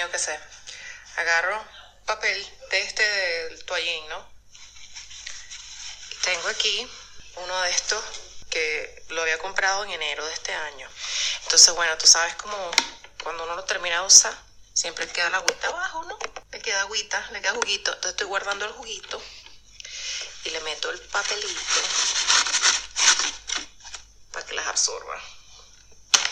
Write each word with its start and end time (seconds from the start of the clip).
tenido 0.00 0.12
que 0.12 0.18
ser. 0.18 0.40
Agarro 1.16 1.62
papel 2.06 2.58
de 2.70 2.80
este 2.80 3.02
del 3.02 3.64
toallín, 3.66 4.08
¿no? 4.08 4.26
Tengo 6.22 6.48
aquí 6.48 6.90
uno 7.36 7.62
de 7.62 7.70
estos 7.70 8.02
que 8.48 9.04
lo 9.08 9.20
había 9.20 9.38
comprado 9.38 9.84
en 9.84 9.90
enero 9.90 10.24
de 10.24 10.32
este 10.32 10.54
año. 10.54 10.88
Entonces, 11.42 11.74
bueno, 11.74 11.96
tú 11.98 12.06
sabes 12.06 12.34
como 12.36 12.56
cuando 13.22 13.44
uno 13.44 13.56
lo 13.56 13.64
termina 13.64 14.00
de 14.00 14.06
usar, 14.06 14.34
siempre 14.72 15.06
queda 15.08 15.28
la 15.28 15.38
agüita 15.38 15.68
abajo, 15.68 16.04
¿no? 16.04 16.18
Le 16.50 16.60
queda 16.60 16.80
agüita, 16.80 17.28
le 17.32 17.42
queda 17.42 17.52
juguito. 17.52 17.92
Entonces 17.92 18.12
estoy 18.12 18.26
guardando 18.26 18.64
el 18.64 18.72
juguito 18.72 19.22
y 20.44 20.50
le 20.50 20.60
meto 20.60 20.90
el 20.90 21.00
papelito 21.00 21.82
para 24.32 24.46
que 24.46 24.54
las 24.54 24.66
absorba. 24.66 25.20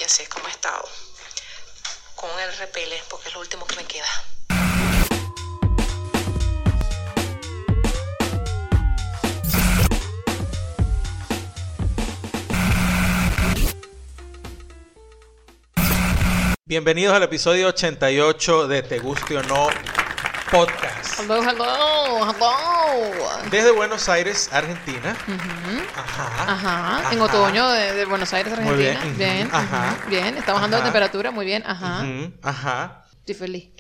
Y 0.01 0.05
así 0.05 0.23
es 0.23 0.29
como 0.31 0.49
he 0.49 0.53
estado. 0.53 0.89
Con 2.21 2.31
el 2.41 2.53
repele, 2.57 3.01
porque 3.09 3.29
es 3.29 3.35
lo 3.35 3.41
último 3.41 3.65
que 3.65 3.77
me 3.77 3.85
queda. 3.85 4.05
Bienvenidos 16.65 17.15
al 17.15 17.23
episodio 17.23 17.69
88 17.69 18.67
de 18.67 18.83
Te 18.83 18.99
Guste 18.99 19.37
o 19.37 19.43
No 19.45 19.69
Podcast. 20.51 21.08
Hello, 21.19 21.43
hello, 21.43 22.31
hello. 22.31 23.51
Desde 23.51 23.73
Buenos 23.73 24.09
Aires, 24.09 24.49
Argentina. 24.53 25.17
Ajá. 25.97 26.53
Ajá, 26.53 27.13
en 27.13 27.21
otoño 27.21 27.69
de, 27.71 27.93
de 27.95 28.05
Buenos 28.05 28.33
Aires, 28.33 28.57
Muy 28.61 28.77
bien, 28.77 28.97
Argentina. 28.97 29.33
Bien, 29.35 29.49
ajá, 29.53 29.99
bien. 30.09 30.37
Está 30.37 30.53
bajando 30.53 30.79
la 30.79 30.85
temperatura, 30.85 31.33
muy 31.33 31.45
bien. 31.45 31.65
Ajá. 31.67 32.07
Ajá. 32.43 33.05
Estoy 33.19 33.35
feliz. 33.35 33.71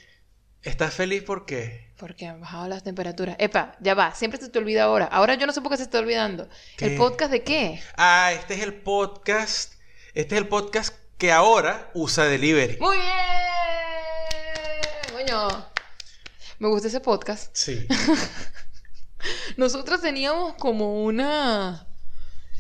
¿Estás 0.62 0.94
feliz 0.94 1.22
por 1.22 1.46
qué? 1.46 1.92
Porque 1.96 2.26
han 2.26 2.40
bajado 2.40 2.66
las 2.66 2.82
temperaturas. 2.82 3.36
Epa, 3.38 3.76
ya 3.80 3.94
va. 3.94 4.14
Siempre 4.16 4.40
se 4.40 4.48
te 4.48 4.58
olvida 4.58 4.82
ahora. 4.84 5.06
Ahora 5.06 5.34
yo 5.34 5.46
no 5.46 5.52
sé 5.52 5.60
por 5.60 5.70
qué 5.70 5.76
se 5.76 5.84
está 5.84 6.00
olvidando. 6.00 6.48
¿Qué? 6.76 6.86
¿El 6.86 6.96
podcast 6.96 7.30
de 7.30 7.44
qué? 7.44 7.80
Ah, 7.96 8.32
este 8.32 8.54
es 8.54 8.62
el 8.62 8.74
podcast. 8.74 9.74
Este 10.14 10.34
es 10.34 10.40
el 10.40 10.48
podcast 10.48 10.92
que 11.18 11.30
ahora 11.30 11.90
usa 11.94 12.24
Delivery. 12.24 12.78
Muy 12.80 12.96
bien. 12.96 13.08
Coño. 15.12 15.67
Me 16.58 16.68
gusta 16.68 16.88
ese 16.88 17.00
podcast. 17.00 17.50
Sí. 17.54 17.86
Nosotros 19.56 20.00
teníamos 20.00 20.54
como 20.54 21.04
una... 21.04 21.86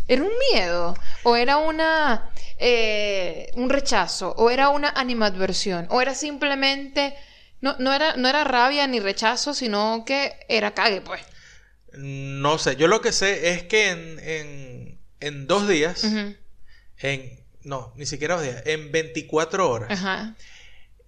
¿Era 0.06 0.22
un 0.22 0.30
miedo? 0.52 0.94
¿O 1.24 1.36
era 1.36 1.58
una... 1.58 2.30
eh, 2.58 3.50
un 3.54 3.68
rechazo? 3.68 4.34
¿O 4.38 4.50
era 4.50 4.70
una 4.70 4.88
animadversión? 4.90 5.86
¿O 5.90 6.00
era 6.00 6.14
simplemente... 6.14 7.14
No, 7.60 7.76
no, 7.78 7.92
era, 7.92 8.16
no 8.16 8.28
era 8.28 8.44
rabia 8.44 8.86
ni 8.86 9.00
rechazo, 9.00 9.52
sino 9.52 10.04
que 10.06 10.32
era 10.48 10.74
cague, 10.74 11.00
pues. 11.00 11.20
No 11.92 12.56
sé. 12.58 12.76
Yo 12.76 12.86
lo 12.86 13.00
que 13.00 13.10
sé 13.10 13.50
es 13.52 13.64
que 13.64 13.90
en, 13.90 14.18
en, 14.20 15.00
en 15.18 15.46
dos 15.48 15.66
días, 15.66 16.04
en. 16.98 17.44
No, 17.64 17.92
ni 17.96 18.06
siquiera 18.06 18.36
dos 18.36 18.44
días. 18.44 18.62
En 18.64 18.92
24 18.92 19.68
horas. 19.68 19.90
Ajá. 19.90 20.36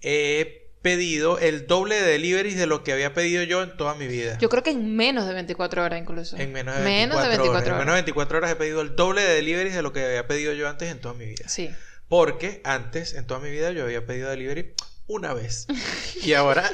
he 0.00 0.59
pedido 0.82 1.38
el 1.38 1.66
doble 1.66 2.00
de 2.00 2.12
deliveries 2.12 2.56
de 2.56 2.66
lo 2.66 2.82
que 2.82 2.92
había 2.92 3.12
pedido 3.12 3.42
yo 3.42 3.62
en 3.62 3.76
toda 3.76 3.94
mi 3.94 4.06
vida. 4.06 4.38
Yo 4.38 4.48
creo 4.48 4.62
que 4.62 4.70
en 4.70 4.96
menos 4.96 5.26
de 5.26 5.34
24 5.34 5.84
horas 5.84 6.00
incluso. 6.00 6.36
en 6.36 6.52
menos 6.52 6.76
de 6.76 6.82
24, 6.82 6.84
Menos 6.84 7.22
de 7.22 7.28
24 7.28 7.54
horas. 7.54 7.66
En 7.66 7.72
menos 7.72 7.86
de 7.86 7.90
horas. 7.92 7.94
24 7.94 8.38
horas 8.38 8.50
he 8.50 8.56
pedido 8.56 8.80
el 8.80 8.96
doble 8.96 9.22
de 9.22 9.34
deliveries 9.34 9.74
de 9.74 9.82
lo 9.82 9.92
que 9.92 10.04
había 10.04 10.26
pedido 10.26 10.52
yo 10.54 10.68
antes 10.68 10.90
en 10.90 11.00
toda 11.00 11.14
mi 11.14 11.26
vida. 11.26 11.48
Sí. 11.48 11.70
Porque 12.08 12.60
antes, 12.64 13.14
en 13.14 13.26
toda 13.26 13.40
mi 13.40 13.50
vida, 13.50 13.70
yo 13.72 13.84
había 13.84 14.06
pedido 14.06 14.30
delivery 14.30 14.74
una 15.06 15.34
vez. 15.34 15.66
y 16.22 16.32
ahora, 16.32 16.70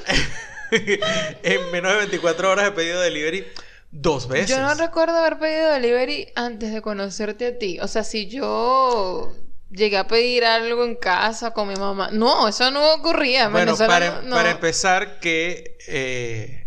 en 0.71 1.71
menos 1.73 1.93
de 1.93 1.99
24 1.99 2.51
horas 2.51 2.69
he 2.69 2.73
pedido 2.73 3.01
delivery 3.01 3.47
dos 3.91 4.29
veces. 4.29 4.51
Yo 4.51 4.61
no 4.61 4.75
recuerdo 4.75 5.17
haber 5.17 5.39
pedido 5.39 5.71
delivery 5.73 6.29
antes 6.37 6.73
de 6.73 6.81
conocerte 6.81 7.47
a 7.47 7.59
ti. 7.59 7.81
O 7.81 7.89
sea, 7.89 8.05
si 8.05 8.29
yo 8.29 9.35
llegué 9.71 9.97
a 9.99 10.07
pedir 10.07 10.45
algo 10.45 10.85
en 10.85 10.95
casa 10.97 11.53
con 11.53 11.69
mi 11.69 11.75
mamá. 11.77 12.11
No, 12.13 12.49
eso 12.49 12.71
no 12.71 12.95
ocurría. 12.95 13.45
En 13.45 13.53
Bueno, 13.53 13.77
Venezuela 13.77 13.93
para, 13.93 14.23
no- 14.23 14.37
para 14.37 14.51
empezar, 14.53 15.19
que 15.21 15.77
eh, 15.89 16.67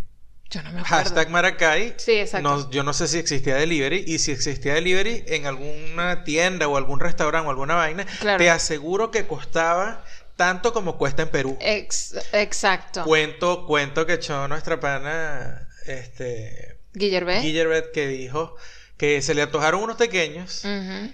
Yo 0.49 0.61
no 0.63 0.71
me 0.71 0.79
acuerdo. 0.81 0.95
hashtag 0.97 1.29
Maracay, 1.29 1.93
Sí, 1.97 2.13
exacto. 2.13 2.47
no- 2.49 2.69
yo 2.71 2.83
no 2.83 2.93
sé 2.93 3.07
si 3.07 3.17
existía 3.19 3.55
delivery 3.55 4.03
y 4.07 4.19
si 4.19 4.31
existía 4.31 4.73
delivery 4.73 5.23
en 5.27 5.45
alguna 5.45 6.23
tienda 6.23 6.67
o 6.67 6.75
algún 6.77 6.99
restaurante 6.99 7.47
o 7.47 7.51
alguna 7.51 7.75
vaina, 7.75 8.05
Claro. 8.19 8.37
te 8.39 8.49
aseguro 8.49 9.11
que 9.11 9.27
costaba 9.27 10.03
tanto 10.35 10.71
como 10.73 10.97
cuesta 10.97 11.21
en 11.23 11.29
Perú. 11.29 11.57
Ex- 11.59 12.16
exacto. 12.33 13.03
Cuento, 13.03 13.66
cuento 13.67 14.05
que 14.05 14.13
echó 14.13 14.47
nuestra 14.47 14.79
pana, 14.79 15.67
este, 15.85 16.79
Guillermo. 16.93 17.31
Guillerbet, 17.41 17.91
que 17.91 18.07
dijo 18.07 18.55
que 18.99 19.21
se 19.21 19.33
le 19.33 19.41
antojaron 19.41 19.81
unos 19.81 19.95
pequeños 19.95 20.61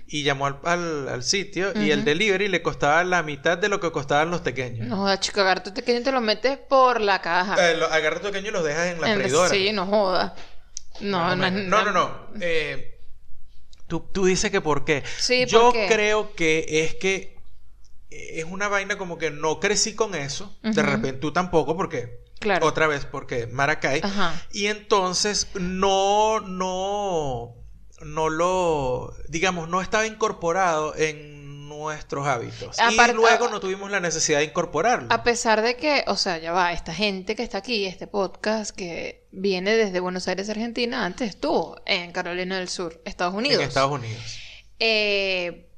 y 0.07 0.23
llamó 0.23 0.47
al, 0.47 0.57
al- 0.63 1.07
al 1.07 1.23
sitio 1.23 1.71
y 1.79 1.91
el 1.91 2.03
delivery 2.03 2.47
le 2.47 2.63
costaba 2.63 3.03
la 3.03 3.21
mitad 3.21 3.59
de 3.59 3.69
lo 3.69 3.79
que 3.79 3.91
costaban 3.91 4.31
los 4.31 4.41
pequeños. 4.41 4.87
No 4.87 4.97
jodas, 4.97 5.19
chico, 5.19 5.41
agarra 5.41 5.61
tu 5.61 5.71
pequeño 5.71 5.99
y 5.99 6.03
te 6.03 6.11
lo 6.11 6.19
metes 6.19 6.57
por 6.57 6.99
la 6.99 7.21
caja. 7.21 7.55
Eh, 7.71 7.77
lo- 7.77 7.85
agarra 7.85 8.19
tu 8.19 8.25
pequeño 8.31 8.47
y 8.49 8.51
los 8.51 8.63
dejas 8.63 8.87
en 8.87 8.99
la 9.01 9.11
En- 9.13 9.19
freidora. 9.21 9.49
Sí, 9.49 9.71
no 9.71 9.85
joda. 9.85 10.35
No, 10.99 11.35
no, 11.35 11.51
no, 11.51 11.83
no, 11.85 11.91
no. 11.91 12.27
Eh, 12.41 12.99
tú, 13.85 13.99
tú 14.11 14.25
dices 14.25 14.49
que 14.49 14.61
por 14.61 14.83
qué. 14.83 15.03
Sí, 15.19 15.45
Yo 15.45 15.61
¿por 15.65 15.73
qué? 15.73 15.85
creo 15.87 16.33
que 16.33 16.65
es 16.67 16.95
que 16.95 17.37
es 18.09 18.45
una 18.45 18.67
vaina 18.67 18.97
como 18.97 19.19
que 19.19 19.29
no 19.29 19.59
crecí 19.59 19.93
con 19.93 20.15
eso. 20.15 20.57
De 20.63 20.81
repente 20.81 21.19
tú 21.19 21.31
tampoco, 21.31 21.77
porque. 21.77 22.25
Claro. 22.39 22.65
Otra 22.65 22.87
vez, 22.87 23.05
porque 23.05 23.45
Maracay. 23.47 24.01
Ajá. 24.03 24.33
Y 24.51 24.65
entonces 24.67 25.47
no, 25.55 26.39
no, 26.41 27.55
no 28.01 28.29
lo, 28.29 29.13
digamos, 29.27 29.69
no 29.69 29.81
estaba 29.81 30.05
incorporado 30.05 30.95
en 30.95 31.67
nuestros 31.67 32.27
hábitos. 32.27 32.77
Y 32.91 33.13
luego 33.13 33.49
no 33.49 33.59
tuvimos 33.59 33.91
la 33.91 33.99
necesidad 33.99 34.39
de 34.39 34.45
incorporarlo. 34.45 35.07
A 35.11 35.23
pesar 35.23 35.61
de 35.61 35.75
que, 35.75 36.03
o 36.07 36.15
sea, 36.15 36.37
ya 36.37 36.51
va, 36.51 36.73
esta 36.73 36.93
gente 36.93 37.35
que 37.35 37.43
está 37.43 37.59
aquí, 37.59 37.85
este 37.85 38.07
podcast 38.07 38.75
que 38.75 39.27
viene 39.31 39.75
desde 39.75 39.99
Buenos 39.99 40.27
Aires, 40.27 40.49
Argentina, 40.49 41.05
antes 41.05 41.29
estuvo 41.29 41.81
en 41.85 42.11
Carolina 42.11 42.57
del 42.57 42.69
Sur, 42.69 43.01
Estados 43.05 43.33
Unidos. 43.33 43.61
En 43.61 43.67
Estados 43.67 43.91
Unidos. 43.91 44.39
Eh, 44.79 45.69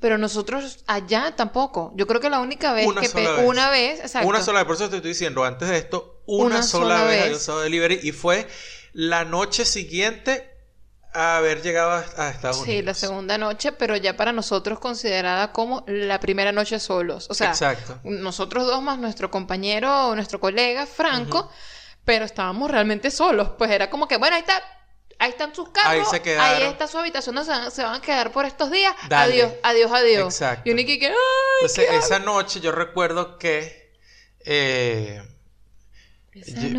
pero 0.00 0.16
nosotros 0.16 0.82
allá 0.86 1.34
tampoco. 1.36 1.92
Yo 1.94 2.06
creo 2.06 2.20
que 2.20 2.30
la 2.30 2.40
única 2.40 2.72
vez 2.72 2.86
Una 2.86 3.00
que 3.02 3.08
sola 3.08 3.32
vez. 3.32 3.46
una 3.46 3.70
vez, 3.70 4.00
exacto. 4.00 4.28
Una 4.28 4.42
sola 4.42 4.60
vez, 4.60 4.66
por 4.66 4.76
eso 4.76 4.88
te 4.88 4.96
estoy 4.96 5.10
diciendo, 5.10 5.44
antes 5.44 5.68
de 5.68 5.76
esto, 5.76 6.22
una, 6.26 6.56
Una 6.56 6.62
sola, 6.62 6.98
sola 6.98 7.04
vez 7.04 7.22
había 7.22 7.36
usado 7.36 7.60
delivery 7.60 8.00
y 8.02 8.12
fue 8.12 8.48
la 8.92 9.24
noche 9.24 9.64
siguiente 9.64 10.50
haber 11.12 11.62
llegado 11.62 11.90
a, 11.92 12.04
a 12.16 12.30
Estados 12.30 12.58
Sí, 12.58 12.62
Unidos. 12.62 12.84
la 12.86 12.94
segunda 12.94 13.38
noche, 13.38 13.72
pero 13.72 13.96
ya 13.96 14.16
para 14.16 14.32
nosotros 14.32 14.78
considerada 14.78 15.52
como 15.52 15.84
la 15.86 16.20
primera 16.20 16.52
noche 16.52 16.78
solos. 16.80 17.26
O 17.30 17.34
sea, 17.34 17.48
Exacto. 17.50 17.98
nosotros 18.04 18.66
dos 18.66 18.82
más 18.82 18.98
nuestro 18.98 19.30
compañero, 19.30 20.14
nuestro 20.14 20.38
colega 20.40 20.86
Franco, 20.86 21.50
pero 22.04 22.24
estábamos 22.24 22.70
realmente 22.70 23.10
solos. 23.10 23.50
Pues 23.58 23.70
era 23.70 23.90
como 23.90 24.06
que, 24.08 24.16
bueno, 24.16 24.36
ahí 24.36 24.40
está, 24.42 24.62
ahí 25.18 25.30
están 25.30 25.54
sus 25.54 25.68
carros, 25.70 25.90
Ahí 25.92 26.04
se 26.10 26.22
quedaron. 26.22 26.56
ahí 26.56 26.62
está 26.70 26.86
su 26.86 26.98
habitación, 26.98 27.34
no 27.34 27.44
se, 27.44 27.50
van- 27.50 27.70
se 27.70 27.82
van 27.82 27.94
a 27.96 28.00
quedar 28.00 28.32
por 28.32 28.44
estos 28.46 28.70
días. 28.70 28.94
Dale. 29.08 29.32
Adiós, 29.42 29.52
adiós, 29.62 29.92
adiós. 29.92 30.34
Exacto. 30.34 30.68
Y 30.68 30.72
uno 30.72 30.82
que, 30.84 30.94
Entonces, 31.60 31.86
¿qué 31.88 31.96
esa 31.96 32.18
noche 32.20 32.60
yo 32.60 32.72
recuerdo 32.72 33.38
que 33.38 33.94
eh. 34.44 35.22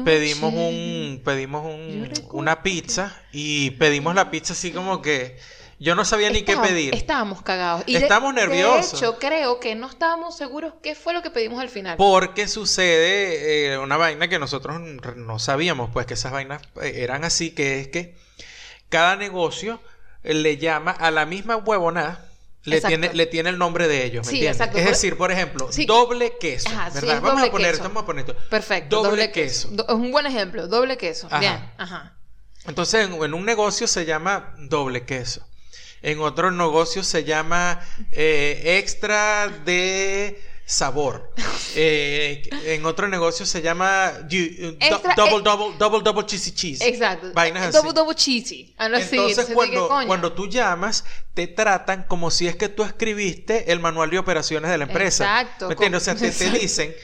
Pedimos 0.05 0.53
un 0.53 1.21
pedimos 1.25 1.65
un, 1.65 2.11
una 2.31 2.63
pizza 2.63 3.15
y 3.31 3.71
pedimos 3.71 4.15
la 4.15 4.31
pizza 4.31 4.53
así 4.53 4.71
como 4.71 5.01
que 5.01 5.37
yo 5.79 5.95
no 5.95 6.05
sabía 6.05 6.29
ni 6.29 6.43
qué 6.43 6.55
pedir. 6.57 6.93
Estábamos 6.93 7.41
cagados. 7.41 7.81
Y 7.87 7.93
de- 7.93 7.99
Estábamos 8.01 8.35
nerviosos. 8.35 8.91
De 8.91 8.97
hecho, 9.07 9.17
creo 9.17 9.59
que 9.59 9.73
no 9.73 9.87
estábamos 9.89 10.37
seguros 10.37 10.75
qué 10.83 10.93
fue 10.93 11.11
lo 11.11 11.23
que 11.23 11.31
pedimos 11.31 11.59
al 11.59 11.69
final. 11.69 11.97
Porque 11.97 12.47
sucede 12.47 13.73
eh, 13.73 13.77
una 13.79 13.97
vaina 13.97 14.27
que 14.27 14.37
nosotros 14.37 14.79
no 14.79 15.39
sabíamos, 15.39 15.89
pues 15.91 16.05
que 16.05 16.13
esas 16.13 16.31
vainas 16.31 16.61
eh, 16.83 16.93
eran 16.97 17.23
así, 17.23 17.49
que 17.49 17.79
es 17.79 17.87
que 17.87 18.15
cada 18.89 19.15
negocio 19.15 19.81
eh, 20.23 20.35
le 20.35 20.57
llama 20.57 20.91
a 20.91 21.09
la 21.09 21.25
misma 21.25 21.55
huevonada, 21.57 22.29
le 22.63 22.75
Exacto. 22.77 22.87
tiene, 22.99 23.13
le 23.13 23.25
tiene 23.25 23.49
el 23.49 23.57
nombre 23.57 23.87
de 23.87 24.05
ellos, 24.05 24.25
¿me 24.25 24.29
Sí, 24.29 24.35
entiendes? 24.37 24.57
exacto. 24.61 24.77
Es 24.77 24.85
decir, 24.85 25.17
por 25.17 25.31
ejemplo, 25.31 25.71
Sí. 25.71 25.85
doble 25.85 26.37
queso, 26.39 26.69
vamos 26.69 27.43
a 27.43 27.51
poner, 27.51 27.71
queso. 27.71 27.83
vamos 27.83 28.03
a 28.03 28.05
poner 28.05 28.25
esto. 28.29 28.37
Perfecto. 28.49 29.01
Doble, 29.01 29.31
queso. 29.31 29.69
Es 29.87 29.93
un 29.95 30.11
buen 30.11 30.25
ejemplo. 30.27 30.67
Doble 30.67 30.97
queso. 30.97 31.27
Ajá. 31.27 31.39
Bien. 31.39 31.71
Ajá. 31.77 32.13
Entonces, 32.67 33.07
en, 33.07 33.13
en 33.23 33.33
un 33.33 33.45
negocio 33.45 33.87
se 33.87 34.05
llama 34.05 34.53
doble 34.59 35.05
queso. 35.05 35.47
En 36.03 36.19
otro 36.19 36.51
negocio 36.51 37.03
se 37.03 37.23
llama 37.23 37.79
eh, 38.11 38.77
extra 38.79 39.47
de 39.65 40.41
sabor. 40.71 41.33
Eh, 41.75 42.41
en 42.65 42.85
otro 42.85 43.07
negocio 43.07 43.45
se 43.45 43.61
llama 43.61 44.11
you- 44.29 44.49
do- 44.61 44.77
Extra- 44.79 45.15
double, 45.15 45.37
eh, 45.37 45.41
double, 45.43 45.77
double, 45.77 46.01
double 46.03 46.25
cheesy 46.25 46.51
cheese. 46.51 46.81
Exacto. 46.87 47.31
Vainas 47.33 47.63
así. 47.63 47.77
Double, 47.77 47.93
double 47.93 48.15
cheesy. 48.15 48.73
Así. 48.77 49.15
Entonces, 49.17 49.45
¿qué 49.47 49.53
cuando, 49.53 49.89
cuando 50.07 50.31
tú 50.33 50.47
llamas, 50.47 51.03
te 51.33 51.47
tratan 51.47 52.03
como 52.07 52.31
si 52.31 52.47
es 52.47 52.55
que 52.55 52.69
tú 52.69 52.83
escribiste 52.83 53.71
el 53.71 53.79
manual 53.79 54.09
de 54.09 54.19
operaciones 54.19 54.71
de 54.71 54.77
la 54.77 54.85
empresa. 54.85 55.23
Exacto, 55.41 55.67
¿Me 55.67 55.73
entiendes? 55.73 56.01
O 56.01 56.05
sea, 56.05 56.15
te, 56.15 56.31
te 56.31 56.49
dicen. 56.51 56.95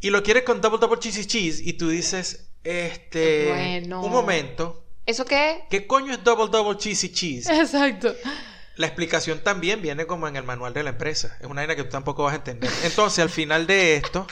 y 0.00 0.10
lo 0.10 0.22
quieres 0.22 0.42
con 0.42 0.60
double 0.60 0.78
double 0.80 0.98
cheesy 0.98 1.24
cheese 1.26 1.60
y 1.64 1.74
tú 1.74 1.88
dices, 1.88 2.50
este, 2.64 3.48
Bueno. 3.52 4.02
un 4.02 4.10
momento, 4.10 4.84
¿Eso 5.06 5.24
qué? 5.24 5.64
¿qué 5.70 5.86
coño 5.86 6.14
es 6.14 6.24
double 6.24 6.48
double 6.50 6.78
cheesy 6.78 7.12
cheese? 7.12 7.48
Exacto. 7.50 8.14
La 8.76 8.86
explicación 8.86 9.40
también 9.40 9.82
viene 9.82 10.06
como 10.06 10.26
en 10.26 10.36
el 10.36 10.42
manual 10.42 10.74
de 10.74 10.82
la 10.82 10.90
empresa. 10.90 11.36
Es 11.40 11.46
una 11.46 11.60
vaina 11.60 11.76
que 11.76 11.84
tú 11.84 11.90
tampoco 11.90 12.24
vas 12.24 12.32
a 12.32 12.36
entender. 12.36 12.70
Entonces, 12.82 13.20
al 13.20 13.30
final 13.30 13.66
de 13.66 13.96
esto, 13.96 14.26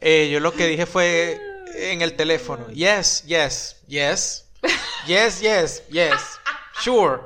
eh, 0.00 0.28
yo 0.32 0.40
lo 0.40 0.52
que 0.52 0.66
dije 0.66 0.86
fue 0.86 1.40
en 1.74 2.02
el 2.02 2.14
teléfono, 2.14 2.70
yes, 2.70 3.24
yes, 3.26 3.76
yes, 3.88 4.46
yes, 5.06 5.40
yes, 5.40 5.82
yes, 5.90 6.20
sure. 6.80 7.22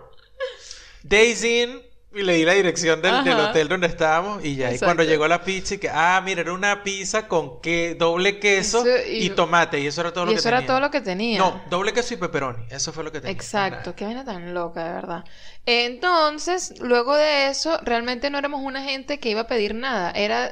Days 1.02 1.44
in, 1.44 1.82
y 2.14 2.22
le 2.22 2.34
di 2.34 2.44
la 2.44 2.54
dirección 2.54 3.02
del, 3.02 3.14
hotel 3.28 3.68
donde 3.68 3.86
estábamos 3.86 4.42
y 4.42 4.56
ya. 4.56 4.72
Y 4.72 4.78
cuando 4.78 5.02
llegó 5.02 5.28
la 5.28 5.42
pizza, 5.42 5.74
y 5.74 5.78
que, 5.78 5.90
ah, 5.90 6.20
mira, 6.24 6.40
era 6.40 6.54
una 6.54 6.82
pizza 6.82 7.28
con 7.28 7.60
que, 7.60 7.94
doble 7.96 8.38
queso 8.40 8.80
Eso, 8.84 9.08
y, 9.10 9.26
y- 9.26 9.30
tomate. 9.30 9.78
Y 9.80 9.86
eso 9.86 10.00
era 10.00 10.12
todo 10.12 10.24
Y 10.24 10.26
lo 10.28 10.32
que 10.32 10.38
eso 10.38 10.48
tenía. 10.48 10.58
era 10.58 10.66
todo 10.66 10.80
lo 10.80 10.90
que 10.90 11.00
tenía. 11.02 11.38
No, 11.38 11.62
doble 11.68 11.92
queso 11.92 12.14
y 12.14 12.16
pepperoni. 12.16 12.64
Eso 12.70 12.92
fue 12.94 13.04
lo 13.04 13.12
que 13.12 13.20
tenía. 13.20 13.34
Exacto, 13.34 13.94
qué 13.94 14.06
vaina 14.06 14.24
tan 14.24 14.54
loca, 14.54 14.84
de 14.84 14.92
verdad. 14.94 15.24
Entonces, 15.66 16.74
luego 16.80 17.14
de 17.14 17.48
eso, 17.48 17.78
realmente 17.82 18.30
no 18.30 18.38
éramos 18.38 18.62
una 18.62 18.82
gente 18.82 19.18
que 19.20 19.28
iba 19.28 19.42
a 19.42 19.46
pedir 19.46 19.74
nada. 19.74 20.10
Era, 20.12 20.50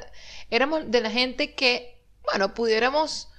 éramos 0.51 0.91
de 0.91 1.01
la 1.01 1.11
gente 1.11 1.55
que, 1.55 2.03
bueno, 2.23 2.53
pudiéramos, 2.53 3.31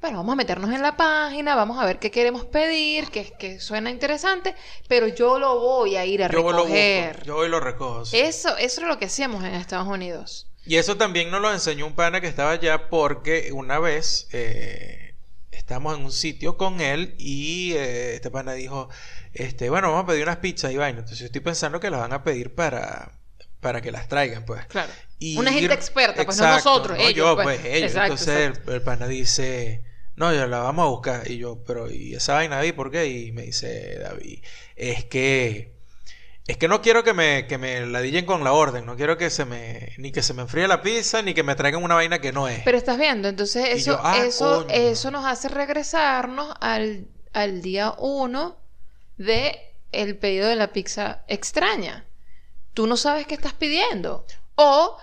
bueno, 0.00 0.18
vamos 0.18 0.34
a 0.34 0.36
meternos 0.36 0.70
en 0.72 0.82
la 0.82 0.96
página, 0.96 1.54
vamos 1.56 1.78
a 1.78 1.86
ver 1.86 1.98
qué 1.98 2.10
queremos 2.10 2.44
pedir, 2.44 3.10
que, 3.10 3.32
que 3.38 3.58
suena 3.60 3.90
interesante, 3.90 4.54
pero 4.88 5.08
yo 5.08 5.38
lo 5.38 5.58
voy 5.58 5.96
a 5.96 6.04
ir 6.04 6.22
a 6.22 6.28
Yo 6.28 6.42
lo 6.42 6.52
recoger. 6.52 7.16
busco, 7.16 7.26
yo 7.26 7.34
voy 7.34 7.46
y 7.46 7.50
lo 7.50 7.60
recojo. 7.60 8.04
sí. 8.04 8.16
Eso, 8.18 8.56
eso 8.56 8.80
es 8.82 8.86
lo 8.86 8.98
que 8.98 9.06
hacíamos 9.06 9.42
en 9.44 9.54
Estados 9.54 9.88
Unidos. 9.88 10.48
Y 10.64 10.76
eso 10.76 10.96
también 10.96 11.30
nos 11.30 11.40
lo 11.40 11.52
enseñó 11.52 11.86
un 11.86 11.94
pana 11.94 12.20
que 12.20 12.26
estaba 12.26 12.50
allá 12.50 12.88
porque 12.90 13.50
una 13.52 13.78
vez 13.78 14.28
eh, 14.32 15.14
estamos 15.52 15.96
en 15.96 16.04
un 16.04 16.12
sitio 16.12 16.56
con 16.56 16.80
él 16.80 17.14
y 17.18 17.72
eh, 17.74 18.14
este 18.16 18.30
pana 18.30 18.52
dijo, 18.52 18.88
este, 19.32 19.70
bueno, 19.70 19.88
vamos 19.92 20.04
a 20.04 20.06
pedir 20.08 20.24
unas 20.24 20.38
pizzas 20.38 20.72
y 20.72 20.76
vaina. 20.76 20.98
Entonces 20.98 21.20
yo 21.20 21.26
estoy 21.26 21.40
pensando 21.40 21.78
que 21.80 21.88
las 21.90 22.00
van 22.00 22.12
a 22.12 22.24
pedir 22.24 22.54
para, 22.54 23.12
para 23.66 23.82
que 23.82 23.90
las 23.90 24.06
traigan, 24.06 24.44
pues. 24.44 24.64
Claro. 24.66 24.92
Y 25.18 25.36
Una 25.36 25.52
gente 25.52 25.74
experta, 25.74 26.24
pues, 26.24 26.38
no 26.38 26.46
nosotros, 26.46 26.96
ellos, 27.00 27.14
yo, 27.14 27.34
pues. 27.34 27.58
pues, 27.58 27.64
ellos. 27.64 27.90
Exacto, 27.90 28.12
Entonces 28.12 28.36
el- 28.36 28.48
exacto. 28.50 28.74
El, 28.74 28.82
pana 28.82 29.08
dice, 29.08 29.82
no, 30.14 30.32
yo 30.32 30.46
la 30.46 30.60
vamos 30.60 30.84
a 30.84 30.88
buscar. 30.88 31.28
Y 31.28 31.38
yo, 31.38 31.64
pero, 31.66 31.90
¿y 31.90 32.14
esa 32.14 32.34
vaina, 32.34 32.58
David, 32.58 32.74
por 32.74 32.92
qué? 32.92 33.08
Y 33.08 33.32
me 33.32 33.42
dice, 33.42 33.98
David, 33.98 34.44
es 34.76 35.04
que... 35.06 35.74
Es 36.46 36.58
que 36.58 36.68
no 36.68 36.80
quiero 36.80 37.02
que 37.02 37.12
me, 37.12 37.48
que 37.48 37.58
me 37.58 37.84
ladillen 37.86 38.24
con 38.24 38.44
la 38.44 38.52
orden, 38.52 38.86
no 38.86 38.94
quiero 38.94 39.18
que 39.18 39.30
se 39.30 39.44
me, 39.44 39.92
ni 39.98 40.12
que 40.12 40.22
se 40.22 40.32
me 40.32 40.42
enfríe 40.42 40.68
la 40.68 40.80
pizza, 40.80 41.20
ni 41.20 41.34
que 41.34 41.42
me 41.42 41.56
traigan 41.56 41.82
una 41.82 41.96
vaina 41.96 42.20
que 42.20 42.30
no 42.30 42.46
es. 42.46 42.60
Pero 42.64 42.78
estás 42.78 42.98
viendo, 42.98 43.26
entonces 43.26 43.66
eso, 43.68 43.96
yo, 43.96 44.00
ah, 44.00 44.24
eso, 44.24 44.64
coño. 44.64 44.72
eso 44.72 45.10
nos 45.10 45.24
hace 45.24 45.48
regresarnos 45.48 46.54
al, 46.60 47.08
al 47.32 47.62
día 47.62 47.94
uno 47.98 48.56
de 49.16 49.58
el 49.90 50.16
pedido 50.18 50.46
de 50.46 50.54
la 50.54 50.72
pizza 50.72 51.24
extraña. 51.26 52.04
Tú 52.76 52.86
no 52.86 52.98
sabes 52.98 53.26
qué 53.26 53.32
estás 53.34 53.54
pidiendo. 53.54 54.26
O 54.54 54.98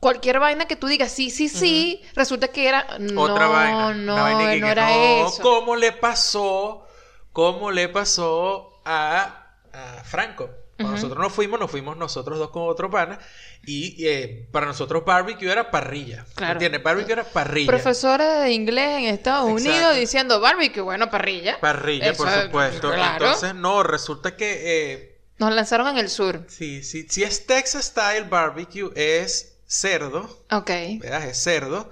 cualquier 0.00 0.40
vaina 0.40 0.66
que 0.66 0.74
tú 0.74 0.88
digas 0.88 1.12
sí, 1.12 1.30
sí, 1.30 1.48
sí, 1.48 2.02
resulta 2.16 2.48
que 2.48 2.66
era 2.66 2.84
Otra 3.16 3.46
no, 3.46 3.52
vaina. 3.52 3.94
no, 3.94 4.14
vaina 4.16 4.50
que- 4.52 4.60
no 4.60 4.66
que 4.66 4.72
era 4.72 4.88
no, 4.88 5.28
eso. 5.28 5.40
¿Cómo 5.42 5.76
le 5.76 5.92
pasó? 5.92 6.84
¿Cómo 7.32 7.70
le 7.70 7.88
pasó 7.88 8.82
a, 8.84 9.46
a 9.72 10.02
Franco? 10.04 10.50
Cuando 10.76 10.96
nosotros 10.96 11.18
nos 11.22 11.32
fuimos, 11.32 11.60
nos 11.60 11.70
fuimos 11.70 11.96
nosotros 11.96 12.40
dos 12.40 12.50
con 12.50 12.68
otro 12.68 12.90
pana. 12.90 13.20
Y 13.64 14.04
eh, 14.04 14.48
para 14.50 14.66
nosotros 14.66 15.04
barbecue 15.04 15.48
era 15.48 15.70
parrilla. 15.70 16.26
Claro. 16.34 16.54
¿Entiendes? 16.54 16.82
Barbecue 16.82 17.12
era 17.12 17.22
parrilla. 17.22 17.68
Profesora 17.70 18.40
de 18.40 18.50
inglés 18.52 18.98
en 18.98 19.04
Estados 19.14 19.48
Exacto. 19.48 19.70
Unidos 19.70 19.96
diciendo 19.96 20.40
barbecue, 20.40 20.80
bueno, 20.82 21.08
parrilla. 21.08 21.60
Parrilla, 21.60 22.12
por 22.14 22.28
supuesto. 22.28 22.90
claro. 22.90 23.24
Entonces, 23.26 23.54
no, 23.54 23.84
resulta 23.84 24.34
que 24.36 24.92
eh, 24.92 25.11
Nos 25.42 25.54
lanzaron 25.54 25.88
en 25.88 25.98
el 25.98 26.08
sur. 26.08 26.44
sí, 26.48 26.82
sí, 26.82 27.06
si 27.10 27.22
es 27.24 27.46
Texas 27.46 27.86
Style 27.86 28.24
Barbecue, 28.28 28.90
es 28.94 29.54
cerdo, 29.66 30.44
Ok. 30.50 30.70
¿verdad? 31.00 31.24
Es 31.26 31.42
cerdo 31.42 31.90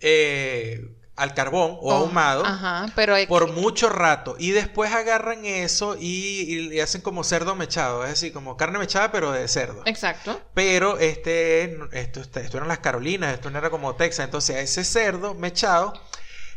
eh, 0.00 0.88
al 1.16 1.34
carbón 1.34 1.72
o 1.72 1.78
Oh, 1.82 1.92
ahumado. 1.92 2.44
Ajá, 2.44 2.86
pero 2.96 3.14
hay- 3.14 3.26
por 3.26 3.52
mucho 3.52 3.88
rato 3.88 4.34
y 4.38 4.50
después 4.52 4.92
agarran 4.92 5.44
eso 5.44 5.96
y, 6.00 6.70
y 6.72 6.80
hacen 6.80 7.00
como 7.02 7.22
cerdo 7.24 7.54
mechado, 7.54 8.02
es 8.04 8.10
decir, 8.10 8.32
como 8.32 8.56
carne 8.56 8.78
mechada 8.78 9.12
pero 9.12 9.30
de 9.32 9.46
cerdo. 9.48 9.82
Exacto. 9.84 10.40
Pero 10.54 10.98
este, 10.98 11.64
esto, 11.92 12.20
esto, 12.22 12.40
esto 12.40 12.56
eran 12.56 12.68
las 12.68 12.78
Carolinas, 12.78 13.34
esto 13.34 13.50
no 13.50 13.58
era 13.58 13.70
como 13.70 13.94
Texas, 13.96 14.24
entonces 14.24 14.56
a 14.56 14.60
ese 14.60 14.84
cerdo 14.84 15.34
mechado, 15.34 15.92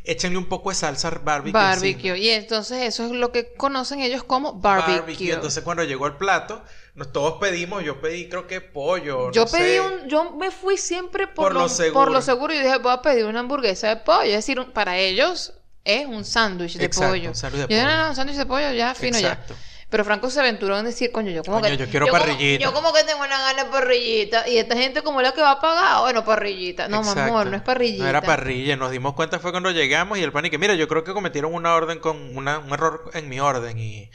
échenle 0.05 0.37
un 0.37 0.45
poco 0.47 0.69
de 0.69 0.75
salsa 0.75 1.09
barbecue. 1.09 1.51
Barbecue. 1.51 2.09
encima. 2.11 2.17
Y 2.17 2.29
entonces 2.29 2.83
eso 2.83 3.05
es 3.05 3.11
lo 3.11 3.31
que 3.31 3.53
conocen 3.53 3.99
ellos 4.01 4.23
como 4.23 4.53
barbecue. 4.53 5.31
Entonces 5.31 5.63
cuando 5.63 5.83
llegó 5.83 6.07
el 6.07 6.15
plato, 6.17 6.63
nos 6.95 7.11
todos 7.11 7.39
pedimos, 7.39 7.83
yo 7.83 7.99
pedí 8.01 8.29
creo 8.29 8.47
que 8.47 8.61
pollo. 8.61 9.31
yo 9.31 9.45
no 9.45 9.51
pedí 9.51 9.75
sé. 9.75 9.81
un, 9.81 10.07
yo 10.07 10.31
me 10.31 10.51
fui 10.51 10.77
siempre 10.77 11.27
por, 11.27 11.35
Por 11.47 11.53
lo 11.53 11.59
lo, 11.61 11.69
seguro. 11.69 11.93
por 12.05 12.11
lo 12.11 12.21
seguro 12.21 12.53
y 12.53 12.59
dije, 12.59 12.77
voy 12.77 12.93
a 12.93 13.01
pedir 13.01 13.25
una 13.25 13.41
hamburguesa 13.41 13.89
de 13.89 13.97
pollo. 13.97 14.23
Es 14.29 14.35
decir, 14.47 14.63
para 14.73 14.97
ellos 14.97 15.53
es 15.83 16.05
un 16.07 16.23
sándwich 16.25 16.77
de 16.77 16.85
Exacto, 16.85 17.11
pollo. 17.11 17.29
un 17.29 17.35
sándwich 17.35 17.67
de 17.67 17.75
yo 17.75 17.81
pollo. 17.81 17.87
no, 17.91 18.03
no, 18.03 18.09
un 18.09 18.15
sándwich 18.15 18.37
de 18.37 18.45
pollo 18.45 18.71
ya 18.73 18.95
fino 18.95 19.17
Exacto. 19.17 19.53
ya. 19.53 19.59
Pero 19.89 20.03
Franco 20.03 20.29
se 20.29 20.39
aventuró 20.39 20.77
en 20.79 20.85
decir, 20.85 21.11
coño, 21.11 21.31
yo 21.31 21.43
como 21.43 21.61
Coño, 21.61 21.69
que 21.71 21.77
yo 21.77 21.87
quiero 21.89 22.07
como- 22.07 22.19
parrillita. 22.19 22.63
yo 22.63 22.73
como 22.73 22.91
que 22.91 23.03
tengo 23.03 23.19
una 23.19 23.39
gana 23.39 23.63
de 23.65 23.69
parrillita 23.69 24.47
y 24.49 24.57
esta 24.57 24.75
gente 24.75 25.03
como 25.03 25.21
la 25.21 25.31
que 25.31 25.41
va 25.41 25.51
a 25.51 25.61
pagar, 25.61 26.01
bueno, 26.01 26.25
parrillita. 26.25 26.87
No, 26.87 27.01
mi 27.03 27.09
amor, 27.19 27.45
no 27.47 27.55
es 27.55 27.61
parrillita. 27.61 28.03
No 28.03 28.09
era 28.09 28.21
parrilla. 28.21 28.75
Nos 28.75 28.91
dimos 28.91 29.13
cuenta 29.13 29.39
fue 29.39 29.51
cuando 29.51 29.69
llegamos 29.71 30.17
y 30.17 30.23
el 30.23 30.31
pan 30.31 30.45
y 30.45 30.49
que, 30.49 30.57
mira, 30.57 30.73
yo 30.73 30.87
creo 30.87 31.03
que 31.03 31.13
cometieron 31.13 31.53
una 31.53 31.75
orden 31.75 31.99
con 31.99 32.35
una- 32.35 32.57
un 32.59 32.73
error 32.73 33.09
en 33.13 33.29
mi 33.29 33.39
orden. 33.39 33.77
Y, 33.77 34.09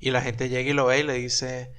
y 0.00 0.10
la 0.10 0.20
gente 0.20 0.48
llega 0.50 0.68
y 0.70 0.74
lo 0.74 0.86
ve 0.86 0.98
y 1.00 1.02
le 1.02 1.14
dice, 1.14 1.72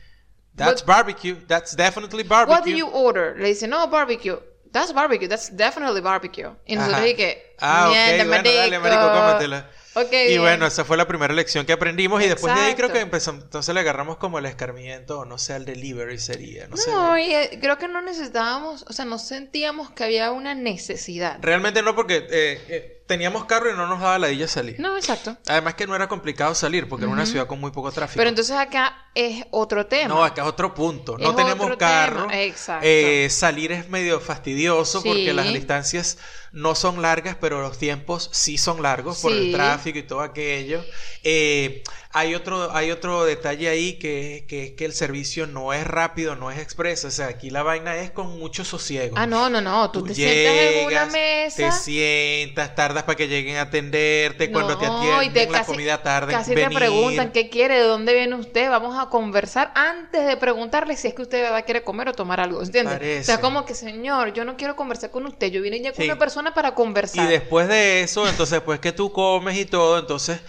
That's 0.55 0.83
barbecue. 0.83 1.35
That's 1.47 1.75
definitely 1.77 2.23
barbecue. 2.23 2.55
What 2.59 2.63
do 2.65 2.71
you 2.71 2.89
order? 2.91 3.37
Le 3.39 3.49
dice, 3.49 3.67
no, 3.67 3.87
barbecue. 3.87 4.39
That's 4.71 4.91
barbecue. 4.91 5.27
That's 5.27 5.55
definitely 5.55 6.01
barbecue. 6.01 6.49
Y 6.65 6.75
nosotros 6.75 7.03
dije, 7.03 7.53
Ah, 7.59 7.89
ok, 7.89 8.27
bueno, 8.27 8.43
dale, 8.43 8.79
marico, 8.79 9.11
cómetela. 9.13 9.69
Y 10.01 10.27
bien. 10.27 10.41
bueno, 10.41 10.65
esa 10.67 10.85
fue 10.85 10.97
la 10.97 11.07
primera 11.07 11.33
lección 11.33 11.65
que 11.65 11.73
aprendimos. 11.73 12.21
Y 12.23 12.27
después 12.27 12.53
de 12.53 12.61
ahí 12.61 12.75
creo 12.75 12.91
que 12.91 12.99
empezamos. 12.99 13.43
Entonces 13.43 13.73
le 13.73 13.81
agarramos 13.81 14.17
como 14.17 14.39
el 14.39 14.45
escarmiento, 14.45 15.19
o 15.19 15.25
no 15.25 15.37
sé, 15.37 15.53
al 15.53 15.65
delivery 15.65 16.17
sería. 16.19 16.67
No, 16.67 16.77
sé. 16.77 16.91
No, 16.91 17.17
y 17.17 17.33
eh, 17.33 17.57
creo 17.61 17.77
que 17.77 17.87
no 17.87 18.01
necesitábamos, 18.01 18.85
o 18.87 18.93
sea, 18.93 19.05
no 19.05 19.17
sentíamos 19.19 19.91
que 19.91 20.03
había 20.03 20.31
una 20.31 20.55
necesidad. 20.55 21.37
Realmente 21.41 21.81
no, 21.81 21.95
porque 21.95 22.17
eh, 22.29 22.61
eh, 22.69 23.03
teníamos 23.07 23.45
carro 23.45 23.71
y 23.71 23.75
no 23.75 23.87
nos 23.87 23.99
daba 24.01 24.19
la 24.19 24.27
dilla 24.27 24.47
salir. 24.47 24.79
No, 24.79 24.97
exacto. 24.97 25.37
Además 25.47 25.75
que 25.75 25.87
no 25.87 25.95
era 25.95 26.07
complicado 26.07 26.53
salir, 26.55 26.87
porque 26.89 27.05
era 27.05 27.13
una 27.13 27.25
ciudad 27.25 27.47
con 27.47 27.59
muy 27.59 27.71
poco 27.71 27.91
tráfico. 27.91 28.17
Pero 28.17 28.29
entonces 28.29 28.55
acá 28.55 29.07
es 29.15 29.45
otro 29.51 29.85
tema. 29.87 30.09
No, 30.09 30.23
acá 30.23 30.41
es 30.43 30.47
otro 30.47 30.73
punto. 30.73 31.17
No 31.17 31.29
Es 31.31 31.35
tenemos 31.35 31.75
carro. 31.77 32.27
exacto. 32.31 32.85
Eh, 32.87 33.27
salir 33.29 33.71
es 33.71 33.89
medio 33.89 34.19
fastidioso 34.19 35.01
Sí. 35.01 35.07
porque 35.07 35.33
las 35.33 35.47
distancias 35.47 36.17
no 36.57 36.73
son 36.73 37.03
largas, 37.03 37.37
pero 37.39 37.61
los 37.61 37.77
tiempos 37.77 38.31
sí 38.33 38.57
son 38.57 38.81
largos 38.81 39.19
por 39.21 39.31
el 39.31 39.51
tráfico 39.51 39.99
y 39.99 40.03
todo 40.03 40.21
aquello. 40.21 40.83
Eh, 41.23 41.83
hay 42.17 42.33
otro, 42.35 42.75
hay 42.75 42.91
otro 42.91 43.25
detalle 43.25 43.69
ahí 43.69 43.93
que, 43.99 44.45
que 44.47 44.63
es 44.65 44.71
que 44.73 44.85
el 44.85 44.93
servicio 44.93 45.45
no 45.47 45.73
es 45.73 45.85
rápido, 45.85 46.35
no 46.35 46.49
es 46.51 46.59
expreso. 46.59 47.07
O 47.07 47.11
sea, 47.11 47.27
aquí 47.27 47.49
la 47.49 47.63
vaina 47.63 47.95
es 47.97 48.11
con 48.11 48.39
mucho 48.39 48.65
sosiego. 48.65 49.15
Ah, 49.17 49.27
no, 49.27 49.49
no, 49.49 49.61
no. 49.61 49.91
Tú, 49.91 49.99
Tú 50.01 50.07
te 50.07 50.15
sientas 50.15 50.53
en 50.55 50.85
una 50.87 51.05
mesa. 51.05 51.57
Te 51.57 51.71
sientas, 51.71 52.75
tardas 52.75 53.03
para 53.03 53.15
que 53.15 53.27
lleguen 53.27 53.57
a 53.57 53.61
atenderte. 53.61 54.51
Cuando 54.51 54.77
te 54.77 54.85
atienden, 54.85 55.23
y 55.23 55.29
te 55.29 55.45
la 55.45 55.59
casi- 55.59 55.71
comida 55.71 56.01
tarda 56.03 56.31
en 56.33 56.37
Casi 56.39 56.55
venir. 56.55 56.69
te 56.69 56.75
preguntan 56.75 57.31
qué 57.31 57.49
quiere, 57.49 57.75
de 57.75 57.83
dónde 57.83 58.13
viene 58.13 58.35
usted. 58.35 58.69
Vamos 58.69 58.97
a 58.97 59.09
conversar 59.09 59.71
antes 59.75 60.25
de 60.25 60.37
preguntarle 60.37 60.95
si 60.97 61.07
es 61.07 61.13
que 61.13 61.21
usted 61.21 61.51
va 61.51 61.57
a 61.57 61.61
querer 61.63 61.83
comer 61.83 62.09
o 62.09 62.13
tomar 62.13 62.39
algo. 62.39 62.61
¿Entiendes? 62.63 63.21
O 63.21 63.23
sea, 63.23 63.39
como 63.39 63.65
que, 63.65 63.75
señor, 63.75 64.33
yo 64.33 64.43
no 64.45 64.57
quiero 64.57 64.75
conversar 64.75 65.11
con 65.11 65.25
usted. 65.25 65.47
Yo 65.51 65.61
vine 65.61 65.79
ya 65.81 65.91
con 65.91 66.01
Sí. 66.03 66.05
una 66.09 66.17
persona 66.17 66.53
para 66.53 66.69
Y 66.69 66.73
conversar. 66.73 67.27
después 67.29 67.67
de 67.67 68.01
eso, 68.01 68.27
entonces 68.27 68.51
después 68.53 68.79
que 68.79 68.91
tú 68.91 69.11
comes 69.11 69.57
y 69.57 69.65
todo, 69.65 69.99
entonces 69.99 70.39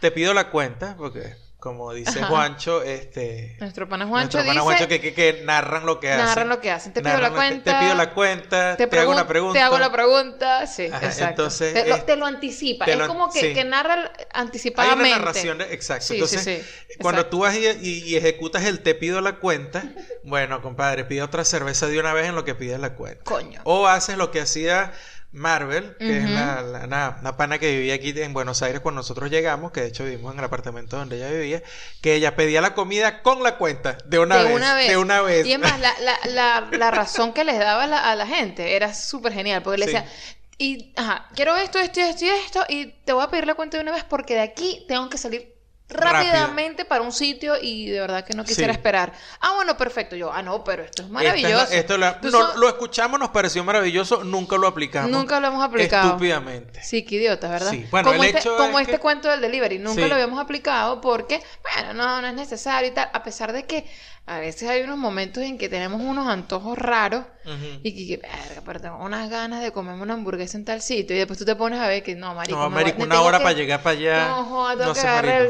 te 0.00 0.10
pido 0.10 0.34
la 0.34 0.50
cuenta, 0.50 0.94
porque 0.96 1.34
como 1.58 1.92
dice 1.92 2.20
Ajá. 2.20 2.28
Juancho, 2.28 2.84
este... 2.84 3.56
Nuestro 3.58 3.88
pana 3.88 4.06
Juancho 4.06 4.38
nuestro 4.38 4.40
pana 4.42 4.52
dice... 4.52 4.62
Juancho 4.62 4.86
que, 4.88 5.00
que, 5.00 5.12
que 5.12 5.42
narran 5.44 5.84
lo 5.86 5.98
que 5.98 6.12
hacen. 6.12 6.24
Narran 6.24 6.48
lo 6.48 6.60
que 6.60 6.70
hacen. 6.70 6.92
Te 6.92 7.02
pido 7.02 7.18
la 7.18 7.32
cuenta. 7.32 7.72
Te 7.80 7.84
pido 7.84 7.94
la 7.96 8.14
cuenta, 8.14 8.76
te, 8.76 8.98
hago 9.00 9.10
una 9.10 9.26
pregunta. 9.26 9.58
Te 9.58 9.62
hago 9.64 9.76
la 9.78 9.90
pregunta. 9.90 10.66
Sí, 10.68 10.86
Ajá, 10.86 11.04
exacto. 11.04 11.28
entonces, 11.30 11.74
te, 11.74 11.88
lo, 11.88 11.96
es- 11.96 12.06
te 12.06 12.14
lo 12.14 12.26
anticipa. 12.26 12.84
es 12.84 13.02
como 13.08 13.32
que, 13.32 13.40
sí. 13.40 13.54
que 13.54 13.64
narra 13.64 13.94
Hay 14.16 14.26
anticipadamente. 14.34 15.08
una 15.10 15.18
narración. 15.18 15.60
Exacto. 15.62 16.04
Sí, 16.06 16.14
entonces, 16.14 16.42
sí, 16.44 16.94
cuando 17.00 17.26
tú 17.26 17.40
vas 17.40 17.56
y, 17.56 17.66
y- 17.66 18.04
y 18.04 18.14
ejecutas 18.16 18.62
el 18.64 18.78
te 18.80 18.94
pido 18.94 19.20
la 19.20 19.40
cuenta, 19.40 19.82
bueno, 20.22 20.62
compadre, 20.62 21.06
pide 21.06 21.22
otra 21.22 21.44
cerveza 21.44 21.88
de 21.88 21.98
una 21.98 22.12
vez 22.12 22.26
en 22.26 22.36
lo 22.36 22.44
que 22.44 22.54
pides 22.54 22.78
la 22.78 22.94
cuenta. 22.94 23.24
Coño. 23.24 23.60
O 23.64 23.88
haces 23.88 24.16
lo 24.16 24.30
que 24.30 24.40
hacía 24.42 24.92
Marvel, 25.30 25.96
que 25.98 26.18
es 26.18 26.28
la, 26.30 27.34
pana 27.36 27.58
que 27.58 27.70
vivía 27.70 27.94
aquí 27.94 28.12
en 28.16 28.32
Buenos 28.32 28.62
Aires 28.62 28.80
cuando 28.80 29.00
nosotros 29.00 29.30
llegamos, 29.30 29.72
que 29.72 29.82
de 29.82 29.88
hecho 29.88 30.04
vivimos 30.04 30.32
en 30.32 30.38
el 30.38 30.44
apartamento 30.46 30.96
donde 30.96 31.16
ella 31.16 31.30
vivía, 31.30 31.62
que 32.00 32.14
ella 32.14 32.34
pedía 32.36 32.60
la 32.60 32.74
comida 32.74 33.22
con 33.22 33.42
la 33.42 33.56
cuenta, 33.58 33.98
de 34.06 34.18
una, 34.18 34.38
de 34.38 34.44
vez, 34.44 34.54
una 34.56 34.74
vez. 34.74 34.88
De 34.88 34.96
una 34.96 35.20
vez. 35.22 35.46
Y 35.46 35.52
es 35.52 35.58
más, 35.58 35.78
la, 35.80 35.92
la, 36.00 36.18
la, 36.26 36.68
la 36.72 36.90
razón 36.90 37.32
que 37.34 37.44
les 37.44 37.58
daba 37.58 37.84
a 37.84 37.86
la, 37.86 38.10
a 38.10 38.16
la 38.16 38.26
gente 38.26 38.74
era 38.76 38.94
súper 38.94 39.32
genial, 39.32 39.62
porque 39.62 39.78
le 39.78 39.86
Sí. 39.86 39.92
decía, 39.92 40.10
Y, 40.58 40.92
ajá, 40.96 41.28
quiero 41.34 41.56
esto, 41.56 41.78
esto, 41.78 42.00
esto 42.00 42.24
y 42.24 42.28
esto, 42.30 42.64
y 42.68 42.86
te 43.04 43.12
voy 43.12 43.22
a 43.24 43.28
pedir 43.30 43.46
la 43.46 43.54
cuenta 43.54 43.76
de 43.76 43.82
una 43.82 43.92
vez 43.92 44.04
porque 44.04 44.34
de 44.34 44.40
aquí 44.40 44.84
tengo 44.88 45.08
que 45.10 45.18
salir 45.18 45.57
rápidamente 45.88 46.84
para 46.84 47.02
un 47.02 47.12
sitio 47.12 47.54
y 47.60 47.88
de 47.90 48.00
verdad 48.00 48.24
que 48.24 48.34
no 48.34 48.44
quisiera 48.44 48.72
Sí. 48.72 48.78
esperar. 48.78 49.12
Ah, 49.40 49.52
bueno, 49.56 49.76
perfecto. 49.76 50.16
Yo, 50.16 50.32
ah, 50.32 50.42
no, 50.42 50.62
pero 50.64 50.82
esto 50.82 51.02
es 51.02 51.08
maravilloso. 51.08 51.64
Esta 51.64 51.76
esto 51.76 51.98
la- 51.98 52.18
no, 52.22 52.30
so- 52.30 52.56
lo 52.58 52.68
escuchamos, 52.68 53.18
nos 53.18 53.30
pareció 53.30 53.64
maravilloso, 53.64 54.24
nunca 54.24 54.56
lo 54.56 54.66
aplicamos. 54.66 55.10
Nunca 55.10 55.40
lo 55.40 55.48
hemos 55.48 55.64
aplicado. 55.64 56.08
Estúpidamente. 56.08 56.82
Sí, 56.82 57.04
qué 57.04 57.16
idiota, 57.16 57.48
¿verdad? 57.48 57.70
Sí, 57.70 57.86
bueno, 57.90 58.10
como 58.10 58.22
el 58.22 58.28
este, 58.28 58.40
hecho 58.40 58.56
como 58.56 58.78
es 58.78 58.82
este 58.86 58.96
que- 58.96 59.02
cuento 59.02 59.28
del 59.28 59.40
delivery, 59.40 59.78
nunca 59.78 60.02
Sí. 60.02 60.08
lo 60.08 60.14
habíamos 60.14 60.40
aplicado 60.40 61.00
porque, 61.00 61.42
bueno, 61.74 61.94
no, 61.94 62.20
no 62.20 62.26
es 62.28 62.34
necesario 62.34 62.90
y 62.90 62.92
tal, 62.92 63.08
a 63.12 63.22
pesar 63.22 63.52
de 63.52 63.64
que 63.64 63.86
a 64.26 64.38
veces 64.40 64.68
hay 64.68 64.82
unos 64.82 64.98
momentos 64.98 65.42
en 65.42 65.56
que 65.56 65.70
tenemos 65.70 66.02
unos 66.02 66.28
antojos 66.28 66.76
raros 66.76 67.24
Ujú. 67.46 67.80
y 67.82 68.08
que, 68.08 68.16
verga, 68.18 68.60
pero 68.66 68.78
tengo 68.78 68.98
unas 69.02 69.30
ganas 69.30 69.62
de 69.62 69.72
comerme 69.72 70.02
una 70.02 70.12
hamburguesa 70.12 70.58
en 70.58 70.66
tal 70.66 70.82
sitio 70.82 71.16
y 71.16 71.20
después 71.20 71.38
tú 71.38 71.46
te 71.46 71.56
pones 71.56 71.80
a 71.80 71.86
ver 71.88 72.02
que 72.02 72.14
no, 72.14 72.34
marico, 72.34 72.58
No, 72.58 72.68
marico, 72.68 73.02
una 73.02 73.22
hora 73.22 73.38
que- 73.38 73.44
para 73.44 73.56
llegar 73.56 73.82
para 73.82 73.96
allá. 73.98 74.28
No, 74.28 74.68
tengo 74.76 74.84
No 74.84 74.92
que 74.92 75.00
agarrar 75.00 75.42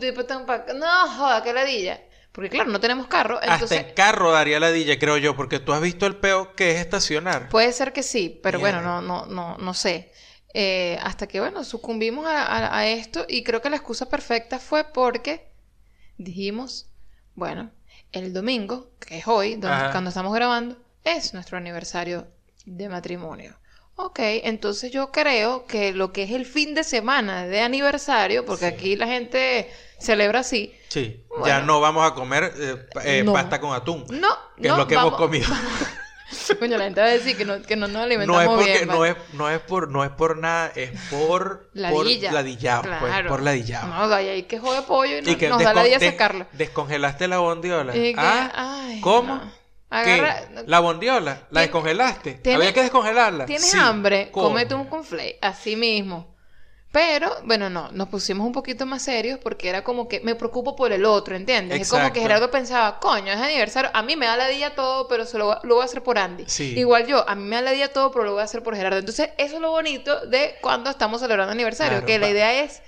después 0.00 0.26
tengo 0.26 0.46
pa- 0.46 0.64
No, 0.74 1.08
joda, 1.08 1.42
qué 1.42 1.52
ladilla. 1.52 2.00
Porque 2.32 2.48
claro, 2.48 2.70
no 2.70 2.80
tenemos 2.80 3.08
carro, 3.08 3.38
entonces... 3.42 3.78
Hasta 3.78 3.88
en 3.90 3.94
carro 3.94 4.32
daría 4.32 4.58
la 4.58 4.70
dilla, 4.72 4.98
creo 4.98 5.18
yo, 5.18 5.36
porque 5.36 5.58
tú 5.58 5.72
has 5.74 5.82
visto 5.82 6.06
el 6.06 6.16
peo 6.16 6.54
que 6.54 6.70
es 6.72 6.78
estacionar. 6.80 7.50
Puede 7.50 7.72
ser 7.74 7.92
que 7.92 8.02
sí, 8.02 8.40
pero 8.42 8.58
bueno, 8.58 8.80
no, 8.80 9.02
no, 9.02 9.26
no, 9.26 9.58
no 9.58 9.74
sé. 9.74 10.10
Eh, 10.54 10.98
hasta 11.02 11.26
que, 11.26 11.40
bueno, 11.40 11.62
sucumbimos 11.62 12.26
a, 12.26 12.42
a- 12.46 12.78
a 12.78 12.86
esto 12.86 13.26
y 13.28 13.42
creo 13.42 13.60
que 13.60 13.68
la 13.68 13.76
excusa 13.76 14.08
perfecta 14.08 14.58
fue 14.58 14.84
porque 14.84 15.52
dijimos, 16.16 16.90
bueno, 17.34 17.70
el 18.12 18.32
domingo, 18.32 18.90
que 19.00 19.18
es 19.18 19.28
hoy, 19.28 19.56
donde- 19.56 19.68
cuando 19.92 20.08
estamos 20.08 20.32
grabando, 20.34 20.76
es 21.04 21.34
nuestro 21.34 21.58
aniversario 21.58 22.28
de 22.64 22.88
matrimonio. 22.88 23.58
Ok, 23.96 24.18
entonces 24.20 24.90
yo 24.90 25.12
creo 25.12 25.66
que 25.66 25.92
lo 25.92 26.12
que 26.12 26.22
es 26.24 26.30
el 26.30 26.46
fin 26.46 26.74
de 26.74 26.82
semana 26.84 27.46
de 27.46 27.60
aniversario, 27.60 28.44
porque 28.44 28.68
Sí. 28.68 28.74
aquí 28.74 28.96
la 28.96 29.06
gente 29.06 29.70
celebra 30.00 30.40
así, 30.40 30.74
Sí, 30.88 31.24
Bueno. 31.28 31.46
ya 31.46 31.60
no 31.60 31.80
vamos 31.80 32.10
a 32.10 32.14
comer 32.14 32.52
eh, 32.58 32.86
eh, 33.04 33.22
No. 33.24 33.32
pasta 33.32 33.60
con 33.60 33.72
atún, 33.74 34.04
no, 34.10 34.28
que 34.60 34.68
no, 34.68 34.74
es 34.74 34.78
lo 34.78 34.86
que 34.88 34.94
vamos- 34.96 35.10
hemos 35.12 35.20
comido. 35.20 35.46
Coño, 36.58 36.78
la 36.78 36.84
gente 36.84 37.00
va 37.00 37.06
a 37.08 37.10
decir 37.10 37.36
que 37.36 37.44
no, 37.44 37.60
que 37.62 37.76
no 37.76 37.86
nos 37.86 37.92
No 37.96 38.02
alimentamos 38.02 38.42
es 38.42 38.48
porque 38.48 38.72
bien. 38.72 38.88
no 38.88 39.04
es, 39.04 39.14
no 39.34 39.50
es 39.50 39.60
por 39.60 39.88
no 39.90 40.02
es 40.02 40.10
por 40.10 40.38
nada, 40.38 40.72
es 40.74 40.90
por 41.10 41.68
Ladilla. 41.74 42.30
por 42.30 42.34
ladillado, 42.34 42.82
pues, 42.82 42.98
Claro. 42.98 43.28
por 43.28 43.42
ladillado. 43.42 43.88
No, 43.88 44.08
de 44.08 44.14
ahí 44.16 44.42
que 44.44 44.58
jode 44.58 44.82
pollo 44.82 45.18
y, 45.18 45.22
no- 45.22 45.30
y 45.30 45.36
que 45.36 45.48
nos 45.50 45.62
da 45.62 45.74
la 45.74 45.82
descon- 45.82 45.86
día 45.88 45.98
des- 45.98 46.10
sacarlo. 46.12 46.46
descongelaste 46.52 47.28
la 47.28 47.38
bondiola. 47.38 47.94
Y 47.96 48.14
que- 48.14 48.20
ah, 48.20 48.50
ay, 48.86 49.00
¿cómo? 49.02 49.34
no. 49.36 49.61
Agarra- 49.92 50.48
¿Qué? 50.48 50.64
La 50.66 50.80
bondiola, 50.80 51.42
la 51.50 51.60
descongelaste. 51.60 52.40
Había 52.54 52.72
que 52.72 52.82
descongelarla. 52.82 53.46
¿Tienes 53.46 53.70
Sí. 53.70 53.78
hambre? 53.78 54.30
¿Cómo? 54.32 54.48
Cómete 54.48 54.74
un 54.74 54.86
conflate, 54.86 55.38
así 55.42 55.76
mismo. 55.76 56.32
Pero, 56.90 57.34
bueno, 57.44 57.70
no, 57.70 57.90
nos 57.92 58.08
pusimos 58.08 58.46
un 58.46 58.52
poquito 58.52 58.84
más 58.84 59.00
serios 59.02 59.38
porque 59.38 59.70
era 59.70 59.82
como 59.82 60.08
que 60.08 60.20
me 60.20 60.34
preocupo 60.34 60.76
por 60.76 60.92
el 60.92 61.06
otro, 61.06 61.34
¿entiendes? 61.34 61.80
Es 61.80 61.88
como 61.88 62.12
que. 62.12 62.20
Gerardo 62.20 62.50
pensaba, 62.50 63.00
coño, 63.00 63.32
es 63.32 63.38
aniversario, 63.40 63.90
a 63.94 64.02
mí 64.02 64.14
me 64.14 64.26
da 64.26 64.36
la 64.36 64.46
día 64.48 64.74
todo, 64.74 65.08
pero 65.08 65.24
se 65.24 65.38
lo, 65.38 65.58
lo 65.62 65.76
voy 65.76 65.82
a 65.82 65.86
hacer 65.86 66.02
por 66.02 66.18
Andy. 66.18 66.44
Sí. 66.48 66.74
Igual 66.78 67.06
yo, 67.06 67.26
a 67.26 67.34
mí 67.34 67.44
me 67.44 67.56
da 67.56 67.62
la 67.62 67.70
día 67.70 67.94
todo, 67.94 68.10
pero 68.10 68.24
lo 68.24 68.32
voy 68.32 68.42
a 68.42 68.44
hacer 68.44 68.62
por 68.62 68.76
Gerardo. 68.76 68.98
Entonces, 68.98 69.30
eso 69.38 69.54
es 69.54 69.60
lo 69.62 69.70
bonito 69.70 70.26
de 70.26 70.56
cuando 70.60 70.90
estamos 70.90 71.22
celebrando 71.22 71.52
aniversario, 71.52 71.92
Claro, 72.00 72.06
que 72.06 72.18
la 72.18 72.28
idea 72.28 72.62
es 72.62 72.82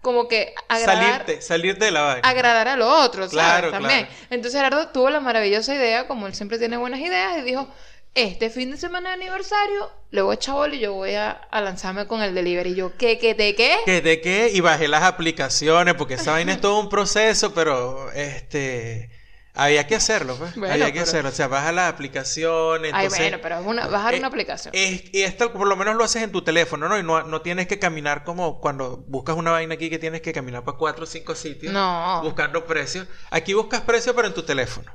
como 0.00 0.28
que 0.28 0.54
agradar, 0.68 1.12
Salirte, 1.24 1.42
salirte 1.42 1.84
de 1.86 1.90
la 1.90 2.02
vaina. 2.02 2.28
agradar 2.28 2.68
a 2.68 2.76
lo 2.76 2.88
otro, 2.88 3.22
¿sabes? 3.28 3.32
Claro, 3.32 3.70
También. 3.70 4.06
claro. 4.06 4.22
Entonces 4.30 4.60
Gerardo 4.60 4.88
tuvo 4.88 5.10
la 5.10 5.20
maravillosa 5.20 5.74
idea, 5.74 6.06
como 6.06 6.26
él 6.26 6.34
siempre 6.34 6.58
tiene 6.58 6.76
buenas 6.76 7.00
ideas, 7.00 7.38
y 7.38 7.42
dijo, 7.42 7.68
este 8.14 8.50
fin 8.50 8.70
de 8.70 8.76
semana 8.76 9.10
de 9.10 9.14
aniversario, 9.16 9.90
le 10.10 10.22
voy 10.22 10.32
a 10.32 10.34
echar 10.34 10.54
bola 10.54 10.74
y 10.74 10.80
yo 10.80 10.94
voy 10.94 11.14
a, 11.14 11.30
a 11.30 11.60
lanzarme 11.60 12.06
con 12.06 12.22
el 12.22 12.34
delivery. 12.34 12.70
Y 12.70 12.74
yo, 12.74 12.96
¿qué, 12.96 13.18
qué, 13.18 13.34
de 13.34 13.54
qué? 13.54 13.76
¿Qué, 13.84 14.00
¿De 14.00 14.20
qué? 14.20 14.50
Y 14.52 14.60
bajé 14.60 14.88
las 14.88 15.02
aplicaciones, 15.04 15.94
porque 15.94 16.14
esa 16.14 16.32
vaina 16.32 16.52
es 16.52 16.60
todo 16.60 16.80
un 16.80 16.88
proceso, 16.88 17.54
pero 17.54 18.10
este 18.12 19.10
había 19.64 19.86
que 19.86 19.94
hacerlo, 19.96 20.36
pues. 20.36 20.54
Bueno, 20.56 20.72
había 20.74 20.86
que 20.86 20.92
pero- 20.92 21.02
hacerlo. 21.04 21.28
O 21.30 21.32
sea, 21.32 21.48
baja 21.48 21.72
las 21.72 21.92
aplicaciones. 21.92 22.92
Ay, 22.94 23.04
entonces, 23.06 23.20
bueno, 23.30 23.38
pero 23.42 23.60
es 23.60 23.66
una, 23.66 23.86
bajar 23.88 24.14
eh, 24.14 24.18
una 24.18 24.28
aplicación. 24.28 24.72
es- 24.74 25.04
y 25.12 25.22
esto 25.22 25.52
por 25.52 25.66
lo 25.66 25.76
menos 25.76 25.96
lo 25.96 26.04
haces 26.04 26.22
en 26.22 26.32
tu 26.32 26.42
teléfono, 26.42 26.88
¿no? 26.88 26.98
Y 26.98 27.02
no, 27.02 27.22
no 27.24 27.40
tienes 27.42 27.66
que 27.66 27.78
caminar 27.78 28.24
como 28.24 28.60
cuando 28.60 28.98
buscas 29.08 29.36
una 29.36 29.50
vaina 29.50 29.74
aquí 29.74 29.90
que 29.90 29.98
tienes 29.98 30.20
que 30.22 30.32
caminar 30.32 30.64
para 30.64 30.76
cuatro 30.78 31.04
o 31.04 31.06
cinco 31.06 31.34
sitios 31.34 31.72
No. 31.72 32.20
buscando 32.22 32.66
precios. 32.66 33.06
Aquí 33.30 33.54
buscas 33.54 33.82
precios, 33.82 34.14
pero 34.16 34.28
en 34.28 34.34
tu 34.34 34.42
teléfono. 34.42 34.90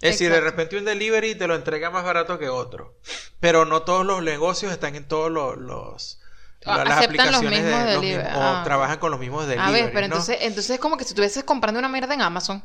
Es 0.00 0.12
decir, 0.12 0.30
de 0.30 0.40
repente 0.40 0.76
un 0.78 0.84
delivery 0.84 1.34
te 1.34 1.46
lo 1.46 1.54
entrega 1.54 1.90
más 1.90 2.04
barato 2.04 2.38
que 2.38 2.48
otro. 2.48 2.98
Pero 3.40 3.64
no 3.64 3.82
todos 3.82 4.04
los 4.06 4.22
negocios 4.22 4.72
están 4.72 4.94
en 4.96 5.06
todos 5.06 5.30
los... 5.30 5.56
los 5.58 6.20
Ah, 6.66 6.82
las 6.84 6.98
aceptan 6.98 7.26
los 7.26 7.36
aplicaciones 7.36 7.62
mismos 7.62 7.84
de 7.84 7.92
los 7.92 8.00
delivery. 8.02 8.24
mismos- 8.28 8.42
Ah. 8.42 8.60
o 8.60 8.64
trabajan 8.64 8.98
con 8.98 9.10
los 9.12 9.20
mismos 9.20 9.44
a 9.44 9.46
delivery. 9.46 9.72
ver, 9.72 9.92
pero 9.92 10.00
¿no? 10.00 10.04
entonces, 10.06 10.38
entonces 10.40 10.70
es 10.72 10.80
como 10.80 10.96
que 10.96 11.04
si 11.04 11.10
estuvieses 11.10 11.44
comprando 11.44 11.78
una 11.78 11.88
mierda 11.88 12.12
en 12.14 12.20
Amazon. 12.20 12.64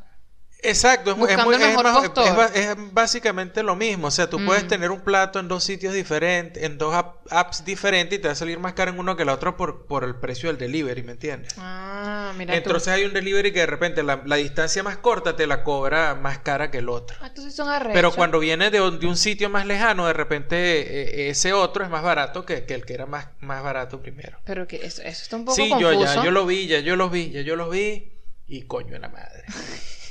Exacto, 0.65 1.11
es, 1.11 1.17
muy- 1.17 1.29
es 1.29 1.43
muy- 1.43 1.55
el 1.55 1.61
es 1.61 1.75
más- 1.75 2.55
es 2.55 2.75
básicamente 2.93 3.63
lo 3.63 3.75
mismo. 3.75 4.07
O 4.07 4.11
sea, 4.11 4.29
tú 4.29 4.43
puedes 4.45 4.63
Mm. 4.63 4.67
tener 4.67 4.91
un 4.91 5.01
plato 5.01 5.39
en 5.39 5.47
dos 5.49 5.63
sitios 5.63 5.93
diferentes, 5.93 6.63
en 6.63 6.77
dos 6.77 6.95
app- 6.95 7.17
apps 7.31 7.65
diferentes 7.65 8.17
y 8.17 8.21
te 8.21 8.27
va 8.29 8.31
a 8.31 8.35
salir 8.35 8.59
más 8.59 8.73
caro 8.73 8.91
en 8.91 8.99
uno 8.99 9.15
que 9.17 9.23
en 9.23 9.27
la 9.27 9.33
otra 9.33 9.57
por, 9.57 9.85
por 9.87 10.03
el 10.05 10.15
precio 10.15 10.47
del 10.49 10.57
delivery, 10.57 11.03
¿me 11.03 11.11
entiendes? 11.11 11.53
Ah, 11.57 12.31
mira 12.37 12.53
tú. 12.53 12.57
Entonces 12.57 12.87
hay 12.93 13.03
un 13.03 13.11
delivery 13.13 13.51
que 13.51 13.59
de 13.59 13.65
repente 13.65 14.03
la, 14.03 14.21
la 14.25 14.37
distancia 14.37 14.81
más 14.83 14.97
corta 14.97 15.35
te 15.35 15.47
la 15.47 15.63
cobra 15.63 16.15
más 16.15 16.39
cara 16.39 16.71
que 16.71 16.77
el 16.77 16.87
otro. 16.89 17.17
Ah, 17.21 17.29
sí 17.35 17.51
son 17.51 17.67
arrechos. 17.69 17.93
Pero 17.93 18.13
cuando 18.13 18.39
viene 18.39 18.71
de, 18.71 18.79
un- 18.81 18.99
de 18.99 19.05
un 19.07 19.17
sitio 19.17 19.49
más 19.49 19.65
lejano, 19.65 20.07
de 20.07 20.13
repente 20.13 20.55
eh, 20.55 21.29
ese 21.29 21.51
otro 21.51 21.83
es 21.83 21.89
más 21.89 22.03
barato 22.03 22.45
que, 22.45 22.63
que 22.65 22.73
el 22.73 22.85
que 22.85 22.93
era 22.93 23.05
más, 23.05 23.27
más 23.41 23.61
barato 23.63 24.01
primero. 24.01 24.37
Pero 24.45 24.65
que 24.67 24.77
eso, 24.85 25.01
eso 25.01 25.23
está 25.23 25.35
un 25.35 25.43
poco 25.45 25.55
Sí, 25.55 25.69
confuso. 25.69 25.91
yo 25.93 26.01
ya, 26.05 26.23
yo 26.23 26.31
lo 26.31 26.45
vi, 26.45 26.67
ya 26.67 26.79
yo 26.79 26.95
los 26.95 27.11
vi, 27.11 27.31
ya 27.31 27.41
yo 27.41 27.55
los 27.57 27.69
vi 27.69 28.13
y 28.47 28.61
coño 28.63 28.95
en 28.95 29.01
la 29.01 29.09
madre. 29.09 29.43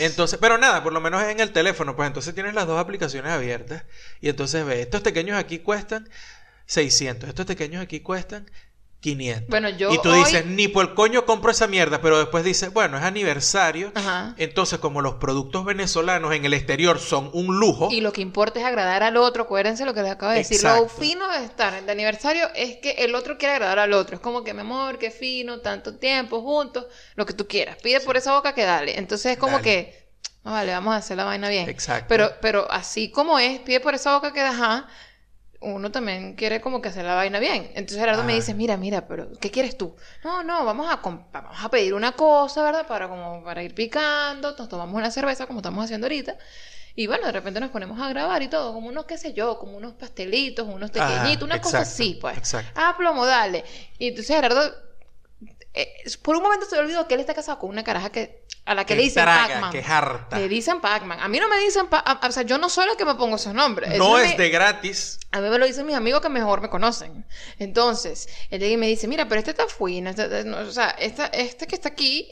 Entonces, 0.00 0.38
pero 0.40 0.56
nada, 0.56 0.82
por 0.82 0.94
lo 0.94 1.00
menos 1.02 1.22
en 1.24 1.40
el 1.40 1.52
teléfono, 1.52 1.94
pues 1.94 2.06
entonces 2.06 2.34
tienes 2.34 2.54
las 2.54 2.66
dos 2.66 2.80
aplicaciones 2.80 3.32
abiertas 3.32 3.84
y 4.22 4.30
entonces 4.30 4.64
ves, 4.64 4.78
estos 4.78 5.02
pequeños 5.02 5.38
aquí 5.38 5.58
cuestan 5.58 6.08
600, 6.64 7.28
estos 7.28 7.44
pequeños 7.44 7.82
aquí 7.82 8.00
cuestan 8.00 8.50
500. 9.00 9.48
Bueno, 9.48 9.68
yo 9.70 9.92
y 9.92 9.98
tú 10.02 10.10
hoy- 10.10 10.18
dices, 10.20 10.44
ni 10.46 10.68
por 10.68 10.84
el 10.88 10.94
coño 10.94 11.24
compro 11.24 11.50
esa 11.50 11.66
mierda, 11.66 12.00
pero 12.02 12.18
después 12.18 12.44
dices, 12.44 12.72
bueno, 12.72 12.98
es 12.98 13.02
aniversario, 13.02 13.92
Ajá. 13.94 14.34
entonces 14.36 14.78
como 14.78 15.00
los 15.00 15.14
productos 15.14 15.64
venezolanos 15.64 16.34
en 16.34 16.44
el 16.44 16.52
exterior 16.54 16.98
son 16.98 17.30
un 17.32 17.58
lujo, 17.58 17.88
Y 17.90 18.00
lo 18.02 18.12
que 18.12 18.20
importa 18.20 18.60
es 18.60 18.66
agradar 18.66 19.02
al 19.02 19.16
otro. 19.16 19.44
Acuérdense 19.44 19.84
lo 19.84 19.94
que 19.94 20.02
les 20.02 20.12
acabo 20.12 20.32
de 20.32 20.38
decir. 20.38 20.62
Lo 20.62 20.88
fino 20.88 21.26
de 21.30 21.44
estar 21.44 21.82
de 21.84 21.90
aniversario 21.92 22.48
es 22.54 22.76
que 22.76 22.90
el 22.98 23.14
otro 23.14 23.38
quiere 23.38 23.54
agradar 23.54 23.78
al 23.78 23.92
otro. 23.94 24.16
Es 24.16 24.20
como 24.20 24.44
que, 24.44 24.52
mi 24.54 24.60
amor, 24.60 24.98
qué 24.98 25.10
fino, 25.10 25.60
tanto 25.60 25.96
tiempo 25.96 26.42
juntos, 26.42 26.86
lo 27.14 27.24
que 27.26 27.32
tú 27.32 27.46
quieras. 27.48 27.78
Pide 27.82 28.00
por 28.00 28.16
esa 28.16 28.34
boca 28.34 28.54
que 28.54 28.64
dale. 28.64 28.98
Entonces 28.98 29.32
es 29.32 29.38
como 29.38 29.52
Dale. 29.58 29.64
que, 29.64 30.08
no 30.44 30.52
vale, 30.52 30.72
vamos 30.72 30.92
a 30.94 30.98
hacer 30.98 31.16
la 31.16 31.24
vaina 31.24 31.48
bien. 31.48 31.68
Exacto. 31.68 32.06
Pero, 32.08 32.30
pero 32.42 32.70
así 32.70 33.10
como 33.10 33.38
es, 33.38 33.60
pide 33.60 33.80
por 33.80 33.94
esa 33.94 34.14
boca 34.14 34.32
que 34.32 34.40
da, 34.40 34.50
ajá, 34.50 34.88
uno 35.62 35.92
también 35.92 36.34
quiere 36.36 36.60
como 36.60 36.80
que 36.80 36.88
hacer 36.88 37.04
la 37.04 37.14
vaina 37.14 37.38
bien. 37.38 37.70
Entonces 37.74 37.98
Gerardo 37.98 38.24
me 38.24 38.32
Ah. 38.32 38.36
dice, 38.36 38.54
mira, 38.54 38.76
mira, 38.78 39.06
pero 39.06 39.30
¿qué 39.40 39.50
quieres 39.50 39.76
tú? 39.76 39.94
No, 40.24 40.42
no, 40.42 40.64
vamos 40.64 40.90
a, 40.90 40.96
vamos 40.96 41.64
a 41.64 41.68
pedir 41.70 41.92
una 41.94 42.12
cosa, 42.12 42.62
¿verdad? 42.62 42.86
Para 42.86 43.08
como 43.08 43.44
para 43.44 43.62
ir 43.62 43.74
picando, 43.74 44.54
nos 44.56 44.68
tomamos 44.68 44.94
una 44.94 45.10
cerveza 45.10 45.46
como 45.46 45.58
estamos 45.58 45.84
haciendo 45.84 46.06
ahorita. 46.06 46.36
Y 46.96 47.06
bueno, 47.06 47.26
de 47.26 47.32
repente 47.32 47.60
nos 47.60 47.70
ponemos 47.70 48.00
a 48.00 48.08
grabar 48.08 48.42
y 48.42 48.48
todo, 48.48 48.72
como 48.72 48.88
unos, 48.88 49.04
qué 49.04 49.16
sé 49.18 49.32
yo, 49.32 49.58
como 49.58 49.76
unos 49.76 49.92
pastelitos, 49.94 50.66
unos 50.66 50.90
pequeñitos, 50.90 51.42
una 51.44 51.60
cosa 51.60 51.80
así, 51.80 52.18
pues. 52.20 52.36
exacto. 52.38 52.72
Ah, 52.74 52.94
plomo, 52.98 53.24
dale. 53.26 53.64
Y 53.98 54.08
entonces 54.08 54.34
Gerardo, 54.34 54.62
eh, 55.74 55.88
por 56.22 56.36
un 56.36 56.42
momento 56.42 56.66
se 56.66 56.74
le 56.76 56.82
olvidó 56.82 57.06
que 57.06 57.14
él 57.14 57.20
está 57.20 57.32
casado 57.34 57.58
con 57.58 57.70
una 57.70 57.84
caraja 57.84 58.10
que, 58.10 58.44
a 58.66 58.74
la 58.74 58.84
que 58.86 58.94
le 58.94 59.02
dicen 59.02 59.24
Pac-Man. 59.24 59.72
que 59.72 59.78
es 59.80 59.88
harta. 59.88 60.38
Le 60.38 60.48
dicen 60.48 60.80
Pac-Man. 60.80 61.18
A 61.20 61.28
mí 61.28 61.40
no 61.40 61.48
me 61.48 61.58
dicen 61.58 61.88
Pac-Man. 61.88 62.18
O 62.22 62.32
sea, 62.32 62.42
yo 62.44 62.58
no 62.58 62.68
soy 62.68 62.86
la 62.86 62.94
que 62.96 63.04
me 63.04 63.14
pongo 63.16 63.36
esos 63.36 63.52
nombres. 63.54 63.96
No 63.98 64.16
Eso 64.18 64.24
es 64.24 64.30
me- 64.38 64.44
de 64.44 64.50
gratis. 64.50 65.18
A 65.32 65.40
mí 65.40 65.48
me 65.48 65.58
lo 65.58 65.66
dicen 65.66 65.86
mis 65.86 65.96
amigos 65.96 66.20
que 66.20 66.28
mejor 66.28 66.60
me 66.60 66.68
conocen. 66.68 67.24
Entonces, 67.58 68.28
él 68.50 68.60
llega 68.60 68.74
y 68.74 68.76
me 68.76 68.86
dice, 68.86 69.08
mira, 69.08 69.26
pero 69.28 69.38
este 69.40 69.50
está 69.52 69.66
fino. 69.66 70.10
este- 70.10 70.22
este- 70.24 70.44
no, 70.44 70.58
o 70.58 70.70
sea, 70.70 70.90
esta- 70.90 71.26
este 71.26 71.66
que 71.66 71.74
está 71.74 71.88
aquí, 71.88 72.28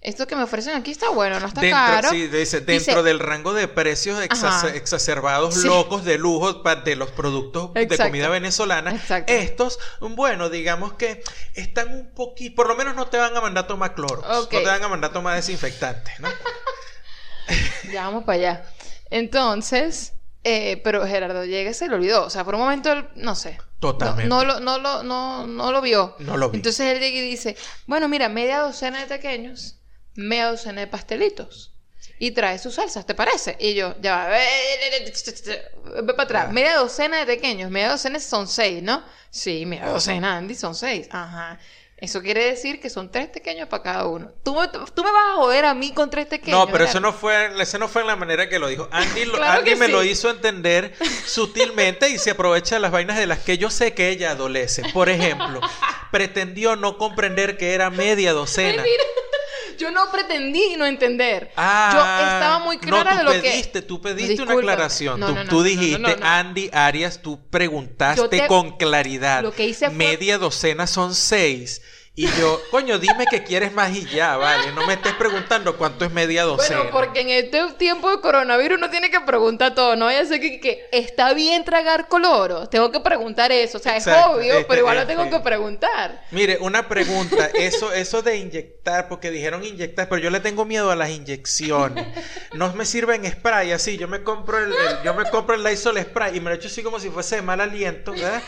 esto 0.00 0.26
que 0.26 0.36
me 0.36 0.42
ofrecen 0.44 0.74
aquí 0.76 0.90
está 0.92 1.08
bueno, 1.10 1.40
no 1.40 1.46
está 1.48 1.60
dentro, 1.60 1.78
caro. 1.78 2.10
sí, 2.10 2.28
dice, 2.28 2.60
dentro 2.60 2.74
Dice- 2.96 3.02
del 3.02 3.18
rango 3.18 3.52
de 3.54 3.66
precios 3.66 4.18
Ajá. 4.30 4.68
exacerbados, 4.74 5.54
Sí. 5.54 5.66
locos 5.66 6.04
de 6.04 6.16
lujo 6.18 6.52
de 6.52 6.96
los 6.96 7.10
productos 7.10 7.72
de 7.74 7.88
comida 7.98 8.28
venezolana, 8.28 8.94
Exacto. 8.94 9.32
estos, 9.32 9.78
bueno, 10.00 10.48
digamos 10.48 10.92
que 10.92 11.22
están 11.54 11.92
un 11.92 12.14
poquito, 12.14 12.54
por 12.54 12.68
lo 12.68 12.76
menos 12.76 12.94
no 12.94 13.08
te 13.08 13.16
van 13.18 13.36
a 13.36 13.40
mandar 13.40 13.64
a 13.64 13.66
tomar 13.66 13.94
cloro, 13.94 14.22
no 14.22 14.46
te 14.46 14.62
van 14.64 14.82
a 14.82 14.88
mandar 14.88 15.10
a 15.10 15.12
tomar 15.14 15.34
desinfectantes, 15.36 16.20
¿no? 16.20 16.28
Ya 17.92 18.04
vamos 18.04 18.24
para 18.24 18.38
allá. 18.38 18.64
Entonces, 19.10 20.12
eh, 20.44 20.80
pero 20.82 21.06
Gerardo 21.06 21.44
llega 21.44 21.72
se 21.72 21.88
le 21.88 21.94
olvidó. 21.94 22.24
O 22.24 22.30
sea, 22.30 22.44
por 22.44 22.54
un 22.54 22.60
momento 22.62 22.92
él, 22.92 23.08
no 23.14 23.34
sé. 23.34 23.58
Totalmente. 23.78 24.28
No, 24.28 24.44
no, 24.44 24.54
lo, 24.54 24.60
no, 24.60 24.78
lo, 24.78 25.02
no, 25.02 25.46
no 25.46 25.70
lo 25.72 25.80
vio. 25.80 26.16
No 26.18 26.36
lo 26.36 26.50
vi. 26.50 26.56
Entonces 26.56 26.80
él 26.94 26.98
llega 27.00 27.16
y 27.18 27.20
dice, 27.20 27.56
bueno, 27.86 28.08
mira, 28.08 28.28
media 28.28 28.58
docena 28.60 28.98
de 29.00 29.06
pequeños, 29.06 29.78
media 30.16 30.46
docena 30.48 30.80
de 30.80 30.86
pastelitos. 30.86 31.72
y 32.18 32.30
trae 32.30 32.58
sus 32.58 32.74
salsas, 32.76 33.04
¿te 33.04 33.14
parece? 33.14 33.56
Y 33.60 33.74
yo, 33.74 33.94
ya 34.00 34.16
va, 34.16 34.28
ve 34.28 36.02
para 36.14 36.22
atrás, 36.22 36.52
media 36.52 36.76
docena 36.76 37.18
de 37.18 37.26
pequeños, 37.26 37.70
media 37.70 37.90
docena 37.90 38.18
son 38.20 38.48
seis, 38.48 38.82
¿no? 38.82 39.02
Sí, 39.30 39.66
media 39.66 39.88
docena, 39.88 40.36
Andy, 40.38 40.54
son 40.54 40.74
seis, 40.74 41.08
ajá. 41.10 41.58
Eso 41.98 42.20
quiere 42.20 42.44
decir 42.44 42.78
que 42.78 42.90
son 42.90 43.10
tres 43.10 43.28
pequeños 43.28 43.68
para 43.70 43.82
cada 43.82 44.06
uno. 44.06 44.30
¿Tú 44.44 44.54
me, 44.54 44.68
tú 44.68 45.02
me 45.02 45.10
vas 45.10 45.32
a 45.32 45.36
joder 45.36 45.64
a 45.64 45.72
mí 45.72 45.92
con 45.94 46.10
tres 46.10 46.26
pequeños. 46.26 46.60
No, 46.66 46.70
pero 46.70 46.84
eso 46.84 47.00
no 47.00 47.12
fue, 47.14 47.50
eso 47.58 47.78
no 47.78 47.88
fue 47.88 48.02
en 48.02 48.08
la 48.08 48.16
manera 48.16 48.50
que 48.50 48.58
lo 48.58 48.68
dijo. 48.68 48.86
Andy, 48.92 49.24
lo- 49.24 49.32
Claro 49.34 49.60
Andy 49.60 49.74
me 49.76 49.86
sí. 49.86 49.92
lo 49.92 50.04
hizo 50.04 50.28
entender 50.28 50.92
sutilmente 51.26 52.10
y 52.10 52.18
se 52.18 52.30
aprovecha 52.32 52.74
de 52.76 52.80
las 52.80 52.90
vainas 52.92 53.16
de 53.16 53.26
las 53.26 53.38
que 53.40 53.56
yo 53.58 53.70
sé 53.70 53.94
que 53.94 54.10
ella 54.10 54.32
adolece. 54.32 54.82
Por 54.92 55.08
ejemplo, 55.08 55.60
pretendió 56.10 56.76
no 56.76 56.98
comprender 56.98 57.56
que 57.56 57.72
era 57.74 57.88
media 57.90 58.32
docena. 58.34 58.84
Yo 59.76 59.90
no 59.90 60.10
pretendí 60.10 60.76
no 60.76 60.86
entender. 60.86 61.52
Ah, 61.56 61.90
yo 61.92 62.00
estaba 62.00 62.58
muy 62.60 62.78
clara 62.78 63.10
no, 63.10 63.16
de 63.18 63.24
tú 63.24 63.24
lo 63.24 63.42
pediste, 63.42 63.80
que. 63.80 63.86
Tú 63.86 64.00
pediste 64.00 64.42
una 64.42 64.52
aclaración. 64.54 65.20
No, 65.20 65.26
tú 65.28 65.34
no, 65.34 65.44
no, 65.44 65.50
tú 65.50 65.62
dijiste. 65.62 66.16
Andy 66.22 66.70
Arias, 66.72 67.20
tú 67.22 67.38
preguntaste 67.50 68.28
te- 68.28 68.46
con 68.46 68.76
claridad. 68.76 69.42
Lo 69.42 69.52
que 69.52 69.66
hice 69.66 69.86
fue- 69.86 69.94
Media 69.94 70.38
docena 70.38 70.86
son 70.86 71.14
seis. 71.14 71.82
Y 72.18 72.28
yo, 72.38 72.58
coño, 72.70 72.98
dime 72.98 73.26
que 73.26 73.44
quieres 73.44 73.74
más 73.74 73.94
y 73.94 74.06
ya, 74.06 74.38
vale. 74.38 74.72
No 74.72 74.86
me 74.86 74.94
estés 74.94 75.12
preguntando 75.12 75.76
cuánto 75.76 76.06
es 76.06 76.10
media 76.10 76.44
docena. 76.44 76.78
Bueno, 76.84 76.90
porque 76.98 77.20
en 77.20 77.28
este 77.28 77.62
tiempo 77.74 78.10
de 78.10 78.22
coronavirus 78.22 78.78
uno 78.78 78.88
tiene 78.88 79.10
que 79.10 79.20
preguntar 79.20 79.74
todo, 79.74 79.96
¿no? 79.96 80.10
Ya 80.10 80.24
sé 80.24 80.40
que, 80.40 80.58
que 80.58 80.88
está 80.92 81.34
bien 81.34 81.62
tragar 81.66 82.08
cloro. 82.08 82.70
Tengo 82.70 82.90
que 82.90 83.00
preguntar 83.00 83.52
eso. 83.52 83.76
O 83.76 83.80
sea, 83.82 83.98
es 83.98 84.06
Exacto, 84.06 84.30
obvio, 84.30 84.54
este- 84.54 84.64
pero 84.64 84.80
igual 84.80 84.96
lo 84.96 85.02
este- 85.02 85.14
tengo 85.14 85.28
que 85.30 85.40
preguntar. 85.40 86.22
Mire, 86.30 86.56
una 86.62 86.88
pregunta, 86.88 87.50
eso, 87.54 87.92
eso 87.92 88.22
de 88.22 88.36
inyectar, 88.38 89.08
porque 89.08 89.30
dijeron 89.30 89.62
inyectar, 89.62 90.08
pero 90.08 90.22
yo 90.22 90.30
le 90.30 90.40
tengo 90.40 90.64
miedo 90.64 90.90
a 90.90 90.96
las 90.96 91.10
inyecciones. 91.10 92.06
No 92.54 92.72
me 92.72 92.86
sirve 92.86 93.14
en 93.16 93.30
spray 93.30 93.72
así, 93.72 93.98
yo 93.98 94.08
me 94.08 94.22
compro 94.22 94.56
el, 94.56 94.72
el- 94.72 95.02
yo 95.04 95.12
me 95.12 95.28
compro 95.28 95.54
el 95.54 95.62
Lysol 95.62 96.00
spray 96.00 96.34
y 96.38 96.40
me 96.40 96.48
lo 96.48 96.56
echo 96.56 96.68
así 96.68 96.82
como 96.82 96.98
si 96.98 97.10
fuese 97.10 97.36
de 97.36 97.42
mal 97.42 97.60
aliento, 97.60 98.12
¿verdad? 98.12 98.42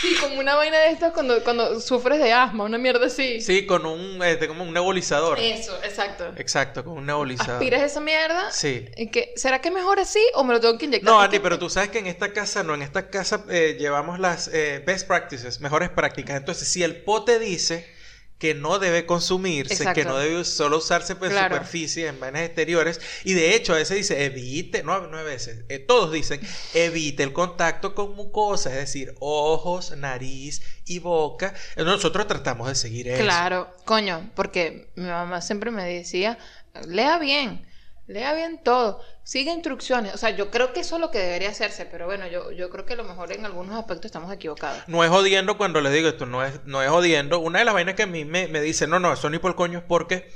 Sí, 0.00 0.14
como 0.20 0.38
una 0.38 0.54
vaina 0.54 0.78
de 0.78 0.90
estas 0.90 1.12
cuando, 1.12 1.42
cuando 1.42 1.80
sufres 1.80 2.20
de 2.20 2.32
asma, 2.32 2.64
una 2.64 2.78
mierda 2.78 3.06
así. 3.06 3.40
Sí, 3.40 3.66
con 3.66 3.84
un, 3.84 4.22
este, 4.22 4.46
como 4.46 4.62
un 4.62 4.72
nebulizador. 4.72 5.38
Eso, 5.38 5.76
exacto. 5.82 6.32
Exacto, 6.36 6.84
con 6.84 6.98
un 6.98 7.06
nebulizador. 7.06 7.54
Aspiras 7.56 7.82
esa 7.82 8.00
mierda. 8.00 8.50
Sí. 8.52 8.88
¿Y 8.96 9.08
que, 9.10 9.32
¿Será 9.36 9.60
que 9.60 9.70
mejor 9.70 9.98
así 9.98 10.22
o 10.34 10.44
me 10.44 10.54
lo 10.54 10.60
tengo 10.60 10.78
que 10.78 10.86
inyectar? 10.86 11.12
No, 11.12 11.20
Andy, 11.20 11.40
pero 11.40 11.58
tú 11.58 11.68
sabes 11.68 11.90
que 11.90 11.98
en 11.98 12.06
esta 12.06 12.32
casa, 12.32 12.62
no, 12.62 12.74
en 12.74 12.82
esta 12.82 13.10
casa 13.10 13.44
eh, 13.48 13.76
llevamos 13.78 14.20
las 14.20 14.48
eh, 14.48 14.82
best 14.86 15.06
practices, 15.08 15.60
mejores 15.60 15.90
prácticas. 15.90 16.36
Entonces, 16.36 16.68
si 16.68 16.82
el 16.82 17.02
pote 17.02 17.38
dice 17.38 17.97
que 18.38 18.54
no 18.54 18.78
debe 18.78 19.04
consumirse, 19.04 19.92
que 19.92 20.04
no 20.04 20.16
debe 20.16 20.44
solo 20.44 20.78
usarse 20.78 21.14
en 21.14 21.18
Claro. 21.18 21.56
superficie, 21.56 22.06
en 22.06 22.20
vainas 22.20 22.42
exteriores, 22.42 23.00
y 23.24 23.34
de 23.34 23.54
hecho 23.54 23.72
a 23.72 23.76
veces 23.76 23.96
dice 23.96 24.24
evite, 24.24 24.82
no, 24.82 25.06
no 25.08 25.18
a 25.18 25.22
veces, 25.22 25.64
eh, 25.68 25.78
todos 25.80 26.12
dicen 26.12 26.40
evite 26.72 27.22
el 27.24 27.32
contacto 27.32 27.94
con 27.94 28.14
mucosas, 28.14 28.72
es 28.74 28.78
decir, 28.78 29.14
ojos, 29.20 29.96
nariz 29.96 30.62
y 30.86 31.00
boca. 31.00 31.52
Nosotros 31.76 32.26
tratamos 32.28 32.68
de 32.68 32.74
seguir 32.74 33.08
eso. 33.08 33.22
Claro, 33.22 33.74
coño, 33.84 34.30
porque 34.34 34.90
mi 34.94 35.06
mamá 35.08 35.40
siempre 35.40 35.70
me 35.70 35.84
decía, 35.84 36.38
lea 36.86 37.18
bien, 37.18 37.66
lea 38.08 38.34
bien 38.34 38.60
todo, 38.64 39.00
sigue 39.22 39.52
instrucciones. 39.52 40.14
O 40.14 40.18
sea, 40.18 40.30
yo 40.30 40.50
creo 40.50 40.72
que 40.72 40.80
eso 40.80 40.96
es 40.96 41.00
lo 41.00 41.10
que 41.12 41.18
debería 41.18 41.50
hacerse, 41.50 41.86
pero 41.86 42.06
bueno, 42.06 42.26
yo, 42.26 42.50
yo 42.50 42.68
creo 42.70 42.84
que 42.84 42.94
a 42.94 42.96
lo 42.96 43.04
mejor 43.04 43.32
en 43.32 43.44
algunos 43.46 43.76
aspectos 43.76 44.06
estamos 44.06 44.32
equivocados. 44.32 44.82
No 44.88 45.04
es 45.04 45.10
jodiendo 45.10 45.56
cuando 45.56 45.80
le 45.80 45.90
digo 45.90 46.08
esto, 46.08 46.26
no 46.26 46.44
es, 46.44 46.60
no 46.64 46.82
es 46.82 46.90
jodiendo. 46.90 47.38
Una 47.38 47.60
de 47.60 47.64
las 47.66 47.74
vainas 47.74 47.94
que 47.94 48.02
a 48.02 48.06
mí 48.06 48.24
me, 48.24 48.48
me 48.48 48.60
dice, 48.60 48.86
no, 48.88 48.98
no, 48.98 49.12
eso 49.12 49.30
ni 49.30 49.38
por 49.38 49.54
coño 49.54 49.78
es 49.78 49.84
porque 49.86 50.28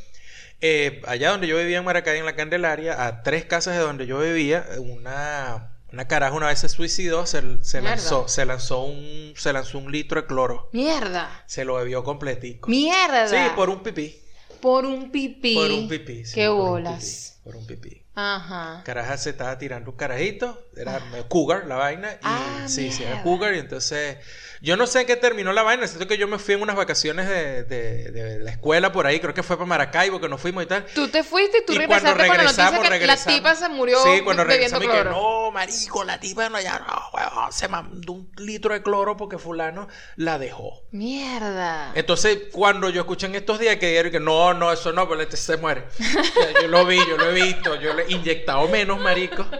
eh, 0.61 1.03
allá 1.07 1.31
donde 1.31 1.49
yo 1.49 1.57
vivía 1.59 1.79
en 1.79 1.85
Maracay, 1.85 2.19
en 2.19 2.25
la 2.27 2.37
Candelaria, 2.37 3.07
a 3.07 3.23
tres 3.23 3.45
casas 3.47 3.75
de 3.75 3.81
donde 3.83 4.07
yo 4.07 4.21
vivía, 4.21 4.65
una, 4.79 5.73
una 5.93 6.07
caraja 6.07 6.35
una 6.35 6.47
vez 6.49 6.61
se 6.61 6.69
suicidó, 6.69 7.27
se, 7.27 7.43
se 7.65 7.81
lanzó, 7.83 8.29
se 8.29 8.47
lanzó 8.47 8.85
un, 8.85 9.33
se 9.37 9.53
lanzó 9.53 9.79
un 9.79 9.91
litro 9.91 10.21
de 10.21 10.27
cloro. 10.27 10.69
Mierda, 10.73 11.43
Se 11.47 11.65
lo 11.65 11.75
bebió 11.77 12.05
completico. 12.05 12.69
mierda. 12.69 13.27
Sí, 13.29 13.37
por 13.57 13.71
un 13.71 13.83
pipí. 13.83 14.19
Por 14.61 14.85
un 14.85 15.11
pipí. 15.11 15.55
Por 15.57 15.71
un 15.73 15.89
pipí. 15.89 16.25
sí, 16.25 16.35
Qué 16.35 16.47
bolas. 16.47 17.32
Por 17.43 17.57
un 17.57 17.67
pipí. 17.67 18.05
Ajá. 18.15 18.83
Caraja 18.85 19.17
se 19.17 19.31
estaba 19.31 19.59
tirando 19.59 19.91
un 19.91 19.97
carajito, 19.97 20.69
era 20.77 21.01
cougar 21.29 21.67
la 21.67 21.75
vaina, 21.75 22.13
y 22.13 22.19
Ah, 22.23 22.65
sí, 22.69 22.93
sí, 22.93 23.03
era 23.03 23.23
cougar, 23.23 23.55
y 23.55 23.59
entonces 23.59 24.19
yo 24.63 24.77
no 24.77 24.87
sé 24.87 25.01
en 25.03 25.07
qué 25.09 25.17
terminó 25.17 25.53
la 25.53 25.63
vaina, 25.63 25.87
siento 25.87 26.07
que 26.07 26.17
yo 26.17 26.27
me 26.29 26.39
fui 26.39 26.55
en 26.55 26.63
unas 26.63 26.77
vacaciones 26.77 27.29
de, 27.29 27.65
de- 27.65 28.11
de 28.13 28.39
la 28.39 28.51
escuela 28.53 28.93
por 28.93 29.07
ahí, 29.07 29.19
creo 29.21 29.35
que 29.35 29.43
fue 29.43 29.57
para 29.57 29.67
Maracaibo 29.67 30.21
que 30.21 30.29
nos 30.29 30.41
fuimos 30.41 30.63
y 30.63 30.67
tal. 30.67 30.87
Tú 30.95 31.09
te 31.09 31.23
fuiste 31.25 31.59
y 31.59 31.67
tú 31.67 31.73
y 31.75 31.79
regresaste 31.79 32.07
cuando 32.15 32.27
con 32.29 32.37
la 32.37 32.43
noticia 32.45 32.65
regresamos, 32.71 32.83
que 32.85 32.91
regresamos. 32.91 33.27
la 33.27 33.35
tipa 33.35 33.55
se 33.57 33.69
murió 33.69 33.99
Sí, 34.03 34.21
cuando 34.23 34.45
regresamos 34.45 34.85
y 34.85 34.89
que 34.89 35.05
no, 35.05 35.51
marico, 35.51 36.05
la 36.05 36.21
tipa 36.21 36.49
no, 36.49 36.61
ya 36.61 36.79
no, 36.79 37.51
se 37.53 37.69
mandó 37.69 38.13
un 38.13 38.31
litro 38.39 38.73
de 38.73 38.83
cloro 38.83 39.17
porque 39.17 39.37
fulano 39.39 39.89
la 40.17 40.39
dejó. 40.39 40.83
Mierda. 40.93 41.93
Entonces, 41.95 42.39
cuando 42.53 42.89
yo 42.89 43.01
escuché 43.01 43.27
en 43.27 43.35
estos 43.35 43.59
días 43.59 43.77
que 43.77 43.89
dijeron 43.89 44.13
que 44.13 44.21
no, 44.21 44.55
no, 44.55 44.73
eso 44.73 44.93
no, 44.93 45.09
pero 45.09 45.21
este 45.21 45.37
se 45.37 45.57
muere. 45.57 45.85
O 45.99 46.41
sea, 46.41 46.63
yo 46.63 46.69
lo 46.69 46.87
vi, 46.87 46.99
yo 46.99 47.17
lo 47.17 47.31
he 47.31 47.33
visto, 47.35 47.75
yo 47.81 47.95
le 47.95 48.05
he 48.05 48.13
inyectado 48.13 48.69
menos, 48.69 49.01
marico. 49.01 49.45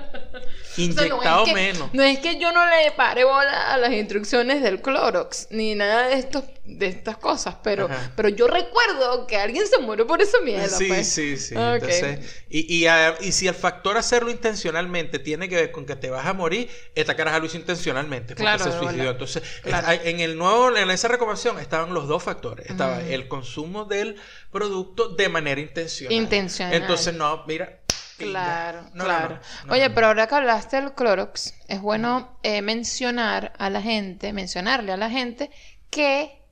O 0.73 0.75
sea, 0.75 0.85
Inyectado 0.85 1.19
no 1.21 1.43
es 1.43 1.49
que, 1.49 1.55
menos. 1.55 1.95
No 1.95 2.03
es 2.03 2.19
que 2.21 2.39
yo 2.41 2.53
no 2.53 2.65
le 2.67 2.91
pare 2.93 3.25
bola 3.25 3.73
a 3.73 3.77
las 3.79 3.93
instrucciones 3.93 4.63
del 4.63 4.81
Clorox, 4.81 5.49
ni 5.51 5.75
nada 5.75 6.09
de 6.09 6.15
estos, 6.15 6.45
de 6.65 6.87
estas 6.87 7.17
cosas, 7.19 7.57
pero, 7.63 7.87
Ajá. 7.87 8.13
pero 8.17 8.29
yo 8.31 8.47
recuerdo 8.47 9.27
que 9.27 9.37
alguien 9.37 9.67
se 9.67 9.79
murió 9.79 10.07
por 10.07 10.23
esa 10.23 10.41
mierda. 10.41 10.69
Sí, 10.69 10.87
pues. 10.89 11.09
sí, 11.09 11.37
sí. 11.37 11.55
Entonces, 11.57 12.45
y, 12.49 12.85
y, 12.85 12.89
y 13.21 13.33
si 13.33 13.49
el 13.49 13.55
factor 13.55 13.97
hacerlo 13.99 14.31
intencionalmente 14.31 15.19
tiene 15.19 15.49
que 15.49 15.57
ver 15.57 15.73
con 15.73 15.85
que 15.85 15.97
te 15.97 16.09
vas 16.11 16.25
a 16.27 16.33
morir, 16.33 16.71
esta 16.95 17.15
caraja 17.17 17.39
lo 17.39 17.47
hizo 17.47 17.57
intencionalmente 17.59 18.35
porque 18.35 18.43
Claro, 18.43 18.65
se 18.65 18.79
suicidó. 18.79 19.11
Entonces, 19.11 19.43
Claro. 19.63 19.91
es- 19.91 20.01
en 20.07 20.21
el 20.21 20.39
nuevo, 20.39 20.75
en 20.77 20.91
esa 20.91 21.09
recomendación 21.09 21.59
estaban 21.59 21.93
los 21.93 22.09
dos 22.09 22.23
factores. 22.23 22.71
Estaba 22.71 22.97
Mm. 23.01 23.11
el 23.13 23.29
consumo 23.29 23.85
del 23.85 24.17
producto 24.51 25.09
de 25.11 25.29
manera 25.29 25.61
intencional. 25.61 26.13
Intencional. 26.17 26.75
Entonces, 26.75 27.15
no, 27.15 27.45
mira. 27.47 27.81
Claro, 28.31 28.83
No, 28.95 29.05
claro. 29.05 29.35
no, 29.63 29.67
no, 29.67 29.73
Oye, 29.75 29.91
pero 29.91 30.09
ahora 30.09 30.27
que 30.27 30.35
hablaste 30.35 30.77
del 30.81 30.93
Clorox, 30.95 31.55
es 31.69 31.81
bueno 31.81 32.39
eh, 32.43 32.63
mencionar 32.63 33.53
a 33.59 33.71
la 33.71 33.81
gente, 33.83 34.33
mencionarle 34.33 34.93
a 34.93 34.97
la 34.97 35.11
gente 35.11 35.51
que 35.91 36.43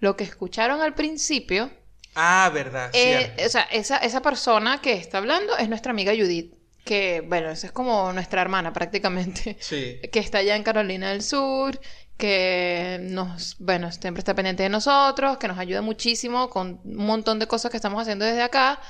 lo 0.00 0.16
que 0.16 0.24
escucharon 0.24 0.80
al 0.80 0.94
principio, 0.94 1.70
Ah, 2.14 2.50
verdad. 2.52 2.90
eh, 2.92 3.34
o 3.46 3.48
sea, 3.48 3.62
esa, 3.70 3.96
esa 3.98 4.20
persona 4.22 4.80
que 4.80 4.94
está 4.94 5.18
hablando 5.18 5.56
es 5.56 5.68
nuestra 5.68 5.92
amiga 5.92 6.12
Judith, 6.12 6.54
que, 6.84 7.22
bueno, 7.26 7.50
esa 7.50 7.66
es 7.68 7.72
como 7.72 8.12
nuestra 8.12 8.40
hermana 8.42 8.72
prácticamente, 8.74 9.56
Sí. 9.60 10.00
que 10.12 10.18
está 10.18 10.38
allá 10.38 10.56
en 10.56 10.62
Carolina 10.62 11.10
del 11.10 11.22
Sur, 11.22 11.78
que 12.16 12.98
nos, 13.02 13.56
bueno, 13.60 13.90
siempre 13.92 14.20
está 14.20 14.34
pendiente 14.34 14.62
de 14.62 14.68
nosotros, 14.68 15.38
que 15.38 15.48
nos 15.48 15.58
ayuda 15.58 15.80
muchísimo 15.82 16.50
con 16.50 16.80
un 16.84 16.96
montón 17.06 17.38
de 17.38 17.46
cosas 17.46 17.70
que 17.70 17.76
estamos 17.78 18.00
haciendo 18.02 18.24
desde 18.24 18.42
acá, 18.42 18.80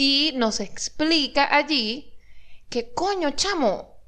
y 0.00 0.32
nos 0.34 0.60
explica 0.60 1.54
allí 1.54 2.14
que, 2.70 2.94
coño, 2.94 3.32
chamo, 3.32 4.00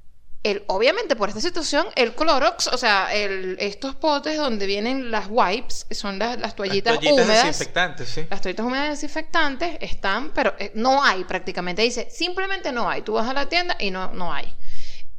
el, 0.42 0.64
obviamente 0.68 1.16
por 1.16 1.28
esta 1.28 1.42
situación, 1.42 1.86
el 1.96 2.14
Clorox, 2.14 2.68
o 2.68 2.78
sea, 2.78 3.14
el, 3.14 3.58
estos 3.60 3.94
potes 3.96 4.38
donde 4.38 4.64
vienen 4.64 5.10
las 5.10 5.26
wipes, 5.28 5.84
que 5.84 5.94
son 5.94 6.18
las, 6.18 6.40
las 6.40 6.56
toallitas, 6.56 6.94
Las 6.94 7.02
toallitas 7.02 7.26
húmedas, 7.26 7.44
desinfectantes, 7.44 8.08
sí. 8.08 8.26
las 8.30 8.40
toallitas 8.40 8.64
húmedas 8.64 8.88
desinfectantes 8.88 9.76
están, 9.82 10.30
pero 10.30 10.54
eh, 10.58 10.72
no 10.74 11.04
hay 11.04 11.24
prácticamente. 11.24 11.82
Dice, 11.82 12.08
simplemente 12.10 12.72
no 12.72 12.88
hay. 12.88 13.02
Tú 13.02 13.12
vas 13.12 13.28
a 13.28 13.34
la 13.34 13.50
tienda 13.50 13.76
y 13.78 13.90
no, 13.90 14.10
no 14.14 14.32
hay. 14.32 14.50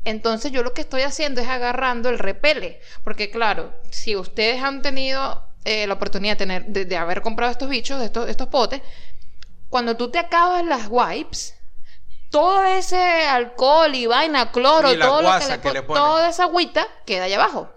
Entonces 0.06 0.52
yo 0.52 0.64
lo 0.64 0.74
que 0.74 0.82
estoy 0.82 1.04
haciendo 1.04 1.40
es 1.40 1.50
agarrando 1.50 2.10
el 2.10 2.18
repele. 2.18 2.82
Porque 3.04 3.30
claro, 3.30 3.76
si 3.92 4.16
ustedes 4.16 4.64
han 4.64 4.82
tenido 4.82 5.48
eh, 5.66 5.86
la 5.86 5.94
oportunidad 5.94 6.34
de, 6.34 6.38
tener, 6.38 6.66
de, 6.66 6.86
de 6.86 6.98
haber 6.98 7.22
comprado 7.22 7.52
estos 7.52 7.70
bichos, 7.70 8.00
de 8.00 8.08
estos, 8.08 8.28
estos 8.28 8.48
potes, 8.48 8.82
cuando 9.74 9.98
tú 9.98 10.12
te 10.12 10.20
acabas 10.20 10.64
las 10.64 10.86
wipes, 10.88 11.56
todo 12.30 12.64
ese 12.64 12.96
alcohol 13.24 13.96
y 13.96 14.06
vaina, 14.06 14.52
cloro, 14.52 14.94
Y 14.94 15.00
todo 15.00 15.24
lo 15.24 15.40
que 15.40 15.48
le, 15.48 15.60
que 15.62 15.72
le 15.74 15.82
toda 15.82 16.30
esa 16.30 16.44
agüita 16.44 16.88
queda 17.08 17.24
allá 17.24 17.38
abajo. 17.38 17.72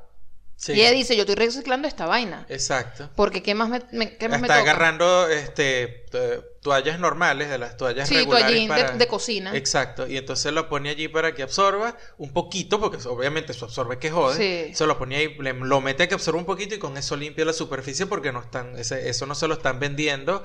Sí. 0.56 0.72
Y 0.72 0.80
ella 0.82 0.90
dice, 0.90 1.16
yo 1.16 1.22
estoy 1.22 1.36
reciclando 1.36 1.88
esta 1.88 2.04
vaina. 2.04 2.44
Exacto. 2.50 3.08
Porque 3.16 3.42
¿qué 3.42 3.54
más 3.54 3.70
me, 3.70 3.82
me- 3.92 4.16
qué 4.18 4.28
más 4.28 4.40
me 4.42 4.46
Está 4.46 4.58
toca? 4.58 4.70
agarrando 4.72 5.28
este 5.28 6.04
to- 6.10 6.44
toallas 6.62 6.98
normales 6.98 7.48
de 7.48 7.56
las 7.56 7.78
toallas 7.78 8.08
Sí, 8.08 8.16
regulares 8.16 8.46
toallín 8.46 8.68
de- 8.68 8.74
para- 8.84 8.90
de 8.96 9.06
cocina. 9.06 9.56
Exacto, 9.56 10.06
y 10.06 10.18
entonces 10.18 10.52
lo 10.52 10.68
pone 10.68 10.90
allí 10.90 11.08
para 11.08 11.34
que 11.34 11.42
absorba 11.42 11.96
un 12.18 12.32
poquito, 12.34 12.78
porque 12.78 12.98
obviamente 13.08 13.52
eso 13.52 13.64
absorbe 13.64 13.98
que 13.98 14.10
jode. 14.10 14.36
Sí. 14.68 14.74
Se 14.74 14.86
lo 14.86 14.98
pone 14.98 15.16
ahí, 15.16 15.34
lo 15.38 15.80
mete 15.80 16.02
a 16.02 16.08
que 16.08 16.14
absorba 16.14 16.38
un 16.40 16.46
poquito 16.46 16.74
y 16.74 16.78
con 16.78 16.98
eso 16.98 17.16
limpia 17.16 17.46
la 17.46 17.54
superficie 17.54 18.04
porque 18.06 18.32
no 18.32 18.40
están 18.40 18.76
ese- 18.78 19.08
eso 19.08 19.24
no 19.24 19.34
se 19.34 19.48
lo 19.48 19.54
están 19.54 19.78
vendiendo 19.80 20.42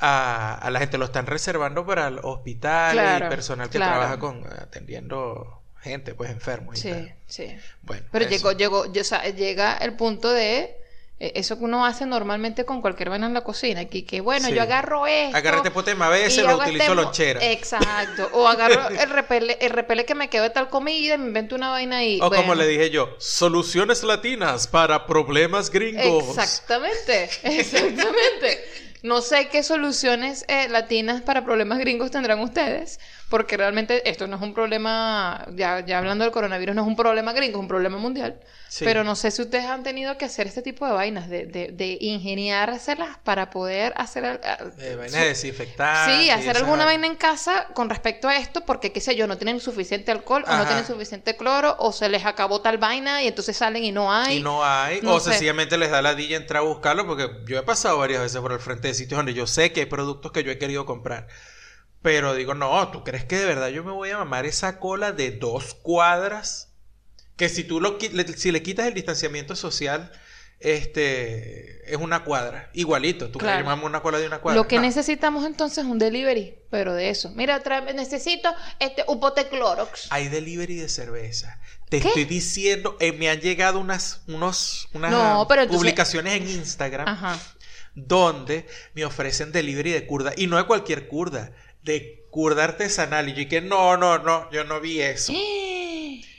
a, 0.00 0.54
a 0.54 0.70
la 0.70 0.78
gente, 0.80 0.98
lo 0.98 1.04
están 1.06 1.26
reservando 1.26 1.84
para 1.86 2.08
el 2.08 2.18
hospital 2.22 2.92
Claro, 2.92 3.26
y 3.26 3.28
personal 3.28 3.68
que 3.70 3.78
claro. 3.78 3.92
trabaja 3.92 4.18
con 4.18 4.44
atendiendo 4.46 5.60
gente 5.82 6.14
pues 6.14 6.30
enfermos 6.30 6.78
y 6.78 6.80
Sí, 6.82 6.90
tal. 6.90 7.14
sí. 7.26 7.56
Bueno, 7.82 8.04
Pero 8.12 8.24
eso. 8.26 8.34
llegó, 8.34 8.52
llegó, 8.52 8.92
yo- 8.92 9.00
o 9.00 9.04
sea, 9.04 9.24
llega 9.28 9.76
el 9.78 9.94
punto 9.94 10.30
de 10.30 10.76
eh, 11.22 11.32
eso 11.34 11.58
que 11.58 11.64
uno 11.64 11.84
hace 11.84 12.06
normalmente 12.06 12.64
con 12.64 12.80
cualquier 12.80 13.10
vaina 13.10 13.26
en 13.26 13.34
la 13.34 13.42
cocina, 13.42 13.84
que, 13.84 14.06
que 14.06 14.22
bueno, 14.22 14.48
Sí. 14.48 14.54
yo 14.54 14.62
agarro 14.62 15.06
esto. 15.06 15.36
Agarré 15.36 15.58
este 15.58 15.70
pote 15.70 15.90
de 15.90 15.96
mabece, 15.96 16.42
lo 16.42 16.56
utilizo 16.56 16.82
este 16.84 16.94
mo- 16.94 17.02
lonchera. 17.02 17.44
Exacto. 17.44 18.30
O 18.32 18.48
agarro 18.48 18.88
el 18.88 19.10
repele, 19.10 19.58
el 19.60 19.68
repele 19.70 20.06
que 20.06 20.14
me 20.14 20.30
quedó 20.30 20.44
de 20.44 20.50
tal 20.50 20.70
comida 20.70 21.14
y 21.16 21.18
me 21.18 21.26
invento 21.26 21.56
una 21.56 21.68
vaina 21.70 21.98
ahí. 21.98 22.18
O 22.22 22.30
como 22.30 22.54
le 22.54 22.66
dije 22.66 22.88
yo, 22.88 23.14
soluciones 23.18 24.02
latinas 24.02 24.66
para 24.66 25.06
problemas 25.06 25.68
gringos. 25.70 26.24
Exactamente, 26.38 27.28
exactamente. 27.42 28.64
No 29.02 29.22
sé 29.22 29.48
qué 29.48 29.62
soluciones 29.62 30.44
eh, 30.48 30.68
latinas 30.68 31.22
para 31.22 31.44
problemas 31.44 31.78
gringos 31.78 32.10
tendrán 32.10 32.40
ustedes, 32.40 33.00
porque 33.30 33.56
realmente 33.56 34.08
esto 34.10 34.26
no 34.26 34.36
es 34.36 34.42
un 34.42 34.52
problema, 34.54 35.46
ya, 35.54 35.80
ya 35.86 35.98
hablando 35.98 36.24
del 36.24 36.32
coronavirus, 36.32 36.74
no 36.74 36.82
es 36.82 36.88
un 36.88 36.96
problema 36.96 37.32
gringo, 37.32 37.58
es 37.58 37.62
un 37.62 37.68
problema 37.68 37.96
mundial. 37.98 38.40
Sí. 38.68 38.84
Pero 38.84 39.02
no 39.04 39.16
sé 39.16 39.30
si 39.30 39.42
ustedes 39.42 39.64
han 39.64 39.82
tenido 39.82 40.18
que 40.18 40.24
hacer 40.26 40.46
este 40.46 40.62
tipo 40.62 40.86
de 40.86 40.92
vainas, 40.92 41.28
de, 41.28 41.46
de, 41.46 41.68
de 41.72 41.98
ingeniárselas 42.00 43.18
para 43.24 43.50
poder 43.50 43.92
hacer... 43.96 44.40
Eh, 44.78 44.94
vaina 44.96 45.10
su- 45.10 45.16
de 45.18 45.28
desinfectar. 45.28 46.10
Sí, 46.10 46.30
hacer 46.30 46.50
esa 46.50 46.58
alguna 46.60 46.84
vaina 46.84 47.06
en 47.06 47.16
casa 47.16 47.68
con 47.74 47.88
respecto 47.90 48.28
a 48.28 48.36
esto, 48.36 48.64
porque 48.66 48.92
qué 48.92 49.00
sé 49.00 49.16
yo, 49.16 49.26
no 49.26 49.38
tienen 49.38 49.60
suficiente 49.60 50.12
alcohol, 50.12 50.44
o 50.46 50.56
no 50.56 50.66
tienen 50.66 50.84
suficiente 50.86 51.36
cloro, 51.36 51.76
o 51.78 51.92
se 51.92 52.08
les 52.08 52.24
acabó 52.24 52.60
tal 52.60 52.78
vaina 52.78 53.22
y 53.22 53.28
entonces 53.28 53.56
salen 53.56 53.84
y 53.84 53.92
no 53.92 54.12
hay. 54.12 54.38
Y 54.38 54.42
no 54.42 54.64
hay. 54.64 55.00
no 55.02 55.14
o 55.14 55.20
sé. 55.20 55.30
sencillamente 55.30 55.76
les 55.78 55.90
da 55.90 56.02
la 56.02 56.14
dilla 56.14 56.36
entrar 56.36 56.62
a 56.62 56.66
buscarlo 56.66 57.06
porque 57.06 57.28
yo 57.46 57.58
he 57.58 57.62
pasado 57.62 57.98
varias 57.98 58.22
veces 58.22 58.40
por 58.40 58.52
el 58.52 58.60
frente 58.60 58.88
de 58.88 58.94
sitios 58.94 59.18
donde 59.18 59.34
yo 59.34 59.46
sé 59.46 59.72
que 59.72 59.80
hay 59.80 59.86
productos 59.86 60.32
que 60.32 60.44
yo 60.44 60.50
he 60.52 60.58
querido 60.58 60.86
comprar. 60.86 61.26
Pero 62.02 62.34
digo, 62.34 62.54
no, 62.54 62.90
¿tú 62.90 63.04
crees 63.04 63.24
que 63.24 63.36
de 63.36 63.44
verdad 63.44 63.68
yo 63.68 63.84
me 63.84 63.92
voy 63.92 64.10
a 64.10 64.18
mamar 64.18 64.46
esa 64.46 64.78
cola 64.78 65.12
de 65.12 65.32
dos 65.32 65.74
cuadras? 65.74 66.68
Que 67.36 67.48
si 67.48 67.64
tú 67.64 67.80
lo, 67.80 67.98
si 68.36 68.52
le 68.52 68.62
quitas 68.62 68.86
el 68.86 68.94
distanciamiento 68.94 69.54
social, 69.56 70.10
este, 70.60 71.90
es 71.92 71.96
una 71.98 72.24
cuadra. 72.24 72.70
Igualito. 72.74 73.30
¿Tú 73.30 73.38
que 73.38 73.44
Claro. 73.46 73.64
mamo 73.64 73.86
una 73.86 74.00
cola 74.02 74.18
de 74.18 74.26
una 74.26 74.40
cuadra? 74.40 74.60
Lo 74.60 74.68
que 74.68 74.76
No. 74.76 74.82
necesitamos 74.82 75.44
entonces 75.46 75.78
es 75.84 75.90
un 75.90 75.98
delivery, 75.98 76.54
pero 76.70 76.94
de 76.94 77.10
eso. 77.10 77.30
Mira, 77.34 77.62
necesito 77.94 78.50
este 78.78 79.04
un 79.08 79.20
pote 79.20 79.48
Clorox. 79.48 80.06
Hay 80.10 80.28
delivery 80.28 80.76
de 80.76 80.88
cerveza. 80.88 81.58
Te 81.88 82.00
¿Qué? 82.00 82.08
estoy 82.08 82.24
diciendo, 82.24 82.96
eh, 83.00 83.12
me 83.12 83.28
han 83.30 83.40
llegado 83.40 83.78
unas, 83.80 84.20
unos, 84.28 84.88
unas 84.92 85.10
No, 85.10 85.46
pero 85.48 85.62
entonces- 85.62 85.78
publicaciones 85.80 86.34
en 86.34 86.48
Instagram 86.48 87.08
Ajá. 87.08 87.38
donde 87.94 88.66
me 88.94 89.04
ofrecen 89.04 89.52
delivery 89.52 89.90
de 89.92 90.06
curda. 90.06 90.32
Y 90.36 90.46
no 90.46 90.56
de 90.56 90.64
cualquier 90.64 91.08
curda, 91.08 91.52
de 91.82 92.26
curda 92.30 92.64
artesanal. 92.64 93.28
Y 93.28 93.34
yo 93.44 93.48
que 93.48 93.60
no, 93.60 93.96
no, 93.96 94.18
no, 94.18 94.50
yo 94.50 94.64
no 94.64 94.80
vi 94.80 95.00
eso. 95.00 95.32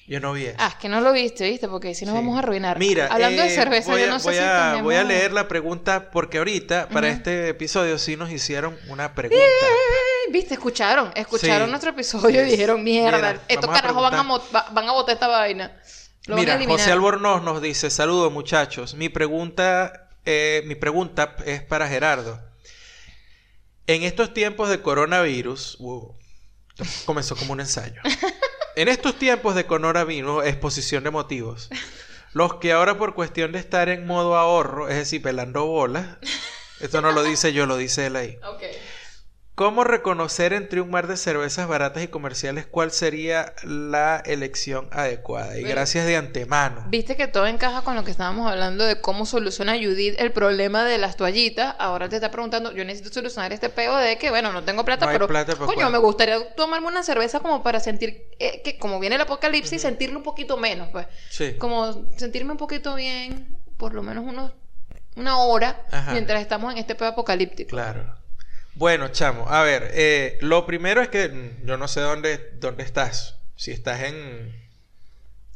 Yo 0.07 0.19
no 0.19 0.33
vi 0.33 0.43
eso. 0.47 0.57
Ah, 0.59 0.67
es 0.67 0.75
que 0.75 0.89
no 0.89 0.99
lo 0.99 1.13
viste, 1.13 1.49
¿viste? 1.49 1.69
Porque 1.69 1.95
si 1.95 2.03
nos 2.05 2.13
Sí. 2.13 2.17
vamos 2.19 2.35
a 2.35 2.39
arruinar. 2.39 2.77
Mira, 2.77 3.07
hablando 3.09 3.43
de 3.43 3.47
eh, 3.47 3.55
cerveza, 3.55 3.91
voy 3.91 4.01
yo 4.01 4.07
no 4.07 4.19
sé 4.19 4.25
voy 4.27 4.33
si 4.35 4.41
a, 4.41 4.61
tenemos... 4.71 4.83
voy 4.83 4.95
a 4.95 5.05
leer 5.05 5.31
la 5.31 5.47
pregunta 5.47 6.11
porque 6.11 6.39
ahorita, 6.39 6.89
para 6.89 7.07
este 7.07 7.47
episodio, 7.47 7.97
sí 7.97 8.17
nos 8.17 8.29
hicieron 8.29 8.77
una 8.89 9.15
pregunta. 9.15 9.41
¿Viste? 10.29 10.55
Escucharon, 10.55 11.11
escucharon 11.15 11.67
Sí. 11.67 11.69
nuestro 11.69 11.91
episodio 11.91 12.45
y 12.45 12.49
dijeron, 12.51 12.83
mierda, 12.83 13.17
Mira, 13.17 13.41
estos 13.47 13.69
carajos 13.71 14.01
van 14.01 14.15
a, 14.15 14.69
van 14.71 14.89
a 14.89 14.91
botar 14.91 15.13
esta 15.13 15.29
vaina. 15.29 15.79
Lo 16.25 16.35
Mira. 16.35 16.59
José 16.67 16.91
Albornoz 16.91 17.41
nos 17.43 17.61
dice, 17.61 17.89
saludos 17.89 18.33
muchachos. 18.33 18.95
Mi 18.95 19.07
pregunta, 19.07 20.09
eh, 20.25 20.61
mi 20.65 20.75
pregunta 20.75 21.37
es 21.45 21.61
para 21.63 21.87
Gerardo. 21.87 22.37
En 23.87 24.03
estos 24.03 24.33
tiempos 24.33 24.69
de 24.69 24.81
coronavirus, 24.81 25.77
comenzó 27.05 27.35
como 27.35 27.53
un 27.53 27.59
ensayo. 27.59 28.01
En 28.75 28.87
estos 28.87 29.19
tiempos 29.19 29.53
de 29.55 29.65
coronavirus, 29.65 30.45
exposición 30.45 31.03
de 31.03 31.11
motivos. 31.11 31.69
Los 32.33 32.55
que 32.55 32.71
ahora 32.71 32.97
por 32.97 33.13
cuestión 33.13 33.51
de 33.51 33.59
estar 33.59 33.89
en 33.89 34.07
modo 34.07 34.37
ahorro, 34.37 34.87
es 34.87 34.95
decir, 34.95 35.21
pelando 35.21 35.65
bolas, 35.65 36.17
esto 36.79 37.01
no 37.01 37.11
lo 37.11 37.23
dice 37.23 37.51
yo, 37.51 37.65
lo 37.65 37.75
dice 37.75 38.05
él 38.05 38.15
ahí. 38.15 38.39
Ok. 38.47 38.63
¿Cómo 39.61 39.83
reconocer 39.83 40.53
entre 40.53 40.81
un 40.81 40.89
mar 40.89 41.05
de 41.05 41.15
cervezas 41.15 41.67
baratas 41.67 42.01
y 42.01 42.07
comerciales 42.07 42.65
cuál 42.65 42.89
sería 42.89 43.53
la 43.61 44.17
elección 44.25 44.87
adecuada? 44.89 45.55
Y 45.55 45.61
gracias 45.61 46.07
de 46.07 46.17
antemano. 46.17 46.85
Viste 46.87 47.15
que 47.15 47.27
todo 47.27 47.45
encaja 47.45 47.83
con 47.83 47.95
lo 47.95 48.03
que 48.03 48.09
estábamos 48.09 48.49
hablando 48.49 48.83
de 48.83 48.99
cómo 49.01 49.27
soluciona 49.27 49.73
Judith 49.73 50.15
el 50.17 50.31
problema 50.31 50.83
de 50.83 50.97
las 50.97 51.15
toallitas. 51.15 51.75
Ahora 51.77 52.09
te 52.09 52.15
está 52.15 52.31
preguntando, 52.31 52.71
yo 52.71 52.83
necesito 52.85 53.13
solucionar 53.13 53.53
este 53.53 53.69
peo 53.69 53.95
de 53.97 54.17
que, 54.17 54.31
bueno, 54.31 54.51
no 54.51 54.63
tengo 54.63 54.83
plata, 54.83 55.05
No 55.05 55.11
pero 55.11 55.27
plata, 55.27 55.53
pues, 55.55 55.67
coño, 55.67 55.81
¿cuál? 55.81 55.91
me 55.91 55.99
gustaría 55.99 56.55
tomarme 56.55 56.87
una 56.87 57.03
cerveza 57.03 57.39
como 57.39 57.61
para 57.61 57.79
sentir 57.79 58.31
eh, 58.39 58.63
que 58.63 58.79
como 58.79 58.99
viene 58.99 59.17
el 59.17 59.21
apocalipsis, 59.21 59.79
sentirlo 59.79 60.17
un 60.17 60.23
poquito 60.23 60.57
menos, 60.57 60.89
pues. 60.91 61.05
Sí. 61.29 61.53
Como 61.59 62.09
sentirme 62.17 62.53
un 62.53 62.57
poquito 62.57 62.95
bien, 62.95 63.59
por 63.77 63.93
lo 63.93 64.01
menos 64.01 64.25
unos, 64.25 64.53
una 65.15 65.37
hora, 65.37 65.85
Ajá. 65.91 66.13
mientras 66.13 66.41
estamos 66.41 66.71
en 66.71 66.79
este 66.79 66.95
peo 66.95 67.09
apocalíptico. 67.09 67.69
Claro. 67.69 68.20
Bueno, 68.75 69.09
chamo, 69.09 69.49
a 69.49 69.63
ver, 69.63 69.91
eh, 69.93 70.37
lo 70.41 70.65
primero 70.65 71.01
es 71.01 71.09
que 71.09 71.27
mm, 71.27 71.65
yo 71.65 71.77
no 71.77 71.87
sé 71.87 72.01
dónde, 72.01 72.51
dónde 72.59 72.83
estás. 72.83 73.35
Si 73.55 73.71
estás 73.71 74.01
en, 74.03 74.55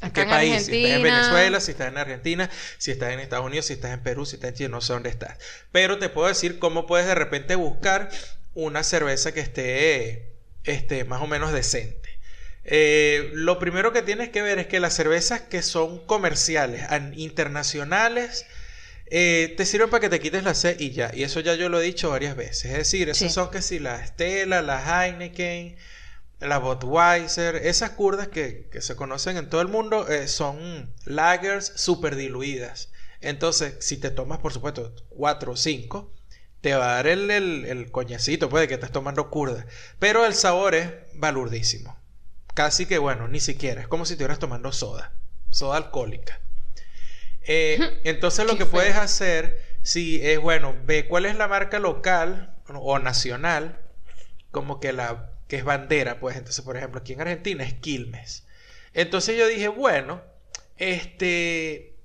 ¿en 0.02 0.12
qué 0.12 0.22
en 0.22 0.30
país, 0.30 0.66
si 0.66 0.76
estás 0.76 0.98
en. 0.98 1.04
Venezuela, 1.04 1.60
si 1.60 1.72
estás 1.72 1.88
en 1.88 1.98
Argentina, 1.98 2.50
si 2.78 2.92
estás 2.92 3.14
en 3.14 3.20
Estados 3.20 3.46
Unidos, 3.46 3.66
si 3.66 3.74
estás 3.74 3.92
en 3.92 4.04
Perú, 4.04 4.26
si 4.26 4.36
estás 4.36 4.50
en 4.50 4.56
Chile, 4.56 4.70
no 4.70 4.82
sé 4.82 4.94
dónde 4.94 5.10
estás. 5.10 5.38
Pero 5.72 5.98
te 5.98 6.10
puedo 6.10 6.28
decir 6.28 6.60
cómo 6.60 6.86
puedes 6.88 7.08
de 7.08 7.16
repente 7.16 7.56
buscar 7.56 8.10
una 8.54 8.84
cerveza 8.84 9.34
que 9.34 9.40
esté, 9.40 10.34
este, 10.64 11.04
más 11.06 11.22
o 11.22 11.28
menos 11.28 11.52
decente. 11.52 12.16
Eh, 12.64 13.30
lo 13.34 13.60
primero 13.60 13.94
que 13.94 14.02
tienes 14.02 14.30
que 14.30 14.42
ver 14.42 14.58
es 14.58 14.68
que 14.68 14.80
las 14.80 14.96
cervezas 14.96 15.42
que 15.42 15.62
son 15.62 16.04
comerciales, 16.06 16.84
internacionales, 17.16 18.46
eh, 19.08 19.54
te 19.58 19.66
sirven 19.66 19.90
para 19.90 20.02
que 20.02 20.10
te 20.10 20.20
quites 20.20 20.44
la 20.44 20.56
sed 20.56 20.80
y 20.80 20.92
ya. 20.92 21.12
Y 21.14 21.24
eso 21.24 21.40
ya 21.40 21.56
yo 21.56 21.70
lo 21.70 21.80
he 21.80 21.84
dicho 21.84 22.10
varias 22.10 22.36
veces. 22.36 22.66
Es 22.72 22.78
decir, 22.78 23.10
esas 23.10 23.30
Sí. 23.30 23.34
son 23.34 23.52
que 23.52 23.62
si 23.62 23.80
la 23.80 24.06
Stella, 24.06 24.62
la 24.62 25.06
Heineken, 25.08 25.76
la 26.40 26.58
Budweiser, 26.60 27.56
esas 27.56 27.92
curdas 27.92 28.28
que, 28.28 28.68
que 28.72 28.82
se 28.82 28.96
conocen 28.96 29.38
en 29.38 29.50
todo 29.50 29.62
el 29.62 29.68
mundo 29.68 30.08
eh, 30.10 30.28
son 30.28 30.94
lagers 31.06 31.72
super 31.76 32.16
diluidas. 32.16 32.90
Entonces, 33.22 33.76
si 33.80 33.98
te 33.98 34.12
tomas, 34.12 34.40
por 34.40 34.54
supuesto, 34.54 34.94
cuatro 35.10 35.54
o 35.54 35.56
cinco, 35.56 36.12
te 36.62 36.76
va 36.76 36.92
a 36.92 36.96
dar 36.96 37.08
el, 37.08 37.32
el, 37.32 37.66
el 37.66 37.92
coñacito, 37.92 38.50
puede 38.50 38.68
que 38.68 38.74
estés 38.76 38.92
tomando 38.92 39.30
curda. 39.30 39.66
Pero 40.00 40.26
el 40.26 40.34
sabor 40.34 40.76
es 40.76 40.90
balurdísimo. 41.14 41.98
Casi 42.54 42.86
que, 42.86 42.98
bueno, 42.98 43.28
ni 43.28 43.40
siquiera. 43.40 43.82
Es 43.82 43.88
como 43.88 44.06
si 44.06 44.14
estuvieras 44.14 44.40
tomando 44.40 44.72
soda. 44.72 45.14
Soda 45.52 45.78
alcohólica. 45.78 46.40
Eh, 47.48 48.02
entonces 48.04 48.46
lo 48.46 48.58
que 48.58 48.66
puedes 48.66 48.96
hacer, 48.96 49.62
si 49.82 50.26
es 50.26 50.40
bueno, 50.40 50.76
ve 50.86 51.08
cuál 51.08 51.26
es 51.26 51.36
la 51.36 51.48
marca 51.48 51.80
local 51.80 52.56
o 52.68 53.00
nacional, 53.00 53.80
como 54.52 54.80
que 54.80 54.94
la 54.94 55.32
que 55.48 55.58
es 55.58 55.64
bandera, 55.64 56.20
pues 56.20 56.38
entonces 56.38 56.64
por 56.66 56.76
ejemplo 56.78 57.00
aquí 57.02 57.14
en 57.14 57.22
Argentina 57.22 57.64
es 57.64 57.74
Quilmes. 57.74 58.46
Entonces 58.94 59.38
yo 59.38 59.48
dije, 59.48 59.68
bueno, 59.68 60.24
este, 60.78 61.96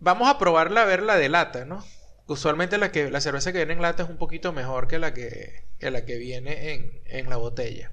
vamos 0.00 0.28
a 0.28 0.38
probarla 0.38 0.82
a 0.82 0.86
ver 0.86 1.02
la 1.02 1.16
de 1.16 1.28
lata, 1.28 1.64
¿no? 1.64 1.84
Usualmente 2.26 2.78
la 2.78 2.90
que 2.90 3.10
la 3.10 3.20
cerveza 3.20 3.52
que 3.52 3.58
viene 3.58 3.74
en 3.74 3.82
lata 3.82 4.02
es 4.02 4.08
un 4.08 4.18
poquito 4.18 4.52
mejor 4.52 4.88
que 4.88 4.98
la 4.98 5.14
que, 5.14 5.64
que 5.78 5.90
la 5.90 6.04
que 6.04 6.16
viene 6.18 6.74
en, 6.74 7.00
en 7.06 7.30
la 7.30 7.36
botella. 7.36 7.92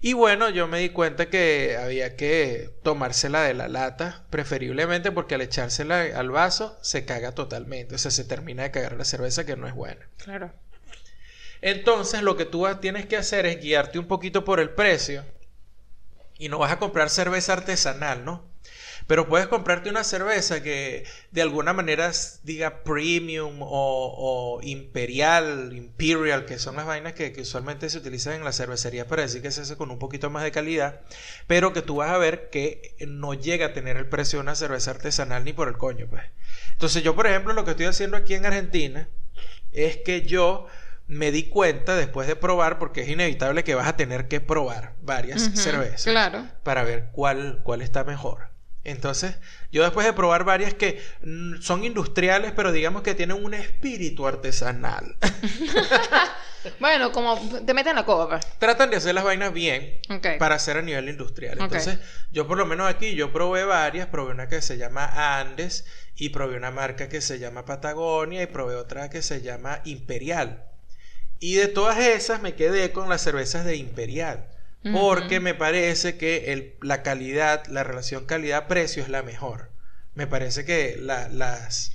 Y 0.00 0.12
bueno, 0.12 0.50
yo 0.50 0.68
me 0.68 0.78
di 0.78 0.90
cuenta 0.90 1.30
que 1.30 1.76
había 1.80 2.16
que 2.16 2.70
tomársela 2.82 3.42
de 3.42 3.54
la 3.54 3.68
lata, 3.68 4.26
preferiblemente 4.30 5.10
porque 5.10 5.34
al 5.34 5.40
echársela 5.40 6.02
al 6.02 6.30
vaso 6.30 6.78
se 6.82 7.04
caga 7.04 7.32
totalmente. 7.32 7.94
O 7.94 7.98
sea, 7.98 8.10
se 8.10 8.24
termina 8.24 8.64
de 8.64 8.70
cagar 8.70 8.96
la 8.96 9.04
cerveza 9.04 9.46
que 9.46 9.56
no 9.56 9.66
es 9.66 9.74
buena. 9.74 10.08
Claro. 10.18 10.52
Entonces, 11.62 12.22
lo 12.22 12.36
que 12.36 12.44
tú 12.44 12.66
tienes 12.80 13.06
que 13.06 13.16
hacer 13.16 13.46
es 13.46 13.60
guiarte 13.60 13.98
un 13.98 14.06
poquito 14.06 14.44
por 14.44 14.60
el 14.60 14.70
precio. 14.70 15.24
Y 16.38 16.50
no 16.50 16.58
vas 16.58 16.72
a 16.72 16.78
comprar 16.78 17.08
cerveza 17.08 17.54
artesanal, 17.54 18.24
¿no? 18.24 18.44
Pero 19.06 19.28
puedes 19.28 19.46
comprarte 19.46 19.88
una 19.88 20.02
cerveza 20.02 20.62
que 20.62 21.04
de 21.30 21.42
alguna 21.42 21.72
manera 21.72 22.10
diga 22.42 22.82
premium 22.82 23.62
o, 23.62 23.68
o 24.58 24.62
imperial, 24.62 25.72
imperial, 25.76 26.44
que 26.44 26.58
son 26.58 26.74
las 26.76 26.86
vainas 26.86 27.12
que, 27.12 27.32
que 27.32 27.42
usualmente 27.42 27.88
se 27.88 27.98
utilizan 27.98 28.34
en 28.34 28.44
la 28.44 28.52
cervecería 28.52 29.06
para 29.06 29.22
decir 29.22 29.42
que 29.42 29.52
se 29.52 29.60
hace 29.60 29.76
con 29.76 29.90
un 29.92 29.98
poquito 30.00 30.28
más 30.30 30.42
de 30.42 30.50
calidad, 30.50 31.02
pero 31.46 31.72
que 31.72 31.82
tú 31.82 31.96
vas 31.96 32.10
a 32.10 32.18
ver 32.18 32.50
que 32.50 32.96
no 33.06 33.34
llega 33.34 33.66
a 33.66 33.72
tener 33.72 33.96
el 33.96 34.08
precio 34.08 34.38
de 34.38 34.42
una 34.42 34.56
cerveza 34.56 34.90
artesanal 34.90 35.44
ni 35.44 35.52
por 35.52 35.68
el 35.68 35.76
coño, 35.76 36.06
pues. 36.10 36.24
Entonces 36.72 37.02
yo, 37.04 37.14
por 37.14 37.26
ejemplo, 37.28 37.52
lo 37.52 37.64
que 37.64 37.70
estoy 37.72 37.86
haciendo 37.86 38.16
aquí 38.16 38.34
en 38.34 38.46
Argentina 38.46 39.08
es 39.72 39.98
que 39.98 40.22
yo 40.22 40.66
me 41.06 41.30
di 41.30 41.44
cuenta 41.44 41.94
después 41.94 42.26
de 42.26 42.34
probar, 42.34 42.80
porque 42.80 43.02
es 43.02 43.08
inevitable 43.08 43.62
que 43.62 43.76
vas 43.76 43.86
a 43.86 43.96
tener 43.96 44.26
que 44.26 44.40
probar 44.40 44.94
varias 45.02 45.42
cervezas 45.54 46.02
Claro. 46.02 46.44
para 46.64 46.82
ver 46.82 47.10
cuál, 47.12 47.60
cuál 47.62 47.82
está 47.82 48.02
mejor. 48.02 48.48
Entonces, 48.86 49.34
yo 49.72 49.82
después 49.82 50.06
de 50.06 50.12
probar 50.12 50.44
varias 50.44 50.72
que 50.72 51.02
son 51.60 51.84
industriales, 51.84 52.52
pero 52.54 52.70
digamos 52.70 53.02
que 53.02 53.16
tienen 53.16 53.44
un 53.44 53.52
espíritu 53.52 54.26
artesanal. 54.26 55.16
Bueno, 56.80 57.12
como 57.12 57.38
te 57.64 57.74
meten 57.74 57.90
en 57.90 57.96
la 57.96 58.04
copa. 58.04 58.28
pues. 58.28 58.58
Tratan 58.58 58.90
de 58.90 58.96
hacer 58.96 59.14
las 59.14 59.22
vainas 59.22 59.52
bien 59.52 60.00
para 60.40 60.56
hacer 60.56 60.76
a 60.76 60.82
nivel 60.82 61.08
industrial. 61.08 61.58
Entonces, 61.60 62.00
yo 62.32 62.48
por 62.48 62.58
lo 62.58 62.66
menos 62.66 62.88
aquí, 62.90 63.14
yo 63.14 63.32
probé 63.32 63.64
varias, 63.64 64.08
probé 64.08 64.32
una 64.32 64.48
que 64.48 64.60
se 64.60 64.76
llama 64.76 65.38
Andes 65.38 65.86
y 66.16 66.30
probé 66.30 66.56
una 66.56 66.72
marca 66.72 67.08
que 67.08 67.20
se 67.20 67.38
llama 67.38 67.64
Patagonia 67.64 68.42
y 68.42 68.46
probé 68.46 68.74
otra 68.74 69.10
que 69.10 69.22
se 69.22 69.42
llama 69.42 69.80
Imperial. 69.84 70.64
Y 71.38 71.54
de 71.54 71.68
todas 71.68 71.98
esas 71.98 72.42
me 72.42 72.56
quedé 72.56 72.90
con 72.90 73.08
las 73.08 73.22
cervezas 73.22 73.64
de 73.64 73.76
Imperial. 73.76 74.48
Porque 74.92 75.40
me 75.40 75.54
parece 75.54 76.16
que 76.16 76.52
el- 76.52 76.74
la 76.82 77.02
calidad, 77.02 77.66
la 77.66 77.84
relación 77.84 78.26
calidad-precio 78.26 79.02
es 79.02 79.08
la 79.08 79.22
mejor. 79.22 79.70
Me 80.14 80.26
parece 80.26 80.64
que 80.64 80.96
la- 80.98 81.28
las, 81.28 81.92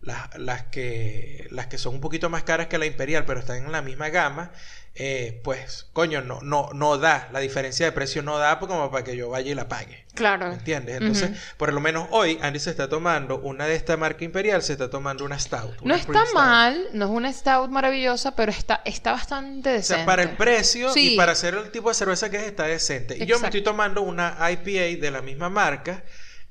las, 0.00 0.36
las 0.38 0.64
que, 0.64 1.46
las 1.50 1.66
que 1.68 1.78
son 1.78 1.94
un 1.94 2.00
poquito 2.00 2.28
más 2.30 2.42
caras 2.44 2.66
que 2.66 2.78
la 2.78 2.86
Imperial, 2.86 3.24
pero 3.24 3.40
están 3.40 3.58
en 3.64 3.72
la 3.72 3.82
misma 3.82 4.08
gama, 4.10 4.52
eh, 4.96 5.40
pues, 5.42 5.88
coño, 5.92 6.20
no, 6.22 6.40
no, 6.42 6.70
no 6.72 6.98
da. 6.98 7.28
La 7.32 7.40
diferencia 7.40 7.84
de 7.84 7.90
precio 7.92 8.22
no 8.22 8.38
da 8.38 8.60
pues, 8.60 8.70
como 8.70 8.90
para 8.92 9.02
que 9.02 9.16
yo 9.16 9.28
vaya 9.28 9.50
y 9.50 9.54
la 9.54 9.66
pague. 9.68 10.04
Claro. 10.14 10.48
¿Me 10.48 10.54
entiendes? 10.54 10.96
Entonces, 11.00 11.30
por 11.56 11.72
lo 11.72 11.80
menos 11.80 12.06
hoy, 12.12 12.38
Andy 12.40 12.60
se 12.60 12.70
está 12.70 12.88
tomando 12.88 13.38
una 13.40 13.66
de 13.66 13.74
esta 13.74 13.96
marca 13.96 14.22
Imperial, 14.24 14.62
se 14.62 14.74
está 14.74 14.88
tomando 14.88 15.24
una 15.24 15.36
Stout. 15.40 15.80
No 15.82 15.94
está 15.96 16.20
Stout. 16.24 16.34
mal, 16.34 16.86
no 16.92 17.06
es 17.06 17.10
una 17.10 17.32
stout 17.32 17.70
maravillosa, 17.70 18.36
pero 18.36 18.52
está, 18.52 18.82
está 18.84 19.10
bastante 19.10 19.70
O 19.70 19.72
decente. 19.72 19.96
sea, 19.96 20.06
para 20.06 20.22
el 20.22 20.36
precio 20.36 20.92
Sí. 20.92 21.14
y 21.14 21.16
para 21.16 21.32
hacer 21.32 21.54
el 21.54 21.72
tipo 21.72 21.88
de 21.88 21.94
cerveza 21.96 22.30
que 22.30 22.36
es, 22.36 22.44
está 22.44 22.62
decente. 22.64 23.16
Y 23.18 23.26
yo 23.26 23.40
me 23.40 23.46
estoy 23.48 23.62
tomando 23.62 24.02
una 24.02 24.36
IPA 24.52 25.00
de 25.02 25.10
la 25.10 25.20
misma 25.22 25.48
marca, 25.48 26.04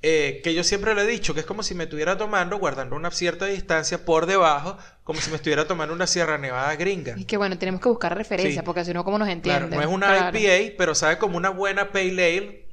eh, 0.06 0.42
que 0.44 0.54
yo 0.54 0.64
siempre 0.66 0.94
le 0.94 1.02
he 1.04 1.08
dicho 1.08 1.34
que 1.34 1.40
es 1.40 1.46
como 1.46 1.64
si 1.64 1.74
me 1.76 1.86
estuviera 1.86 2.18
tomando, 2.18 2.60
guardando 2.60 2.96
una 2.98 3.10
cierta 3.10 3.46
distancia 3.46 4.04
por 4.06 4.26
debajo, 4.26 4.78
como 5.06 5.22
si 5.22 5.30
me 5.30 5.38
estuviera 5.38 5.66
tomando 5.66 5.94
una 5.94 6.08
Sierra 6.08 6.38
Nevada 6.38 6.76
gringa. 6.76 7.16
Y 7.18 7.24
que 7.24 7.38
bueno, 7.38 7.58
tenemos 7.58 7.80
que 7.82 7.88
buscar 7.90 8.16
referencia, 8.16 8.62
Sí. 8.62 8.66
porque 8.66 8.84
si 8.84 8.94
no, 8.94 9.04
¿cómo 9.06 9.18
nos 9.18 9.30
entienden? 9.30 9.70
Claro, 9.70 9.76
no 9.76 9.90
es 9.90 9.96
una 9.96 10.08
Claro. 10.08 10.38
IPA, 10.38 10.76
pero 10.78 10.94
sabe 10.94 11.18
como 11.18 11.38
una 11.38 11.50
buena 11.50 11.92
pale 11.92 12.38
ale 12.38 12.70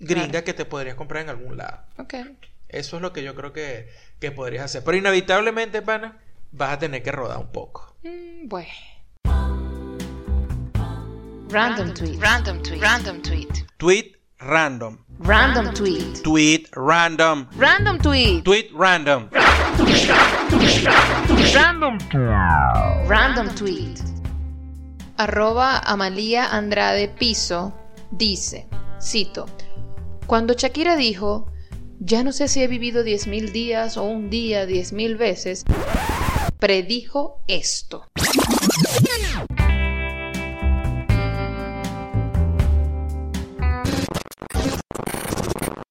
gringa 0.00 0.42
que 0.42 0.52
te 0.54 0.64
podrías 0.64 0.96
comprar 0.96 1.22
en 1.22 1.30
algún 1.30 1.56
lado. 1.56 1.78
Ok. 1.98 2.14
Eso 2.68 2.96
es 2.96 3.02
lo 3.02 3.12
que 3.12 3.22
yo 3.22 3.34
creo 3.36 3.52
que, 3.52 3.88
que 4.18 4.32
podrías 4.32 4.64
hacer. 4.64 4.82
Pero 4.82 4.96
inevitablemente, 4.96 5.82
pana, 5.82 6.18
vas 6.50 6.72
a 6.72 6.78
tener 6.80 7.02
que 7.04 7.12
rodar 7.12 7.38
un 7.38 7.52
poco. 7.52 7.94
Mm, 8.02 8.48
bueno. 8.48 8.68
Random 11.48 11.92
tweet. 11.94 12.18
Random 12.18 12.62
tweet. 12.62 12.80
Random 12.80 13.22
tweet. 13.22 13.48
Tweet 13.76 14.12
random. 14.38 14.98
Random 15.24 15.72
tweet. 15.72 16.24
Tweet 16.24 16.68
random. 16.74 17.46
Random 17.54 17.98
tweet. 17.98 18.44
Tweet 18.44 18.70
random. 18.74 19.28
Random. 21.54 21.98
Random 23.06 23.48
tweet. 23.54 24.02
Arroba 25.18 25.80
Amalia 25.86 26.48
Andrade 26.50 27.06
Piso 27.06 27.72
dice, 28.10 28.66
cito, 29.00 29.46
cuando 30.26 30.54
Shakira 30.54 30.96
dijo, 30.96 31.46
ya 32.00 32.24
no 32.24 32.32
sé 32.32 32.48
si 32.48 32.60
he 32.60 32.66
vivido 32.66 33.04
10.000 33.04 33.52
días 33.52 33.96
o 33.96 34.02
un 34.02 34.28
día 34.28 34.66
10.000 34.66 35.16
veces, 35.16 35.64
predijo 36.58 37.44
esto. 37.46 38.08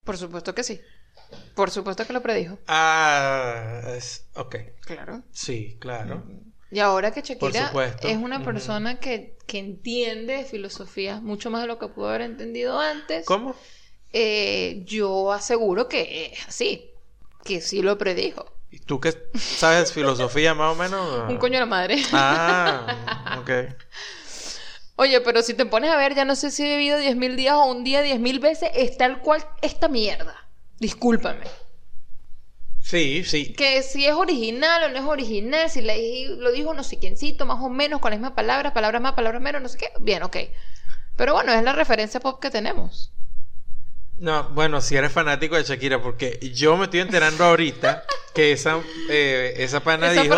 Por 0.03 0.17
supuesto 0.17 0.55
que 0.55 0.63
sí. 0.63 0.81
Por 1.55 1.69
supuesto 1.69 2.05
que 2.05 2.13
lo 2.13 2.21
predijo. 2.21 2.57
Ah, 2.67 3.81
es- 3.95 4.25
ok. 4.35 4.55
Claro. 4.81 5.23
Sí, 5.31 5.77
claro. 5.79 6.23
Y 6.71 6.79
ahora 6.79 7.11
que 7.11 7.21
Shakira 7.21 7.71
es 8.03 8.17
una 8.17 8.43
persona 8.43 8.99
que, 8.99 9.37
que 9.45 9.59
entiende 9.59 10.45
filosofía 10.45 11.19
mucho 11.19 11.51
más 11.51 11.61
de 11.61 11.67
lo 11.67 11.77
que 11.77 11.87
pudo 11.89 12.09
haber 12.09 12.21
entendido 12.21 12.79
antes, 12.79 13.25
¿Cómo? 13.25 13.55
eh, 14.13 14.83
yo 14.85 15.31
aseguro 15.33 15.87
que 15.89 16.31
es 16.33 16.47
así, 16.47 16.91
que 17.43 17.59
sí 17.61 17.81
lo 17.81 17.97
predijo. 17.97 18.45
¿Y 18.71 18.79
tú 18.79 19.01
qué 19.01 19.13
sabes 19.35 19.91
filosofía 19.91 20.53
más 20.53 20.71
o 20.71 20.75
menos? 20.75 21.29
Un 21.29 21.37
coño 21.37 21.55
de 21.55 21.59
la 21.59 21.65
madre. 21.65 21.97
Ah, 22.13 23.37
ok. 23.41 23.49
Oye, 25.01 25.19
pero 25.21 25.41
si 25.41 25.55
te 25.55 25.65
pones 25.65 25.89
a 25.89 25.97
ver, 25.97 26.13
ya 26.13 26.25
no 26.25 26.35
sé 26.35 26.51
si 26.51 26.63
he 26.63 26.77
vivido 26.77 26.99
10.000 26.99 27.35
días 27.35 27.55
o 27.55 27.65
un 27.65 27.83
día 27.83 28.03
10.000 28.03 28.39
veces, 28.39 28.69
es 28.75 28.97
tal 28.97 29.19
cual 29.21 29.43
esta 29.63 29.87
mierda. 29.87 30.47
Discúlpame. 30.77 31.47
Sí, 32.79 33.23
sí. 33.23 33.51
Que 33.53 33.81
si 33.81 34.05
es 34.05 34.13
original 34.13 34.83
o 34.83 34.89
no 34.89 34.99
es 34.99 35.05
original, 35.05 35.71
si 35.71 35.81
le 35.81 36.27
lo 36.37 36.51
dijo 36.51 36.75
no 36.75 36.83
sé 36.83 36.99
quiéncito, 36.99 37.47
más 37.47 37.57
o 37.63 37.69
menos, 37.69 37.99
con 37.99 38.11
las 38.11 38.19
mismas 38.19 38.35
palabras, 38.35 38.73
palabras 38.73 39.01
más, 39.01 39.13
palabras 39.13 39.41
menos, 39.41 39.59
no 39.63 39.69
sé 39.69 39.79
qué. 39.79 39.91
Bien, 39.99 40.21
ok. 40.21 40.37
Pero 41.15 41.33
bueno, 41.33 41.51
es 41.51 41.63
la 41.63 41.73
referencia 41.73 42.19
pop 42.19 42.39
que 42.39 42.51
tenemos. 42.51 43.11
No, 44.21 44.47
bueno, 44.49 44.81
si 44.81 44.95
eres 44.95 45.11
fanático 45.11 45.55
de 45.55 45.63
Shakira, 45.63 45.99
porque 45.99 46.37
yo 46.53 46.77
me 46.77 46.83
estoy 46.85 46.99
enterando 46.99 47.43
ahorita 47.43 48.03
que 48.35 48.51
esa, 48.51 48.79
eh, 49.09 49.55
esa 49.57 49.79
pana 49.79 50.11
Esa 50.11 50.21
dijo, 50.21 50.35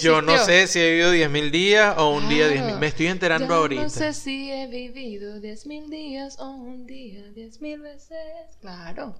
yo 0.00 0.22
no 0.22 0.38
sé 0.38 0.66
si 0.66 0.80
he 0.80 0.90
vivido 0.90 1.12
10.000 1.12 1.50
días 1.50 1.94
o 1.98 2.08
un 2.10 2.28
día 2.30 2.48
Claro. 2.48 2.68
10.000. 2.68 2.78
Me 2.78 2.86
estoy 2.86 3.06
enterando 3.08 3.48
Ya 3.48 3.54
ahorita. 3.56 3.82
No 3.82 3.90
sé 3.90 4.14
si 4.14 4.50
he 4.50 4.66
vivido 4.66 5.40
diez 5.40 5.66
mil 5.66 5.90
días 5.90 6.38
o 6.38 6.48
un 6.48 6.86
día 6.86 7.22
diez 7.34 7.60
mil 7.60 7.80
veces. 7.82 8.16
Claro. 8.62 9.14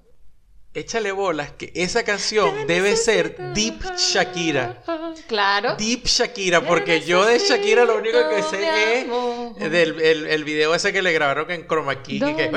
Échale 0.74 1.12
bolas 1.12 1.50
que 1.52 1.72
esa 1.74 2.04
canción 2.04 2.66
debe 2.66 2.94
ser 2.96 3.36
Deep 3.54 3.82
Shakira. 3.96 4.82
Claro. 5.26 5.74
Deep 5.76 6.04
Shakira, 6.06 6.60
porque 6.60 7.00
yo 7.00 7.24
de 7.24 7.38
Shakira 7.38 7.84
lo 7.84 7.96
único 7.96 8.18
que 8.28 8.42
sé 8.42 9.00
es 9.58 9.70
del 9.72 10.00
el, 10.00 10.26
el 10.26 10.44
video 10.44 10.74
ese 10.74 10.92
que 10.92 11.02
le 11.02 11.12
grabaron 11.12 11.50
en 11.50 11.66
Chroma 11.66 12.02
Key. 12.02 12.20
que- 12.20 12.50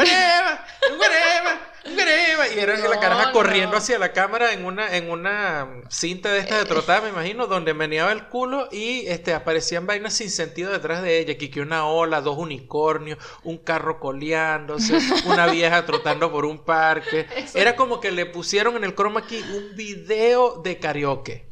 que, 1.84 1.90
¿Dónde? 1.90 2.04
"Guarema, 2.04 2.36
guarema, 2.36 2.36
guarema", 2.36 2.56
Y 2.56 2.60
era 2.60 2.78
la 2.78 2.96
No, 2.96 3.02
caraja 3.02 3.32
corriendo 3.32 3.78
hacia 3.78 4.00
la 4.00 4.14
cámara 4.14 4.54
en 4.54 4.66
una, 4.66 4.96
en 4.96 5.10
una 5.10 5.82
cinta 5.90 6.32
de 6.32 6.40
estas 6.40 6.60
de 6.60 6.66
trotada, 6.66 7.02
me 7.02 7.10
imagino, 7.10 7.48
donde 7.48 7.74
meneaba 7.74 8.12
el 8.12 8.28
culo 8.28 8.68
y 8.72 9.06
este, 9.08 9.34
aparecían 9.34 9.86
vainas 9.88 10.14
sin 10.14 10.30
sentido 10.30 10.72
detrás 10.72 11.02
de 11.02 11.20
ella. 11.20 11.38
Que, 11.38 11.62
una 11.62 11.86
ola, 11.86 12.22
dos 12.22 12.38
unicornios, 12.38 13.20
un 13.44 13.58
carro 13.58 14.00
coleándose, 14.00 14.94
una 15.26 15.48
vieja 15.48 15.86
trotando 15.86 16.32
por 16.32 16.46
un 16.46 16.60
parque. 16.60 17.28
Era 17.54 17.76
como 17.76 18.00
que 18.00 18.12
le 18.12 18.26
pusieron 18.26 18.76
en 18.78 18.84
el 18.84 18.96
Chroma 18.96 19.26
Key 19.28 19.44
un 19.54 19.76
video 19.76 20.62
de 20.64 20.78
karaoke. 20.80 21.51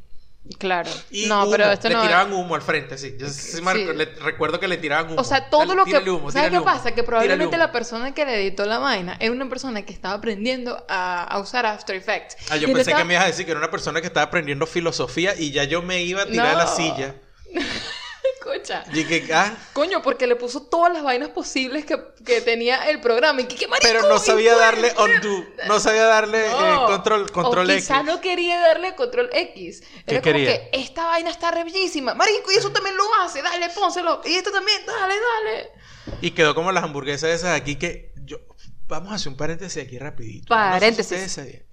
Claro. 0.58 0.90
Y 1.12 1.28
no, 1.28 1.44
humo, 1.44 1.52
pero 1.52 1.72
esto 1.72 1.90
le 1.90 1.96
no. 1.96 2.02
tiraban 2.02 2.34
humo 2.34 2.56
al 2.56 2.62
frente, 2.62 2.98
sí. 2.98 3.16
Yo 3.20 3.30
sí 3.30 3.62
le- 3.96 4.06
recuerdo 4.22 4.60
que 4.60 4.68
le 4.68 4.78
tiraban 4.78 5.12
humo. 5.12 5.22
O 5.22 5.24
sea, 5.24 5.50
todo 5.50 5.62
Dale, 5.62 5.76
lo 5.76 5.86
que. 5.86 6.10
humo, 6.10 6.32
¿Sabes 6.32 6.50
qué 6.52 6.62
pasa? 6.62 6.92
Que 6.94 7.04
probablemente 7.04 7.58
la 7.58 7.72
persona 7.72 8.14
que 8.14 8.26
le 8.26 8.36
editó 8.42 8.66
la 8.66 8.80
vaina 8.80 9.16
era 9.20 9.32
una 9.32 9.48
persona 9.48 9.84
que 9.84 9.94
estaba 9.94 10.16
aprendiendo 10.16 10.84
a, 10.90 11.24
a 11.24 11.40
usar 11.40 11.66
After 11.66 11.96
Effects. 11.96 12.36
Ah, 12.50 12.58
yo 12.58 12.68
Y 12.68 12.74
pensé 12.74 12.94
que 12.94 13.04
me 13.04 13.14
ibas 13.14 13.26
a 13.26 13.28
decir 13.28 13.46
que 13.46 13.52
era 13.52 13.60
una 13.60 13.70
persona 13.72 14.02
que 14.02 14.08
estaba 14.08 14.26
aprendiendo 14.26 14.66
filosofía 14.66 15.36
y 15.38 15.52
ya 15.52 15.66
yo 15.66 15.82
me 15.84 16.02
iba 16.02 16.24
a 16.24 16.26
tirar 16.26 16.50
de 16.50 16.56
la 16.56 16.66
No. 16.66 16.76
silla. 16.76 17.16
Escucha. 18.38 18.84
Y 18.94 19.04
que, 19.06 19.34
ah, 19.34 19.56
Coño, 19.74 20.02
porque 20.02 20.28
le 20.28 20.36
puso 20.36 20.64
todas 20.64 20.94
las 20.94 21.04
vainas 21.04 21.30
posibles 21.30 21.86
que, 21.86 21.98
que 22.26 22.42
tenía 22.42 22.90
el 22.90 23.00
programa. 23.02 23.42
Y 23.42 23.46
que, 23.46 23.56
¿qué 23.56 23.68
marico? 23.68 23.88
pero 23.88 24.08
no 24.08 24.20
sabía 24.20 24.56
darle 24.56 24.94
undo, 24.98 25.46
no 25.68 25.80
sabía 25.80 26.06
darle 26.06 26.48
eh, 26.48 26.52
No. 26.52 26.86
control, 26.86 27.32
control 27.32 27.68
o 27.70 27.72
X. 27.72 27.84
quizá 27.88 28.04
no 28.04 28.22
quería 28.22 28.60
darle 28.60 28.96
control 28.96 29.30
X. 29.34 29.82
¿Qué 30.06 30.16
Era 30.16 30.22
como 30.22 30.34
quería? 30.34 30.70
que 30.70 30.70
esta 30.80 31.06
vaina 31.06 31.30
está 31.30 31.52
re 31.52 31.64
bellísima. 31.64 32.14
Marico, 32.14 32.52
y 32.52 32.56
eso 32.56 32.72
también 32.72 32.96
lo 32.98 33.04
hace. 33.22 33.42
Dale, 33.42 33.70
pónselo. 33.70 34.22
Y 34.26 34.36
esto 34.36 34.52
también, 34.52 34.82
dale, 34.86 35.14
dale. 35.16 35.70
Y 36.22 36.32
quedó 36.32 36.56
como 36.56 36.72
las 36.72 36.84
hamburguesas 36.84 37.30
esas 37.32 37.56
aquí 37.56 37.76
que 37.78 38.14
yo 38.26 38.38
vamos 38.88 39.12
a 39.12 39.16
hacer 39.16 39.28
un 39.30 39.38
paréntesis 39.38 39.84
aquí 39.84 40.00
rapidito. 40.00 40.54
No 40.56 40.58
sé 40.58 40.66
si 40.66 40.80
Paréntesis. 40.80 41.32
sabían. 41.32 41.64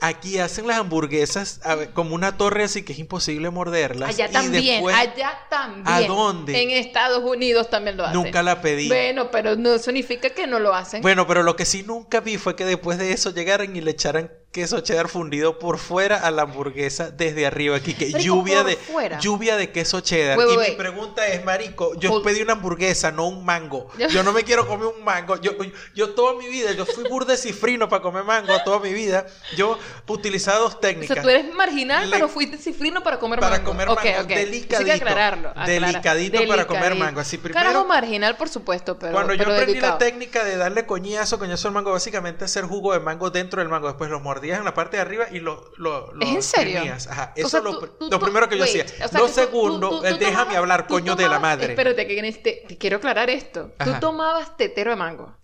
Aquí 0.00 0.38
hacen 0.38 0.66
las 0.66 0.78
hamburguesas 0.78 1.60
ver, 1.76 1.90
como 1.90 2.14
una 2.14 2.36
torre 2.36 2.64
así 2.64 2.82
que 2.82 2.92
es 2.92 2.98
imposible 2.98 3.50
morderlas. 3.50 4.10
Allá 4.10 4.28
y 4.28 4.32
también, 4.32 4.64
después 4.64 4.96
allá 4.96 5.38
también. 5.50 5.86
¿A 5.86 6.00
dónde? 6.02 6.62
En 6.62 6.70
Estados 6.70 7.22
Unidos 7.24 7.70
también 7.70 7.96
lo 7.96 8.04
hacen. 8.04 8.22
Nunca 8.22 8.42
la 8.42 8.60
pedí. 8.60 8.88
Bueno, 8.88 9.30
pero 9.30 9.56
no 9.56 9.78
significa 9.78 10.30
que 10.30 10.46
no 10.46 10.58
lo 10.58 10.74
hacen. 10.74 11.02
Bueno, 11.02 11.26
pero 11.26 11.42
lo 11.42 11.56
que 11.56 11.64
sí 11.64 11.82
nunca 11.82 12.20
vi 12.20 12.38
fue 12.38 12.56
que 12.56 12.64
después 12.64 12.98
de 12.98 13.12
eso 13.12 13.30
llegaran 13.30 13.74
y 13.76 13.80
le 13.80 13.90
echaran 13.92 14.30
queso 14.56 14.80
cheddar 14.80 15.08
fundido 15.08 15.58
por 15.58 15.76
fuera 15.76 16.16
a 16.16 16.30
la 16.30 16.42
hamburguesa 16.42 17.10
desde 17.10 17.44
arriba 17.44 17.76
aquí 17.76 17.92
que 17.92 18.10
lluvia 18.12 18.64
de 18.64 18.76
fuera. 18.76 19.18
lluvia 19.18 19.58
de 19.58 19.70
queso 19.70 20.00
cheddar. 20.00 20.38
Wait, 20.38 20.50
y 20.50 20.56
wait, 20.56 20.70
mi 20.70 20.76
pregunta 20.76 21.26
es 21.26 21.44
marico 21.44 21.94
yo 22.00 22.10
Hold- 22.10 22.24
pedí 22.24 22.40
una 22.40 22.54
hamburguesa 22.54 23.12
no 23.12 23.28
un 23.28 23.44
mango. 23.44 23.90
Yo 24.10 24.22
no 24.22 24.32
me 24.32 24.44
quiero 24.44 24.66
comer 24.66 24.86
un 24.98 25.04
mango. 25.04 25.36
Yo, 25.42 25.52
yo 25.94 26.14
toda 26.14 26.32
mi 26.38 26.48
vida 26.48 26.72
yo 26.72 26.86
fui 26.86 27.04
burde 27.04 27.36
cifrino 27.36 27.86
para 27.90 28.00
comer 28.00 28.24
mango 28.24 28.54
toda 28.64 28.80
mi 28.80 28.94
vida. 28.94 29.26
Yo 29.58 29.78
utilizaba 30.06 30.58
dos 30.60 30.76
o 30.76 30.78
técnicas 30.78 31.14
sea, 31.16 31.22
tú 31.22 31.28
eres 31.28 31.52
marginal, 31.54 32.08
Le- 32.08 32.16
pero 32.16 32.28
fuiste 32.28 32.56
cifrino 32.56 33.02
para 33.02 33.18
comer 33.18 33.38
para 33.40 33.56
mango. 33.58 33.70
comer 33.70 33.88
Ok, 33.90 34.04
mango, 34.04 34.20
ok. 34.22 34.28
delicadito, 34.28 34.78
Sí 34.78 34.84
que 34.86 34.92
aclararlo. 34.92 35.48
aclara- 35.50 35.66
delicadito 35.66 36.46
para 36.48 36.66
comer 36.66 36.94
mango, 36.94 37.20
así 37.20 37.36
primero- 37.36 37.62
Carajo 37.62 37.84
marginal, 37.84 38.36
por 38.38 38.48
supuesto, 38.48 38.98
pero 38.98 39.12
Cuando 39.12 39.34
yo 39.34 39.42
aprendí 39.42 39.80
la 39.80 39.98
técnica 39.98 40.44
de 40.44 40.56
darle 40.56 40.86
coñazo, 40.86 41.38
coñazo 41.38 41.68
al 41.68 41.74
mango, 41.74 41.92
básicamente 41.92 42.44
hacer 42.46 42.64
jugo 42.64 42.94
de 42.94 43.00
mango 43.00 43.28
dentro 43.28 43.60
del 43.60 43.68
mango, 43.68 43.88
después 43.88 44.08
lo 44.08 44.18
mordía 44.20 44.45
mordías 44.46 44.58
en 44.60 44.64
la 44.64 44.74
parte 44.74 44.96
de 44.96 45.02
arriba 45.02 45.26
y 45.30 45.40
lo, 45.40 45.70
lo, 45.76 46.12
lo 46.14 46.24
¿Es 46.24 46.34
en 46.34 46.42
serio? 46.42 46.72
exprimías. 46.74 47.06
Ajá. 47.08 47.32
O 47.36 47.40
Eso 47.40 47.48
sea, 47.48 47.58
es 47.58 47.64
lo, 47.64 47.78
tú- 47.78 47.86
pr- 47.86 47.98
tú- 47.98 48.08
lo 48.10 48.20
primero 48.20 48.48
que 48.48 48.56
yo 48.56 48.64
wait, 48.64 48.84
hacía. 48.86 49.04
o 49.06 49.08
sea, 49.08 49.20
lo 49.20 49.28
segundo, 49.28 49.88
tú- 49.90 50.02
déjame 50.02 50.26
tomabas- 50.52 50.56
hablar, 50.56 50.86
coño 50.86 51.16
de 51.16 51.22
la 51.24 51.36
tomabas- 51.36 51.40
madre. 51.42 51.66
Espérate, 51.72 52.06
que 52.06 52.18
en 52.18 52.24
este, 52.24 52.64
te 52.68 52.78
quiero 52.78 52.98
aclarar 52.98 53.28
esto. 53.30 53.72
Ajá. 53.78 53.94
Tú 53.94 54.00
tomabas 54.00 54.56
tetero 54.56 54.90
de 54.90 54.96
mango. 54.96 55.36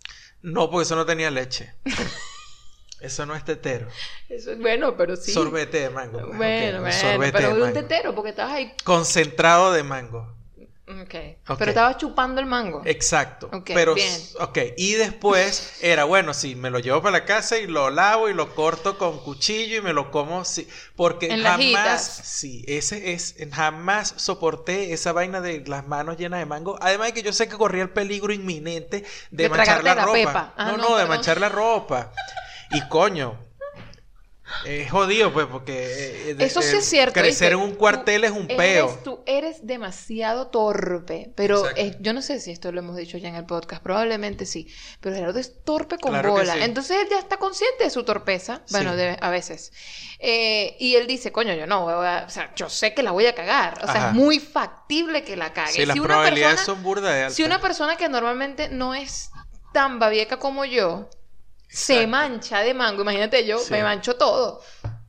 No, 0.42 0.70
porque 0.70 0.84
eso 0.84 0.96
no 0.96 1.04
tenía 1.06 1.30
leche. 1.30 1.74
eso 3.00 3.26
no 3.26 3.34
es 3.34 3.44
tetero. 3.44 3.88
Eso 4.28 4.52
es 4.52 4.58
bueno, 4.60 4.96
pero 4.96 5.16
sí. 5.16 5.32
Sorbete 5.32 5.80
de 5.80 5.90
mango. 5.90 6.18
ok, 6.18 6.36
Bueno, 6.36 6.78
un 6.78 6.82
bueno, 6.84 6.96
sorbete 7.00 7.32
pero 7.32 7.48
de 7.48 7.54
un 7.54 7.60
mango. 7.60 7.74
tetero, 7.74 8.14
porque 8.14 8.30
estabas 8.30 8.54
ahí. 8.54 8.72
Concentrado 8.84 9.72
de 9.72 9.82
mango. 9.82 10.34
Ok. 11.00 11.14
Ok. 11.48 11.58
Pero 11.58 11.70
estabas 11.70 11.96
chupando 11.96 12.40
el 12.40 12.46
mango. 12.46 12.82
Exacto. 12.84 13.48
Ok, 13.52 13.70
pero, 13.72 13.94
bien. 13.94 14.12
ok. 14.40 14.58
Y 14.76 14.92
después 14.92 15.78
era, 15.80 16.04
bueno, 16.04 16.34
sí, 16.34 16.54
me 16.54 16.70
lo 16.70 16.78
llevo 16.80 17.00
para 17.02 17.18
la 17.18 17.24
casa 17.24 17.58
y 17.58 17.66
lo 17.66 17.90
lavo 17.90 18.28
y 18.28 18.34
lo 18.34 18.54
corto 18.54 18.98
con 18.98 19.18
cuchillo 19.20 19.76
y 19.78 19.80
me 19.80 19.92
lo 19.92 20.10
como, 20.10 20.44
sí. 20.44 20.68
Porque 20.96 21.26
En 21.32 21.42
jamás, 21.42 22.02
sí, 22.24 22.64
ese 22.68 23.12
es, 23.14 23.36
jamás 23.52 24.14
soporté 24.16 24.92
esa 24.92 25.12
vaina 25.12 25.40
de 25.40 25.64
las 25.66 25.86
manos 25.86 26.16
llenas 26.16 26.40
de 26.40 26.46
mango. 26.46 26.78
Además 26.80 27.08
de 27.08 27.14
que 27.14 27.22
yo 27.22 27.32
sé 27.32 27.48
que 27.48 27.56
corría 27.56 27.82
el 27.82 27.90
peligro 27.90 28.32
inminente 28.32 29.04
de, 29.30 29.44
De 29.44 29.48
manchar 29.48 29.82
la 29.84 29.94
la 29.94 30.04
ropa. 30.04 30.12
pepa. 30.12 30.54
Ah, 30.56 30.70
no, 30.72 30.76
no, 30.76 30.90
no, 30.90 30.96
de 30.96 31.06
manchar 31.06 31.40
la 31.40 31.48
ropa. 31.48 32.12
Y 32.70 32.86
coño. 32.88 33.38
Es 34.66 34.90
jodido, 34.90 35.32
pues, 35.32 35.46
porque... 35.46 36.30
eh, 36.30 36.34
de- 36.34 36.44
Eso 36.44 36.62
sí 36.62 36.74
eh, 36.76 36.78
es 36.78 36.84
cierto. 36.84 37.14
Crecer 37.14 37.52
en 37.52 37.58
un 37.58 37.74
cuartel 37.74 38.24
es 38.24 38.30
un 38.30 38.44
eres- 38.44 38.56
peo. 38.56 39.00
Tú 39.02 39.22
eres 39.26 39.66
demasiado 39.66 40.48
torpe. 40.48 41.32
Pero 41.34 41.64
eh, 41.76 41.96
yo 42.00 42.12
no 42.12 42.22
sé 42.22 42.38
si 42.40 42.50
esto 42.52 42.70
lo 42.72 42.78
hemos 42.80 42.96
dicho 42.96 43.18
ya 43.18 43.28
en 43.28 43.34
el 43.34 43.44
podcast. 43.46 43.82
Probablemente 43.82 44.46
sí. 44.46 44.68
Pero 45.00 45.16
Gerardo 45.16 45.38
es 45.38 45.64
torpe 45.64 45.98
con 45.98 46.12
Claro 46.12 46.30
bola. 46.32 46.54
sí. 46.54 46.60
Entonces 46.62 46.96
él 47.02 47.08
ya 47.10 47.18
está 47.18 47.36
consciente 47.38 47.84
de 47.84 47.90
su 47.90 48.04
torpeza. 48.04 48.62
Bueno, 48.70 48.92
Sí. 48.92 48.96
de- 48.98 49.18
a 49.20 49.30
veces. 49.30 49.72
Eh, 50.18 50.76
y 50.78 50.94
él 50.96 51.06
dice, 51.06 51.32
coño, 51.32 51.54
yo 51.54 51.66
no, 51.66 51.82
voy 51.82 51.94
a- 51.94 52.24
o 52.26 52.30
sea, 52.30 52.54
yo 52.54 52.68
sé 52.68 52.94
que 52.94 53.02
la 53.02 53.10
voy 53.10 53.26
a 53.26 53.34
cagar. 53.34 53.78
O 53.82 53.86
sea, 53.86 53.96
Ajá. 53.96 54.08
es 54.10 54.14
muy 54.14 54.38
factible 54.38 55.24
que 55.24 55.36
la 55.36 55.52
cague. 55.52 55.72
Sí, 55.72 55.86
las 55.86 55.94
si 55.94 56.00
una 56.00 56.08
probabilidades 56.08 56.56
persona, 56.58 56.74
son 56.76 56.82
burda 56.84 57.12
de 57.12 57.20
altas. 57.22 57.34
si 57.34 57.42
una 57.42 57.60
persona 57.60 57.96
que 57.96 58.08
normalmente 58.08 58.68
no 58.68 58.94
es 58.94 59.30
tan 59.72 59.98
babieca 59.98 60.38
como 60.38 60.64
yo, 60.64 61.08
se 61.72 62.06
mancha 62.06 62.60
de 62.60 62.74
mango, 62.74 63.02
imagínate 63.02 63.46
yo, 63.46 63.58
Sí. 63.58 63.72
me 63.72 63.82
mancho 63.82 64.16
todo. 64.16 64.60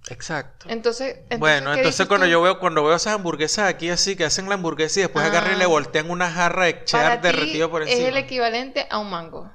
Exacto. 0.09 0.65
Entonces, 0.69 1.15
entonces 1.15 1.39
bueno, 1.39 1.71
¿qué 1.71 1.77
entonces 1.79 2.07
cuando 2.07 2.25
tú? 2.25 2.31
yo 2.31 2.41
veo 2.41 2.59
cuando 2.59 2.83
veo 2.83 2.95
esas 2.95 3.13
hamburguesas 3.13 3.69
aquí 3.69 3.89
así 3.89 4.15
que 4.17 4.25
hacen 4.25 4.49
la 4.49 4.55
hamburguesa 4.55 4.99
y 4.99 5.03
después 5.03 5.23
Ah. 5.25 5.29
agarran 5.29 5.55
y 5.55 5.59
le 5.59 5.65
voltean 5.65 6.09
una 6.09 6.29
jarra 6.29 6.65
de 6.65 6.83
cheddar 6.83 7.21
ti 7.21 7.27
derretido 7.27 7.69
por 7.71 7.83
es 7.83 7.89
encima. 7.89 8.09
el 8.09 8.17
equivalente 8.17 8.85
a 8.89 8.99
un 8.99 9.09
mango. 9.09 9.49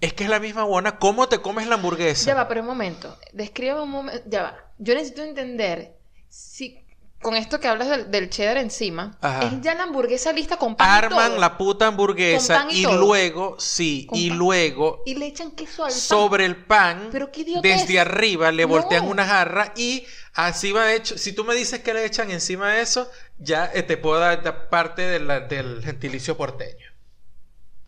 Es 0.00 0.12
que 0.12 0.24
es 0.24 0.30
la 0.30 0.40
misma 0.40 0.64
buena. 0.64 0.98
¿Cómo 0.98 1.28
te 1.28 1.38
comes 1.40 1.66
la 1.66 1.74
hamburguesa? 1.76 2.26
Ya 2.26 2.34
va, 2.34 2.48
pero 2.48 2.60
un 2.62 2.66
momento. 2.66 3.18
Describe 3.32 3.80
un 3.80 3.90
momento. 3.90 4.22
Ya 4.26 4.42
va. 4.42 4.56
Yo 4.78 4.94
necesito 4.94 5.22
entender 5.22 5.96
si 6.28 6.83
con 7.24 7.34
esto 7.34 7.58
que 7.58 7.66
hablas 7.66 7.88
del, 7.88 8.10
del 8.12 8.30
cheddar 8.30 8.58
encima, 8.58 9.18
Ajá. 9.20 9.46
es 9.46 9.60
ya 9.62 9.74
la 9.74 9.82
hamburguesa 9.82 10.32
lista 10.32 10.56
con 10.58 10.76
pan 10.76 10.86
y 10.86 10.90
Arman 11.06 11.30
todo? 11.30 11.40
la 11.40 11.58
puta 11.58 11.88
hamburguesa 11.88 12.68
y 12.70 12.82
y, 12.82 12.82
luego, 12.84 13.56
sí, 13.58 14.06
Con 14.08 14.16
y 14.18 14.28
pan. 14.28 14.38
luego 14.38 15.02
y 15.06 15.14
le 15.16 15.26
echan 15.26 15.50
queso 15.52 15.84
al 15.84 15.90
pan. 15.90 15.98
sobre 15.98 16.44
el 16.44 16.54
pan, 16.64 17.08
Pero 17.10 17.32
qué 17.32 17.44
desde 17.60 17.98
arriba 17.98 18.52
le 18.52 18.64
voltean 18.64 19.08
una 19.08 19.26
jarra 19.26 19.72
y 19.76 20.06
así 20.34 20.70
va 20.70 20.92
hecho. 20.92 21.18
Si 21.18 21.32
tú 21.32 21.42
me 21.44 21.54
dices 21.56 21.80
que 21.80 21.92
le 21.94 22.04
echan 22.04 22.30
encima 22.30 22.70
de 22.74 22.82
eso, 22.82 23.10
ya 23.38 23.68
eh, 23.74 23.82
te 23.82 23.96
puedo 23.96 24.20
dar 24.20 24.68
parte 24.68 25.02
de 25.02 25.18
la- 25.18 25.40
del 25.40 25.82
gentilicio 25.82 26.36
porteño. 26.36 26.86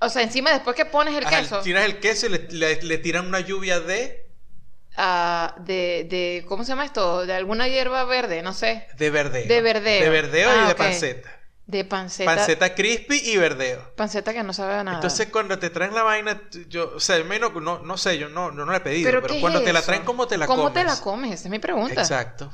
O 0.00 0.08
sea, 0.08 0.22
encima 0.22 0.50
después 0.50 0.74
que 0.76 0.84
pones 0.86 1.14
el 1.14 1.26
Ajá, 1.26 1.40
queso 1.40 1.60
Tiras 1.60 1.84
el 1.84 2.00
queso 2.00 2.26
y 2.26 2.30
le, 2.30 2.48
le- 2.50 2.82
le 2.82 2.98
tiran 2.98 3.26
una 3.26 3.40
lluvia 3.40 3.80
de, 3.80 4.25
ah, 4.96 5.54
de, 5.60 6.06
de 6.08 6.44
¿cómo 6.48 6.64
se 6.64 6.70
llama 6.70 6.84
esto? 6.84 7.26
De 7.26 7.34
alguna 7.34 7.68
hierba 7.68 8.04
verde, 8.04 8.42
no 8.42 8.52
sé. 8.52 8.86
de 8.96 9.10
verdeo. 9.10 9.46
De 9.46 9.60
verdeo. 9.60 10.04
De 10.04 10.10
verdeo 10.10 10.50
Ah, 10.50 10.62
y 10.62 10.66
de 10.66 10.72
ok. 10.72 10.78
panceta. 10.78 11.32
De 11.66 11.84
panceta. 11.84 12.32
Panceta 12.34 12.74
crispy 12.76 13.20
y 13.24 13.36
verdeo. 13.38 13.92
Panceta 13.96 14.32
que 14.32 14.42
no 14.44 14.52
sabe 14.52 14.74
a 14.74 14.84
nada. 14.84 14.98
Entonces 14.98 15.26
cuando 15.32 15.58
te 15.58 15.68
traen 15.68 15.94
la 15.94 16.04
vaina, 16.04 16.40
yo, 16.68 16.92
o 16.94 17.00
sea, 17.00 17.16
al 17.16 17.24
menos, 17.24 17.52
no, 17.54 17.80
no 17.80 17.96
sé, 17.98 18.18
yo 18.18 18.28
no, 18.28 18.52
no, 18.52 18.64
no 18.64 18.70
la 18.70 18.78
he 18.78 18.80
pedido, 18.80 19.10
pero, 19.10 19.26
¿qué 19.26 19.34
es 19.34 19.40
cuando 19.40 19.62
te 19.62 19.72
la 19.72 19.82
traen, 19.82 20.04
¿cómo 20.04 20.28
te 20.28 20.38
la 20.38 20.46
¿Cómo 20.46 20.62
comes? 20.68 20.74
te 20.74 20.84
la 20.84 21.00
comes? 21.00 21.32
Esa 21.32 21.48
es 21.48 21.50
mi 21.50 21.58
pregunta. 21.58 22.00
Exacto. 22.00 22.52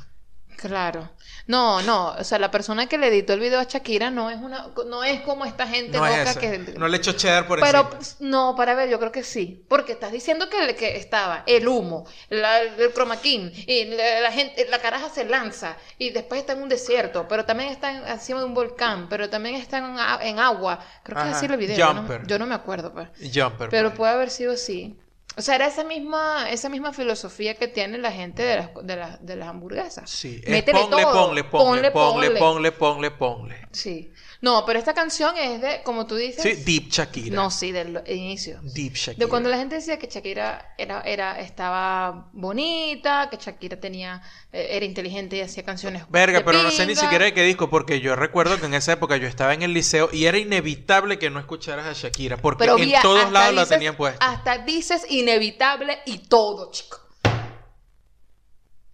Claro. 0.67 1.09
No, 1.45 1.81
no, 1.81 2.11
o 2.17 2.23
sea, 2.23 2.39
la 2.39 2.49
persona 2.49 2.87
que 2.87 2.97
le 2.97 3.07
editó 3.07 3.33
el 3.33 3.41
video 3.41 3.59
a 3.59 3.63
Shakira 3.65 4.09
no 4.09 4.29
es 4.29 4.37
una 4.37 4.67
no 4.87 5.03
es 5.03 5.19
como 5.21 5.43
esta 5.43 5.67
gente 5.67 5.97
No 5.97 6.05
loca 6.05 6.21
es 6.31 6.37
que 6.37 6.57
No 6.77 6.87
le 6.87 6.97
echo 6.97 7.11
cheddar 7.11 7.47
por 7.47 7.59
Pero 7.59 7.79
encima. 7.79 7.89
pues, 7.97 8.15
no, 8.21 8.55
para 8.55 8.73
ver, 8.75 8.89
yo 8.89 8.97
creo 8.97 9.11
que 9.11 9.23
sí, 9.23 9.63
porque 9.67 9.91
estás 9.91 10.11
diciendo 10.13 10.49
que, 10.49 10.75
que 10.75 10.95
estaba 10.95 11.43
el 11.45 11.67
humo, 11.67 12.05
la- 12.29 12.61
el 12.61 12.93
key, 13.21 13.65
y 13.67 13.85
la, 13.85 14.21
la 14.21 14.31
gente 14.31 14.65
la 14.69 14.79
caraja 14.79 15.09
se 15.09 15.25
lanza 15.25 15.75
y 15.97 16.11
después 16.11 16.39
está 16.39 16.53
en 16.53 16.61
un 16.63 16.69
desierto, 16.69 17.27
pero 17.27 17.43
también 17.43 17.69
está 17.69 17.91
en- 17.91 18.07
encima 18.07 18.39
de 18.39 18.45
un 18.45 18.53
volcán, 18.53 19.09
pero 19.09 19.29
también 19.29 19.55
está 19.55 19.79
en, 19.79 20.39
agua. 20.39 20.79
Creo 21.03 21.21
que 21.21 21.29
es 21.29 21.35
así 21.35 21.45
el 21.47 21.57
video, 21.57 21.77
yo 21.77 21.93
no, 21.93 22.01
Jumper. 22.01 22.25
yo 22.27 22.39
no 22.39 22.45
me 22.45 22.55
acuerdo, 22.55 22.93
pues. 22.93 23.09
Jumper. 23.33 23.69
Pero 23.69 23.89
pues. 23.89 23.97
puede 23.97 24.13
haber 24.13 24.29
sido 24.29 24.53
así. 24.53 24.97
O 25.35 25.41
sea, 25.41 25.55
era 25.55 25.67
esa 25.67 25.83
misma, 25.83 26.49
esa 26.51 26.69
misma 26.69 26.93
filosofía 26.93 27.55
que 27.55 27.67
tiene 27.67 27.97
la 27.97 28.11
gente 28.11 28.43
de 28.43 28.55
las, 28.57 28.69
de 28.83 28.95
las, 28.95 29.25
de 29.25 29.35
las 29.35 29.47
hamburguesas. 29.47 30.09
Sí, 30.09 30.41
es 30.43 30.63
ponle, 30.63 31.03
todo. 31.03 31.13
ponle, 31.13 31.43
ponle, 31.43 31.91
ponle, 31.91 31.91
ponle. 31.91 32.39
ponle, 32.39 32.71
ponle, 32.71 33.11
ponle. 33.11 33.67
Sí. 33.71 34.11
No, 34.43 34.65
pero 34.65 34.77
esta 34.77 34.93
canción 34.93 35.37
es 35.37 35.61
de, 35.61 35.83
como 35.83 36.05
tú 36.05 36.17
dices. 36.17 36.43
Sí, 36.43 36.65
Deep 36.65 36.89
Shakira. 36.89 37.33
No, 37.33 37.49
sí, 37.49 37.71
del 37.71 38.03
inicio. 38.07 38.59
Deep 38.61 38.93
Shakira. 38.93 39.25
De 39.25 39.29
cuando 39.29 39.47
la 39.47 39.57
gente 39.57 39.75
decía 39.75 39.97
que 39.97 40.07
Shakira 40.07 40.75
era, 40.77 40.99
era, 41.03 41.39
estaba 41.39 42.27
bonita, 42.33 43.29
que 43.29 43.37
Shakira 43.37 43.79
tenía, 43.79 44.21
eh, 44.51 44.67
era 44.71 44.85
inteligente 44.85 45.37
y 45.37 45.39
hacía 45.39 45.63
canciones. 45.63 46.03
Verga, 46.09 46.39
de 46.39 46.43
pero 46.43 46.61
no 46.61 46.71
sé 46.71 46.85
ni 46.85 46.93
siquiera 46.93 47.23
de 47.23 47.33
qué 47.33 47.41
disco, 47.43 47.69
porque 47.69 48.01
yo 48.01 48.17
recuerdo 48.17 48.59
que 48.59 48.65
en 48.65 48.73
esa 48.73 48.91
época 48.91 49.15
yo 49.15 49.29
estaba 49.29 49.53
en 49.53 49.61
el 49.61 49.71
liceo 49.71 50.09
y 50.11 50.25
era 50.25 50.37
inevitable 50.37 51.17
que 51.17 51.29
no 51.29 51.39
escucharas 51.39 51.85
a 51.85 51.93
Shakira, 51.93 52.35
porque 52.35 52.65
Pero 52.65 52.77
en 52.77 52.91
todos 53.01 53.31
lados 53.31 53.55
la 53.55 53.65
tenían 53.65 53.95
puesta. 53.95 54.29
Hasta 54.29 54.57
dices 54.57 55.05
inevitable 55.09 55.99
y 56.05 56.17
todo, 56.17 56.69
chico. 56.69 56.99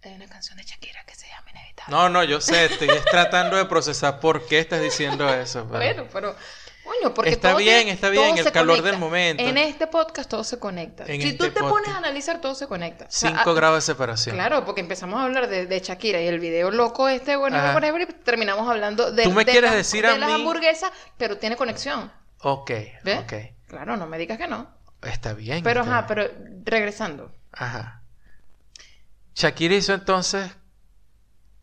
Hay 0.02 0.12
una 0.12 0.28
canción 0.28 0.56
de 0.56 0.62
Shakira 0.62 1.04
que 1.04 1.16
se 1.16 1.26
llama 1.26 1.50
Inevitable. 1.50 1.79
No, 1.90 2.08
no, 2.08 2.24
yo 2.24 2.40
sé, 2.40 2.66
estoy 2.66 2.88
es 2.88 3.04
tratando 3.04 3.56
de 3.56 3.64
procesar 3.66 4.20
por 4.20 4.46
qué 4.46 4.60
estás 4.60 4.80
diciendo 4.80 5.28
eso. 5.28 5.66
pero- 5.70 5.78
Bueno, 5.84 6.06
pero. 6.12 6.36
Coño, 6.82 7.14
porque 7.14 7.30
Está 7.30 7.50
todo 7.50 7.58
bien, 7.58 7.86
está 7.88 8.08
bien, 8.08 8.36
el 8.36 8.50
calor 8.50 8.78
conecta. 8.78 8.90
del 8.90 8.98
momento. 8.98 9.42
En 9.44 9.56
este 9.58 9.86
podcast 9.86 10.28
todo 10.28 10.42
se 10.42 10.58
conecta. 10.58 11.04
En 11.06 11.22
si 11.22 11.34
tú 11.34 11.44
este 11.44 11.60
te 11.60 11.66
pones 11.68 11.88
a 11.90 11.98
analizar, 11.98 12.40
todo 12.40 12.56
se 12.56 12.66
conecta. 12.66 13.04
O 13.04 13.10
sea, 13.10 13.30
5 13.30 13.42
ah, 13.50 13.52
grados 13.54 13.76
de 13.76 13.82
separación. 13.92 14.34
Claro, 14.34 14.64
porque 14.64 14.80
empezamos 14.80 15.20
a 15.20 15.24
hablar 15.24 15.46
de, 15.48 15.66
de 15.66 15.78
Shakira 15.80 16.20
y 16.20 16.26
el 16.26 16.40
video 16.40 16.72
loco 16.72 17.08
este, 17.08 17.36
bueno, 17.36 17.58
whatever, 17.74 18.02
y 18.02 18.06
terminamos 18.06 18.68
hablando 18.68 19.12
de, 19.12 19.22
Tú 19.22 19.30
me 19.30 19.44
de 19.44 19.52
quieres 19.52 19.70
la- 19.70 19.76
decir 19.76 20.02
de 20.04 20.08
a 20.12 20.18
las 20.18 20.30
mí- 20.30 20.34
hamburguesas, 20.36 20.90
pero 21.16 21.36
tiene 21.38 21.54
conexión. 21.54 22.10
Ok, 22.40 22.70
¿Ves? 23.04 23.20
ok. 23.20 23.32
Claro, 23.68 23.96
no 23.96 24.08
me 24.08 24.18
digas 24.18 24.36
que 24.36 24.48
no. 24.48 24.68
Está 25.02 25.32
bien. 25.34 25.62
Pero 25.62 25.82
está 25.82 25.98
ajá, 25.98 26.12
bien. 26.12 26.28
pero 26.34 26.64
regresando. 26.64 27.30
Ajá. 27.52 28.02
Shakira 29.36 29.74
hizo 29.76 29.94
entonces. 29.94 30.50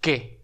¿Qué? 0.02 0.42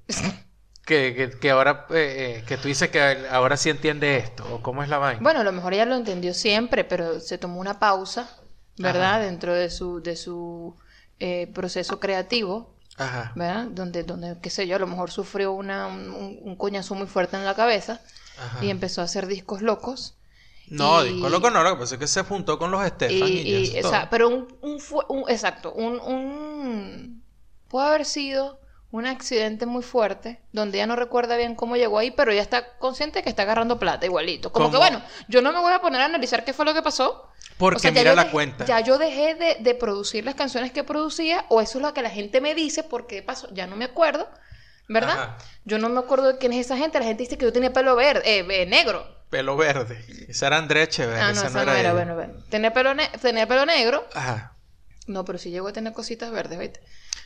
que, 0.86 1.14
que, 1.16 1.40
que 1.40 1.50
ahora. 1.52 1.86
eh, 1.92 2.40
eh, 2.40 2.44
que 2.46 2.58
tú 2.58 2.68
dices 2.68 2.90
que 2.90 3.02
ahora 3.30 3.58
sí 3.58 3.70
entiende 3.70 4.18
esto. 4.18 4.44
¿O 4.54 4.62
cómo 4.62 4.84
es 4.84 4.90
la 4.90 4.98
vaina? 4.98 5.22
Bueno, 5.22 5.40
a 5.42 5.44
lo 5.44 5.52
mejor 5.52 5.74
ella 5.74 5.86
lo 5.86 5.96
entendió 5.96 6.34
siempre, 6.34 6.84
pero 6.84 7.20
se 7.20 7.38
tomó 7.38 7.60
una 7.60 7.80
pausa, 7.80 8.30
¿verdad? 8.78 9.16
Ajá. 9.16 9.20
Dentro 9.20 9.54
de 9.54 9.70
su, 9.70 10.02
de 10.02 10.16
su 10.16 10.76
eh, 11.20 11.48
proceso 11.54 12.00
creativo, 12.00 12.76
Ajá. 12.98 13.32
¿verdad? 13.36 13.68
Donde, 13.72 14.04
donde, 14.04 14.38
qué 14.42 14.50
sé 14.50 14.68
yo, 14.68 14.76
a 14.76 14.80
lo 14.80 14.88
mejor 14.88 15.10
sufrió 15.12 15.54
una, 15.54 15.88
un, 15.88 16.40
un 16.42 16.56
coñazo 16.58 16.96
muy 16.96 17.08
fuerte 17.08 17.38
en 17.38 17.46
la 17.46 17.56
cabeza 17.56 18.02
Ajá. 18.38 18.64
y 18.64 18.70
empezó 18.70 19.02
a 19.02 19.06
hacer 19.06 19.28
discos 19.28 19.62
locos. 19.62 20.18
No, 20.68 21.06
y- 21.06 21.14
disco 21.14 21.30
loco 21.30 21.50
no, 21.50 21.64
lo 21.64 21.76
que 21.76 21.80
pasa 21.82 21.96
es 21.96 22.00
que 22.00 22.08
se 22.08 22.24
juntó 22.24 22.58
con 22.60 22.72
los 22.72 22.84
Estefan 22.86 23.28
y, 23.30 23.42
Y, 23.42 23.80
o 23.80 23.88
sea, 23.90 24.10
pero 24.10 24.28
un, 24.30 24.48
un, 24.62 24.82
un- 25.10 25.30
exacto, 25.30 25.72
un, 25.74 26.00
un 26.00 27.24
puede 27.68 27.88
haber 27.88 28.06
sido 28.06 28.60
un 28.94 29.08
accidente 29.08 29.66
muy 29.66 29.82
fuerte, 29.82 30.40
donde 30.52 30.78
ella 30.78 30.86
no 30.86 30.96
recuerda 30.96 31.36
bien 31.36 31.56
cómo 31.56 31.76
llegó 31.76 31.98
ahí, 31.98 32.12
pero 32.12 32.32
ella 32.32 32.44
está 32.44 32.78
consciente 32.78 33.24
que 33.24 33.30
está 33.30 33.42
agarrando 33.42 33.80
plata 33.80 34.06
igualito. 34.06 34.52
Como 34.52 34.70
que 34.70 34.78
bueno, 34.78 35.02
yo 35.28 35.42
no 35.42 35.52
me 35.52 35.60
voy 35.60 35.74
a 35.74 35.82
poner 35.82 36.00
a 36.02 36.06
analizar 36.06 36.46
qué 36.46 36.54
fue 36.54 36.64
lo 36.64 36.76
que 36.76 36.84
pasó. 36.84 37.28
Porque 37.58 37.78
O 37.78 37.80
sea, 37.80 37.92
ya 37.92 38.00
mira 38.02 38.14
la 38.16 38.26
dejé- 38.28 38.32
cuenta. 38.32 38.66
Ya 38.66 38.80
yo 38.82 38.98
dejé 39.00 39.34
de, 39.36 39.58
de 39.60 39.74
producir 39.76 40.24
las 40.24 40.36
canciones 40.36 40.72
que 40.72 40.84
producía, 40.84 41.46
o 41.50 41.60
eso 41.60 41.80
es 41.80 41.82
lo 41.82 41.94
que 41.94 42.04
la 42.04 42.12
gente 42.12 42.40
me 42.40 42.54
dice, 42.54 42.84
porque 42.84 43.24
pasó, 43.24 43.48
ya 43.52 43.66
no 43.68 43.76
me 43.76 43.86
acuerdo, 43.86 44.30
¿verdad? 44.88 45.20
Ajá. 45.20 45.38
Yo 45.66 45.80
no 45.80 45.90
me 45.90 46.00
acuerdo 46.00 46.28
de 46.34 46.38
quién 46.38 46.54
es 46.54 46.66
esa 46.68 46.78
gente. 46.78 47.00
La 47.00 47.06
gente 47.06 47.24
dice 47.24 47.38
que 47.38 47.46
yo 47.46 47.54
tenía 47.54 47.74
pelo 47.74 47.96
verde, 47.96 48.22
eh, 48.26 48.46
eh, 48.48 48.66
negro. 48.68 49.08
Pelo 49.32 49.58
verde. 49.58 50.06
Esa 50.30 50.46
era 50.48 50.58
Andrea 50.60 50.84
Echeverri. 50.84 51.20
Ah, 51.20 51.26
no, 51.28 51.32
esa 51.32 51.48
esa 51.48 51.66
no 51.66 51.72
era, 51.74 51.94
bueno, 51.94 52.14
bueno. 52.14 52.34
Tenía 52.50 52.72
pelo, 52.74 52.94
ne- 52.94 53.10
tenía 53.20 53.48
pelo 53.48 53.66
negro 53.66 54.06
Ajá. 54.14 54.54
No, 55.08 55.26
pero 55.26 55.38
sí 55.40 55.50
llegó 55.50 55.68
a 55.70 55.74
tener 55.74 55.94
cositas 55.94 56.30
verdes, 56.32 56.60
¿viste? 56.60 56.80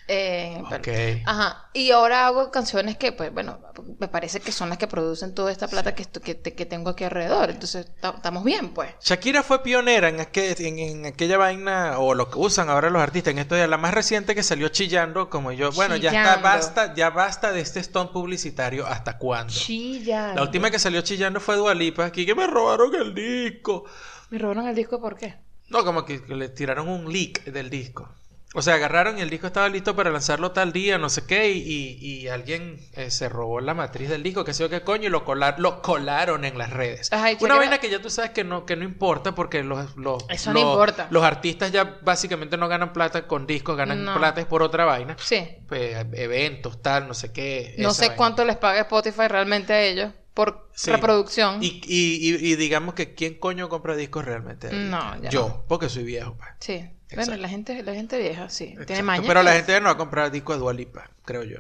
Eh, 0.10 0.54
en 0.54 0.66
el 0.66 0.74
Ok. 0.74 0.82
pelo. 0.84 1.22
Ajá. 1.26 1.70
Y 1.74 1.92
ahora 1.92 2.28
hago 2.28 2.50
canciones 2.50 2.96
que, 2.98 3.12
pues, 3.12 3.34
bueno, 3.34 3.60
me 4.00 4.08
parece 4.08 4.40
que 4.40 4.52
son 4.54 4.70
las 4.70 4.78
que 4.78 4.88
producen 4.88 5.36
toda 5.36 5.52
esta 5.52 5.68
plata 5.68 5.94
que, 5.96 6.06
que, 6.06 6.34
te- 6.34 6.56
que 6.56 6.66
tengo 6.66 6.90
aquí 6.92 7.04
alrededor. 7.04 7.50
Entonces, 7.50 7.88
ta- 8.00 8.14
estamos 8.16 8.44
bien, 8.46 8.70
pues. 8.74 8.92
Shakira 9.04 9.44
fue 9.44 9.62
pionera 9.64 10.08
en, 10.10 10.20
aquel- 10.20 10.56
en, 10.66 10.80
en 10.80 11.06
aquella 11.08 11.38
vaina, 11.38 12.00
o 12.00 12.14
lo 12.14 12.30
que 12.30 12.40
usan 12.40 12.70
ahora 12.70 12.90
los 12.90 13.02
artistas 13.02 13.32
en 13.34 13.40
esto 13.40 13.56
de 13.56 13.68
la 13.68 13.78
más 13.78 13.94
reciente 13.94 14.34
que 14.34 14.44
salió 14.44 14.70
chillando, 14.70 15.30
como 15.30 15.52
yo, 15.52 15.72
bueno, 15.74 15.96
ya 15.98 16.10
está, 16.10 16.22
Chillando. 16.38 16.42
basta, 16.44 16.94
ya 16.96 17.10
basta 17.10 17.52
de 17.52 17.60
este 17.62 17.84
stunt 17.84 18.12
publicitario, 18.12 18.88
¿hasta 18.88 19.18
cuándo? 19.18 19.52
Chilla. 19.54 20.34
La 20.34 20.42
última 20.42 20.72
que 20.72 20.80
salió 20.80 21.02
chillando 21.02 21.40
fue 21.42 21.58
Dualipa, 21.58 22.06
aquí 22.06 22.26
que 22.26 22.34
me 22.34 22.48
robaron 22.48 22.96
el 22.96 23.14
disco. 23.14 23.84
¿Me 24.30 24.38
robaron 24.38 24.68
el 24.68 24.76
disco 24.76 25.02
por 25.02 25.18
qué? 25.18 25.36
No, 25.70 25.84
como 25.84 26.06
que, 26.06 26.24
que 26.24 26.34
le 26.34 26.48
tiraron 26.48 26.88
un 26.88 27.12
leak 27.12 27.44
del 27.44 27.70
disco. 27.70 28.10
O 28.56 28.62
sea, 28.62 28.76
agarraron 28.76 29.18
y 29.18 29.22
el 29.22 29.30
disco 29.30 29.46
estaba 29.48 29.68
listo 29.68 29.94
para 29.96 30.10
lanzarlo 30.10 30.52
tal 30.52 30.72
día, 30.72 30.98
no 30.98 31.10
sé 31.10 31.26
qué, 31.26 31.52
y, 31.52 31.60
y- 31.68 31.98
y 32.22 32.28
alguien 32.30 32.80
eh, 32.94 33.12
se 33.12 33.28
robó 33.28 33.60
la 33.60 33.74
matriz 33.74 34.08
del 34.10 34.24
disco, 34.24 34.46
que 34.46 34.54
sé 34.54 34.64
yo 34.64 34.70
qué 34.70 34.82
coño, 34.82 35.08
y 35.08 35.10
lo, 35.10 35.26
colar, 35.26 35.60
lo 35.60 35.82
colaron 35.82 36.46
en 36.46 36.58
las 36.58 36.70
redes. 36.72 37.12
Ajá, 37.12 37.28
Una 37.42 37.56
vaina 37.58 37.78
que 37.80 37.90
ya 37.90 38.02
tú 38.02 38.10
sabes 38.10 38.32
que 38.32 38.46
no, 38.46 38.66
que 38.66 38.78
no 38.78 38.86
importa 38.86 39.36
porque 39.36 39.64
los, 39.64 39.96
los, 39.98 40.24
Eso 40.30 40.54
no 40.54 40.62
los- 40.62 40.72
importa. 40.72 41.08
los 41.12 41.24
artistas 41.24 41.72
ya 41.74 42.00
básicamente 42.02 42.56
no 42.58 42.68
ganan 42.70 42.94
plata 42.94 43.28
con 43.28 43.46
discos, 43.48 43.76
ganan 43.76 44.06
No. 44.06 44.16
plata 44.18 44.40
es 44.40 44.48
por 44.48 44.64
otra 44.64 44.86
vaina. 44.86 45.18
Sí. 45.20 45.46
Pues, 45.68 46.06
eventos, 46.14 46.82
tal, 46.82 47.08
no 47.08 47.14
sé 47.14 47.34
qué. 47.34 47.76
No 47.80 47.94
sé 47.94 48.04
vaina. 48.04 48.16
cuánto 48.16 48.46
les 48.46 48.56
paga 48.56 48.80
Spotify 48.82 49.28
realmente 49.28 49.74
a 49.74 49.82
ellos 49.82 50.14
por 50.34 50.70
Sí. 50.74 50.90
reproducción. 50.92 51.62
Y, 51.62 51.82
y, 51.86 52.30
y- 52.32 52.52
y 52.54 52.56
digamos 52.56 52.94
que 52.94 53.14
¿quién 53.14 53.38
coño 53.40 53.68
compra 53.68 53.96
discos 53.98 54.24
realmente? 54.24 54.72
No, 54.72 55.22
ya 55.22 55.30
Yo, 55.30 55.48
no. 55.50 55.66
porque 55.68 55.90
soy 55.90 56.06
viejo, 56.06 56.36
pues. 56.38 56.50
Sí. 56.60 56.90
Exacto. 57.10 57.32
Bueno, 57.32 57.42
la 57.42 57.50
gente, 57.50 57.84
la 57.84 57.94
gente 57.94 58.20
vieja, 58.20 58.50
sí. 58.50 58.76
Tiene 58.86 59.04
maña. 59.04 59.24
Pero 59.26 59.44
la 59.44 59.54
gente 59.54 59.80
no 59.80 59.86
va 59.86 59.92
a 59.92 59.98
comprar 59.98 60.32
disco 60.32 60.54
de 60.54 60.60
Dualipa, 60.60 61.10
creo 61.26 61.44
yo. 61.44 61.60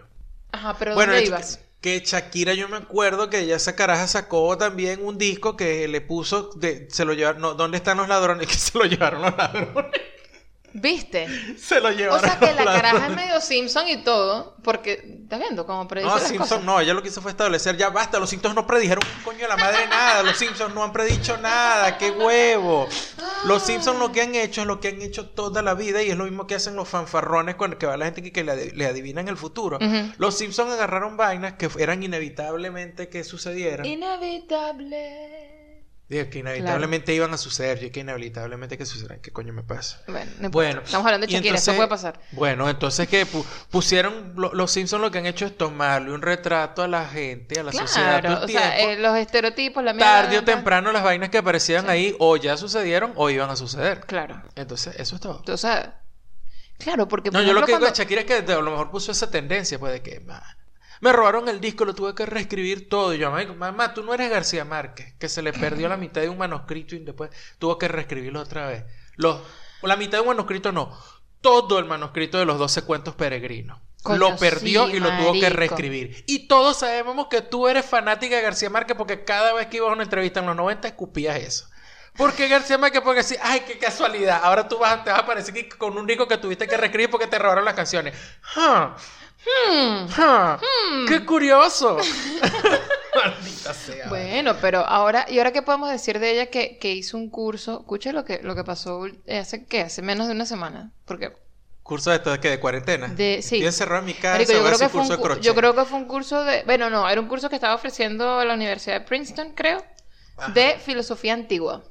Ajá, 0.52 0.76
pero 0.78 0.95
bueno, 0.95 1.14
¿dónde 1.14 1.28
ibas? 1.28 1.60
que 1.82 2.00
Shakira, 2.00 2.54
yo 2.54 2.68
me 2.68 2.78
acuerdo 2.78 3.30
que 3.30 3.39
ella 3.39 3.56
esa 3.56 3.76
caraja 3.76 4.08
sacó 4.08 4.58
también 4.58 5.04
un 5.06 5.18
disco 5.18 5.56
que 5.56 5.88
le 5.88 6.02
puso 6.02 6.50
de, 6.56 6.88
se 6.89 7.06
lo 7.06 7.14
llevaron, 7.14 7.41
no, 7.41 7.54
¿dónde 7.54 7.78
están 7.78 7.98
los 7.98 8.08
ladrones? 8.08 8.48
Que 8.48 8.56
se 8.56 8.78
lo 8.78 8.86
llevaron 8.86 9.22
los 9.22 9.38
ladrones. 9.38 9.91
¿Viste? 10.80 11.28
se 11.58 11.80
lo 11.80 11.88
O 11.88 11.92
llevaron. 11.92 12.20
sea 12.22 12.38
que 12.40 12.54
la 12.54 12.64
caraja 12.66 13.08
es 13.08 13.16
medio 13.16 13.42
Simpson 13.42 13.88
y 13.88 14.04
todo, 14.04 14.56
porque, 14.64 15.18
¿estás 15.24 15.40
viendo 15.40 15.66
cómo 15.66 15.88
predice 15.88 16.08
No, 16.10 16.16
las 16.20 16.28
Simpson 16.28 16.48
cosas? 16.48 16.64
no, 16.64 16.80
ella 16.80 16.94
lo 16.94 17.02
que 17.02 17.08
hizo 17.10 17.20
fue 17.22 17.32
establecer, 17.32 17.76
ya 17.78 17.90
basta, 17.90 18.20
los 18.20 18.30
Simpsons 18.30 18.54
no 18.54 18.68
predijeron 18.68 19.04
un 19.18 19.24
coño 19.24 19.40
de 19.40 19.48
la 19.48 19.58
madre 19.58 19.88
nada, 19.88 20.22
los 20.22 20.38
Simpsons 20.38 20.76
no 20.76 20.84
han 20.84 20.92
predicho 20.94 21.36
nada, 21.38 21.98
qué 21.98 22.12
huevo. 22.12 22.88
Los 23.46 23.64
Simpsons 23.64 23.98
lo 24.00 24.12
que 24.12 24.22
han 24.22 24.36
hecho 24.36 24.62
es 24.62 24.68
lo 24.68 24.80
que 24.80 24.90
han 24.90 25.02
hecho 25.02 25.30
toda 25.30 25.62
la 25.64 25.74
vida 25.74 26.04
y 26.04 26.10
es 26.12 26.18
lo 26.18 26.26
mismo 26.26 26.46
que 26.46 26.54
hacen 26.56 26.76
los 26.76 26.88
fanfarrones 26.88 27.56
cuando 27.56 27.78
que 27.80 27.88
va 27.88 27.98
la 27.98 28.06
gente 28.06 28.22
que, 28.22 28.32
que 28.32 28.44
le, 28.44 28.72
le 28.72 28.86
adivinan 28.86 29.28
el 29.28 29.38
futuro. 29.38 29.80
Los 30.18 30.38
Simpsons 30.38 30.72
agarraron 30.74 31.18
vainas 31.18 31.54
que 31.54 31.70
eran 31.80 32.04
inevitablemente 32.04 33.10
que 33.10 33.24
sucedieran. 33.24 33.86
Inevitable. 33.86 35.57
Digo, 36.10 36.30
que 36.30 36.39
inevitablemente 36.39 37.14
iban 37.14 37.34
a 37.34 37.38
suceder, 37.38 37.80
yo 37.82 37.91
que 37.91 37.99
inevitablemente 37.99 38.78
que 38.78 38.86
sucederán, 38.86 39.20
¿qué 39.20 39.32
coño 39.32 39.51
me 39.51 39.64
pasa? 39.64 40.01
Bueno, 40.08 40.32
no 40.39 40.45
importa. 40.45 40.51
Bueno, 40.51 40.82
estamos 40.86 41.05
hablando 41.05 41.28
de 41.28 41.34
Shakira, 41.34 41.55
eso 41.58 41.76
puede 41.76 41.89
pasar. 41.89 42.18
Bueno, 42.32 42.70
entonces 42.70 43.10
que 43.10 43.28
pu- 43.28 43.43
pusieron 43.70 44.32
lo- 44.38 44.53
los 44.53 44.72
Simpsons 44.72 45.01
lo 45.01 45.12
que 45.12 45.18
han 45.18 45.26
hecho 45.26 45.45
es 45.45 45.58
tomarle 45.58 46.14
un 46.14 46.22
retrato 46.22 46.82
a 46.82 46.88
la 46.88 47.05
gente, 47.10 47.60
a 47.60 47.64
la 47.64 47.74
sociedad 47.74 48.22
todo 48.22 48.22
Claro, 48.22 48.38
el 48.38 48.43
o 48.45 48.47
sea, 48.47 48.80
eh, 48.80 48.97
los 48.99 49.18
estereotipos, 49.18 49.84
la 49.84 49.91
mierda. 49.91 50.22
Tarde 50.22 50.38
o 50.39 50.43
temprano 50.45 50.93
las 50.93 51.03
vainas 51.03 51.30
que 51.30 51.39
aparecían 51.39 51.89
ahí 51.89 52.16
o 52.20 52.38
ya 52.38 52.55
sucedieron 52.55 53.12
o 53.18 53.30
iban 53.30 53.49
a 53.49 53.58
suceder. 53.58 53.99
Claro. 54.01 54.41
Entonces, 54.55 54.95
eso 54.97 55.16
es 55.16 55.22
todo. 55.22 55.43
Claro, 56.78 57.08
porque 57.08 57.32
No, 57.32 57.39
por 57.39 57.45
yo 57.47 57.53
lo 57.53 57.62
que 57.62 57.66
digo 57.68 57.80
de 57.80 57.86
cuando- 57.86 57.97
Shakira 57.97 58.22
es 58.22 58.28
que 58.28 58.53
a 58.53 58.55
lo 58.62 58.72
mejor 58.72 58.91
puso 58.91 59.12
esa 59.12 59.30
tendencia, 59.32 59.78
pues 59.80 59.91
de 59.93 60.01
que 60.01 60.20
"Ma, 60.22 60.41
me 61.02 61.14
robaron 61.14 61.48
el 61.50 61.60
disco, 61.60 61.86
lo 61.86 61.93
tuve 61.95 62.16
que 62.16 62.26
reescribir 62.26 62.89
todo. 62.89 63.14
Y 63.14 63.20
yo, 63.20 63.34
"Ay, 63.34 63.48
mamá, 63.48 63.93
tú 63.93 64.04
no 64.04 64.14
eres 64.14 64.30
García 64.30 64.66
Márquez, 64.66 65.14
que 65.20 65.30
se 65.30 65.41
le 65.41 65.54
perdió 65.54 65.88
la 65.89 65.98
mitad 65.98 66.22
de 66.22 66.30
un 66.30 66.38
manuscrito 66.38 66.95
y 66.95 67.00
después 67.00 67.32
tuvo 67.60 67.78
que 67.78 67.88
reescribirlo 67.88 68.41
otra 68.41 68.68
vez. 68.68 68.84
Los, 69.16 69.41
la 69.82 69.95
mitad 69.95 70.20
de 70.20 70.22
un 70.22 70.28
manuscrito 70.28 70.72
no, 70.72 70.98
todo 71.41 71.80
el 71.80 71.86
manuscrito 71.86 72.38
de 72.38 72.45
los 72.45 72.58
12 72.58 72.84
cuentos 72.84 73.16
peregrinos. 73.16 73.80
Coño, 74.04 74.20
lo 74.20 74.38
perdió 74.38 74.88
sí, 74.88 74.98
y 74.98 75.00
lo 75.00 75.10
tuvo 75.18 75.34
que 75.34 75.50
reescribir. 75.50 76.24
Y 76.28 76.48
todos 76.48 76.80
sabemos 76.80 77.28
que 77.28 77.41
tú 77.41 77.68
eres 77.68 77.86
fanática 77.86 78.36
de 78.36 78.41
García 78.41 78.70
Márquez 78.70 78.95
porque 78.95 79.24
cada 79.24 79.54
vez 79.54 79.68
que 79.68 79.78
ibas 79.78 79.89
a 79.89 79.93
una 79.93 80.04
entrevista 80.04 80.39
en 80.39 80.45
los 80.45 80.56
90 80.56 80.88
escupías 80.88 81.36
eso. 81.38 81.70
Porque 82.16 82.48
García 82.48 82.78
Márquez 82.78 83.02
porque 83.02 83.20
así, 83.20 83.36
ay, 83.41 83.62
qué 83.62 83.78
casualidad. 83.78 84.41
Ahora 84.43 84.68
tú 84.68 84.80
vas, 84.80 85.04
te 85.04 85.12
vas 85.12 85.20
a 85.20 85.24
aparecer 85.24 85.70
con 85.78 85.98
un 85.98 86.08
disco 86.08 86.28
que 86.28 86.38
tuviste 86.38 86.68
que 86.68 86.78
reescribir 86.78 87.10
porque 87.10 87.28
te 87.28 87.38
robaron 87.38 87.66
las 87.66 87.76
canciones. 87.76 88.16
Huh. 88.56 88.93
Hmm, 89.46 90.08
Ah, 90.18 90.60
¡Qué 91.08 91.24
curioso! 91.26 91.98
Maldita 93.16 93.74
sea. 93.74 94.10
Bueno, 94.10 94.56
pero 94.62 94.80
ahora, 94.86 95.26
¿y 95.30 95.38
ahora 95.38 95.52
qué 95.52 95.62
podemos 95.62 95.90
decir 95.90 96.20
de 96.20 96.32
ella 96.32 96.46
que, 96.48 96.78
que 96.78 96.92
hizo 96.94 97.18
un 97.18 97.30
curso? 97.30 97.80
Escucha 97.82 98.12
lo 98.12 98.26
que, 98.26 98.40
lo 98.44 98.56
que 98.56 98.64
pasó 98.64 99.06
hace, 99.30 99.66
¿qué? 99.66 99.82
Hace 99.82 100.02
menos 100.02 100.28
de 100.28 100.34
una 100.34 100.46
semana. 100.46 100.92
Porque, 101.06 101.32
¿Curso 101.84 102.10
de 102.10 102.18
esto 102.18 102.32
de 102.32 102.40
qué? 102.40 102.50
¿De 102.50 102.60
cuarentena? 102.60 103.08
De- 103.08 103.42
sí. 103.42 103.56
Estoy 103.56 103.66
encerrado 103.68 104.00
en 104.02 104.06
mi 104.08 104.14
casa, 104.14 104.34
marico, 104.34 104.52
yo, 104.52 104.64
creo 104.66 104.78
que 104.80 104.90
fue 104.90 105.02
un, 105.02 105.08
curso 105.08 105.12
de 105.14 105.18
cu- 105.18 105.24
crochet. 105.24 105.44
yo 105.44 105.56
creo 105.56 105.74
que 105.76 105.86
fue 105.86 105.98
un 106.00 106.06
curso 106.06 106.44
de, 106.44 106.64
bueno, 106.64 106.90
no, 106.90 107.08
era 107.10 107.22
un 107.22 107.28
curso 107.28 107.48
que 107.50 107.56
estaba 107.56 107.74
ofreciendo 107.76 108.44
la 108.44 108.54
Universidad 108.54 109.00
de 109.00 109.06
Princeton, 109.06 109.54
creo, 109.56 109.84
Ajá. 110.36 110.52
de 110.52 110.78
filosofía 110.84 111.34
antigua. 111.34 111.84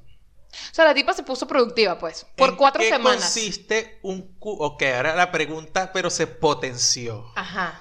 O 0.71 0.75
sea, 0.75 0.85
la 0.85 0.95
tipa 0.95 1.13
se 1.15 1.23
puso 1.23 1.47
productiva, 1.47 1.99
pues, 1.99 2.27
por 2.37 2.51
¿En 2.51 2.57
cuatro 2.57 2.81
qué 2.83 2.91
semanas. 2.91 3.23
consiste 3.23 3.99
un 4.03 4.23
cu- 4.39 4.57
Ok, 4.63 4.83
ahora 4.83 5.15
la 5.15 5.31
pregunta, 5.33 5.91
pero 5.93 6.11
se 6.11 6.27
potenció. 6.27 7.25
Ajá. 7.37 7.81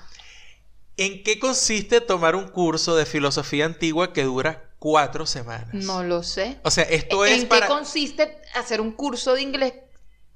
¿En 0.98 1.24
qué 1.24 1.40
consiste 1.40 2.00
tomar 2.02 2.36
un 2.36 2.48
curso 2.48 2.96
de 2.96 3.06
filosofía 3.06 3.66
antigua 3.66 4.14
que 4.14 4.24
dura 4.24 4.70
cuatro 4.80 5.26
semanas? 5.26 5.70
No 5.74 6.04
lo 6.04 6.24
sé. 6.24 6.58
O 6.64 6.72
sea, 6.72 6.86
esto 6.86 7.26
¿En 7.26 7.34
es 7.34 7.40
qué 7.42 7.48
para... 7.48 7.68
consiste 7.68 8.42
hacer 8.54 8.80
un 8.80 8.92
curso 8.94 9.34
de 9.34 9.42
inglés 9.42 9.74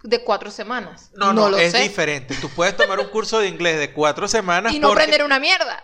de 0.04 0.24
cuatro 0.24 0.52
semanas? 0.52 1.12
No, 1.16 1.32
no, 1.34 1.50
lo 1.50 1.58
es 1.58 1.72
sé. 1.72 1.80
diferente. 1.82 2.36
Tú 2.36 2.50
puedes 2.50 2.76
tomar 2.76 3.00
un 3.00 3.08
curso 3.08 3.40
de 3.40 3.48
inglés 3.48 3.80
de 3.80 3.94
cuatro 3.94 4.28
semanas 4.28 4.74
Y 4.76 4.80
no 4.80 4.90
porque 4.90 5.04
aprender 5.04 5.26
una 5.26 5.40
mierda. 5.40 5.82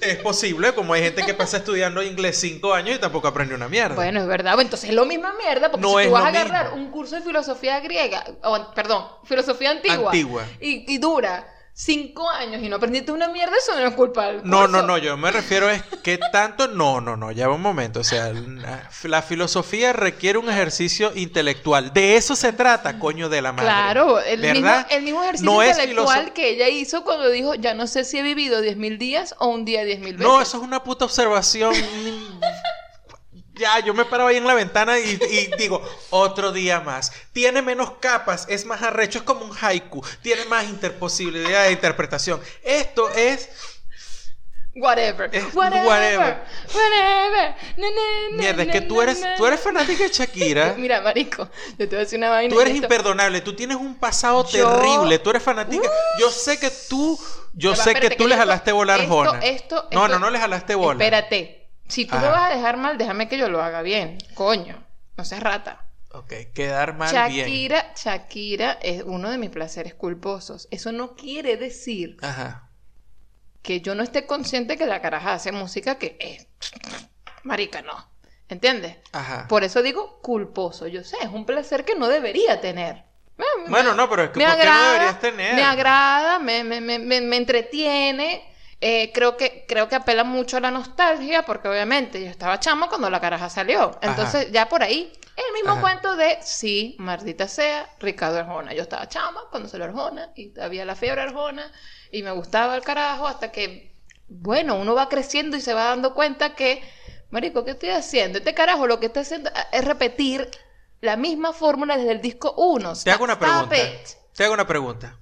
Es 0.00 0.16
posible, 0.16 0.72
como 0.74 0.92
hay 0.94 1.02
gente 1.02 1.24
que 1.24 1.34
pasa 1.34 1.58
estudiando 1.58 2.02
inglés 2.02 2.38
cinco 2.40 2.74
años 2.74 2.96
y 2.96 2.98
tampoco 2.98 3.28
aprende 3.28 3.54
una 3.54 3.68
mierda. 3.68 3.94
Bueno, 3.94 4.20
es 4.20 4.26
verdad. 4.26 4.52
Bueno, 4.54 4.66
Entonces 4.66 4.90
es 4.90 4.94
lo 4.96 5.04
misma 5.04 5.34
mierda, 5.38 5.70
porque 5.70 5.86
No 5.86 5.98
si 5.98 6.06
tú 6.06 6.10
vas 6.12 6.24
a 6.24 6.28
agarrar 6.28 6.70
mismo. 6.72 6.84
un 6.86 6.90
curso 6.90 7.16
de 7.16 7.22
filosofía 7.22 7.80
griega, 7.80 8.24
o, 8.42 8.72
perdón, 8.74 9.06
filosofía 9.24 9.70
antigua, 9.70 10.10
Antigua. 10.10 10.44
Y, 10.60 10.92
y 10.92 10.98
dura 10.98 11.46
cinco 11.80 12.28
años 12.28 12.60
y 12.60 12.68
no 12.68 12.76
aprendiste 12.76 13.12
una 13.12 13.28
mierda, 13.28 13.52
eso 13.56 13.78
no 13.78 13.86
es 13.86 13.94
culpa 13.94 14.26
del 14.26 14.40
No, 14.42 14.66
no, 14.66 14.82
no, 14.82 14.98
yo 14.98 15.16
me 15.16 15.30
refiero 15.30 15.70
es 15.70 15.80
que 16.02 16.18
tanto, 16.32 16.66
no, 16.66 17.00
no, 17.00 17.16
no, 17.16 17.30
ya 17.30 17.46
va 17.46 17.54
un 17.54 17.62
momento, 17.62 18.00
o 18.00 18.04
sea, 18.04 18.32
la, 18.32 18.90
la 19.04 19.22
filosofía 19.22 19.92
requiere 19.92 20.38
un 20.38 20.50
ejercicio 20.50 21.12
intelectual, 21.14 21.92
de 21.92 22.16
eso 22.16 22.34
se 22.34 22.52
trata, 22.52 22.98
coño 22.98 23.28
de 23.28 23.42
la 23.42 23.52
madre. 23.52 23.66
Claro, 23.66 24.18
el 24.18 24.40
mismo, 24.40 24.62
¿verdad? 24.62 24.86
el 24.90 25.02
mismo 25.04 25.22
ejercicio 25.22 25.52
No 25.52 25.64
intelectual 25.64 26.32
que 26.32 26.50
ella 26.50 26.68
hizo 26.68 27.04
cuando 27.04 27.30
dijo, 27.30 27.54
ya 27.54 27.74
no 27.74 27.86
sé 27.86 28.02
si 28.02 28.18
he 28.18 28.22
vivido 28.22 28.60
10.000 28.60 28.98
días 28.98 29.36
o 29.38 29.46
un 29.46 29.64
día 29.64 29.84
10.000 29.84 30.00
veces. 30.00 30.18
No, 30.18 30.42
eso 30.42 30.56
es 30.56 30.62
una 30.64 30.82
puta 30.82 31.04
observación. 31.04 31.72
Ya, 33.58 33.78
yo 33.80 33.92
me 33.94 34.04
paro 34.04 34.26
ahí 34.26 34.36
en 34.36 34.46
la 34.46 34.54
ventana 34.54 34.98
y, 34.98 35.18
y 35.30 35.50
digo, 35.58 35.82
otro 36.10 36.52
día 36.52 36.80
más. 36.80 37.12
Tiene 37.32 37.60
menos 37.62 37.92
capas, 38.00 38.46
es 38.48 38.64
más 38.64 38.82
arrecho, 38.82 39.18
es 39.18 39.24
como 39.24 39.44
un 39.44 39.56
haiku, 39.60 40.04
tiene 40.22 40.44
más 40.46 40.64
interposibilidad 40.64 41.64
de 41.64 41.72
interpretación. 41.72 42.40
Esto 42.62 43.10
es 43.10 43.48
Whatever. 44.74 45.28
Es 45.34 45.52
whatever. 45.56 45.86
whatever. 45.88 46.42
Whatever. 46.72 47.54
Na, 47.78 47.86
na, 47.90 48.30
na, 48.30 48.36
mierda, 48.36 48.62
es 48.62 48.68
que 48.68 48.80
tú 48.82 49.02
eres, 49.02 49.20
tú 49.36 49.44
eres 49.44 49.58
fanática 49.58 50.04
de 50.04 50.10
Shakira. 50.10 50.74
Mira, 50.78 51.00
marico, 51.00 51.48
yo 51.70 51.76
te 51.78 51.86
voy 51.86 51.96
a 51.96 51.98
decir 52.00 52.18
una 52.18 52.30
vaina. 52.30 52.54
Tú 52.54 52.60
eres 52.60 52.74
Esto- 52.74 52.84
imperdonable, 52.84 53.40
tú 53.40 53.54
tienes 53.56 53.76
un 53.76 53.96
pasado 53.96 54.46
Yo- 54.48 54.70
terrible, 54.76 55.18
tú 55.18 55.30
eres 55.30 55.42
fanática. 55.42 55.88
Yo 56.20 56.30
sé 56.30 56.60
que 56.60 56.70
tú, 56.88 57.18
yo 57.54 57.74
sé 57.74 57.94
que 57.94 58.10
tú 58.10 58.24
que 58.24 58.28
le 58.28 58.36
jalaste 58.36 58.70
bola 58.70 58.94
a 58.94 58.96
esto- 58.98 59.20
Arjona. 59.20 59.40
esto- 59.44 59.88
no, 59.90 60.04
esto- 60.04 60.08
no, 60.10 60.18
no 60.20 60.30
le 60.30 60.38
jalaste 60.38 60.74
bola. 60.76 61.02
Espérate. 61.04 61.57
Si 61.88 62.04
tú 62.04 62.14
me 62.16 62.26
Ajá. 62.26 62.30
vas 62.30 62.52
a 62.52 62.56
dejar 62.56 62.76
mal, 62.76 62.98
déjame 62.98 63.28
que 63.28 63.38
yo 63.38 63.48
lo 63.48 63.62
haga 63.62 63.82
bien. 63.82 64.18
Coño. 64.34 64.84
No 65.16 65.24
seas 65.24 65.42
rata. 65.42 65.84
Ok, 66.12 66.32
quedar 66.54 66.94
mal 66.94 67.10
bien. 67.30 67.46
Shakira, 67.46 67.92
Shakira 67.96 68.72
es 68.82 69.02
uno 69.04 69.30
de 69.30 69.38
mis 69.38 69.50
placeres 69.50 69.94
culposos. 69.94 70.68
Eso 70.70 70.92
no 70.92 71.14
quiere 71.16 71.56
decir 71.56 72.16
Ajá. 72.22 72.70
que 73.62 73.80
yo 73.80 73.94
no 73.94 74.02
esté 74.02 74.26
consciente 74.26 74.76
que 74.76 74.86
la 74.86 75.02
caraja 75.02 75.34
hace 75.34 75.52
música 75.52 75.98
que 75.98 76.16
es. 76.20 76.46
Marica, 77.42 77.82
no. 77.82 78.08
¿Entiendes? 78.48 78.96
Ajá. 79.12 79.46
Por 79.48 79.64
eso 79.64 79.82
digo 79.82 80.20
culposo. 80.22 80.86
Yo 80.86 81.04
sé, 81.04 81.16
es 81.20 81.28
un 81.28 81.44
placer 81.44 81.84
que 81.84 81.94
no 81.94 82.08
debería 82.08 82.60
tener. 82.60 83.04
Me- 83.36 83.44
me- 83.64 83.68
Bueno, 83.70 83.94
no, 83.94 84.08
pero 84.08 84.24
es 84.24 84.30
que 84.30 84.38
me 84.38 84.46
¿por 84.46 84.56
qué 84.56 84.64
no 84.64 84.70
agrada, 84.70 84.92
deberías 84.92 85.20
tener? 85.20 85.54
Me 85.54 85.62
agrada, 85.62 86.38
me, 86.38 86.64
me, 86.64 86.80
me, 86.80 86.98
me, 86.98 87.20
me 87.20 87.36
entretiene. 87.36 88.47
Eh, 88.80 89.10
creo, 89.12 89.36
que, 89.36 89.64
creo 89.66 89.88
que 89.88 89.96
apela 89.96 90.22
mucho 90.22 90.56
a 90.56 90.60
la 90.60 90.70
nostalgia, 90.70 91.44
porque 91.44 91.68
obviamente 91.68 92.22
yo 92.22 92.30
estaba 92.30 92.60
chama 92.60 92.88
cuando 92.88 93.10
la 93.10 93.20
caraja 93.20 93.50
salió. 93.50 93.98
Entonces, 94.02 94.52
ya 94.52 94.68
por 94.68 94.82
ahí 94.82 95.12
El 95.36 95.52
mismo 95.54 95.72
Ajá. 95.72 95.80
cuento 95.80 96.16
de, 96.16 96.38
sí, 96.42 96.96
maldita 96.98 97.48
sea, 97.48 97.88
Ricardo 98.00 98.38
Arjona. 98.38 98.74
Yo 98.74 98.82
estaba 98.82 99.08
chama 99.08 99.42
cuando 99.50 99.68
salió 99.68 99.86
Arjona 99.86 100.30
y 100.36 100.58
había 100.60 100.84
la 100.84 100.94
fiebre 100.94 101.22
Arjona 101.22 101.72
y 102.12 102.22
me 102.22 102.30
gustaba 102.32 102.76
el 102.76 102.82
carajo 102.82 103.26
hasta 103.26 103.50
que, 103.52 103.92
bueno, 104.28 104.76
uno 104.76 104.94
va 104.94 105.08
creciendo 105.08 105.56
y 105.56 105.60
se 105.60 105.74
va 105.74 105.84
dando 105.84 106.14
cuenta 106.14 106.54
que, 106.54 106.82
marico, 107.30 107.64
¿qué 107.64 107.72
estoy 107.72 107.90
haciendo? 107.90 108.38
Este 108.38 108.54
carajo 108.54 108.86
lo 108.86 109.00
que 109.00 109.06
está 109.06 109.20
haciendo 109.20 109.50
es 109.72 109.84
repetir 109.84 110.48
la 111.00 111.16
misma 111.16 111.52
fórmula 111.52 111.96
desde 111.96 112.12
el 112.12 112.20
disco 112.20 112.54
1. 112.56 112.94
Te 113.04 113.10
hago 113.10 113.24
una 113.24 113.38
pregunta. 113.38 113.76
Te 114.34 114.44
hago 114.44 114.54
una 114.54 114.66
pregunta. 114.66 115.18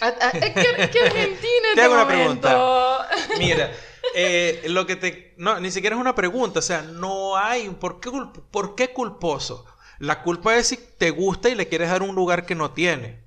Ah, 0.00 0.14
ah, 0.20 0.30
Es 0.34 0.52
que, 0.54 0.90
que 0.90 1.00
Argentina 1.06 1.24
en 1.30 1.62
Te 1.62 1.68
este 1.70 1.82
hago 1.82 1.94
una 1.94 2.04
momento. 2.04 2.98
Mira, 3.38 3.72
eh, 4.14 4.62
lo 4.68 4.86
que 4.86 4.96
te. 4.96 5.34
No, 5.38 5.58
ni 5.60 5.70
siquiera 5.70 5.96
es 5.96 6.00
una 6.00 6.14
pregunta. 6.14 6.58
O 6.58 6.62
sea, 6.62 6.82
no 6.82 7.36
hay. 7.36 7.68
¿Por 7.70 8.00
qué, 8.00 8.10
¿Por 8.50 8.74
qué 8.74 8.92
culposo? 8.92 9.64
La 9.98 10.22
culpa 10.22 10.54
es 10.56 10.66
si 10.68 10.76
te 10.76 11.10
gusta 11.10 11.48
y 11.48 11.54
le 11.54 11.68
quieres 11.68 11.88
dar 11.88 12.02
un 12.02 12.14
lugar 12.14 12.44
que 12.44 12.54
no 12.54 12.72
tiene. 12.72 13.24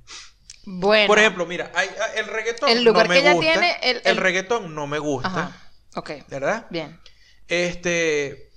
Bueno. 0.65 1.07
Por 1.07 1.17
ejemplo, 1.17 1.47
mira, 1.47 1.71
hay- 1.73 1.89
el 2.15 2.27
reggaetón 2.27 2.69
El 2.69 2.83
lugar 2.83 3.07
no 3.07 3.09
me 3.09 3.15
que 3.15 3.21
ella 3.21 3.33
gusta. 3.33 3.51
tiene, 3.51 3.77
el- 3.81 4.01
el- 4.05 4.17
reggaetón 4.17 4.75
no 4.75 4.85
me 4.85 4.99
gusta. 4.99 5.27
Ajá. 5.29 5.71
Ok. 5.95 6.11
¿Verdad? 6.27 6.67
Bien. 6.69 6.99
Este. 7.47 8.51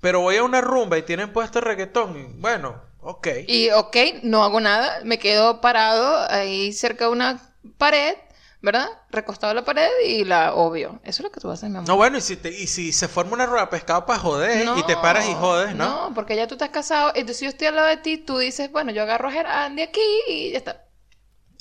Pero 0.00 0.20
voy 0.20 0.36
a 0.36 0.44
una 0.44 0.60
rumba 0.60 0.96
y 0.98 1.02
tienen 1.02 1.32
puesto 1.32 1.58
el 1.58 1.64
reggaetón. 1.64 2.40
bueno, 2.40 2.83
ok. 3.04 3.28
Y 3.46 3.70
ok, 3.70 3.96
no 4.22 4.42
hago 4.44 4.60
nada, 4.60 5.00
me 5.04 5.18
quedo 5.18 5.60
parado 5.60 6.26
ahí 6.30 6.72
cerca 6.72 7.04
de 7.06 7.10
una 7.10 7.40
pared, 7.78 8.16
¿verdad? 8.62 8.88
Recostado 9.10 9.50
a 9.50 9.54
la 9.54 9.64
pared 9.64 9.88
y 10.06 10.24
la 10.24 10.54
obvio. 10.54 11.00
Eso 11.04 11.22
es 11.22 11.24
lo 11.24 11.30
que 11.30 11.40
tú 11.40 11.50
haces, 11.50 11.68
mi 11.70 11.76
amor. 11.76 11.88
No, 11.88 11.96
bueno, 11.96 12.18
y 12.18 12.20
si, 12.20 12.36
te- 12.36 12.50
y 12.50 12.66
si 12.66 12.92
se 12.92 13.08
forma 13.08 13.32
una 13.34 13.46
rueda 13.46 13.66
de 13.66 13.70
pescado 13.70 14.06
para 14.06 14.18
joder 14.18 14.66
y 14.78 14.82
te 14.84 14.96
paras 14.96 15.26
y 15.28 15.34
jodes, 15.34 15.74
¿no? 15.74 16.08
No, 16.08 16.14
porque 16.14 16.36
ya 16.36 16.46
tú 16.46 16.54
estás 16.54 16.70
casado, 16.70 17.12
entonces 17.14 17.40
yo 17.42 17.48
estoy 17.48 17.66
al 17.68 17.76
lado 17.76 17.88
de 17.88 17.98
ti, 17.98 18.18
tú 18.18 18.38
dices, 18.38 18.70
bueno, 18.72 18.90
yo 18.92 19.02
agarro 19.02 19.28
a 19.28 19.32
Gerard 19.32 19.72
de 19.72 19.82
aquí 19.82 20.00
y 20.28 20.50
ya 20.52 20.58
está. 20.58 20.80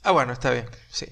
Ah, 0.05 0.11
bueno, 0.11 0.33
está 0.33 0.51
bien, 0.51 0.69
sí. 0.91 1.05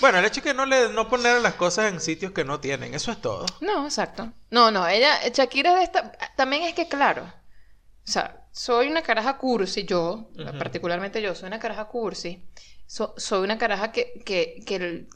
Bueno, 0.00 0.18
el 0.18 0.24
hecho 0.24 0.40
es 0.40 0.44
que 0.44 0.52
no 0.54 0.66
le 0.66 0.88
no 0.88 1.08
poner 1.08 1.40
las 1.40 1.54
cosas 1.54 1.92
en 1.92 2.00
sitios 2.00 2.32
que 2.32 2.44
no 2.44 2.58
tienen, 2.58 2.92
eso 2.92 3.12
es 3.12 3.20
todo. 3.20 3.46
No, 3.60 3.84
exacto. 3.86 4.32
No, 4.50 4.72
no, 4.72 4.86
ella, 4.88 5.16
Shakira 5.32 5.76
de 5.76 5.84
esta, 5.84 6.10
también 6.36 6.64
es 6.64 6.74
que 6.74 6.88
claro, 6.88 7.22
o 7.22 8.10
sea, 8.10 8.41
soy 8.52 8.88
una 8.88 9.02
caraja 9.02 9.38
cursi, 9.38 9.84
yo, 9.84 10.28
particularmente 10.58 11.22
yo, 11.22 11.34
soy 11.34 11.48
una 11.48 11.58
caraja 11.58 11.86
cursi, 11.86 12.44
so- 12.86 13.14
soy 13.16 13.44
una 13.44 13.58
caraja 13.58 13.92
que, 13.92 14.22
que, 14.24 14.62
que, 14.66 14.76
el- 14.76 15.08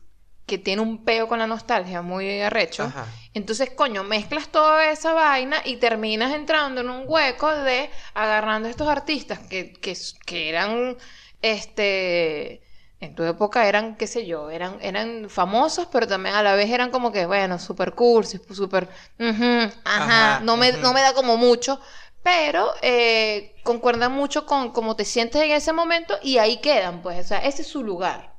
que 0.46 0.58
tiene 0.58 0.80
un 0.82 1.04
peo 1.04 1.28
con 1.28 1.38
la 1.40 1.46
nostalgia 1.46 2.02
muy 2.02 2.40
arrecho. 2.40 2.84
Ajá. 2.84 3.06
Entonces, 3.34 3.70
coño, 3.70 4.04
mezclas 4.04 4.48
toda 4.48 4.90
esa 4.90 5.12
vaina 5.12 5.58
y 5.64 5.76
terminas 5.76 6.32
entrando 6.34 6.80
en 6.82 6.90
un 6.90 7.04
hueco 7.06 7.50
de 7.50 7.90
agarrando 8.14 8.68
a 8.68 8.70
estos 8.70 8.88
artistas 8.88 9.40
que, 9.40 9.72
que, 9.72 9.96
que 10.24 10.48
eran, 10.48 10.96
este, 11.42 12.62
en 13.00 13.14
tu 13.14 13.22
época 13.24 13.68
eran, 13.68 13.96
qué 13.96 14.06
sé 14.06 14.26
yo, 14.26 14.50
eran, 14.50 14.78
eran 14.80 15.28
famosos, 15.28 15.86
pero 15.92 16.06
también 16.06 16.34
a 16.34 16.42
la 16.42 16.54
vez 16.54 16.70
eran 16.70 16.90
como 16.90 17.12
que, 17.12 17.26
bueno, 17.26 17.58
super 17.58 17.94
cursis, 17.94 18.40
super, 18.52 18.88
ujú, 19.18 19.44
ajá, 19.84 20.36
Ajá, 20.36 20.40
no, 20.44 20.56
me, 20.56 20.72
no 20.72 20.92
me 20.92 21.02
da 21.02 21.12
como 21.12 21.36
mucho, 21.36 21.80
pero 22.26 22.72
eh, 22.82 23.54
concuerdan 23.62 24.10
mucho 24.10 24.46
con 24.46 24.72
cómo 24.72 24.96
te 24.96 25.04
sientes 25.04 25.40
en 25.40 25.52
ese 25.52 25.72
momento 25.72 26.18
y 26.20 26.38
ahí 26.38 26.56
quedan, 26.56 27.00
pues, 27.00 27.24
o 27.24 27.28
sea, 27.28 27.38
ese 27.38 27.62
es 27.62 27.68
su 27.68 27.84
lugar. 27.84 28.32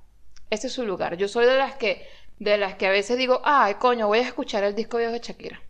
Ese 0.49 0.67
es 0.67 0.73
su 0.73 0.85
lugar. 0.85 1.15
Yo 1.15 1.29
soy 1.29 1.45
de 1.45 1.57
las 1.57 1.75
que, 1.75 2.05
de 2.38 2.57
las 2.57 2.75
que 2.75 2.88
a 2.88 2.91
veces 2.91 3.17
digo, 3.17 3.39
ay, 3.45 3.75
coño, 3.75 4.07
voy 4.07 4.19
a 4.19 4.23
escuchar 4.23 4.65
el 4.65 4.75
disco 4.75 4.97
viejo 4.97 5.13
de 5.13 5.19
Shakira. 5.19 5.61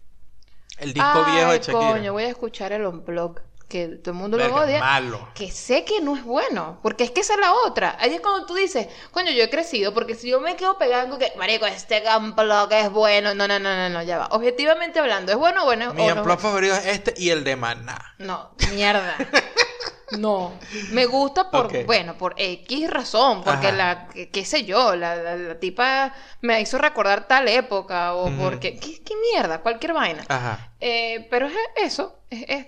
El 0.80 0.94
disco 0.94 1.26
viejo 1.26 1.52
de 1.52 1.58
Ay, 1.58 1.60
Shakira. 1.60 1.92
coño, 1.92 2.14
voy 2.14 2.24
a 2.24 2.30
escuchar 2.30 2.72
el 2.72 2.88
unplug, 2.88 3.40
que 3.68 3.88
todo 3.88 4.12
el 4.12 4.18
mundo 4.18 4.38
Verga, 4.38 4.56
lo 4.56 4.62
odia. 4.64 4.80
malo. 4.80 5.30
Que 5.34 5.52
sé 5.52 5.84
que 5.84 6.00
no 6.00 6.16
es 6.16 6.24
bueno, 6.24 6.80
porque 6.82 7.04
es 7.04 7.12
que 7.12 7.22
esa 7.22 7.34
es 7.34 7.40
la 7.40 7.54
otra. 7.54 7.98
Ahí 8.00 8.14
es 8.14 8.22
cuando 8.22 8.46
tú 8.46 8.56
dices, 8.56 8.88
coño, 9.12 9.32
yo 9.32 9.44
he 9.44 9.50
crecido, 9.50 9.94
porque 9.94 10.16
si 10.16 10.30
yo 10.30 10.40
me 10.40 10.56
quedo 10.56 10.78
pegando 10.78 11.18
que, 11.18 11.34
marico, 11.38 11.66
este 11.66 12.02
unplug 12.18 12.72
es 12.72 12.90
bueno. 12.90 13.36
No, 13.36 13.48
no, 13.48 13.60
no, 13.60 13.76
no, 13.76 13.90
no, 13.90 14.04
ya 14.04 14.18
va. 14.20 14.28
Objetivamente 14.32 15.00
hablando, 15.00 15.32
¿es 15.32 15.38
bueno 15.38 15.64
o 15.64 15.66
bueno? 15.66 15.94
Mi 15.94 16.10
o 16.10 16.16
no? 16.16 16.38
favorito 16.38 16.76
es 16.76 16.86
este 16.86 17.14
y 17.18 17.30
el 17.30 17.44
de 17.44 17.56
Maná. 17.56 18.16
No, 18.20 18.52
mierda. 18.74 19.16
No, 20.12 20.54
me 20.92 21.06
gusta 21.06 21.52
por, 21.52 21.84
bueno, 21.86 22.18
por 22.18 22.34
X 22.38 22.90
razón, 22.90 23.44
porque 23.44 23.68
Ajá. 23.68 23.76
la, 23.76 24.08
que- 24.08 24.30
qué 24.30 24.46
sé 24.46 24.64
yo, 24.64 24.96
la, 24.96 25.16
la- 25.16 25.36
la 25.36 25.60
tipa 25.60 26.14
me 26.42 26.62
hizo 26.62 26.78
recordar 26.78 27.28
tal 27.28 27.48
época, 27.50 28.14
o 28.14 28.32
porque, 28.32 28.80
¿qué, 28.80 29.04
qué 29.04 29.14
mierda, 29.34 29.60
cualquier 29.60 29.92
vaina. 29.94 30.24
Ajá. 30.30 30.72
Eh, 30.80 31.28
pero 31.30 31.48
es 31.48 31.54
eso, 31.76 32.20
es, 32.30 32.46
es 32.48 32.66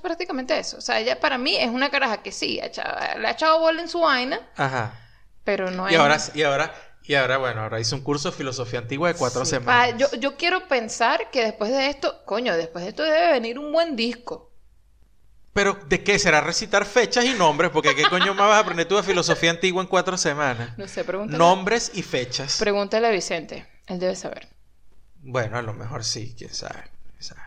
prácticamente 0.00 0.58
eso. 0.58 0.78
O 0.78 0.80
sea, 0.80 0.98
ella 0.98 1.20
para 1.20 1.36
mí 1.36 1.56
es 1.56 1.68
una 1.68 1.90
caraja 1.90 2.22
que 2.22 2.32
sí, 2.32 2.58
ha 2.60 2.66
echado- 2.66 3.18
le 3.18 3.28
ha 3.28 3.32
echado 3.32 3.60
bola 3.60 3.82
en 3.82 3.88
su 3.88 4.00
vaina, 4.00 4.40
Ajá. 4.56 4.94
pero 5.44 5.70
no 5.70 5.90
Y 5.90 5.94
es... 5.94 6.00
ahora, 6.00 6.18
y 6.34 6.42
ahora, 6.42 6.74
y 7.04 7.14
ahora, 7.16 7.36
bueno, 7.36 7.62
ahora 7.62 7.80
hice 7.80 7.94
un 7.94 8.02
curso 8.02 8.30
de 8.30 8.36
filosofía 8.36 8.78
antigua 8.78 9.08
de 9.12 9.14
cuatro 9.18 9.44
Sí. 9.44 9.50
semanas. 9.50 9.92
Ah, 9.92 9.96
yo, 9.96 10.06
yo 10.18 10.36
quiero 10.36 10.66
pensar 10.68 11.30
que 11.30 11.44
después 11.44 11.70
de 11.70 11.88
esto, 11.88 12.22
coño, 12.24 12.56
después 12.56 12.84
de 12.84 12.90
esto 12.90 13.02
debe 13.02 13.32
venir 13.32 13.58
un 13.58 13.72
buen 13.72 13.94
disco. 13.96 14.47
Pero, 15.58 15.76
¿de 15.88 16.04
qué? 16.04 16.20
¿Será 16.20 16.40
recitar 16.40 16.84
fechas 16.84 17.24
y 17.24 17.34
nombres? 17.34 17.72
Porque 17.72 17.92
¿qué 17.96 18.04
coño 18.04 18.32
más 18.32 18.46
vas 18.46 18.58
a 18.58 18.60
aprender 18.60 18.86
tú 18.86 18.94
de 18.94 19.02
filosofía 19.02 19.50
antigua 19.50 19.82
en 19.82 19.88
cuatro 19.88 20.16
semanas? 20.16 20.78
No 20.78 20.86
sé, 20.86 21.02
pregúntale, 21.02 21.36
Nombres 21.36 21.90
y 21.94 22.02
fechas. 22.04 22.58
pregúntale 22.60 23.08
a 23.08 23.10
Vicente, 23.10 23.66
él 23.88 23.98
debe 23.98 24.14
saber. 24.14 24.46
Bueno, 25.16 25.58
a 25.58 25.62
lo 25.62 25.74
mejor 25.74 26.04
sí, 26.04 26.32
quién 26.38 26.54
sabe. 26.54 26.84
quién 27.10 27.22
sabe. 27.24 27.40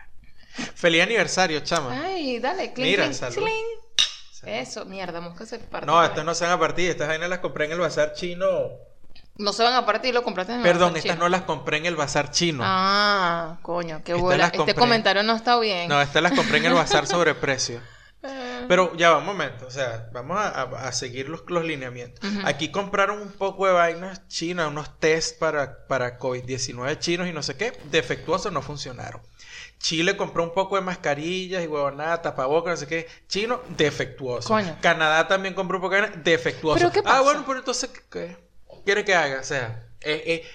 Feliz 0.74 1.04
aniversario, 1.04 1.60
chama. 1.60 2.02
Ay, 2.04 2.38
dale, 2.38 2.74
clink, 2.74 2.86
Mira. 2.86 3.10
Salud. 3.14 3.48
Eso, 4.44 4.84
mierda, 4.84 5.22
mosca 5.22 5.46
se 5.46 5.58
parte. 5.58 5.86
No, 5.86 6.04
estas 6.04 6.22
no 6.26 6.34
se 6.34 6.44
van 6.44 6.52
a 6.52 6.60
partir. 6.60 6.90
Estas 6.90 7.08
vainas 7.08 7.30
las 7.30 7.38
compré 7.38 7.64
en 7.64 7.72
el 7.72 7.78
bazar 7.78 8.12
chino. 8.12 8.46
No 9.38 9.54
se 9.54 9.62
van 9.62 9.72
a 9.72 9.86
partir, 9.86 10.12
lo 10.12 10.22
compraste 10.22 10.52
en 10.52 10.58
el 10.58 10.64
Perdón, 10.64 10.88
bazar 10.92 10.98
estas 10.98 11.12
chino. 11.14 11.24
no 11.24 11.28
las 11.30 11.42
compré 11.44 11.78
en 11.78 11.86
el 11.86 11.96
bazar 11.96 12.30
chino. 12.30 12.62
Ah, 12.62 13.56
coño, 13.62 14.02
qué 14.04 14.12
buena. 14.12 14.48
las 14.48 14.52
Este 14.52 14.74
comentario 14.74 15.22
no 15.22 15.34
está 15.34 15.58
bien. 15.58 15.88
No, 15.88 16.02
estas 16.02 16.22
las 16.22 16.32
compré 16.32 16.58
en 16.58 16.66
el 16.66 16.74
bazar 16.74 17.06
sobre 17.06 17.34
precio. 17.34 17.80
Ah. 18.24 18.64
Pero 18.68 18.94
ya 18.96 19.10
va 19.10 19.18
un 19.18 19.26
momento, 19.26 19.66
o 19.66 19.70
sea, 19.70 20.08
vamos 20.12 20.38
a, 20.38 20.48
a- 20.48 20.88
a 20.88 20.92
seguir 20.92 21.28
los, 21.28 21.42
los 21.48 21.64
lineamientos. 21.64 22.20
Aquí 22.44 22.70
compraron 22.70 23.20
un 23.20 23.32
poco 23.32 23.66
de 23.66 23.72
vainas 23.72 24.28
chinas, 24.28 24.68
unos 24.68 24.98
test 25.00 25.38
para, 25.38 25.86
para 25.88 26.18
COVID-19 26.18 26.98
chinos 26.98 27.26
y 27.28 27.32
no 27.32 27.42
sé 27.42 27.56
qué, 27.56 27.72
defectuosos, 27.90 28.52
no 28.52 28.62
funcionaron. 28.62 29.20
Chile 29.78 30.16
compró 30.16 30.44
un 30.44 30.54
poco 30.54 30.76
de 30.76 30.82
mascarillas 30.82 31.64
y 31.64 31.66
huevonada, 31.66 32.22
tapabocas, 32.22 32.70
no 32.74 32.76
sé 32.76 32.86
qué, 32.86 33.08
chino, 33.26 33.60
defectuoso. 33.76 34.48
Coño. 34.48 34.78
Canadá 34.80 35.26
también 35.26 35.54
compró 35.54 35.78
un 35.78 35.82
poco 35.82 35.96
de 35.96 36.02
vainas, 36.02 36.22
defectuoso. 36.22 36.78
¿Pero 36.78 36.92
qué 36.92 37.00
Ah, 37.00 37.02
pasa? 37.02 37.22
bueno, 37.22 37.44
pero 37.44 37.58
entonces, 37.58 37.90
¿qué 38.08 38.36
quiere 38.84 39.04
que 39.04 39.16
haga? 39.16 39.40
O 39.40 39.44
sea, 39.44 39.88
eh, 40.00 40.22
eh, 40.26 40.50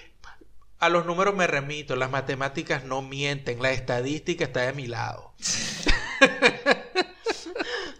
a 0.78 0.88
los 0.88 1.04
números 1.04 1.34
me 1.34 1.46
remito, 1.46 1.94
las 1.96 2.10
matemáticas 2.10 2.84
no 2.84 3.02
mienten, 3.02 3.60
la 3.60 3.72
estadística 3.72 4.44
está 4.44 4.60
de 4.62 4.72
mi 4.72 4.86
lado. 4.86 5.34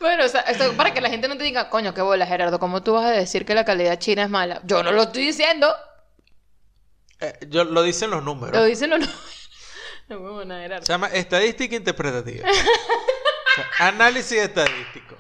Bueno, 0.01 0.25
o 0.25 0.29
sea, 0.29 0.41
esto- 0.43 0.73
para 0.77 0.93
que 0.95 1.01
la 1.01 1.11
gente 1.11 1.27
no 1.29 1.37
te 1.37 1.45
diga, 1.45 1.69
coño, 1.71 1.93
qué 1.95 2.03
bola, 2.03 2.27
Gerardo, 2.27 2.59
¿cómo 2.59 2.83
tú 2.83 2.95
vas 2.95 3.07
a 3.07 3.11
decir 3.11 3.45
que 3.45 3.55
la 3.55 3.65
calidad 3.65 3.99
china 3.99 4.23
es 4.25 4.31
mala? 4.31 4.61
Yo 4.65 4.83
no 4.83 4.93
lo 4.93 5.03
estoy 5.03 5.25
diciendo, 5.27 5.75
Eh, 7.21 7.35
yo, 7.49 7.65
lo 7.65 7.83
dicen 7.83 8.11
los 8.11 8.23
números. 8.23 8.57
lo 8.57 8.65
dicen 8.65 8.91
los 8.91 9.01
números. 9.01 9.25
No, 10.09 10.17
huevona, 10.21 10.61
Gerardo. 10.61 10.87
Se 10.87 10.93
llama 10.93 11.09
estadística 11.09 11.75
interpretativa. 11.77 12.49
O 13.51 13.61
sea, 13.61 13.89
análisis 13.89 14.39
estadístico. 14.39 15.17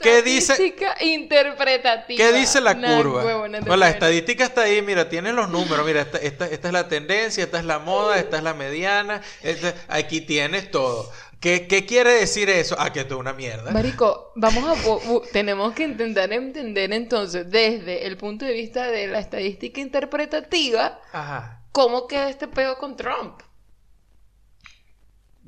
¿Qué 0.00 0.22
dice- 0.22 0.52
Estadística 0.52 1.02
interpretativa. 1.02 2.16
¿Qué 2.16 2.32
dice 2.32 2.60
la 2.60 2.74
Nah, 2.74 2.96
curva? 3.02 3.48
No, 3.48 3.76
la 3.76 3.88
estadística 3.90 4.44
está 4.44 4.62
ahí, 4.62 4.80
mira, 4.80 5.08
tienes 5.08 5.34
los 5.34 5.48
números, 5.48 5.84
mira, 5.84 6.02
esta, 6.02 6.18
esta, 6.18 6.46
esta 6.46 6.68
es 6.68 6.72
la 6.72 6.86
tendencia, 6.88 7.42
esta 7.42 7.58
es 7.58 7.64
la 7.64 7.80
moda, 7.80 8.16
esta 8.18 8.36
es 8.36 8.44
la 8.44 8.54
mediana, 8.54 9.20
esta- 9.42 9.74
aquí 9.88 10.20
tienes 10.20 10.70
todo. 10.70 11.10
¿Qué, 11.40 11.68
qué 11.68 11.86
quiere 11.86 12.10
decir 12.14 12.50
eso? 12.50 12.74
Ah, 12.78 12.92
que 12.92 13.00
esto 13.00 13.14
es 13.14 13.20
una 13.20 13.32
mierda. 13.32 13.70
Marico, 13.70 14.32
vamos 14.34 14.64
a 14.64 15.22
tenemos 15.32 15.72
que 15.72 15.84
intentar 15.84 16.32
entender 16.32 16.92
entonces 16.92 17.48
desde 17.48 18.06
el 18.06 18.16
punto 18.16 18.44
de 18.44 18.54
vista 18.54 18.88
de 18.88 19.06
la 19.06 19.20
estadística 19.20 19.80
interpretativa 19.80 21.00
Ajá. 21.12 21.62
cómo 21.70 22.08
queda 22.08 22.28
este 22.28 22.48
peo 22.48 22.76
con 22.78 22.96
Trump. 22.96 23.40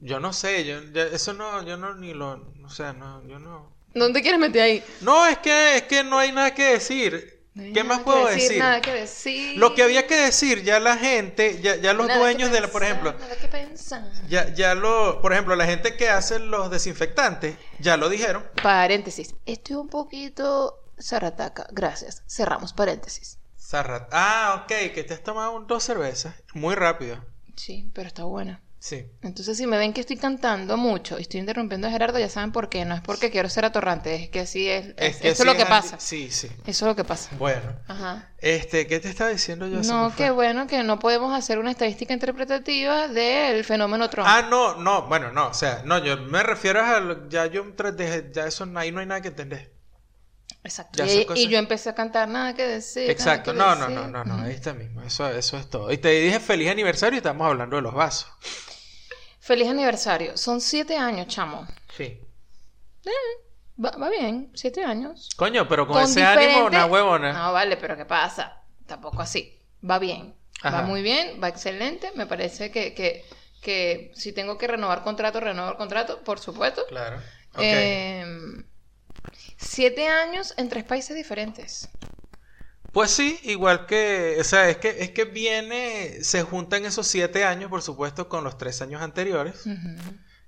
Yo 0.01 0.21
no 0.21 0.33
sé, 0.33 0.65
yo, 0.65 0.81
ya- 0.93 1.07
eso 1.07 1.33
no, 1.35 1.63
yo 1.67 1.77
no 1.77 1.95
ni 1.95 2.15
lo, 2.15 2.53
o 2.65 2.71
sea, 2.71 2.93
no, 2.93 3.27
yo 3.27 3.39
no. 3.39 3.73
¿No 3.93 4.13
te 4.13 4.23
quieres 4.23 4.39
meter 4.41 4.63
ahí? 4.63 4.85
No, 5.01 5.27
es 5.27 5.39
que, 5.39 5.77
es 5.77 5.83
que 5.83 6.05
no 6.05 6.19
hay 6.19 6.31
nada 6.31 6.55
que 6.55 6.65
decir. 6.75 7.40
No 7.61 7.75
¿Qué 7.75 7.85
más 7.85 8.01
puedo 8.01 8.27
decir? 8.27 8.59
Nada 8.59 8.81
que 8.81 8.93
decir. 8.93 9.59
Lo 9.59 9.75
que 9.75 9.83
había 9.83 10.07
que 10.07 10.17
decir, 10.17 10.63
ya 10.63 10.81
la 10.81 10.97
gente, 10.97 11.61
ya, 11.61 11.77
ya 11.77 11.93
los 11.93 12.07
Nada 12.07 12.19
dueños 12.19 12.51
de 12.51 12.61
la, 12.61 12.69
por 12.69 12.83
ejemplo, 12.83 13.13
Nada 13.13 13.37
que 13.37 13.49
pensar. 13.49 14.11
Ya, 14.29 14.53
ya 14.55 14.75
lo, 14.75 15.21
por 15.21 15.33
ejemplo, 15.33 15.55
la 15.57 15.67
gente 15.67 15.97
que 15.97 16.09
hace 16.09 16.39
los 16.39 16.71
desinfectantes, 16.71 17.57
ya 17.79 17.97
lo 17.97 18.09
dijeron. 18.09 18.45
Paréntesis. 18.63 19.35
Estoy 19.47 19.77
un 19.77 19.89
poquito 19.89 20.83
zarataca. 21.01 21.67
Gracias. 21.71 22.23
Cerramos 22.27 22.73
paréntesis. 22.73 23.39
Zarrat. 23.71 24.09
Ah, 24.13 24.63
ok, 24.63 24.93
que 24.93 25.05
te 25.05 25.15
has 25.15 25.23
tomado 25.23 25.61
dos 25.61 25.85
cervezas. 25.85 26.35
Muy 26.55 26.75
rápido. 26.75 27.25
Sí, 27.57 27.91
pero 27.95 28.09
está 28.09 28.25
buena. 28.25 28.63
Sí. 28.83 29.05
Entonces, 29.21 29.59
si 29.59 29.67
me 29.67 29.77
ven 29.77 29.93
que 29.93 30.01
estoy 30.01 30.17
cantando 30.17 30.79
mucho 30.79 31.19
y 31.19 31.23
estoy 31.23 31.39
interrumpiendo 31.41 31.87
a 31.87 31.91
Gerardo, 31.91 32.19
ya 32.19 32.31
saben 32.31 32.51
por 32.51 32.71
qué. 32.71 32.87
No 32.87 32.95
es 32.95 33.03
porque 33.03 33.31
quiero 33.31 33.51
ser 33.51 33.67
atorrante, 33.67 34.15
es 34.15 34.31
que 34.31 34.41
así 34.41 34.71
es. 34.71 34.95
es- 34.97 35.19
que 35.19 35.29
eso 35.29 35.43
es 35.43 35.47
lo 35.47 35.55
que 35.55 35.67
pasa. 35.67 36.01
Sí, 36.01 36.31
sí. 36.31 36.49
Eso 36.65 36.87
es 36.87 36.89
lo 36.89 36.97
que 36.97 37.05
pasa. 37.05 37.29
Bueno. 37.39 37.77
Ajá. 37.89 38.31
Este, 38.39 38.87
¿qué 38.87 38.99
te 38.99 39.11
estaba 39.11 39.29
diciendo 39.29 39.69
yo? 39.69 39.83
No, 39.83 40.15
qué 40.17 40.31
bueno 40.31 40.67
que 40.67 40.83
no 40.83 40.99
podemos 40.99 41.37
hacer 41.37 41.59
una 41.59 41.71
estadística 41.71 42.15
interpretativa 42.15 43.07
del 43.09 43.65
fenómeno 43.67 44.09
Trump. 44.09 44.27
Ah, 44.31 44.47
no, 44.49 44.77
no, 44.77 45.03
bueno, 45.09 45.31
no, 45.31 45.49
o 45.49 45.55
sea, 45.55 45.83
no, 45.85 46.03
yo 46.03 46.17
me 46.17 46.43
refiero 46.43 46.81
a 46.83 47.01
lo- 47.01 47.29
ya 47.29 47.45
yo 47.47 47.63
ya 48.33 48.47
eso 48.47 48.67
ahí 48.77 48.93
no 48.93 49.01
hay 49.01 49.07
nada 49.07 49.21
que 49.21 49.29
entender. 49.29 49.75
Exacto. 50.65 51.05
Y, 51.05 51.27
y 51.37 51.49
yo 51.49 51.59
empecé 51.59 51.91
a 51.91 51.95
cantar 51.95 52.29
nada 52.29 52.55
que 52.55 52.67
decir. 52.67 53.11
Exacto, 53.11 53.53
que 53.53 53.59
no, 53.59 53.75
no, 53.77 53.89
no, 53.89 54.09
no, 54.09 54.25
no, 54.25 54.35
Ujú. 54.37 54.45
ahí 54.45 54.53
está 54.55 54.73
mismo, 54.75 55.03
eso, 55.03 55.29
eso 55.29 55.57
es 55.59 55.69
todo. 55.69 55.93
Y 55.93 55.99
te 55.99 56.09
dije 56.09 56.41
feliz 56.41 56.71
aniversario 56.71 57.17
y 57.17 57.19
estamos 57.19 57.47
hablando 57.47 57.77
de 57.77 57.83
los 57.83 57.95
vasos. 57.95 58.31
Feliz 59.51 59.69
aniversario. 59.69 60.37
Son 60.37 60.61
siete 60.61 60.97
años, 60.97 61.27
chamo. 61.27 61.67
Sí. 61.97 62.21
Va, 63.85 63.91
va 64.01 64.09
bien, 64.09 64.53
siete 64.55 64.85
años. 64.85 65.29
Coño, 65.35 65.67
pero 65.67 65.89
con, 65.89 65.95
Con 65.95 66.05
ese 66.05 66.23
ánimo, 66.23 66.67
una 66.67 66.87
huevona. 66.87 67.33
No, 67.33 67.53
vale, 67.53 67.77
pero 67.77 67.97
¿qué 67.97 68.05
pasa? 68.05 68.63
Tampoco 68.87 69.23
así. 69.23 69.61
Va 69.83 69.99
bien. 69.99 70.37
Ajá. 70.63 70.83
Va 70.83 70.87
muy 70.87 71.03
bien, 71.03 71.41
va 71.43 71.49
excelente. 71.49 72.13
Me 72.15 72.27
parece 72.27 72.71
que, 72.71 72.95
que, 72.95 73.25
que 73.61 74.13
si 74.15 74.33
tengo 74.33 74.57
que 74.57 74.69
renovar 74.69 75.03
contrato, 75.03 75.41
renovar 75.41 75.77
contrato, 75.77 76.23
por 76.23 76.39
supuesto. 76.39 76.87
Claro. 76.87 77.21
Eh, 77.59 78.25
siete 79.57 80.07
años 80.07 80.55
en 80.59 80.69
tres 80.69 80.85
países 80.85 81.17
diferentes. 81.17 81.89
Pues 82.93 83.11
sí, 83.13 83.39
igual 83.45 83.87
que, 83.87 84.37
o 84.41 84.45
sea, 84.45 84.69
es 84.69 84.79
que, 84.79 84.89
es 85.03 85.11
que 85.11 85.25
viene, 85.25 86.25
se 86.25 86.43
juntan 86.43 86.85
esos 86.85 87.07
siete 87.07 87.45
años, 87.45 87.71
por 87.71 87.83
supuesto, 87.83 88.29
con 88.29 88.43
los 88.45 88.59
tres 88.59 88.83
años 88.83 89.01
anteriores, 89.01 89.65
Ujú. 89.67 89.97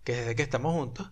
que 0.04 0.12
es 0.12 0.18
desde 0.20 0.34
que 0.36 0.42
estamos 0.42 0.72
juntos, 0.74 1.10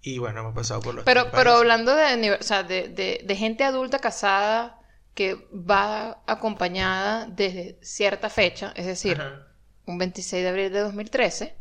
y 0.00 0.18
bueno, 0.18 0.40
hemos 0.40 0.54
pasado 0.54 0.80
por 0.80 0.94
los 0.94 1.04
Pero, 1.04 1.22
tres 1.24 1.34
pero 1.34 1.52
hablando 1.54 1.96
de, 1.96 2.32
o 2.32 2.42
sea, 2.42 2.62
de, 2.62 2.88
de- 2.88 3.22
de 3.24 3.36
gente 3.36 3.64
adulta 3.64 3.98
casada 3.98 4.78
que 5.14 5.48
va 5.52 6.22
acompañada 6.28 7.26
desde 7.26 7.76
cierta 7.82 8.30
fecha, 8.30 8.72
es 8.76 8.86
decir, 8.86 9.20
Ajá. 9.20 9.48
un 9.86 9.98
26 9.98 10.44
de 10.44 10.48
abril 10.48 10.72
de 10.72 10.78
2013, 10.78 11.56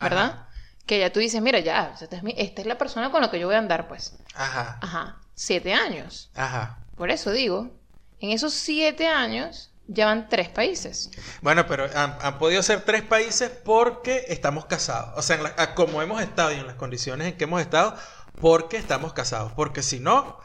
¿verdad? 0.00 0.24
Ajá. 0.30 0.48
Que 0.86 1.00
ya 1.00 1.12
tú 1.12 1.18
dices, 1.18 1.42
mira, 1.42 1.58
ya, 1.58 1.92
esta 2.00 2.16
es, 2.16 2.22
mi- 2.22 2.34
esta 2.38 2.60
es 2.62 2.68
la 2.68 2.78
persona 2.78 3.10
con 3.10 3.20
la 3.20 3.30
que 3.32 3.40
yo 3.40 3.48
voy 3.48 3.56
a 3.56 3.58
andar, 3.58 3.88
pues. 3.88 4.16
Ajá, 4.34 4.78
Ajá, 4.80 5.20
siete 5.34 5.72
años. 5.74 6.30
ajá. 6.36 6.78
Por 6.96 7.10
eso 7.10 7.32
digo, 7.32 7.79
en 8.20 8.30
esos 8.30 8.54
siete 8.54 9.08
años 9.08 9.72
ya 9.86 10.06
van 10.06 10.28
tres 10.28 10.48
países. 10.50 11.10
Bueno, 11.42 11.66
pero 11.66 11.84
han, 11.94 12.16
han 12.20 12.38
podido 12.38 12.62
ser 12.62 12.82
tres 12.84 13.02
países 13.02 13.50
porque 13.50 14.24
estamos 14.28 14.66
casados. 14.66 15.12
O 15.16 15.22
sea, 15.22 15.36
en 15.36 15.42
la- 15.44 15.74
como 15.74 16.00
hemos 16.02 16.22
estado 16.22 16.52
y 16.52 16.56
en 16.56 16.66
las 16.66 16.76
condiciones 16.76 17.28
en 17.28 17.36
que 17.36 17.44
hemos 17.44 17.60
estado, 17.60 17.96
porque 18.38 18.76
estamos 18.76 19.12
casados. 19.12 19.52
Porque 19.52 19.82
si 19.82 20.00
no, 20.00 20.38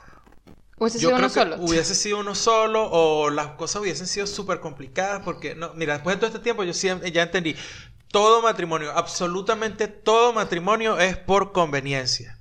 Hubiese 0.78 1.00
yo 1.00 1.10
sido 1.10 1.18
creo 1.18 1.28
uno 1.28 1.34
que 1.34 1.34
solo. 1.34 1.56
hubiese 1.60 1.96
sido 1.96 2.20
uno 2.20 2.36
solo 2.36 2.90
o 2.92 3.30
las 3.30 3.50
cosas 3.52 3.82
hubiesen 3.82 4.08
sido 4.08 4.28
súper 4.28 4.60
complicadas. 4.60 5.22
Porque, 5.24 5.56
no, 5.56 5.74
mira, 5.76 5.94
después 5.94 6.16
de 6.16 6.20
todo 6.20 6.28
este 6.28 6.40
tiempo 6.42 6.64
yo 6.64 6.74
siempre, 6.74 7.12
ya 7.12 7.24
entendí. 7.24 7.56
Todo 8.12 8.42
matrimonio, 8.42 8.92
absolutamente 8.96 9.88
todo 9.88 10.34
matrimonio 10.34 11.00
es 11.00 11.18
por 11.18 11.52
conveniencia. 11.52 12.40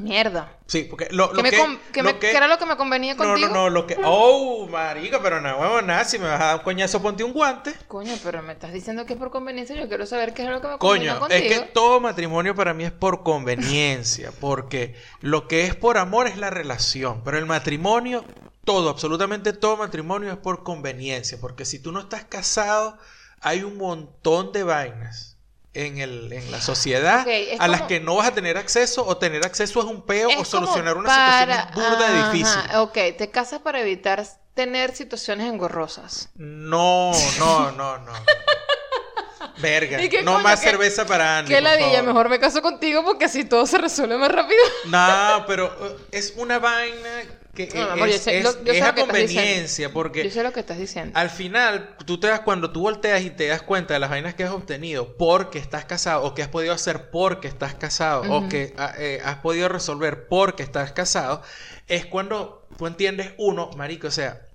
Mierda. 0.00 0.56
Sí, 0.66 0.84
porque 0.84 1.08
lo, 1.10 1.30
¿Qué, 1.30 1.36
lo 1.36 1.42
me 1.42 1.50
que, 1.50 1.56
lo 1.58 2.02
me- 2.04 2.18
que- 2.18 2.30
era 2.30 2.46
lo 2.46 2.58
que 2.58 2.66
me 2.66 2.76
convenía 2.76 3.14
No, 3.14 3.24
contigo? 3.24 3.48
no, 3.48 3.54
no, 3.54 3.70
lo 3.70 3.86
que... 3.86 3.96
Oh, 4.04 4.66
marica, 4.68 5.20
pero 5.22 5.40
no, 5.40 5.56
huevo, 5.58 5.82
nada, 5.82 6.04
si 6.04 6.18
me 6.18 6.26
vas 6.28 6.40
a 6.40 6.44
dar 6.46 6.56
un 6.56 6.62
coñazo, 6.62 7.02
ponte 7.02 7.24
un 7.24 7.32
guante. 7.32 7.74
Coño, 7.88 8.14
pero 8.22 8.42
me 8.42 8.52
estás 8.52 8.72
diciendo 8.72 9.04
que 9.06 9.14
es 9.14 9.18
por 9.18 9.30
conveniencia. 9.30 9.76
Yo 9.76 9.88
quiero 9.88 10.06
saber 10.06 10.32
qué 10.34 10.42
es 10.44 10.48
lo 10.48 10.60
que 10.60 10.68
me 10.68 10.78
Coño, 10.78 11.18
convenía 11.18 11.46
es 11.54 11.60
que 11.60 11.66
todo 11.66 12.00
matrimonio 12.00 12.54
para 12.54 12.72
mí 12.74 12.84
es 12.84 12.92
por 12.92 13.22
conveniencia, 13.22 14.32
porque 14.40 14.94
lo 15.20 15.48
que 15.48 15.64
es 15.66 15.74
por 15.74 15.98
amor 15.98 16.26
es 16.26 16.36
la 16.36 16.50
relación, 16.50 17.22
pero 17.24 17.38
el 17.38 17.46
matrimonio, 17.46 18.24
todo, 18.64 18.90
absolutamente 18.90 19.52
todo 19.52 19.76
matrimonio 19.76 20.30
es 20.32 20.38
por 20.38 20.62
conveniencia, 20.62 21.38
porque 21.40 21.64
si 21.64 21.78
tú 21.80 21.92
no 21.92 22.00
estás 22.00 22.24
casado, 22.24 22.96
hay 23.40 23.62
un 23.62 23.76
montón 23.78 24.52
de 24.52 24.62
vainas 24.62 25.29
en, 25.74 25.98
el, 25.98 26.32
en 26.32 26.50
la 26.50 26.60
sociedad 26.60 27.26
a 27.58 27.68
las 27.68 27.82
que 27.82 28.00
no 28.00 28.16
vas 28.16 28.28
a 28.28 28.34
tener 28.34 28.56
acceso, 28.58 29.06
o 29.06 29.16
tener 29.18 29.44
acceso 29.44 29.80
es 29.80 29.86
un 29.86 30.02
peo, 30.02 30.28
Es 30.30 30.38
o 30.38 30.44
solucionar 30.44 30.96
una 30.96 31.06
para- 31.08 31.62
situación 31.68 31.90
burda 31.90 32.06
Ajá, 32.20 32.32
difícil. 32.32 32.60
Ok, 32.76 32.98
te 33.16 33.30
casas 33.30 33.60
para 33.60 33.80
evitar 33.80 34.24
tener 34.54 34.94
situaciones 34.96 35.46
engorrosas. 35.48 36.28
No, 36.34 37.12
no, 37.38 37.70
no, 37.72 37.98
no. 37.98 38.12
Verga, 39.58 40.02
¿Y 40.02 40.08
no 40.22 40.32
coño? 40.32 40.42
más 40.42 40.60
¿Qué- 40.60 40.70
cerveza 40.70 41.06
para 41.06 41.38
Andy. 41.38 41.48
¿Qué 41.50 41.56
por 41.56 41.64
ladilla? 41.64 41.90
favor. 41.98 42.04
Mejor 42.06 42.28
me 42.30 42.40
caso 42.40 42.62
contigo 42.62 43.04
porque 43.04 43.26
así 43.26 43.44
todo 43.44 43.66
se 43.66 43.78
resuelve 43.78 44.16
más 44.16 44.30
rápido. 44.32 44.60
No, 44.86 45.44
pero 45.46 45.66
uh, 45.66 46.00
es 46.10 46.32
una 46.36 46.58
vaina 46.58 47.22
que 47.54 47.66
No, 47.74 47.82
es, 47.82 47.88
amor, 47.90 48.08
yo 48.08 48.18
sé 48.18 48.38
es- 48.38 48.44
lo- 48.44 48.64
yo 48.64 48.72
sé 48.72 48.78
es 48.78 48.84
lo 48.84 48.90
a 48.90 48.94
conveniencia, 48.94 49.92
porque 49.92 50.24
Yo 50.24 50.30
sé 50.30 50.42
lo 50.42 50.52
que 50.52 50.60
estás 50.60 50.78
diciendo. 50.78 51.18
al 51.18 51.30
final 51.30 51.96
tú 52.06 52.18
te 52.20 52.28
das 52.28 52.40
cuando 52.40 52.70
tú 52.70 52.82
volteas 52.82 53.22
y 53.22 53.30
te 53.30 53.46
das 53.48 53.62
cuenta 53.62 53.94
de 53.94 54.00
las 54.00 54.08
vainas 54.10 54.34
que 54.34 54.44
has 54.44 54.50
obtenido 54.52 55.16
porque 55.16 55.58
estás 55.58 55.84
casado 55.84 56.22
o 56.24 56.34
que 56.34 56.42
has 56.42 56.48
podido 56.48 56.72
hacer 56.72 57.10
porque 57.10 57.48
estás 57.48 57.74
casado 57.74 58.22
o 58.32 58.48
que 58.48 58.74
ah, 58.78 58.94
eh, 58.98 59.20
has 59.24 59.36
podido 59.38 59.68
resolver 59.68 60.28
porque 60.28 60.62
estás 60.62 60.92
casado, 60.92 61.42
es 61.88 62.06
cuando 62.06 62.68
tú 62.78 62.86
entiendes 62.86 63.32
uno, 63.36 63.70
marico, 63.76 64.06
o 64.06 64.10
sea, 64.12 64.46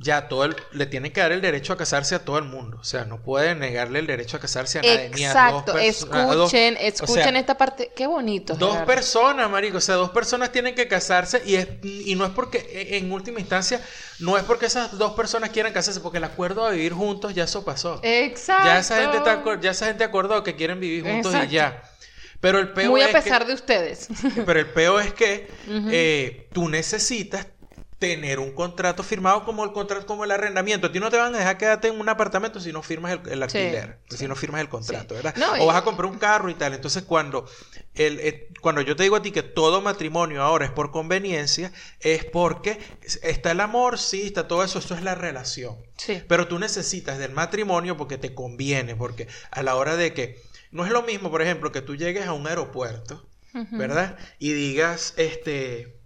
ya 0.00 0.28
todo 0.28 0.44
el, 0.44 0.56
le 0.70 0.86
tienen 0.86 1.12
que 1.12 1.20
dar 1.20 1.32
el 1.32 1.40
derecho 1.40 1.72
a 1.72 1.76
casarse 1.76 2.14
a 2.14 2.24
todo 2.24 2.38
el 2.38 2.44
mundo, 2.44 2.78
o 2.80 2.84
sea, 2.84 3.04
no 3.04 3.20
pueden 3.20 3.58
negarle 3.58 3.98
el 3.98 4.06
derecho 4.06 4.36
a 4.36 4.40
casarse 4.40 4.78
a 4.78 4.82
nadie 4.82 5.10
ni 5.12 5.24
a 5.24 5.28
dos 5.50 5.62
Exacto, 5.64 5.74
perso- 5.74 6.08
a 6.12 6.34
dos- 6.34 6.52
escuchen, 6.52 6.74
o 6.74 6.78
sea, 6.78 6.86
escuchen 6.88 7.36
esta 7.36 7.58
parte. 7.58 7.90
Qué 7.96 8.06
bonito. 8.06 8.54
Dos 8.54 8.70
Gerardo. 8.70 8.86
personas, 8.86 9.50
marico, 9.50 9.78
o 9.78 9.80
sea, 9.80 9.96
dos 9.96 10.10
personas 10.10 10.52
tienen 10.52 10.76
que 10.76 10.86
casarse 10.86 11.42
y, 11.44 11.56
es, 11.56 11.66
y 11.82 12.14
no 12.14 12.24
es 12.26 12.30
porque, 12.30 12.58
e, 12.58 12.98
en 12.98 13.10
última 13.10 13.40
instancia, 13.40 13.80
no 14.20 14.36
es 14.38 14.44
porque 14.44 14.66
esas 14.66 14.96
dos 14.96 15.14
personas 15.14 15.50
quieran 15.50 15.72
casarse, 15.72 15.98
porque 16.00 16.18
el 16.18 16.24
acuerdo 16.24 16.64
a 16.64 16.70
vivir 16.70 16.92
juntos 16.92 17.34
ya 17.34 17.44
eso 17.44 17.64
pasó. 17.64 17.98
Exacto. 18.04 18.64
Ya 18.66 18.78
esa 18.78 19.00
gente 19.00 19.16
está, 19.16 19.42
ya 19.60 19.70
esa 19.72 19.86
gente 19.86 20.04
acordó 20.04 20.44
que 20.44 20.54
quieren 20.54 20.78
vivir 20.78 21.02
juntos 21.02 21.32
Exacto. 21.34 21.50
y 21.52 21.54
ya. 21.56 21.82
Pero 22.40 22.60
el 22.60 22.72
peo 22.72 22.92
Muy 22.92 23.00
a 23.00 23.06
es 23.06 23.12
pesar 23.12 23.42
que, 23.42 23.48
de 23.48 23.54
ustedes. 23.54 24.06
pero 24.46 24.60
el 24.60 24.66
peo 24.66 25.00
es 25.00 25.12
que 25.12 25.50
eh, 25.90 26.48
tú 26.52 26.68
necesitas 26.68 27.48
tener 27.98 28.38
un 28.38 28.52
contrato 28.52 29.02
firmado 29.02 29.44
como 29.44 29.64
el 29.64 29.72
contrato 29.72 30.06
como 30.06 30.22
el 30.24 30.30
arrendamiento. 30.30 30.86
A 30.86 30.92
ti 30.92 31.00
no 31.00 31.10
te 31.10 31.16
van 31.16 31.34
a 31.34 31.38
dejar 31.38 31.58
quedarte 31.58 31.88
en 31.88 31.98
un 32.00 32.08
apartamento 32.08 32.60
si 32.60 32.72
no 32.72 32.82
firmas 32.82 33.12
el, 33.12 33.28
el 33.32 33.42
alquiler, 33.42 33.98
sí. 34.08 34.18
si 34.18 34.28
no 34.28 34.36
firmas 34.36 34.60
el 34.60 34.68
contrato, 34.68 35.16
Sí. 35.16 35.22
¿verdad? 35.22 35.34
No, 35.36 35.52
o 35.54 35.64
y- 35.64 35.66
vas 35.66 35.76
a 35.76 35.82
comprar 35.82 36.08
un 36.10 36.18
carro 36.18 36.48
y 36.48 36.54
tal. 36.54 36.74
Entonces, 36.74 37.02
cuando 37.02 37.48
el, 37.94 38.20
eh, 38.20 38.48
cuando 38.60 38.82
yo 38.82 38.94
te 38.94 39.02
digo 39.02 39.16
a 39.16 39.22
ti 39.22 39.32
que 39.32 39.42
todo 39.42 39.80
matrimonio 39.80 40.42
ahora 40.42 40.64
es 40.64 40.70
por 40.70 40.92
conveniencia, 40.92 41.72
es 42.00 42.24
porque 42.24 42.78
está 43.22 43.50
el 43.50 43.60
amor, 43.60 43.98
sí, 43.98 44.26
está 44.26 44.46
todo 44.46 44.62
eso, 44.62 44.78
eso 44.78 44.94
es 44.94 45.02
la 45.02 45.16
relación. 45.16 45.76
Sí. 45.96 46.22
Pero 46.28 46.46
tú 46.46 46.60
necesitas 46.60 47.18
del 47.18 47.32
matrimonio 47.32 47.96
porque 47.96 48.16
te 48.16 48.32
conviene, 48.32 48.94
porque 48.94 49.26
a 49.50 49.62
la 49.64 49.74
hora 49.74 49.96
de 49.96 50.14
que 50.14 50.40
no 50.70 50.84
es 50.86 50.92
lo 50.92 51.02
mismo, 51.02 51.30
por 51.32 51.42
ejemplo, 51.42 51.72
que 51.72 51.82
tú 51.82 51.96
llegues 51.96 52.26
a 52.26 52.32
un 52.32 52.46
aeropuerto. 52.46 53.24
¿verdad? 53.72 54.16
Y 54.38 54.52
digas, 54.52 55.14
este, 55.16 55.97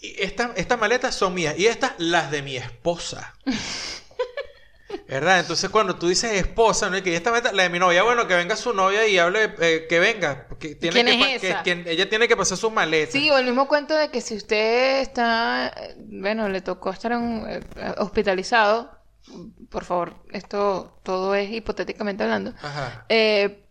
y 0.00 0.22
esta- 0.22 0.52
estas 0.56 0.78
maletas 0.78 1.14
son 1.14 1.34
mías 1.34 1.54
y 1.58 1.66
estas 1.66 1.92
las 1.98 2.30
de 2.30 2.42
mi 2.42 2.56
esposa. 2.56 3.34
¿Verdad? 5.06 5.40
Entonces 5.40 5.68
cuando 5.70 5.96
tú 5.96 6.08
dices 6.08 6.32
esposa, 6.32 6.88
¿no? 6.90 6.96
Y 6.98 7.02
que 7.02 7.14
esta 7.14 7.30
maleta, 7.30 7.52
la 7.52 7.62
de 7.64 7.68
mi 7.70 7.78
novia, 7.78 8.02
bueno, 8.02 8.26
que 8.26 8.34
venga 8.34 8.56
su 8.56 8.72
novia 8.74 9.06
y 9.06 9.18
hable, 9.18 9.54
eh, 9.60 9.86
que 9.88 9.98
venga. 9.98 10.46
Que 10.58 10.74
tiene 10.74 11.02
¿Quién 11.04 11.20
que, 11.20 11.34
es 11.36 11.40
que- 11.62 11.82
que 11.84 11.90
ella 11.92 12.08
tiene 12.08 12.26
que 12.28 12.36
pasar 12.36 12.56
sus 12.58 12.72
maletas. 12.72 13.12
Sí, 13.12 13.28
o 13.30 13.38
el 13.38 13.44
mismo 13.46 13.68
cuento 13.68 13.94
de 13.94 14.10
que 14.10 14.20
si 14.20 14.34
usted 14.36 15.00
está, 15.00 15.72
bueno, 16.06 16.48
le 16.48 16.60
tocó 16.62 16.90
estar 16.90 17.12
en, 17.12 17.44
eh, 17.48 17.60
hospitalizado, 17.98 18.90
por 19.70 19.84
favor, 19.84 20.14
esto 20.32 20.98
todo 21.02 21.34
es 21.34 21.50
hipotéticamente 21.50 22.22
hablando, 22.24 22.54
Ajá. 22.62 23.04
eh, 23.10 23.66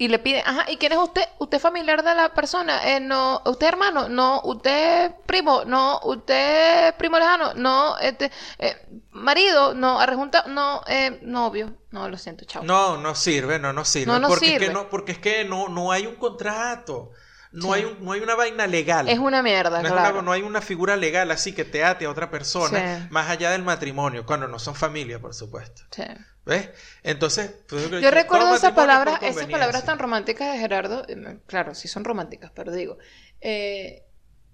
y 0.00 0.08
le 0.08 0.18
pide, 0.18 0.40
ajá, 0.40 0.64
¿y 0.70 0.78
quién 0.78 0.92
es 0.92 0.98
usted? 0.98 1.24
¿Usted 1.38 1.58
es 1.58 1.62
familiar 1.62 2.02
de 2.02 2.14
la 2.14 2.32
persona? 2.32 2.80
Eh, 2.90 3.00
no, 3.00 3.42
¿usted 3.44 3.66
es 3.66 3.72
hermano? 3.74 4.08
No, 4.08 4.40
¿usted 4.44 5.04
es 5.04 5.12
primo? 5.26 5.62
No, 5.66 6.00
¿usted 6.04 6.88
es 6.88 6.92
primo 6.94 7.18
lejano? 7.18 7.52
No, 7.52 7.98
este, 7.98 8.30
eh, 8.58 8.76
marido? 9.10 9.74
No, 9.74 10.00
arrejunta, 10.00 10.44
no, 10.48 10.80
eh, 10.86 11.18
novio. 11.20 11.74
No, 11.90 12.08
lo 12.08 12.16
siento, 12.16 12.46
chao. 12.46 12.62
No, 12.64 12.96
no 12.96 13.14
sirve, 13.14 13.58
no, 13.58 13.74
no 13.74 13.84
sirve. 13.84 14.06
No, 14.10 14.18
no 14.18 14.28
porque 14.28 14.46
Es 14.46 14.52
sirve. 14.52 14.66
que 14.68 14.72
no, 14.72 14.88
porque 14.88 15.12
es 15.12 15.18
que 15.18 15.44
no, 15.44 15.68
no 15.68 15.92
hay 15.92 16.06
un 16.06 16.14
contrato. 16.16 17.10
No, 17.52 17.62
Sí. 17.74 17.80
hay 17.80 17.84
un- 17.84 18.04
no 18.04 18.12
hay 18.12 18.20
una 18.20 18.36
vaina 18.36 18.66
legal. 18.68 19.08
Es 19.08 19.18
una 19.18 19.42
mierda, 19.42 19.82
No, 19.82 19.88
es 19.88 19.92
claro. 19.92 20.14
una- 20.16 20.22
no 20.22 20.32
hay 20.32 20.42
una 20.42 20.60
figura 20.60 20.96
legal 20.96 21.30
así 21.32 21.52
que 21.52 21.64
te 21.64 21.82
ate 21.84 22.04
a 22.06 22.10
otra 22.10 22.30
persona 22.30 23.00
Sí. 23.00 23.06
más 23.10 23.28
allá 23.28 23.50
del 23.50 23.62
matrimonio, 23.62 24.24
cuando 24.24 24.46
no 24.46 24.58
son 24.60 24.74
familia, 24.76 25.18
por 25.20 25.34
supuesto. 25.34 25.82
Sí. 25.90 26.04
¿Ves? 26.46 26.70
Entonces, 27.02 27.50
pues, 27.68 27.90
Yo 27.90 28.10
recuerdo 28.10 28.54
esas 28.54 28.72
palabras, 28.72 29.18
esas 29.22 29.46
palabras 29.46 29.84
tan 29.84 29.98
románticas 29.98 30.52
de 30.52 30.58
Gerardo, 30.58 31.04
eh, 31.08 31.40
claro, 31.46 31.74
sí 31.74 31.88
son 31.88 32.04
románticas, 32.04 32.52
pero 32.54 32.72
digo, 32.72 32.98
eh, 33.40 34.04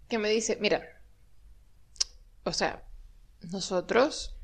que 0.08 0.18
me 0.18 0.28
dice, 0.30 0.56
mira, 0.60 0.82
o 2.44 2.52
sea, 2.52 2.82
nosotros, 3.50 4.36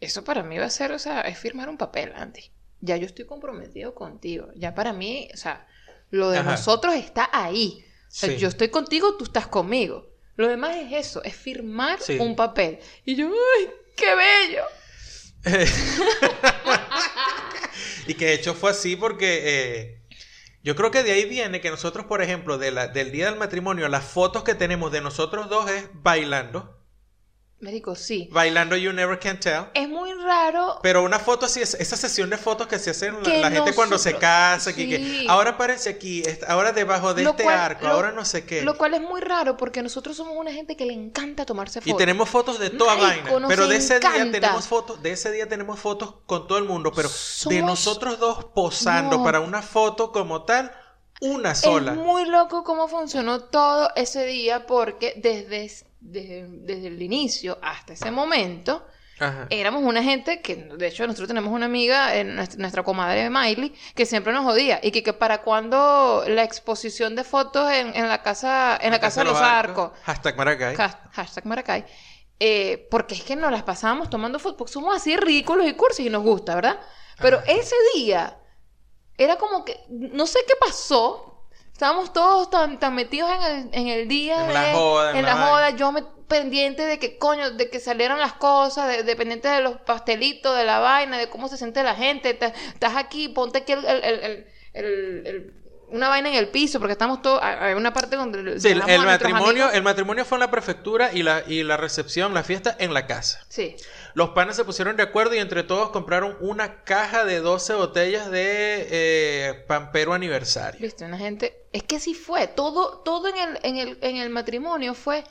eso 0.00 0.24
para 0.24 0.42
mí 0.42 0.58
va 0.58 0.66
a 0.66 0.70
ser, 0.70 0.92
o 0.92 0.98
sea, 0.98 1.20
es 1.22 1.38
firmar 1.38 1.68
un 1.68 1.78
papel, 1.78 2.12
Andy. 2.14 2.52
ya 2.80 2.96
yo 2.98 3.06
estoy 3.06 3.24
comprometido 3.26 3.94
contigo. 3.94 4.48
Ya 4.54 4.74
para 4.74 4.92
mí, 4.92 5.28
o 5.32 5.36
sea, 5.36 5.66
lo 6.10 6.30
de 6.30 6.38
Ajá. 6.38 6.52
nosotros 6.52 6.94
está 6.94 7.28
ahí. 7.32 7.84
O 8.08 8.10
sea, 8.10 8.30
Sí. 8.30 8.38
yo 8.38 8.48
estoy 8.48 8.68
contigo, 8.70 9.16
tú 9.16 9.24
estás 9.24 9.46
conmigo. 9.46 10.06
Lo 10.36 10.48
demás 10.48 10.76
es 10.76 10.92
eso, 11.06 11.22
es 11.22 11.34
firmar 11.34 12.00
Sí. 12.00 12.18
un 12.18 12.36
papel. 12.36 12.78
Y 13.04 13.14
yo, 13.16 13.26
¡ay, 13.28 13.70
qué 13.96 14.14
bello! 14.14 14.62
y 18.06 18.14
que 18.14 18.26
de 18.26 18.34
hecho 18.34 18.54
fue 18.54 18.70
así 18.70 18.96
porque 18.96 19.40
eh, 19.44 20.02
yo 20.62 20.76
creo 20.76 20.90
que 20.90 21.02
de 21.02 21.12
ahí 21.12 21.24
viene 21.28 21.60
que 21.60 21.70
nosotros, 21.70 22.06
por 22.06 22.22
ejemplo, 22.22 22.58
de 22.58 22.70
la- 22.70 22.88
del 22.88 23.12
día 23.12 23.26
del 23.26 23.36
matrimonio, 23.38 23.88
las 23.88 24.04
fotos 24.04 24.44
que 24.44 24.54
tenemos 24.54 24.92
de 24.92 25.00
nosotros 25.00 25.48
dos 25.48 25.70
es 25.70 25.88
bailando. 25.94 26.75
Médico, 27.58 27.94
sí. 27.94 28.28
Bailando 28.32 28.76
You 28.76 28.92
Never 28.92 29.18
Can 29.18 29.40
Tell. 29.40 29.64
Es 29.72 29.88
muy 29.88 30.12
raro. 30.12 30.78
Pero 30.82 31.02
una 31.02 31.18
foto 31.18 31.46
así, 31.46 31.62
es- 31.62 31.72
esa 31.74 31.96
sesión 31.96 32.28
de 32.28 32.36
fotos 32.36 32.66
que 32.66 32.78
se 32.78 32.90
hacen 32.90 33.14
la, 33.16 33.22
Que 33.22 33.38
la 33.40 33.50
gente 33.50 33.72
cuando 33.74 33.96
se 33.96 34.14
casa, 34.18 34.72
sí. 34.72 34.88
que 34.88 35.24
ahora 35.26 35.56
parece 35.56 35.88
aquí, 35.88 36.22
ahora 36.48 36.72
debajo 36.72 37.14
de 37.14 37.24
Lo 37.24 37.30
este 37.30 37.44
cual- 37.44 37.58
arco, 37.58 37.86
lo- 37.86 37.92
ahora 37.94 38.12
no 38.12 38.26
sé 38.26 38.44
qué. 38.44 38.60
Lo 38.60 38.76
cual 38.76 38.92
es 38.92 39.00
muy 39.00 39.22
raro 39.22 39.56
porque 39.56 39.82
nosotros 39.82 40.18
somos 40.18 40.36
una 40.36 40.52
gente 40.52 40.76
que 40.76 40.84
le 40.84 40.92
encanta 40.92 41.46
tomarse 41.46 41.78
Y 41.78 41.82
fotos. 41.82 41.96
tenemos 41.98 42.28
fotos 42.28 42.58
de 42.58 42.68
toda 42.68 42.94
Marico, 42.94 43.30
vaina. 43.32 43.48
Pero 43.48 43.66
de 43.68 43.76
ese 43.76 44.00
día 44.00 44.30
tenemos 44.30 44.66
fotos, 44.66 45.02
de 45.02 45.12
ese 45.12 45.32
día 45.32 45.48
tenemos 45.48 45.80
fotos 45.80 46.14
con 46.26 46.46
todo 46.46 46.58
el 46.58 46.64
mundo. 46.64 46.92
Pero 46.94 47.08
de 47.46 47.62
nosotros 47.62 48.18
dos 48.18 48.44
posando 48.54 49.16
No. 49.16 49.24
para 49.24 49.40
una 49.40 49.62
foto 49.62 50.12
como 50.12 50.42
tal, 50.42 50.72
una 51.22 51.54
sola. 51.54 51.92
Es 51.92 51.96
muy 51.98 52.26
loco 52.26 52.64
cómo 52.64 52.86
funcionó 52.88 53.44
todo 53.44 53.88
ese 53.96 54.26
día 54.26 54.66
porque 54.66 55.14
desde, 55.16 55.85
desde, 56.00 56.46
desde 56.48 56.88
el 56.88 57.00
inicio 57.02 57.58
hasta 57.62 57.94
ese 57.94 58.10
momento 58.10 58.86
Ajá. 59.18 59.46
éramos 59.50 59.82
una 59.82 60.02
gente 60.02 60.42
que, 60.42 60.56
de 60.56 60.86
hecho, 60.88 61.06
nosotros 61.06 61.28
tenemos 61.28 61.50
una 61.52 61.66
amiga, 61.66 62.14
eh, 62.16 62.22
nuestra, 62.24 62.58
nuestra 62.60 62.82
comadre 62.82 63.30
Miley, 63.30 63.74
que 63.94 64.04
siempre 64.04 64.32
nos 64.32 64.44
jodía 64.44 64.78
y 64.82 64.90
que, 64.90 65.02
que 65.02 65.12
para 65.14 65.42
cuando 65.42 66.24
la 66.28 66.42
exposición 66.44 67.16
de 67.16 67.24
fotos 67.24 67.70
en, 67.72 67.96
en 67.96 68.08
la 68.08 68.22
casa 68.22 68.78
en 68.80 68.90
la 68.90 69.00
casa 69.00 69.22
de 69.24 69.30
los 69.30 69.38
arcos, 69.40 69.92
Hashtag 70.04 70.36
Maracay. 70.36 70.74
Has- 70.78 70.98
hashtag 71.12 71.46
Maracay, 71.46 71.84
eh, 72.38 72.86
porque 72.90 73.14
es 73.14 73.22
que 73.22 73.36
nos 73.36 73.50
las 73.50 73.62
pasábamos 73.62 74.10
tomando 74.10 74.38
fotos, 74.38 74.58
porque 74.58 74.72
somos 74.74 74.94
así 74.94 75.16
ridículos 75.16 75.66
y 75.66 75.72
cursis 75.72 76.04
y 76.06 76.10
nos 76.10 76.22
gusta, 76.22 76.54
¿verdad? 76.54 76.78
Pero 77.18 77.38
Ajá. 77.38 77.46
ese 77.50 77.74
día 77.94 78.38
era 79.16 79.36
como 79.36 79.64
que, 79.64 79.80
no 79.88 80.26
sé 80.26 80.40
qué 80.46 80.52
pasó, 80.60 81.35
estábamos 81.76 82.10
todos 82.14 82.48
tan, 82.48 82.78
tan 82.78 82.94
metidos 82.94 83.30
en 83.30 83.42
el, 83.42 83.68
en 83.72 83.88
el 83.88 84.08
día 84.08 84.40
En 84.40 84.48
de- 84.48 84.54
la 84.54 84.72
joda, 84.72 85.10
en 85.10 85.16
en 85.18 85.24
la 85.26 85.36
joda, 85.36 85.70
yo 85.70 85.92
me 85.92 86.02
pendiente 86.26 86.86
de 86.86 86.98
que 86.98 87.18
coño, 87.18 87.50
de 87.50 87.68
que 87.68 87.80
salieran 87.80 88.18
las 88.18 88.32
cosas, 88.32 88.88
de, 88.88 89.02
dependiente 89.02 89.46
de 89.48 89.60
los 89.60 89.76
pastelitos, 89.82 90.56
de 90.56 90.64
la 90.64 90.78
vaina, 90.78 91.18
de 91.18 91.28
cómo 91.28 91.48
se 91.48 91.58
siente 91.58 91.82
la 91.82 91.94
gente, 91.94 92.30
estás 92.30 92.96
aquí, 92.96 93.28
ponte 93.28 93.58
aquí 93.58 93.74
el, 93.74 95.52
una 95.88 96.08
vaina 96.08 96.30
en 96.30 96.34
el 96.36 96.48
piso, 96.48 96.78
porque 96.80 96.92
estamos 96.92 97.20
todos, 97.22 97.40
hay 97.42 97.74
una 97.74 97.92
parte 97.92 98.16
donde 98.16 98.58
Sí, 98.58 98.68
el, 98.68 98.78
matrimonio, 99.04 99.70
el 99.70 99.82
matrimonio 99.82 100.24
fue 100.24 100.36
en 100.36 100.40
la 100.40 100.50
prefectura 100.50 101.12
y 101.12 101.22
la, 101.22 101.44
y 101.46 101.62
la 101.62 101.76
recepción, 101.76 102.32
la 102.34 102.42
fiesta 102.42 102.74
en 102.78 102.92
la 102.94 103.06
casa. 103.06 103.40
Sí. 103.48 103.76
Los 104.16 104.30
panes 104.30 104.56
se 104.56 104.64
pusieron 104.64 104.96
de 104.96 105.02
acuerdo 105.02 105.34
y 105.34 105.40
entre 105.40 105.62
todos 105.62 105.90
compraron 105.90 106.38
una 106.40 106.84
caja 106.84 107.26
de 107.26 107.40
12 107.40 107.74
botellas 107.74 108.30
de 108.30 108.88
eh, 108.90 109.64
Pampero 109.68 110.14
aniversario. 110.14 110.80
Viste, 110.80 111.04
una 111.04 111.18
gente. 111.18 111.66
Es 111.70 111.82
que 111.82 112.00
sí 112.00 112.14
fue. 112.14 112.46
Todo, 112.46 113.00
todo 113.00 113.28
en 113.28 113.36
el, 113.36 113.58
en 113.62 113.76
el, 113.76 113.98
en 114.00 114.16
el 114.16 114.30
matrimonio 114.30 114.94
fue 114.94 115.22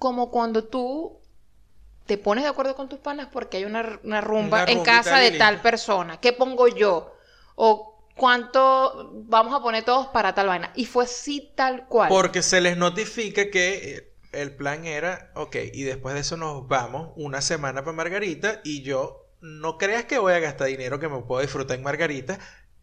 como 0.00 0.32
cuando 0.32 0.64
tú 0.64 1.20
te 2.06 2.18
pones 2.18 2.42
de 2.42 2.50
acuerdo 2.50 2.74
con 2.74 2.88
tus 2.88 2.98
panas 2.98 3.28
porque 3.30 3.58
hay 3.58 3.64
una, 3.64 4.00
una 4.02 4.20
rumba 4.20 4.64
Una 4.64 4.72
en 4.72 4.82
casa 4.82 5.18
de 5.18 5.30
tal 5.30 5.62
persona. 5.62 6.18
¿Qué 6.18 6.32
pongo 6.32 6.66
yo? 6.66 7.14
O 7.54 8.02
cuánto 8.16 9.12
vamos 9.14 9.54
a 9.54 9.62
poner 9.62 9.84
todos 9.84 10.08
para 10.08 10.34
tal 10.34 10.48
vaina. 10.48 10.72
Y 10.74 10.86
fue 10.86 11.04
así 11.04 11.52
tal 11.54 11.86
cual. 11.86 12.08
Porque 12.08 12.42
se 12.42 12.60
les 12.60 12.76
notifica 12.76 13.50
que 13.50 13.74
eh, 13.98 14.15
el 14.32 14.54
plan 14.54 14.84
era, 14.84 15.30
ok, 15.34 15.56
y 15.72 15.82
después 15.82 16.14
de 16.14 16.20
eso 16.20 16.36
nos 16.36 16.68
vamos 16.68 17.12
una 17.16 17.40
semana 17.40 17.84
para 17.84 17.96
Margarita 17.96 18.60
y 18.64 18.82
yo 18.82 19.26
no 19.40 19.78
creas 19.78 20.04
que 20.04 20.18
voy 20.18 20.32
a 20.32 20.38
gastar 20.38 20.68
dinero 20.68 20.98
que 20.98 21.08
me 21.08 21.20
puedo 21.22 21.42
disfrutar 21.42 21.76
en 21.76 21.82
Margarita 21.82 22.38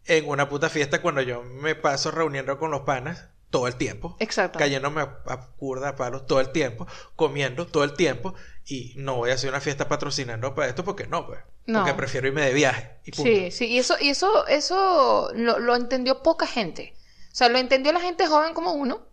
en 0.06 0.28
una 0.28 0.48
puta 0.48 0.68
fiesta 0.68 1.00
cuando 1.02 1.22
yo 1.22 1.42
me 1.42 1.74
paso 1.74 2.10
reuniendo 2.10 2.58
con 2.58 2.70
los 2.70 2.82
panas 2.82 3.28
todo 3.50 3.68
el 3.68 3.76
tiempo. 3.76 4.16
Exacto. 4.18 4.58
Cayéndome 4.58 5.00
a, 5.00 5.18
a 5.26 5.46
curda 5.56 5.90
a 5.90 5.96
palos 5.96 6.26
todo 6.26 6.40
el 6.40 6.50
tiempo, 6.50 6.86
comiendo 7.14 7.66
todo 7.66 7.84
el 7.84 7.94
tiempo 7.94 8.34
y 8.66 8.94
no 8.96 9.16
voy 9.16 9.30
a 9.30 9.34
hacer 9.34 9.50
una 9.50 9.60
fiesta 9.60 9.88
patrocinando 9.88 10.54
para 10.54 10.68
esto 10.68 10.84
porque 10.84 11.06
no, 11.06 11.26
pues. 11.26 11.40
No. 11.66 11.80
Porque 11.80 11.94
prefiero 11.94 12.26
irme 12.26 12.42
de 12.42 12.52
viaje. 12.52 12.90
Y 13.04 13.12
punto. 13.12 13.30
Sí, 13.30 13.50
sí, 13.50 13.66
y 13.66 13.78
eso, 13.78 13.94
y 14.00 14.10
eso, 14.10 14.46
eso 14.48 15.30
lo, 15.34 15.58
lo 15.58 15.76
entendió 15.76 16.22
poca 16.22 16.46
gente. 16.46 16.94
O 17.32 17.34
sea, 17.36 17.48
lo 17.48 17.58
entendió 17.58 17.92
la 17.92 18.00
gente 18.00 18.26
joven 18.26 18.54
como 18.54 18.72
uno. 18.72 19.06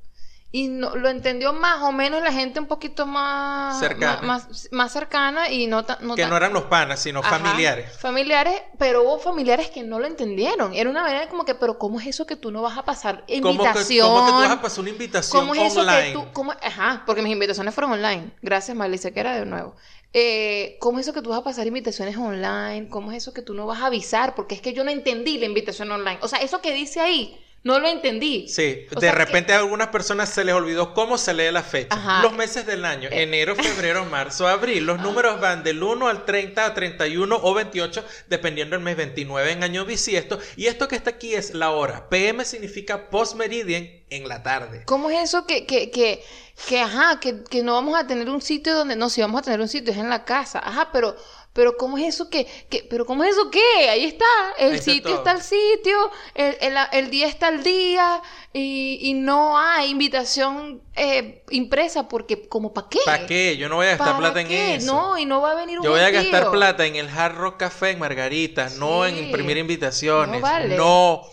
Y 0.54 0.68
no, 0.68 0.95
lo 0.97 1.08
entendió 1.08 1.54
más 1.54 1.82
o 1.82 1.93
menos 1.93 2.22
la 2.22 2.34
gente 2.34 2.60
un 2.60 2.66
poquito 2.66 3.06
más 3.06 3.80
Cercana. 3.80 4.22
Más, 4.22 4.47
más, 4.49 4.68
más 4.72 4.91
cercana 4.91 5.49
y 5.49 5.68
no 5.68 5.86
tan. 5.86 6.06
No 6.06 6.16
que 6.16 6.24
tan- 6.24 6.30
no 6.30 6.36
eran 6.38 6.52
los 6.52 6.64
panas, 6.64 6.99
sino 7.02 7.20
Ajá, 7.20 7.39
familiares. 7.39 7.97
Familiares, 7.99 8.62
pero 8.78 9.04
hubo 9.04 9.18
familiares 9.18 9.70
que 9.70 9.84
no 9.84 9.97
lo 9.99 10.08
entendieron. 10.08 10.74
Era 10.74 10.89
una 10.89 11.04
manera 11.04 11.30
como 11.30 11.45
que, 11.45 11.56
pero 11.56 11.78
¿cómo 11.80 12.02
es 12.02 12.08
eso 12.08 12.26
que 12.26 12.36
tú 12.36 12.52
no 12.52 12.62
vas 12.62 12.78
a 12.78 12.84
pasar 12.84 13.20
¿Cómo 13.20 13.28
que, 13.30 13.49
invitación? 13.52 14.10
cómo 14.10 14.26
que 14.26 14.32
tú 14.34 14.38
vas 14.39 14.52
a 14.52 14.62
pasar 14.62 14.80
una 14.82 14.89
invitación 14.89 15.41
¿Cómo 15.41 15.56
es 15.56 15.72
eso 15.72 15.80
online? 15.82 16.08
que 16.08 16.14
tú.? 16.14 16.26
Cómo, 16.34 16.52
ajá, 16.52 17.04
porque 17.06 17.22
mis 17.22 17.32
invitaciones 17.32 17.74
fueron 17.74 17.93
online. 17.93 18.32
Gracias, 18.41 18.76
Marlice, 18.76 19.14
que 19.14 19.20
era 19.22 19.36
de 19.39 19.45
nuevo. 19.45 19.76
Eh, 20.14 20.76
¿Cómo 20.82 20.99
es 20.99 21.08
eso 21.08 21.14
que 21.14 21.22
tú 21.22 21.30
vas 21.30 21.39
a 21.39 21.43
pasar 21.43 21.66
invitaciones 21.68 22.18
online? 22.18 22.89
¿Cómo 22.89 23.12
es 23.12 23.18
eso 23.18 23.34
que 23.34 23.41
tú 23.41 23.54
no 23.54 23.66
vas 23.66 23.80
a 23.82 23.86
avisar? 23.86 24.36
Porque 24.36 24.56
es 24.56 24.62
que 24.62 24.74
yo 24.74 24.84
no 24.84 24.91
entendí 24.91 25.38
la 25.38 25.45
invitación 25.45 25.89
online. 25.91 26.20
O 26.22 26.28
sea, 26.28 26.39
eso 26.39 26.62
que 26.62 26.74
dice 26.74 26.99
ahí, 26.99 27.41
no 27.64 27.80
lo 27.80 27.88
entendí. 27.88 28.47
Sí, 28.47 28.86
O 28.95 28.99
de 28.99 29.07
que- 29.07 29.12
repente 29.14 29.53
a 29.53 29.59
algunas 29.59 29.89
personas 29.89 30.30
se 30.30 30.43
les 30.43 30.55
olvidó 30.55 30.93
cómo 30.95 31.18
se 31.18 31.34
lee 31.34 31.51
la 31.51 31.62
fecha. 31.62 31.95
Ajá. 31.95 32.22
Los 32.24 32.34
meses 32.34 32.66
del 32.66 32.84
año, 32.86 33.07
enero, 33.12 33.55
febrero, 33.55 34.03
marzo, 34.05 34.47
abril. 34.47 34.84
Los 34.86 34.99
números 34.99 35.39
van 35.39 35.64
del 35.64 35.84
1 35.84 36.07
al 36.07 36.26
30, 36.26 36.66
a 36.66 36.74
31 36.74 37.39
o 37.41 37.53
28, 37.53 38.03
dependiendo 38.30 38.76
del 38.76 38.84
mes 38.84 38.97
29 38.97 39.51
en 39.51 39.64
año 39.64 39.86
bisiesto. 39.86 40.39
Y 40.55 40.66
esto 40.68 40.88
que 40.88 40.95
está 40.95 41.12
aquí 41.12 41.36
es 41.36 41.53
la 41.53 41.70
hora. 41.72 42.09
PM 42.09 42.43
significa 42.45 43.09
post 43.09 43.36
meridian 43.36 43.88
en 44.09 44.28
la 44.28 44.41
tarde. 44.43 44.84
¿Cómo 44.86 45.09
es 45.09 45.20
eso 45.24 45.45
que, 45.45 45.66
que, 45.66 45.91
que, 45.91 46.24
que 46.68 46.80
ajá, 46.82 47.20
que, 47.20 47.43
que 47.43 47.64
no 47.64 47.74
vamos 47.74 47.97
a 47.97 48.07
tener 48.07 48.30
un 48.30 48.41
sitio 48.41 48.74
donde, 48.76 48.95
no, 48.95 49.09
si 49.09 49.22
vamos 49.22 49.39
a 49.41 49.43
tener 49.43 49.62
un 49.62 49.68
sitio 49.70 49.93
es 49.93 49.99
en 49.99 50.09
la 50.09 50.26
casa, 50.26 50.59
ajá, 50.64 50.89
pero, 50.91 51.16
pero 51.54 51.76
¿cómo 51.78 51.97
es 51.97 52.06
eso 52.16 52.30
que, 52.30 52.45
que 52.70 52.88
pero 52.89 53.06
cómo 53.06 53.24
es 53.24 53.32
eso 53.32 53.49
que? 53.52 53.89
Ahí 53.89 54.06
está, 54.06 54.26
el 54.58 54.74
Ahí 54.74 54.78
está 54.78 54.93
sitio 54.93 55.04
todo. 55.04 55.16
está 55.18 55.32
el 55.32 55.41
sitio, 55.41 56.12
el, 56.34 56.58
el, 56.62 56.76
el 56.93 57.10
día 57.10 57.28
está 57.28 57.49
el 57.49 57.64
día, 57.64 58.22
y, 58.54 58.99
y 59.02 59.14
no 59.14 59.58
hay 59.58 59.89
invitación 59.89 60.82
eh, 60.95 61.43
impresa, 61.49 62.08
porque, 62.08 62.47
¿como 62.47 62.74
para 62.74 62.88
qué? 62.89 62.99
¿Para 63.06 63.26
qué? 63.26 63.58
Yo 63.58 63.70
no 63.70 63.76
voy 63.78 63.88
a 63.88 63.91
gastar 63.91 64.16
¿Para 64.16 64.18
plata 64.18 64.41
en 64.41 64.52
eso. 64.52 64.93
No, 64.93 65.18
y 65.18 65.26
no 65.26 65.41
va 65.41 65.52
a 65.52 65.56
venir 65.56 65.80
un 65.80 65.86
Yo 65.86 65.91
voy 65.91 66.02
a 66.02 66.10
gastar 66.10 66.52
plata 66.52 66.86
en 66.86 66.95
el 66.95 67.10
Hard 67.10 67.36
Rock 67.36 67.58
Café 67.58 67.91
en 67.91 67.99
Margarita, 67.99 68.70
no 68.70 69.06
en 69.06 69.18
imprimir 69.18 69.58
invitaciones. 69.58 70.41
No 70.41 70.41
vale. 70.41 70.76
No. 70.76 71.24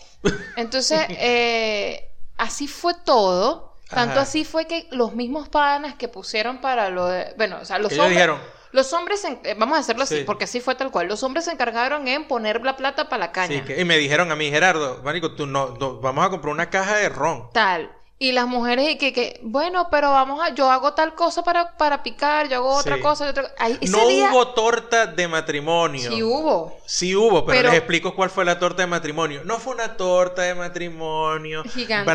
Entonces, 0.55 1.05
eh, 1.09 2.09
así 2.37 2.67
fue 2.67 2.93
todo. 3.05 3.75
Tanto 3.93 4.19
Ajá. 4.19 4.21
así 4.21 4.45
fue 4.45 4.67
que 4.67 4.87
los 4.91 5.15
mismos 5.15 5.49
panas 5.49 5.95
que 5.95 6.07
pusieron 6.07 6.61
para 6.61 6.89
lo 6.89 7.07
de. 7.07 7.33
Bueno, 7.37 7.59
o 7.61 7.65
sea, 7.65 7.79
los 7.79 7.91
ellos 7.91 8.05
hombres. 8.05 8.17
dijeron, 8.17 8.41
Los 8.71 8.93
hombres, 8.93 9.23
en- 9.25 9.39
eh, 9.43 9.55
vamos 9.57 9.77
a 9.77 9.81
hacerlo 9.81 10.03
así, 10.03 10.19
Sí. 10.19 10.23
porque 10.25 10.43
así 10.43 10.59
fue 10.59 10.75
tal 10.75 10.91
cual. 10.91 11.07
Los 11.07 11.23
hombres 11.23 11.45
se 11.45 11.51
encargaron 11.51 12.07
en 12.07 12.27
poner 12.27 12.61
la 12.63 12.77
plata 12.77 13.09
para 13.09 13.19
la 13.19 13.31
caña. 13.31 13.55
Sí, 13.59 13.61
que- 13.61 13.81
y 13.81 13.85
me 13.85 13.97
dijeron 13.97 14.31
a 14.31 14.35
mí, 14.35 14.49
Gerardo, 14.49 15.01
Marico, 15.03 15.33
tú 15.33 15.47
no, 15.47 15.75
no- 15.79 15.95
vamos 15.99 16.25
a 16.25 16.29
comprar 16.29 16.53
una 16.53 16.69
caja 16.69 16.97
de 16.97 17.09
ron. 17.09 17.49
Tal. 17.51 17.91
Y 18.21 18.33
las 18.33 18.47
mujeres, 18.47 18.85
y 18.89 18.97
que, 18.97 19.13
que, 19.13 19.39
bueno, 19.43 19.87
pero 19.89 20.11
vamos 20.11 20.41
a, 20.43 20.53
yo 20.53 20.69
hago 20.69 20.93
tal 20.93 21.15
cosa 21.15 21.41
para, 21.41 21.77
para 21.77 22.03
picar, 22.03 22.49
yo 22.49 22.57
hago 22.57 22.75
otra 22.75 22.97
Sí. 22.97 23.01
cosa, 23.01 23.25
y 23.25 23.29
otra 23.29 23.43
co- 23.43 23.49
Ay, 23.57 23.77
ese 23.79 23.91
No 23.93 24.05
día 24.07 24.29
hubo 24.29 24.49
torta 24.49 25.05
de 25.05 25.25
matrimonio. 25.29 26.11
sí 26.11 26.21
hubo. 26.21 26.77
Sí 26.85 27.15
hubo, 27.15 27.45
pero, 27.45 27.59
Pero- 27.59 27.69
les 27.69 27.77
explico 27.77 28.13
cuál 28.15 28.29
fue 28.29 28.43
la 28.43 28.59
torta 28.59 28.81
de 28.81 28.87
matrimonio. 28.87 29.41
No 29.45 29.57
fue 29.57 29.73
una 29.73 29.95
torta 29.95 30.41
de 30.41 30.53
matrimonio 30.53 31.63
Gigantona. 31.63 32.13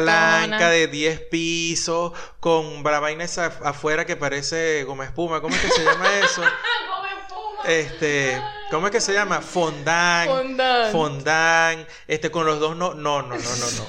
blanca 0.48 0.68
de 0.68 0.88
10 0.88 1.20
pisos 1.20 2.12
con 2.38 2.82
la 2.84 3.00
vaina 3.00 3.24
esa 3.24 3.46
afuera 3.64 4.04
que 4.04 4.16
parece 4.16 4.84
goma 4.84 5.06
espuma. 5.06 5.40
¿Cómo 5.40 5.54
es 5.56 5.62
que 5.62 5.70
se 5.70 5.84
llama 5.84 6.06
eso? 6.22 6.42
Este, 7.66 8.38
¿cómo 8.70 8.88
es 8.88 8.92
que 8.92 9.00
se 9.00 9.14
llama? 9.14 9.40
Fondant. 9.40 10.28
Fondant. 10.30 10.92
Fondant. 10.92 11.88
Este, 12.06 12.30
con 12.30 12.44
los 12.44 12.60
dos 12.60 12.76
no, 12.76 12.92
no, 12.92 13.22
no, 13.22 13.28
no, 13.38 13.56
no, 13.56 13.70
no. 13.78 13.86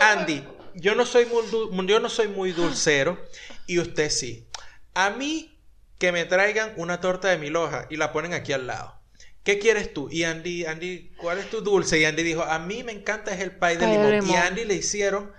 Andy, 0.00 0.42
yo 0.74 0.94
no 0.94 1.06
soy 1.06 1.26
muy, 1.26 1.42
dul- 1.44 1.86
yo 1.86 2.00
no 2.00 2.08
soy 2.08 2.28
muy 2.28 2.52
dulcero 2.52 3.18
y 3.66 3.78
usted 3.78 4.10
sí. 4.10 4.46
A 4.94 5.10
mí 5.10 5.58
que 5.98 6.12
me 6.12 6.24
traigan 6.24 6.72
una 6.76 7.00
torta 7.00 7.28
de 7.28 7.38
mil 7.38 7.56
hojas 7.56 7.86
y 7.90 7.96
la 7.96 8.12
ponen 8.12 8.32
aquí 8.34 8.52
al 8.52 8.66
lado. 8.66 9.00
¿Qué 9.42 9.58
quieres 9.58 9.92
tú? 9.92 10.08
Y 10.10 10.24
Andy, 10.24 10.64
Andy, 10.64 11.12
¿cuál 11.18 11.38
es 11.38 11.50
tu 11.50 11.60
dulce? 11.60 11.98
Y 11.98 12.04
Andy 12.04 12.22
dijo, 12.22 12.42
a 12.42 12.58
mí 12.58 12.82
me 12.82 12.92
encanta 12.92 13.34
es 13.34 13.40
el 13.40 13.52
pie 13.52 13.76
de 13.76 13.86
limón. 13.86 14.26
Y 14.26 14.34
a 14.34 14.46
Andy 14.46 14.64
le 14.64 14.74
hicieron 14.74 15.32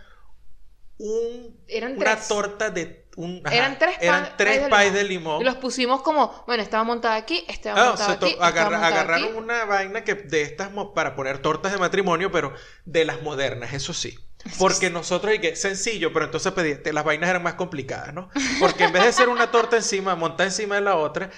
un, 0.98 1.60
Eran 1.68 1.94
una 1.98 2.16
tres. 2.16 2.28
torta 2.28 2.70
de... 2.70 3.06
Un, 3.18 3.42
ajá, 3.46 3.56
Eran 3.56 3.80
tres, 3.80 3.96
eran 4.02 4.24
pa- 4.26 4.38
tres 4.38 4.68
pais 4.70 4.84
pies 4.92 4.94
de 4.94 5.00
de 5.00 5.10
limón. 5.10 5.42
Y 5.42 5.46
los 5.46 5.56
pusimos 5.56 6.02
como, 6.02 6.44
bueno, 6.48 6.62
estaba 6.62 6.84
montada 6.84 7.16
aquí, 7.16 7.46
estaba 7.48 7.82
Ah, 7.82 7.90
montada 7.90 8.12
aquí, 8.14 8.26
estaba 8.32 8.48
agarra- 8.48 8.70
montada 8.72 8.88
agarraron 8.88 9.30
aquí. 9.30 9.38
una 9.38 9.66
vaina 9.66 10.04
que 10.04 10.16
de 10.16 10.42
estas 10.42 10.70
para 10.94 11.16
poner 11.16 11.40
tortas 11.40 11.72
de 11.72 11.78
matrimonio, 11.78 12.32
pero 12.32 12.54
de 12.86 13.06
las 13.06 13.22
modernas, 13.22 13.74
eso 13.74 13.94
sí. 13.94 14.20
Porque 14.60 14.90
nosotros, 14.90 15.34
y 15.34 15.40
que 15.40 15.56
sencillo, 15.56 16.14
pero 16.14 16.26
entonces 16.26 16.54
pedí- 16.54 16.82
te- 16.82 16.94
las 16.94 17.04
vainas 17.04 17.30
eran 17.30 17.44
más 17.44 17.56
complicadas, 17.56 18.14
¿no? 18.14 18.30
Porque 18.60 18.86
en 18.86 18.94
vez 18.94 19.04
de 19.04 19.12
ser 19.12 19.30
una 19.30 19.52
torta 19.52 19.76
encima, 19.76 20.16
montada 20.16 20.46
encima 20.48 20.76
de 20.76 20.82
la 20.82 20.96
otra, 20.96 21.30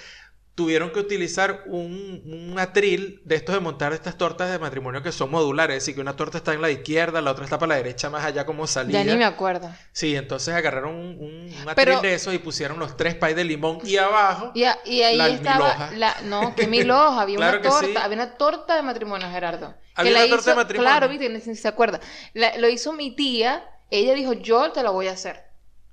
tuvieron 0.58 0.90
que 0.90 0.98
utilizar 0.98 1.62
un, 1.66 2.20
un 2.26 2.58
atril 2.58 3.22
de 3.24 3.36
estos 3.36 3.54
de 3.54 3.60
montar 3.60 3.92
estas 3.92 4.18
tortas 4.18 4.50
de 4.50 4.58
matrimonio 4.58 5.04
que 5.04 5.12
son 5.12 5.30
modulares, 5.30 5.76
es 5.76 5.82
decir, 5.84 5.94
que 5.94 6.00
una 6.00 6.16
torta 6.16 6.38
está 6.38 6.52
en 6.52 6.60
la 6.60 6.68
izquierda, 6.68 7.20
la 7.20 7.30
otra 7.30 7.44
está 7.44 7.60
para 7.60 7.68
la 7.68 7.74
derecha, 7.76 8.10
más 8.10 8.24
allá 8.24 8.44
como 8.44 8.66
salida. 8.66 9.04
Ya 9.04 9.12
ni 9.12 9.16
me 9.16 9.24
acuerdo. 9.24 9.70
Sí, 9.92 10.16
entonces 10.16 10.52
agarraron 10.52 10.96
un, 10.96 11.06
un, 11.20 11.54
un 11.62 11.68
atril 11.68 11.74
Pero- 11.76 12.00
de 12.00 12.12
esos 12.14 12.34
y 12.34 12.38
pusieron 12.38 12.80
los 12.80 12.96
tres 12.96 13.14
pies 13.14 13.36
de 13.36 13.44
limón 13.44 13.78
y 13.84 13.98
abajo 13.98 14.50
Y, 14.52 14.64
a- 14.64 14.80
y 14.84 15.02
ahí 15.02 15.16
La 15.16 15.28
estaba 15.28 15.90
la 15.94 16.16
no, 16.24 16.56
que 16.56 16.66
milhoja, 16.66 17.20
había 17.20 17.36
Claro 17.36 17.60
una 17.60 17.70
torta, 17.70 17.86
sí. 17.86 17.94
había 17.96 18.16
una 18.16 18.34
torta 18.36 18.74
de 18.74 18.82
matrimonio, 18.82 19.30
Gerardo. 19.30 19.76
Había 19.94 20.10
que 20.12 20.16
una 20.16 20.24
la 20.24 20.30
torta 20.30 20.44
de 20.44 20.50
hizo- 20.50 20.56
matrimonio. 20.56 20.90
Claro, 20.90 21.08
viste, 21.08 21.54
se 21.54 21.68
acuerda. 21.68 22.00
La- 22.34 22.58
lo 22.58 22.68
hizo 22.68 22.92
mi 22.92 23.14
tía, 23.14 23.64
ella 23.92 24.12
dijo, 24.14 24.32
"Yo 24.32 24.72
te 24.72 24.82
la 24.82 24.90
voy 24.90 25.06
a 25.06 25.12
hacer." 25.12 25.47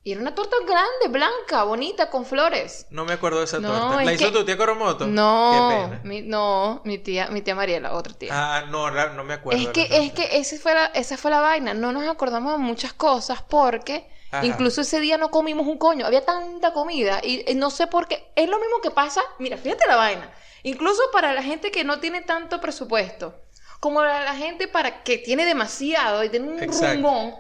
Y 0.08 0.12
era 0.12 0.22
una 0.22 0.36
torta 0.36 0.56
grande, 0.68 1.08
blanca, 1.10 1.64
bonita, 1.64 2.12
con 2.12 2.28
flores. 2.28 2.86
No 2.92 3.06
me 3.06 3.14
acuerdo 3.14 3.40
de 3.40 3.46
esa 3.46 3.58
No, 3.58 3.70
torta. 3.72 4.04
¿La 4.04 4.14
hizo 4.14 4.26
que- 4.28 4.32
tu 4.38 4.46
tía 4.46 4.56
Coromoto? 4.56 5.08
No, 5.08 5.52
Qué 5.52 5.76
pena. 5.96 6.02
mi, 6.04 6.22
no, 6.22 6.82
mi 6.86 7.00
tía, 7.00 7.28
mi 7.30 7.42
tía 7.42 7.56
Mariela, 7.56 7.92
otra 7.96 8.14
tía. 8.14 8.30
Ah, 8.32 8.66
no, 8.70 8.92
no 8.92 9.24
me 9.24 9.34
acuerdo. 9.34 9.60
es 9.60 9.70
que, 9.70 9.88
es 9.90 10.14
que 10.14 10.38
ese 10.38 10.60
fue 10.60 10.76
la- 10.76 10.86
esa 10.94 11.18
fue 11.18 11.32
la 11.32 11.40
vaina. 11.42 11.74
No 11.74 11.92
nos 11.92 12.08
acordamos 12.08 12.52
de 12.52 12.60
muchas 12.60 12.94
cosas 12.94 13.42
porque 13.42 14.08
Ajá. 14.30 14.46
incluso 14.46 14.82
ese 14.82 15.00
día 15.00 15.18
no 15.18 15.32
comimos 15.32 15.66
un 15.66 15.80
coño. 15.80 16.06
Había 16.06 16.24
tanta 16.24 16.72
comida 16.72 17.20
y, 17.24 17.44
no 17.56 17.72
sé 17.72 17.88
por 17.88 18.08
qué. 18.08 18.32
Es 18.36 18.48
lo 18.48 18.60
mismo 18.60 18.82
que 18.84 18.92
pasa. 18.92 19.24
Mira, 19.40 19.58
fíjate 19.58 19.88
la 19.88 19.96
vaina. 19.96 20.32
Incluso 20.62 21.02
para 21.14 21.34
la 21.34 21.42
gente 21.42 21.72
que 21.72 21.84
no 21.84 22.00
tiene 22.00 22.22
tanto 22.22 22.62
presupuesto, 22.62 23.34
como 23.80 24.04
la, 24.04 24.24
la 24.24 24.36
gente 24.36 24.68
para 24.68 25.02
que 25.02 25.18
tiene 25.18 25.46
demasiado 25.46 26.24
y 26.24 26.30
tiene 26.30 26.48
un 26.48 26.62
Exacto. 26.62 26.94
rumbón. 26.94 27.34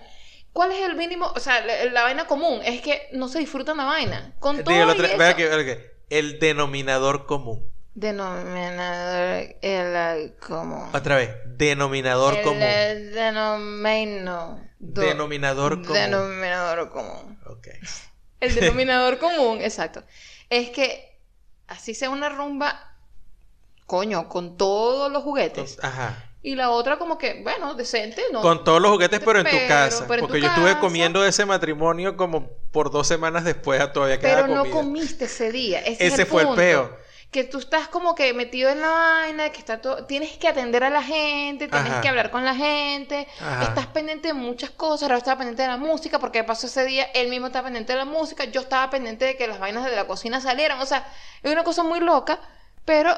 ¿Cuál 0.55 0.71
es 0.71 0.81
el 0.83 0.95
mínimo? 0.95 1.25
O 1.35 1.39
sea, 1.41 1.59
la, 1.65 1.83
la 1.91 2.03
vaina 2.03 2.27
común 2.27 2.61
es 2.63 2.81
que 2.81 3.09
no 3.11 3.27
se 3.27 3.39
disfrutan 3.39 3.75
la 3.75 3.83
vaina. 3.83 4.33
Con 4.39 4.63
todo 4.63 4.73
y 4.73 4.77
eso- 4.77 5.17
el 6.09 6.39
denominador 6.39 7.25
común. 7.25 7.69
Denominador 7.93 9.55
el 9.61 10.35
común. 10.37 10.89
Otra 10.93 11.17
vez, 11.17 11.29
denominador 11.57 12.35
el, 12.35 12.43
común. 12.43 12.59
eh, 12.61 13.11
denomino- 13.13 14.61
do- 14.79 15.01
Denominador 15.01 15.81
común. 15.81 15.93
Denominador 15.93 16.89
común. 16.89 17.37
Ok. 17.47 17.67
El 18.39 18.55
denominador 18.55 19.17
común, 19.17 19.59
exacto. 19.61 20.03
Es 20.49 20.69
que 20.69 21.19
así 21.67 21.93
sea 21.93 22.09
una 22.09 22.29
rumba, 22.29 22.95
coño, 23.85 24.29
con 24.29 24.55
todos 24.55 25.11
los 25.11 25.21
juguetes. 25.21 25.77
Ajá. 25.81 26.31
Y 26.47 26.53
la 26.55 26.69
otra 26.69 26.97
como 26.99 27.17
que, 27.17 27.41
bueno, 27.41 27.73
decente, 27.73 28.21
¿no? 28.31 28.39
Con 28.41 28.63
todos 28.63 28.79
los 28.79 28.91
juguetes, 28.91 29.19
pero 29.25 29.39
en 29.39 29.45
tu 29.45 29.51
Pero- 29.51 29.67
casa. 29.67 30.05
pero 30.07 30.13
en 30.13 30.19
tu 30.19 30.27
Porque 30.27 30.41
yo 30.41 30.47
estuve 30.47 30.67
casa. 30.69 30.79
comiendo 30.79 31.23
de 31.23 31.29
ese 31.29 31.43
matrimonio 31.45 32.15
como 32.17 32.49
por 32.71 32.91
dos 32.91 33.07
semanas 33.07 33.43
después 33.45 33.81
a 33.81 33.91
todavía 33.91 34.19
quedaba 34.19 34.43
Pero 34.43 34.53
no 34.53 34.61
comida. 34.61 34.75
comiste 34.75 35.25
ese 35.25 35.51
día. 35.51 35.79
Ese, 35.79 36.05
es 36.05 36.13
Ese 36.13 36.21
el 36.21 36.27
fue 36.27 36.41
el 36.43 36.47
punto. 36.49 36.61
peo. 36.61 36.97
Que 37.31 37.43
tú 37.45 37.57
estás 37.57 37.87
como 37.87 38.13
que 38.13 38.31
metido 38.35 38.69
en 38.69 38.79
la 38.79 38.89
vaina, 38.89 39.49
que 39.49 39.57
está 39.57 39.81
todo. 39.81 40.05
Tienes 40.05 40.37
que 40.37 40.47
atender 40.47 40.83
a 40.83 40.91
la 40.91 41.01
gente, 41.01 41.67
tienes 41.67 41.91
Ajá. 41.91 42.01
que 42.01 42.07
hablar 42.09 42.29
con 42.29 42.45
la 42.45 42.53
gente, 42.53 43.27
Ajá. 43.41 43.63
estás 43.63 43.87
pendiente 43.87 44.27
de 44.27 44.33
muchas 44.35 44.69
cosas. 44.69 45.03
Ahora 45.03 45.17
estaba 45.17 45.39
pendiente 45.39 45.63
de 45.63 45.67
la 45.69 45.77
música, 45.77 46.19
porque 46.19 46.43
pasó 46.43 46.67
ese 46.67 46.85
día, 46.85 47.05
él 47.15 47.27
mismo 47.29 47.47
estaba 47.47 47.65
pendiente 47.65 47.91
de 47.93 47.97
la 47.99 48.05
música, 48.05 48.45
yo 48.45 48.61
estaba 48.61 48.89
pendiente 48.91 49.25
de 49.25 49.35
que 49.35 49.47
las 49.47 49.59
vainas 49.59 49.83
de 49.83 49.95
la 49.95 50.05
cocina 50.05 50.39
salieran. 50.41 50.79
O 50.79 50.85
sea, 50.85 51.11
es 51.41 51.51
una 51.51 51.63
cosa 51.63 51.81
muy 51.81 51.99
loca, 52.01 52.39
pero 52.85 53.15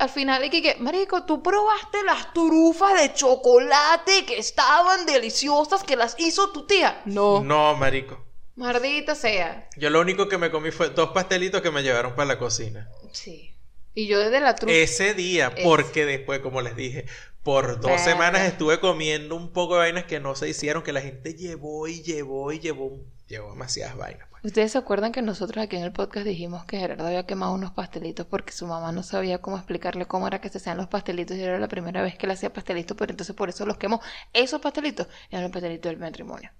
al 0.00 0.08
final 0.10 0.42
es 0.42 0.50
que, 0.50 0.62
que, 0.62 0.76
Marico, 0.80 1.24
tú 1.24 1.42
probaste 1.42 2.02
las 2.04 2.32
turufas 2.32 3.00
de 3.00 3.12
chocolate 3.12 4.24
que 4.26 4.38
estaban 4.38 5.06
deliciosas, 5.06 5.84
que 5.84 5.96
las 5.96 6.16
hizo 6.18 6.50
tu 6.52 6.66
tía. 6.66 7.02
No. 7.04 7.42
No, 7.44 7.76
marico. 7.76 8.24
Maldita 8.56 9.14
sea. 9.14 9.68
Yo 9.76 9.90
lo 9.90 10.00
único 10.00 10.28
que 10.28 10.36
me 10.38 10.50
comí 10.50 10.70
fue 10.70 10.90
dos 10.90 11.10
pastelitos 11.10 11.62
que 11.62 11.70
me 11.70 11.82
llevaron 11.82 12.14
para 12.14 12.26
la 12.26 12.38
cocina. 12.38 12.88
Sí. 13.12 13.54
Y 13.94 14.06
yo 14.06 14.18
desde 14.18 14.40
la 14.40 14.54
trufa. 14.54 14.74
Ese 14.74 15.14
día, 15.14 15.52
Es- 15.56 15.64
porque 15.64 16.04
después, 16.06 16.40
como 16.40 16.60
les 16.62 16.76
dije, 16.76 17.06
por 17.42 17.80
dos 17.80 18.00
semanas 18.00 18.42
estuve 18.42 18.80
comiendo 18.80 19.34
un 19.34 19.52
poco 19.52 19.74
de 19.74 19.80
vainas 19.80 20.04
que 20.04 20.20
no 20.20 20.34
se 20.34 20.48
hicieron, 20.48 20.82
que 20.82 20.92
la 20.92 21.00
gente 21.00 21.34
llevó 21.34 21.88
y 21.88 22.02
llevó 22.02 22.52
y 22.52 22.60
llevó, 22.60 23.00
llevó 23.26 23.50
demasiadas 23.52 23.96
vainas. 23.96 24.28
¿Ustedes 24.42 24.72
se 24.72 24.78
acuerdan 24.78 25.12
que 25.12 25.20
nosotros 25.22 25.62
aquí 25.62 25.76
en 25.76 25.82
el 25.82 25.92
podcast 25.92 26.26
dijimos 26.26 26.64
que 26.64 26.78
Gerardo 26.78 27.06
había 27.06 27.26
quemado 27.26 27.52
unos 27.52 27.72
pastelitos 27.72 28.26
porque 28.26 28.52
su 28.52 28.66
mamá 28.66 28.90
no 28.92 29.02
sabía 29.02 29.38
cómo 29.42 29.56
explicarle 29.56 30.06
cómo 30.06 30.26
era 30.26 30.40
que 30.40 30.48
se 30.48 30.58
hacían 30.58 30.76
los 30.78 30.86
pastelitos 30.86 31.36
y 31.36 31.42
era 31.42 31.58
la 31.58 31.68
primera 31.68 32.02
vez 32.02 32.16
que 32.16 32.26
le 32.26 32.32
hacía 32.32 32.52
pastelitos, 32.52 32.96
pero 32.96 33.12
entonces 33.12 33.36
por 33.36 33.48
eso 33.50 33.66
los 33.66 33.76
quemó. 33.76 34.00
Esos 34.32 34.60
pastelitos 34.60 35.08
eran 35.30 35.42
los 35.44 35.52
pastelitos 35.52 35.90
del 35.90 35.98
matrimonio. 36.00 36.50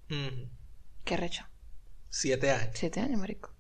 Qué 1.05 1.17
recho. 1.17 1.45
Siete 2.11 2.51
años. 2.51 2.71
Siete 2.75 3.01
años, 3.01 3.19
marico. 3.19 3.51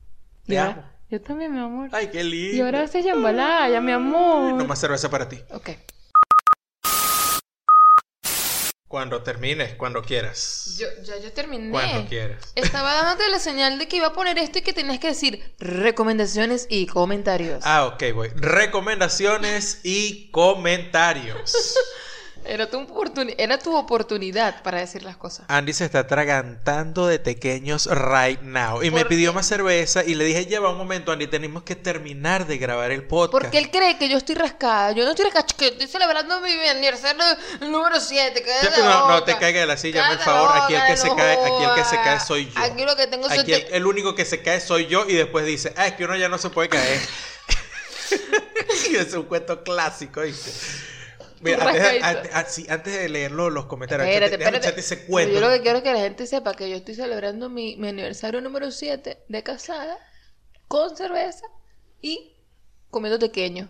Te 0.47 0.59
ahora- 0.59 0.73
amo. 0.73 0.83
Yo 1.11 1.21
también, 1.21 1.53
mi 1.53 1.59
amor. 1.59 1.89
Ay, 1.93 2.07
qué 2.09 2.23
lindo. 2.23 2.57
Y 2.57 2.61
ahora 2.61 2.87
se 2.87 3.03
ya 3.03 3.81
mi 3.81 3.91
amor. 3.91 4.53
No 4.55 4.65
más 4.65 4.79
cerveza 4.79 5.11
para 5.11 5.29
ti. 5.29 5.39
Ok. 5.51 5.71
Cuando 8.91 9.23
termines, 9.23 9.75
cuando 9.75 10.03
quieras. 10.03 10.75
Yo, 10.77 10.89
ya 11.05 11.17
yo 11.19 11.33
terminé. 11.33 11.71
Cuando 11.71 12.09
quieras. 12.09 12.51
Estaba 12.57 12.93
dándote 12.93 13.31
la 13.31 13.39
señal 13.39 13.79
de 13.79 13.87
que 13.87 13.99
iba 13.99 14.09
a 14.09 14.13
poner 14.13 14.37
esto 14.37 14.59
y 14.59 14.63
que 14.63 14.73
tenías 14.73 14.99
que 14.99 15.07
decir 15.07 15.55
recomendaciones 15.61 16.67
y 16.69 16.89
comentarios. 16.89 17.63
Ah, 17.65 17.87
ok, 17.87 18.03
voy. 18.13 18.31
Recomendaciones 18.35 19.79
y 19.85 20.29
comentarios. 20.33 21.55
Era, 22.45 22.71
tu 22.71 22.87
era 23.37 23.59
tu 23.59 23.77
oportunidad 23.77 24.63
para 24.63 24.79
decir 24.79 25.03
las 25.03 25.17
cosas. 25.17 25.45
Andy 25.49 25.73
se 25.73 25.85
está 25.85 26.01
atragantando 26.01 27.07
de 27.07 27.19
pequeños 27.19 27.87
right 27.87 28.41
now. 28.41 28.83
Y 28.83 28.91
me 28.91 29.01
¿Por 29.01 29.09
pidió 29.09 29.31
qué? 29.31 29.35
más 29.37 29.47
cerveza 29.47 30.05
y 30.05 30.15
le 30.15 30.25
dije, 30.25 30.47
lleva 30.47 30.71
un 30.71 30.79
momento, 30.79 31.13
Andy, 31.13 31.27
tenemos 31.27 31.63
que 31.63 31.77
terminar 31.77 32.47
de 32.47 32.59
grabar 32.59 32.91
el 32.91 33.05
podcast. 33.05 33.43
Porque 33.43 33.59
él 33.59 33.71
cree 33.71 33.99
que 33.99 34.09
yo 34.09 34.17
estoy 34.17 34.35
rascada. 34.35 34.93
Yo 34.93 35.05
no 35.05 35.11
estoy 35.11 35.27
rascada, 35.27 35.47
que 35.57 35.69
estoy 35.69 35.87
celebrando 35.87 36.41
mi 36.41 36.53
aniversario 36.69 37.23
número 37.61 38.01
7. 38.01 38.45
Ya, 38.63 38.85
no, 38.85 39.09
no 39.09 39.23
te 39.23 39.37
caigas 39.37 39.63
de 39.63 39.67
la 39.67 39.77
silla, 39.77 40.11
el 40.11 40.19
favor. 40.19 40.51
Aquí 40.55 40.75
el 40.75 40.87
que 40.87 40.97
se 40.97 41.15
cae, 41.15 41.35
aquí 41.35 41.65
el 41.65 41.75
que 41.75 41.85
se 41.85 41.97
cae 41.97 42.21
soy 42.21 42.51
yo. 42.51 42.61
Aquí 42.61 42.85
lo 42.85 42.97
que 42.97 43.07
tengo 43.07 43.27
Aquí 43.31 43.53
el, 43.53 43.67
el 43.71 43.87
único 43.87 44.15
que 44.15 44.25
se 44.25 44.43
cae 44.43 44.61
soy 44.61 44.87
yo 44.87 45.07
y 45.07 45.15
después 45.15 45.45
dice, 45.45 45.73
ah, 45.77 45.87
es 45.87 45.95
que 45.95 46.05
uno 46.05 46.17
ya 46.17 46.29
no 46.29 46.39
se 46.39 46.51
puede 46.51 46.69
caer. 46.69 47.01
es 48.99 49.15
un 49.15 49.25
cuento 49.25 49.63
clásico, 49.63 50.23
¿viste? 50.23 50.51
Mira, 51.41 51.69
antes, 51.69 52.03
antes- 52.03 52.31
ah, 52.69 52.75
antes 52.75 52.93
de 52.95 53.09
leerlo, 53.09 53.51
los 53.51 53.67
comentarios, 53.67 54.09
Espérate, 54.09 54.37
déjame 54.37 54.57
espérate. 54.59 54.81
ese 54.81 55.07
cuento. 55.07 55.35
Yo 55.35 55.41
lo 55.41 55.51
que 55.51 55.61
quiero 55.63 55.79
es 55.79 55.85
que 55.85 55.93
la 55.93 56.01
gente 56.01 56.27
sepa 56.27 56.55
que 56.55 56.69
yo 56.69 56.77
estoy 56.77 56.95
celebrando 56.95 57.49
mi, 57.49 57.77
mi 57.77 57.89
aniversario 57.89 58.41
número 58.41 58.71
7 58.71 59.25
de 59.29 59.43
casada 59.43 59.99
con 60.69 60.97
cerveza 60.97 61.47
y 62.03 62.37
comiendo 62.91 63.19
pequeño. 63.19 63.69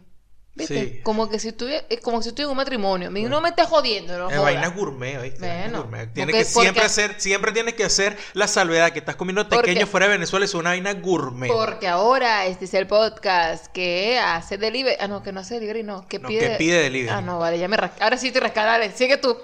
¿Viste? 0.53 0.85
Sí. 0.97 1.01
Como 1.03 1.31
que 1.31 1.39
si 1.39 1.49
estuviera, 1.49 1.85
es 1.89 2.01
como 2.01 2.21
si 2.23 2.31
estuviera 2.31 2.49
en 2.49 2.51
un 2.51 2.57
matrimonio. 2.57 3.11
Mi- 3.11 3.23
No 3.23 3.41
me 3.41 3.51
estés 3.51 3.67
jodiendo, 3.67 4.19
no 4.19 4.29
Es 4.29 4.37
jodas. 4.37 4.53
vaina 4.55 4.69
gourmet, 4.69 5.17
¿oíste? 5.19 5.39
Bueno, 5.47 5.83
gourmet. 5.83 6.13
Tiene 6.13 6.33
porque- 6.33 6.39
que 6.39 6.45
siempre 6.45 6.73
porque- 6.73 6.87
hacer, 6.87 7.15
siempre 7.19 7.53
tienes 7.53 7.75
que 7.75 7.85
hacer 7.85 8.19
la 8.35 8.49
salvedad 8.49 8.91
que 8.93 8.99
estás 8.99 9.15
comiendo 9.17 9.49
pequeño 9.49 9.87
fuera 9.87 10.07
de 10.07 10.13
Venezuela 10.13 10.45
es 10.45 10.55
una 10.55 10.71
vaina 10.71 10.93
gourmet. 10.95 11.49
Porque 11.51 11.87
ahora 11.87 12.47
este 12.47 12.65
es 12.65 12.75
el 12.75 12.87
podcast 12.89 13.67
que 13.69 14.19
hace 14.19 14.59
delivery. 14.59 14.97
Ah, 15.01 15.07
no, 15.09 15.23
que 15.23 15.31
no 15.33 15.41
hace 15.41 15.55
delivery, 15.55 15.85
no. 15.85 16.07
Que 16.09 16.19
No, 16.19 16.29
pide. 16.29 16.41
que 16.41 16.57
pide 16.57 16.83
delivery. 16.83 17.09
Ah, 17.17 17.21
no, 17.21 17.39
vale, 17.39 17.59
ya 17.59 17.69
me 17.69 17.77
rasca. 17.77 18.03
Ahora 18.05 18.17
sí 18.19 18.31
rascada, 18.33 18.73
dale, 18.73 18.91
sigue 18.93 19.17
tú. 19.19 19.37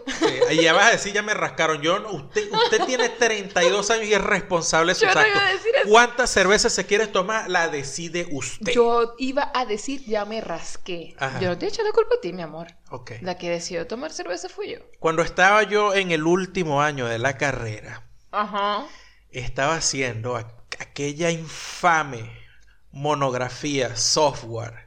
Sí, 0.49 0.57
ya 0.63 0.73
vas 0.73 0.89
a 0.89 0.91
decir, 0.93 1.13
ya 1.13 1.23
me 1.23 1.35
rascaron. 1.35 1.81
Yo, 1.83 1.99
no- 2.01 2.11
usted, 2.11 2.51
usted 2.53 2.85
tiene 2.85 3.09
32 3.11 3.91
años 3.91 4.07
y 4.07 4.15
es 4.15 4.21
responsable 4.21 4.91
de 4.93 4.95
sus 4.97 5.09
Yo 5.09 5.15
no 5.15 5.21
actos. 5.21 5.37
iba 5.37 5.47
a 5.47 5.53
decir 5.53 5.73
eso. 5.83 5.89
¿Cuántas 5.89 6.31
cervezas 6.31 6.73
se 6.73 6.85
quiere 6.85 7.07
tomar? 7.07 7.49
La 7.49 7.69
decide 7.69 8.27
usted. 8.33 8.73
Yo 8.73 9.15
iba 9.19 9.53
a 9.55 9.65
decir, 9.67 10.03
ya 10.05 10.25
me 10.25 10.41
rasqué. 10.41 10.96
Ajá. 11.19 11.41
Yo 11.41 11.49
no 11.49 11.59
te 11.59 11.67
he 11.67 11.69
hecho 11.69 11.83
la 11.83 11.93
culpa 11.93 12.15
a 12.17 12.21
ti, 12.21 12.33
mi 12.33 12.43
amor. 12.43 12.69
La 13.21 13.37
que 13.39 13.51
decidió 13.51 13.87
tomar 13.87 14.13
cerveza 14.13 14.49
fui 14.49 14.73
yo. 14.73 14.79
Cuando 14.99 15.23
estaba 15.23 15.63
yo 15.63 15.95
en 15.95 16.11
el 16.11 16.25
último 16.25 16.81
año 16.83 17.07
de 17.07 17.19
la 17.19 17.37
carrera, 17.37 18.03
Ajá. 18.31 18.87
estaba 19.31 19.77
haciendo 19.77 20.37
aquella 20.37 21.31
infame 21.31 22.31
monografía 22.93 23.97
software. 23.97 24.87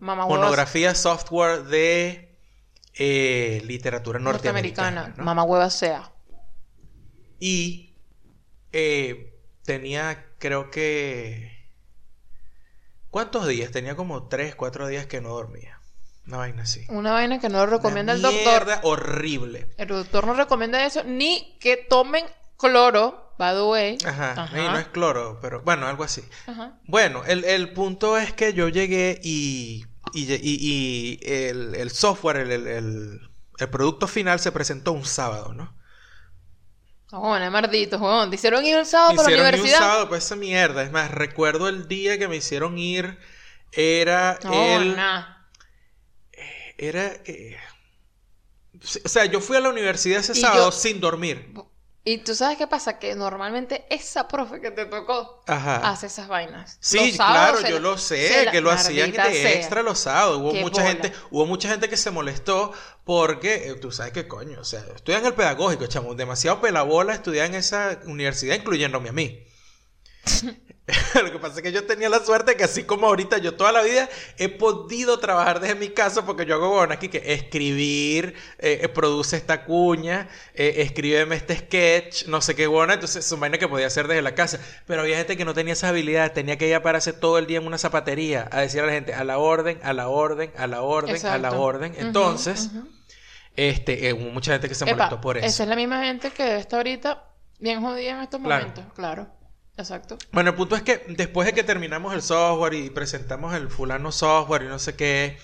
Mamá 0.00 0.26
Monografía 0.26 0.94
software 0.94 1.64
de 1.64 2.36
eh, 2.94 3.60
literatura 3.64 4.18
norteamericana. 4.20 4.90
norteamericana. 4.90 5.14
¿no? 5.18 5.24
Mamá 5.24 5.42
hueva 5.44 5.70
sea. 5.70 6.12
Y 7.40 7.96
eh, 8.72 9.34
tenía, 9.64 10.26
creo 10.38 10.70
que... 10.70 11.57
¿Cuántos 13.10 13.46
días? 13.46 13.70
Tenía 13.70 13.96
como 13.96 14.28
3, 14.28 14.54
4 14.54 14.86
días 14.88 15.06
que 15.06 15.20
no 15.20 15.30
dormía. 15.30 15.80
Una 16.26 16.36
vaina 16.38 16.62
así. 16.64 16.84
Una 16.90 17.12
vaina 17.12 17.40
que 17.40 17.48
no 17.48 17.58
lo 17.58 17.66
recomienda 17.66 18.14
Una 18.14 18.28
el 18.28 18.34
doctor. 18.44 18.68
horrible. 18.82 19.70
El 19.78 19.88
doctor 19.88 20.26
no 20.26 20.34
recomienda 20.34 20.84
eso, 20.84 21.02
ni 21.04 21.56
que 21.58 21.76
tomen 21.78 22.24
cloro, 22.58 23.34
by 23.38 23.54
the 23.54 23.62
way. 23.62 23.98
Ajá, 24.04 24.32
Ajá. 24.42 24.58
y 24.60 24.68
no 24.68 24.78
es 24.78 24.88
cloro, 24.88 25.38
pero 25.40 25.62
bueno, 25.62 25.86
algo 25.86 26.04
así. 26.04 26.22
Ajá. 26.46 26.78
Bueno, 26.84 27.24
el, 27.24 27.44
el 27.44 27.72
punto 27.72 28.18
es 28.18 28.32
que 28.34 28.52
yo 28.52 28.68
llegué 28.68 29.18
y, 29.22 29.86
y, 30.12 30.32
y- 30.34 30.38
y 30.42 31.20
el, 31.22 31.74
el 31.76 31.90
software, 31.90 32.36
el- 32.38 32.66
el 32.66 33.68
producto 33.70 34.06
final 34.06 34.38
se 34.38 34.52
presentó 34.52 34.92
un 34.92 35.04
sábado, 35.06 35.54
¿no? 35.54 35.77
Joder, 37.10 37.50
mardito, 37.50 37.98
joder. 37.98 38.28
Te 38.30 38.36
hicieron 38.36 38.64
ir 38.64 38.76
el 38.76 38.86
sábado 38.86 39.12
Me 39.12 39.16
para 39.16 39.28
la 39.30 39.36
hicieron 39.36 39.48
ir 39.48 39.60
un 39.60 39.60
universidad. 39.60 39.78
sábado 39.78 40.08
pues 40.08 40.24
esa 40.24 40.36
mierda. 40.36 40.82
Es 40.82 40.90
más, 40.92 41.10
recuerdo 41.10 41.68
el 41.68 41.88
día 41.88 42.18
que 42.18 42.28
me 42.28 42.36
hicieron 42.36 42.78
ir, 42.78 43.18
era 43.72 44.38
No, 44.42 44.52
el... 44.52 44.96
nah. 44.96 45.36
Era... 46.78 47.12
eh, 47.26 47.56
o 49.04 49.08
sea, 49.08 49.24
yo 49.26 49.40
fui 49.40 49.56
a 49.56 49.60
la 49.60 49.70
universidad 49.70 50.20
ese 50.20 50.32
Y 50.32 50.40
sábado 50.40 50.70
yo- 50.70 50.72
sin 50.72 51.00
dormir. 51.00 51.52
Y 52.04 52.18
tú 52.18 52.34
sabes 52.34 52.56
qué 52.56 52.66
pasa, 52.66 52.98
que 52.98 53.14
normalmente 53.14 53.84
esa 53.90 54.28
profe 54.28 54.60
que 54.62 54.70
te 54.70 54.86
tocó 54.86 55.42
Ajá. 55.46 55.90
hace 55.90 56.06
esas 56.06 56.26
vainas. 56.26 56.78
Sí, 56.80 57.12
claro, 57.14 57.60
yo 57.60 57.74
la- 57.76 57.80
lo 57.80 57.98
sé, 57.98 58.46
la- 58.46 58.50
que 58.50 58.60
lo 58.62 58.70
hacían 58.70 59.10
de 59.12 59.16
sea. 59.22 59.52
extra 59.52 59.82
los 59.82 59.98
sábados. 59.98 60.38
Hubo 60.38 60.52
Qué 60.52 60.60
mucha 60.62 60.82
bola. 60.82 60.92
gente, 60.94 61.12
hubo 61.30 61.44
mucha 61.44 61.68
gente 61.68 61.88
que 61.90 61.98
se 61.98 62.10
molestó 62.10 62.72
porque, 63.04 63.68
eh, 63.68 63.74
tú 63.74 63.92
sabes 63.92 64.12
qué 64.12 64.26
coño, 64.26 64.60
o 64.60 64.64
sea, 64.64 64.80
estudian 64.96 65.26
el 65.26 65.34
pedagógico, 65.34 65.86
chamo, 65.86 66.14
demasiado 66.14 66.60
pelabola 66.62 67.12
estudiar 67.14 67.46
en 67.46 67.56
esa 67.56 67.98
universidad, 68.06 68.54
incluyéndome 68.54 69.10
a 69.10 69.12
mí. 69.12 69.44
Lo 71.22 71.30
que 71.30 71.38
pasa 71.38 71.56
es 71.56 71.62
que 71.62 71.70
yo 71.72 71.84
tenía 71.84 72.08
la 72.08 72.24
suerte 72.24 72.56
que 72.56 72.64
así 72.64 72.84
como 72.84 73.06
ahorita 73.06 73.38
yo 73.38 73.54
toda 73.54 73.72
la 73.72 73.82
vida 73.82 74.08
he 74.38 74.48
podido 74.48 75.18
trabajar 75.18 75.60
desde 75.60 75.74
mi 75.74 75.90
casa 75.90 76.24
porque 76.24 76.46
yo 76.46 76.54
hago 76.54 76.70
bueno 76.70 76.94
aquí 76.94 77.08
que 77.08 77.34
escribir, 77.34 78.34
eh, 78.58 78.80
eh, 78.82 78.88
produce 78.88 79.36
esta 79.36 79.64
cuña, 79.64 80.28
eh, 80.54 80.76
escríbeme 80.78 81.36
este 81.36 81.56
sketch, 81.58 82.26
no 82.26 82.40
sé 82.40 82.54
qué 82.54 82.66
bueno, 82.66 82.92
entonces 82.94 83.26
es 83.26 83.32
una 83.32 83.42
vaina 83.42 83.58
que 83.58 83.68
podía 83.68 83.86
hacer 83.86 84.08
desde 84.08 84.22
la 84.22 84.34
casa. 84.34 84.60
Pero 84.86 85.02
había 85.02 85.18
gente 85.18 85.36
que 85.36 85.44
no 85.44 85.52
tenía 85.52 85.74
esa 85.74 85.88
habilidad, 85.88 86.32
tenía 86.32 86.56
que 86.56 86.66
ir 86.68 86.74
a 86.74 86.82
pararse 86.82 87.12
todo 87.12 87.38
el 87.38 87.46
día 87.46 87.58
en 87.58 87.66
una 87.66 87.78
zapatería 87.78 88.48
a 88.50 88.60
decir 88.60 88.80
a 88.80 88.86
la 88.86 88.92
gente 88.92 89.12
a 89.12 89.24
la 89.24 89.38
orden, 89.38 89.78
a 89.82 89.92
la 89.92 90.08
orden, 90.08 90.52
a 90.56 90.66
la 90.66 90.82
orden, 90.82 91.26
a 91.26 91.38
la 91.38 91.52
orden. 91.52 91.94
Entonces, 91.98 92.70
este, 93.56 94.08
eh, 94.08 94.12
hubo 94.12 94.30
mucha 94.30 94.52
gente 94.52 94.68
que 94.68 94.74
se 94.74 94.84
Epa, 94.84 94.94
molestó 94.94 95.20
por 95.20 95.36
eso. 95.36 95.46
Esa 95.46 95.64
es 95.64 95.68
la 95.68 95.76
misma 95.76 96.02
gente 96.04 96.30
que 96.30 96.56
está 96.56 96.76
ahorita 96.76 97.24
bien 97.58 97.82
jodida 97.82 98.12
en 98.12 98.20
estos 98.20 98.40
Claro. 98.40 98.66
momentos. 98.68 98.94
Claro. 98.94 99.37
Exacto. 99.78 100.18
Bueno, 100.32 100.50
el 100.50 100.56
punto 100.56 100.76
es 100.76 100.82
que 100.82 101.04
después 101.08 101.46
de 101.46 101.52
que 101.54 101.62
terminamos 101.62 102.12
el 102.12 102.20
software 102.22 102.74
y 102.74 102.90
presentamos 102.90 103.54
el 103.54 103.68
fulano 103.70 104.10
software 104.12 104.62
y 104.64 104.66
no 104.66 104.78
sé 104.78 104.96
qué 104.96 105.38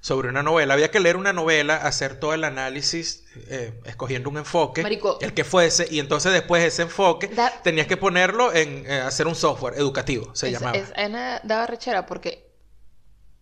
sobre 0.00 0.28
una 0.28 0.44
novela, 0.44 0.74
había 0.74 0.92
que 0.92 1.00
leer 1.00 1.16
una 1.16 1.32
novela, 1.32 1.74
hacer 1.76 2.20
todo 2.20 2.32
el 2.32 2.44
análisis, 2.44 3.24
eh, 3.48 3.80
escogiendo 3.84 4.30
un 4.30 4.36
enfoque, 4.36 4.82
Marico. 4.82 5.18
el 5.20 5.34
que 5.34 5.42
fuese, 5.42 5.88
y 5.90 5.98
entonces 5.98 6.32
después 6.32 6.62
ese 6.62 6.82
enfoque 6.82 7.26
Da- 7.26 7.52
tenías 7.64 7.88
que 7.88 7.96
ponerlo 7.96 8.52
en 8.54 8.86
eh, 8.86 9.00
hacer 9.00 9.26
un 9.26 9.34
software 9.34 9.74
educativo, 9.76 10.32
se 10.36 10.46
Es- 10.46 10.52
llamaba. 10.52 10.76
es- 10.78 10.92
a 10.96 11.02
mí 11.08 11.12
me 11.14 11.40
daba 11.42 11.66
rechera 11.66 12.06
porque, 12.06 12.48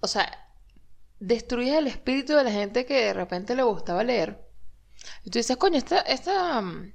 o 0.01 0.07
sea, 0.09 0.49
destruyes 1.20 1.74
el 1.76 1.88
espíritu 1.88 2.34
de 2.34 2.44
la 2.44 2.51
gente 2.53 2.86
que 2.86 3.05
de 3.07 3.12
repente 3.12 3.55
le 3.55 3.62
gustaba 3.62 4.03
leer. 4.03 4.40
Y 5.24 5.30
tú 5.30 5.38
dices, 5.38 5.57
coño, 5.59 5.76
esta, 5.76 5.99
esta, 6.01 6.62
mm, 6.62 6.92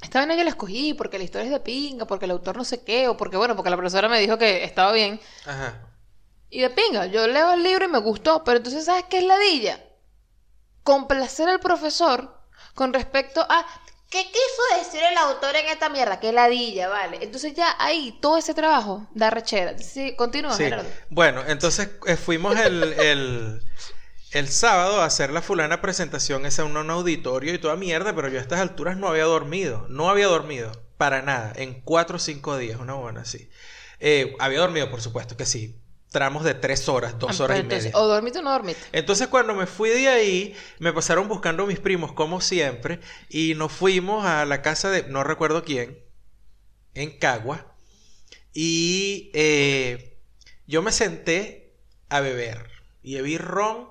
esta 0.00 0.20
vaina 0.20 0.36
yo 0.36 0.44
la 0.44 0.50
escogí 0.50 0.94
porque 0.94 1.18
la 1.18 1.24
historia 1.24 1.46
es 1.46 1.52
de 1.52 1.60
pinga, 1.60 2.06
porque 2.06 2.26
el 2.26 2.30
autor 2.30 2.56
no 2.56 2.64
sé 2.64 2.84
qué, 2.84 3.08
o 3.08 3.16
porque, 3.16 3.36
bueno, 3.36 3.56
porque 3.56 3.70
la 3.70 3.76
profesora 3.76 4.08
me 4.08 4.20
dijo 4.20 4.38
que 4.38 4.64
estaba 4.64 4.92
bien. 4.92 5.20
Ajá. 5.44 5.80
Y 6.50 6.60
de 6.60 6.70
pinga, 6.70 7.06
yo 7.06 7.26
leo 7.26 7.52
el 7.52 7.62
libro 7.62 7.84
y 7.84 7.88
me 7.88 7.98
gustó, 7.98 8.44
pero 8.44 8.58
entonces, 8.58 8.84
¿sabes 8.84 9.04
qué 9.10 9.18
es 9.18 9.24
ladilla? 9.24 9.84
Complacer 10.82 11.48
al 11.48 11.60
profesor 11.60 12.38
con 12.74 12.92
respecto 12.92 13.44
a 13.48 13.66
¿qué 14.10 14.24
quiso 14.24 14.78
decir 14.78 15.02
el 15.02 15.16
autor 15.18 15.56
en 15.56 15.66
esta 15.66 15.88
mierda? 15.88 16.20
Que 16.20 16.32
ladilla, 16.32 16.88
vale. 16.88 17.18
Entonces 17.20 17.54
ya 17.54 17.76
ahí 17.78 18.18
todo 18.20 18.38
ese 18.38 18.54
trabajo 18.54 19.06
da 19.14 19.30
rechera. 19.30 19.76
Sí, 19.78 20.14
continúa, 20.16 20.54
Sí. 20.54 20.70
Bueno, 21.10 21.42
entonces 21.46 21.90
eh, 22.06 22.16
fuimos 22.16 22.58
el, 22.58 22.82
el, 22.94 23.62
el 24.32 24.48
sábado 24.48 25.00
a 25.00 25.06
hacer 25.06 25.30
la 25.30 25.42
fulana 25.42 25.80
presentación 25.80 26.46
esa 26.46 26.62
en 26.62 26.76
un 26.76 26.90
auditorio 26.90 27.54
y 27.54 27.58
toda 27.58 27.76
mierda, 27.76 28.14
pero 28.14 28.28
yo 28.28 28.38
a 28.38 28.42
estas 28.42 28.60
alturas 28.60 28.96
no 28.96 29.08
había 29.08 29.24
dormido. 29.24 29.86
No 29.88 30.10
había 30.10 30.26
dormido, 30.26 30.72
para 30.96 31.22
nada, 31.22 31.52
en 31.56 31.80
cuatro 31.80 32.16
o 32.16 32.18
cinco 32.18 32.56
días, 32.58 32.78
una 32.78 32.94
buena 32.94 33.22
así. 33.22 33.48
Eh, 34.00 34.34
había 34.38 34.60
dormido, 34.60 34.90
por 34.90 35.00
supuesto 35.00 35.36
que 35.36 35.46
sí. 35.46 35.80
Tramos 36.10 36.42
de 36.42 36.54
tres 36.54 36.88
horas, 36.88 37.18
dos 37.18 37.38
horas 37.40 37.60
y 37.60 37.64
media. 37.64 37.90
O 37.94 38.06
dormiste 38.06 38.38
o 38.38 38.42
no 38.42 38.50
dormiste. 38.50 38.82
Entonces 38.92 39.28
cuando 39.28 39.54
me 39.54 39.66
fui 39.66 39.90
de 39.90 40.08
ahí, 40.08 40.56
me 40.78 40.92
pasaron 40.92 41.28
buscando 41.28 41.66
mis 41.66 41.80
primos 41.80 42.12
como 42.12 42.40
siempre 42.40 43.00
y 43.28 43.54
nos 43.56 43.72
fuimos 43.72 44.24
a 44.24 44.46
la 44.46 44.62
casa 44.62 44.90
de 44.90 45.02
no 45.02 45.22
recuerdo 45.22 45.64
quién, 45.64 45.98
en 46.94 47.18
Cagua, 47.18 47.74
y 48.54 49.30
eh, 49.34 50.18
yo 50.66 50.82
me 50.82 50.92
senté 50.92 51.76
a 52.08 52.20
beber 52.20 52.70
y 53.02 53.14
bebí 53.16 53.38
ron, 53.38 53.88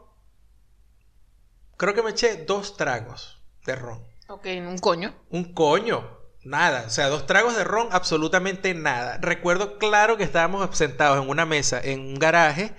creo 1.78 1.94
que 1.94 2.04
me 2.04 2.12
eché 2.12 2.44
dos 2.46 2.76
tragos 2.78 3.40
de 3.66 3.76
ron, 3.76 4.04
Ok, 4.28 4.46
un 4.46 4.78
coño. 4.78 5.14
un 5.30 5.54
coño. 5.54 6.18
Nada, 6.44 6.86
o 6.88 6.90
sea, 6.90 7.10
dos 7.10 7.26
tragos 7.26 7.58
de 7.58 7.64
ron, 7.66 7.90
absolutamente 7.92 8.74
nada. 8.74 9.18
Recuerdo 9.22 9.78
claro 9.80 10.16
que 10.16 10.24
estábamos 10.24 10.78
sentados 10.78 11.22
en 11.22 11.30
una 11.30 11.46
mesa 11.46 11.82
en 11.84 12.00
un 12.00 12.16
garaje 12.16 12.74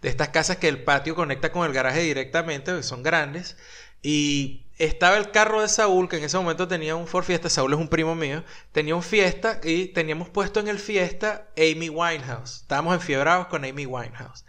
de 0.00 0.08
estas 0.08 0.30
casas 0.30 0.56
que 0.56 0.68
el 0.68 0.82
patio 0.84 1.14
conecta 1.14 1.52
con 1.52 1.66
el 1.66 1.72
garaje 1.74 2.00
directamente, 2.00 2.74
que 2.74 2.82
son 2.82 3.02
grandes. 3.02 3.58
Y 4.02 4.64
estaba 4.78 5.18
el 5.18 5.30
carro 5.30 5.60
de 5.60 5.68
Saúl, 5.68 6.08
que 6.08 6.16
en 6.16 6.24
ese 6.24 6.38
momento 6.38 6.66
tenía 6.66 6.96
un 6.96 7.06
Ford 7.06 7.24
Fiesta. 7.24 7.50
Saúl 7.50 7.74
es 7.74 7.78
un 7.78 7.88
primo 7.88 8.14
mío. 8.14 8.42
Tenía 8.72 8.94
un 8.96 9.02
Fiesta 9.02 9.60
y 9.62 9.88
teníamos 9.88 10.30
puesto 10.30 10.58
en 10.60 10.68
el 10.68 10.78
Fiesta 10.78 11.48
Amy 11.58 11.90
Winehouse. 11.90 12.62
Estábamos 12.62 12.94
enfiebrados 12.94 13.48
con 13.48 13.66
Amy 13.66 13.84
Winehouse. 13.84 14.46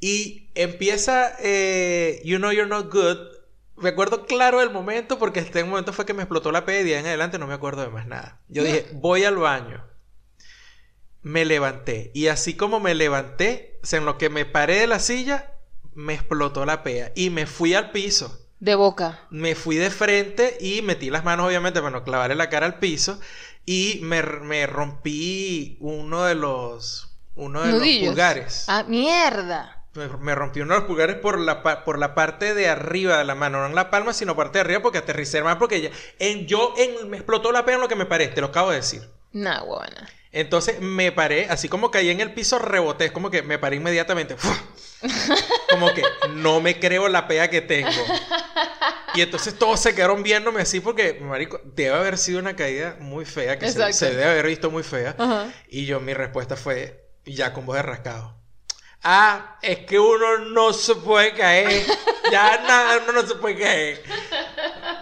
Y 0.00 0.50
empieza 0.54 1.32
eh, 1.40 2.20
You 2.24 2.38
Know 2.38 2.52
You're 2.52 2.68
Not 2.68 2.92
Good. 2.92 3.18
Recuerdo 3.76 4.26
claro 4.26 4.60
el 4.60 4.70
momento 4.70 5.18
porque 5.18 5.40
este 5.40 5.64
momento 5.64 5.92
fue 5.92 6.06
que 6.06 6.14
me 6.14 6.22
explotó 6.22 6.52
la 6.52 6.64
peda 6.64 6.80
y 6.80 6.84
de 6.84 6.94
ahí 6.94 7.00
en 7.00 7.06
adelante 7.06 7.38
no 7.38 7.46
me 7.46 7.54
acuerdo 7.54 7.82
de 7.82 7.88
más 7.88 8.06
nada. 8.06 8.40
Yo 8.48 8.62
dije, 8.62 8.86
voy 8.92 9.24
al 9.24 9.36
baño. 9.36 9.84
Me 11.22 11.44
levanté. 11.44 12.10
Y 12.14 12.28
así 12.28 12.54
como 12.54 12.80
me 12.80 12.94
levanté, 12.94 13.80
o 13.82 13.86
sea, 13.86 13.98
en 13.98 14.04
lo 14.04 14.18
que 14.18 14.28
me 14.28 14.44
paré 14.44 14.80
de 14.80 14.86
la 14.86 14.98
silla, 14.98 15.52
me 15.94 16.14
explotó 16.14 16.66
la 16.66 16.82
pea. 16.82 17.12
Y 17.14 17.30
me 17.30 17.46
fui 17.46 17.74
al 17.74 17.90
piso. 17.90 18.38
De 18.60 18.74
boca. 18.74 19.20
Me 19.30 19.54
fui 19.54 19.76
de 19.76 19.90
frente 19.90 20.56
y 20.60 20.82
metí 20.82 21.10
las 21.10 21.24
manos, 21.24 21.46
obviamente, 21.46 21.80
para 21.80 21.90
no 21.90 22.04
clavarle 22.04 22.36
la 22.36 22.50
cara 22.50 22.66
al 22.66 22.78
piso. 22.78 23.18
Y 23.66 24.00
me, 24.02 24.22
me 24.22 24.66
rompí 24.66 25.78
uno 25.80 26.24
de 26.24 26.34
los. 26.34 27.10
Uno 27.34 27.62
de 27.62 27.72
Nudillos. 27.72 28.00
los 28.00 28.08
pulgares. 28.10 28.64
Ah, 28.68 28.84
mierda. 28.86 29.73
Me, 29.94 30.08
me 30.08 30.34
rompí 30.34 30.60
uno 30.60 30.74
de 30.74 30.80
los 30.80 30.88
pulgares 30.88 31.16
por 31.16 31.38
la, 31.38 31.62
por 31.84 31.98
la 31.98 32.14
parte 32.14 32.54
de 32.54 32.68
arriba 32.68 33.18
de 33.18 33.24
la 33.24 33.34
mano, 33.34 33.60
no 33.60 33.66
en 33.66 33.74
la 33.74 33.90
palma, 33.90 34.12
sino 34.12 34.34
parte 34.34 34.58
de 34.58 34.60
arriba, 34.60 34.82
porque 34.82 34.98
aterricé 34.98 35.42
más, 35.42 35.56
porque 35.56 35.80
ya, 35.80 35.90
en, 36.18 36.46
yo 36.46 36.74
en, 36.76 37.08
me 37.10 37.16
explotó 37.16 37.52
la 37.52 37.64
pena 37.64 37.76
en 37.76 37.82
lo 37.82 37.88
que 37.88 37.96
me 37.96 38.06
paré, 38.06 38.28
te 38.28 38.40
lo 38.40 38.48
acabo 38.48 38.70
de 38.70 38.76
decir. 38.76 39.08
Nah, 39.32 39.62
huevona. 39.62 40.08
Entonces 40.34 40.80
me 40.80 41.12
paré, 41.12 41.46
así 41.48 41.68
como 41.68 41.92
caí 41.92 42.10
en 42.10 42.20
el 42.20 42.34
piso, 42.34 42.58
reboté, 42.58 43.06
es 43.06 43.12
como 43.12 43.30
que 43.30 43.42
me 43.42 43.58
paré 43.58 43.76
inmediatamente. 43.76 44.36
Como 45.70 45.92
que 45.92 46.02
no 46.30 46.60
me 46.60 46.78
creo 46.78 47.08
la 47.08 47.26
pea 47.26 47.50
que 47.50 47.60
tengo. 47.60 47.90
Y 49.14 49.20
entonces 49.20 49.58
todos 49.58 49.80
se 49.80 49.94
quedaron 49.94 50.22
viéndome 50.22 50.62
así 50.62 50.80
porque, 50.80 51.14
marico, 51.20 51.60
debe 51.64 51.94
haber 51.94 52.16
sido 52.16 52.38
una 52.38 52.56
caída 52.56 52.96
muy 53.00 53.24
fea, 53.24 53.58
que 53.58 53.70
se, 53.70 53.92
se 53.92 54.10
debe 54.10 54.24
haber 54.24 54.46
visto 54.46 54.70
muy 54.70 54.82
fea. 54.82 55.14
Y 55.68 55.84
yo, 55.84 56.00
mi 56.00 56.14
respuesta 56.14 56.56
fue, 56.56 57.08
ya 57.26 57.52
con 57.52 57.66
voz 57.66 57.76
de 57.76 57.82
rascado. 57.82 58.34
Ah, 59.04 59.58
es 59.60 59.80
que 59.80 60.00
uno 60.00 60.38
no 60.38 60.72
se 60.72 60.94
puede 60.94 61.34
caer. 61.34 61.84
Ya 62.32 62.62
nada, 62.66 63.02
uno 63.02 63.20
no 63.20 63.26
se 63.26 63.34
puede 63.34 63.58
caer. 63.58 64.02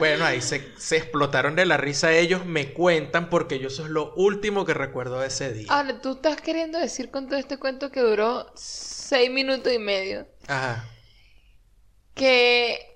Bueno, 0.01 0.25
ahí 0.25 0.43
se, 0.43 0.77
se 0.77 0.97
explotaron 0.97 1.55
de 1.55 1.65
la 1.65 1.77
risa 1.77 2.13
ellos, 2.13 2.45
me 2.45 2.73
cuentan 2.73 3.31
porque 3.31 3.61
yo 3.61 3.69
eso 3.69 3.85
es 3.85 3.91
lo 3.91 4.13
último 4.15 4.65
que 4.65 4.75
recuerdo 4.75 5.21
de 5.21 5.29
ese 5.29 5.53
día. 5.53 5.67
Ahora, 5.71 6.01
tú 6.01 6.15
estás 6.15 6.41
queriendo 6.41 6.79
decir 6.79 7.13
con 7.13 7.29
todo 7.29 7.39
este 7.39 7.59
cuento 7.59 7.93
que 7.93 8.01
duró 8.01 8.51
seis 8.57 9.31
minutos 9.31 9.73
y 9.73 9.79
medio. 9.79 10.27
Ajá. 10.49 10.85
Que 12.15 12.93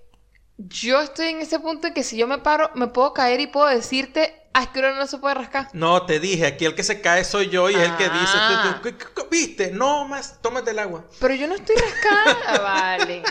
yo 0.59 1.01
estoy 1.01 1.29
en 1.29 1.41
ese 1.41 1.61
punto 1.61 1.89
de 1.89 1.95
que 1.95 2.03
si 2.03 2.17
yo 2.17 2.27
me 2.27 2.39
paro, 2.39 2.71
me 2.75 2.89
puedo 2.89 3.13
caer 3.13 3.41
y 3.41 3.47
puedo 3.47 3.69
decirte, 3.69 4.46
ah, 4.59 4.63
es 4.63 4.69
que 4.69 4.79
uno 4.81 4.95
no 4.95 5.07
se 5.07 5.19
puede 5.19 5.35
rascar. 5.35 5.69
No, 5.73 6.05
te 6.07 6.19
dije, 6.21 6.47
aquí 6.47 6.65
el 6.65 6.75
que 6.75 6.83
se 6.83 7.01
cae 7.01 7.25
soy 7.25 7.49
yo 7.51 7.69
y 7.71 7.75
es 7.75 7.81
el 7.83 7.97
que 7.97 8.05
dice, 8.05 8.33
Ah. 8.35 8.81
"¿Tú- 8.83 8.91
tú- 8.93 8.97
qué- 9.15 9.27
¿viste? 9.31 9.71
No 9.71 10.07
más, 10.09 10.41
tómate 10.43 10.71
el 10.71 10.79
agua. 10.79 11.05
Pero 11.21 11.35
yo 11.35 11.47
no 11.47 11.55
estoy 11.55 11.77
rascada, 11.77 12.59
vale. 12.63 13.23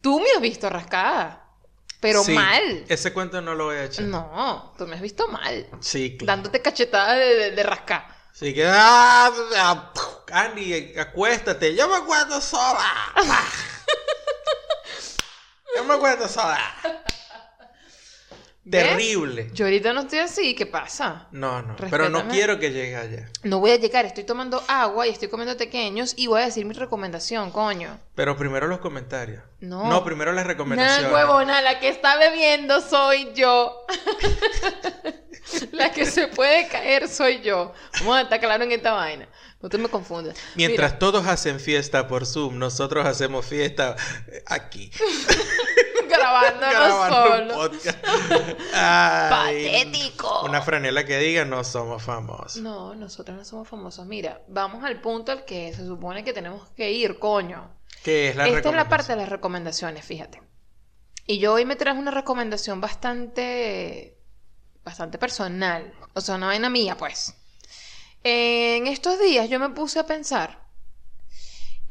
Tú 0.00 0.18
me 0.20 0.26
has 0.34 0.40
visto 0.40 0.68
rascada. 0.68 1.38
Pero 2.00 2.24
Sí, 2.24 2.32
mal. 2.32 2.84
Ese 2.88 3.12
cuento 3.12 3.40
no 3.40 3.54
lo 3.54 3.66
voy 3.66 3.76
a 3.76 3.84
echar. 3.84 4.04
No, 4.06 4.74
tú 4.76 4.86
me 4.88 4.96
has 4.96 5.00
visto 5.02 5.28
mal. 5.28 5.68
Sí, 5.80 6.16
claro. 6.18 6.26
Dándote 6.38 6.60
cachetadas 6.60 7.16
de, 7.18 7.34
de, 7.36 7.50
de 7.52 7.62
rascar. 7.62 8.08
Así 8.32 8.52
que, 8.52 8.66
ah, 8.66 9.30
ah, 9.58 9.92
Andy, 10.32 10.98
acuéstate. 10.98 11.76
Yo 11.76 11.88
me 11.88 11.96
acuesto 11.96 12.40
sola. 12.40 12.92
Yo 15.76 15.84
me 15.84 15.94
acuesto 15.94 16.28
sola. 16.28 16.60
Terrible. 18.70 19.50
Yo 19.52 19.64
ahorita 19.64 19.92
no 19.92 20.02
estoy 20.02 20.20
así, 20.20 20.54
¿qué 20.54 20.66
pasa? 20.66 21.26
No, 21.32 21.62
no. 21.62 21.74
Pero 21.90 22.08
no 22.08 22.28
quiero 22.28 22.60
que 22.60 22.70
llegue 22.70 22.94
allá. 22.94 23.28
No 23.42 23.58
voy 23.58 23.72
a 23.72 23.76
llegar, 23.76 24.04
estoy 24.04 24.22
tomando 24.22 24.62
agua 24.68 25.06
y 25.06 25.10
estoy 25.10 25.28
comiendo 25.28 25.56
pequeños 25.56 26.14
y 26.16 26.28
voy 26.28 26.42
a 26.42 26.44
decir 26.44 26.64
mi 26.64 26.72
recomendación, 26.72 27.50
coño. 27.50 27.98
Pero 28.14 28.36
primero 28.36 28.68
los 28.68 28.78
comentarios. 28.78 29.42
No. 29.60 29.88
No, 29.88 30.04
primero 30.04 30.32
las 30.32 30.46
recomendaciones. 30.46 31.10
Nada, 31.10 31.26
huevona, 31.26 31.60
la 31.60 31.80
que 31.80 31.88
está 31.88 32.16
bebiendo 32.18 32.80
soy 32.80 33.32
yo. 33.34 33.84
la 35.72 35.90
que 35.90 36.06
se 36.06 36.28
puede 36.28 36.68
caer 36.68 37.08
soy 37.08 37.40
yo. 37.40 37.72
Vamos 38.00 38.16
a 38.16 38.20
estar 38.22 38.38
claro 38.38 38.62
en 38.62 38.70
esta 38.72 38.92
vaina. 38.92 39.28
No 39.60 39.68
te 39.68 39.78
me 39.78 39.88
confundas. 39.88 40.36
Mientras 40.54 40.98
todos 40.98 41.26
hacen 41.26 41.58
fiesta 41.58 42.06
por 42.06 42.26
Zoom, 42.26 42.58
nosotros 42.58 43.06
hacemos 43.06 43.44
fiesta 43.46 43.96
aquí. 44.46 44.90
Grabándonos 46.12 46.70
grabando 46.70 47.22
un 47.22 47.50
solo. 47.50 47.54
podcast. 47.54 48.04
Ay, 48.74 49.64
Patético. 49.64 50.42
Una 50.44 50.62
franela 50.62 51.04
que 51.04 51.18
diga 51.18 51.44
no 51.44 51.64
somos 51.64 52.02
famosos. 52.02 52.56
No, 52.62 52.94
nosotros 52.94 53.36
no 53.36 53.44
somos 53.44 53.68
famosos. 53.68 54.06
Mira, 54.06 54.42
vamos 54.48 54.84
al 54.84 55.00
punto 55.00 55.32
al 55.32 55.44
que 55.44 55.72
se 55.72 55.86
supone 55.86 56.24
que 56.24 56.32
tenemos 56.32 56.68
que 56.70 56.90
ir, 56.92 57.18
coño. 57.18 57.70
¿Qué 58.02 58.30
es 58.30 58.36
la 58.36 58.48
Esta 58.48 58.70
es 58.70 58.74
la 58.74 58.88
parte 58.88 59.12
de 59.12 59.16
las 59.16 59.28
recomendaciones, 59.28 60.04
fíjate. 60.04 60.42
Y 61.26 61.38
yo 61.38 61.52
hoy 61.52 61.64
me 61.64 61.76
traje 61.76 61.98
una 61.98 62.10
recomendación 62.10 62.80
bastante, 62.80 64.18
bastante 64.84 65.18
personal. 65.18 65.94
O 66.14 66.20
sea, 66.20 66.34
una 66.34 66.48
vaina 66.48 66.68
mía, 66.68 66.96
pues. 66.96 67.34
En 68.24 68.86
estos 68.86 69.20
días 69.20 69.48
yo 69.48 69.58
me 69.60 69.70
puse 69.70 69.98
a 69.98 70.06
pensar 70.06 70.61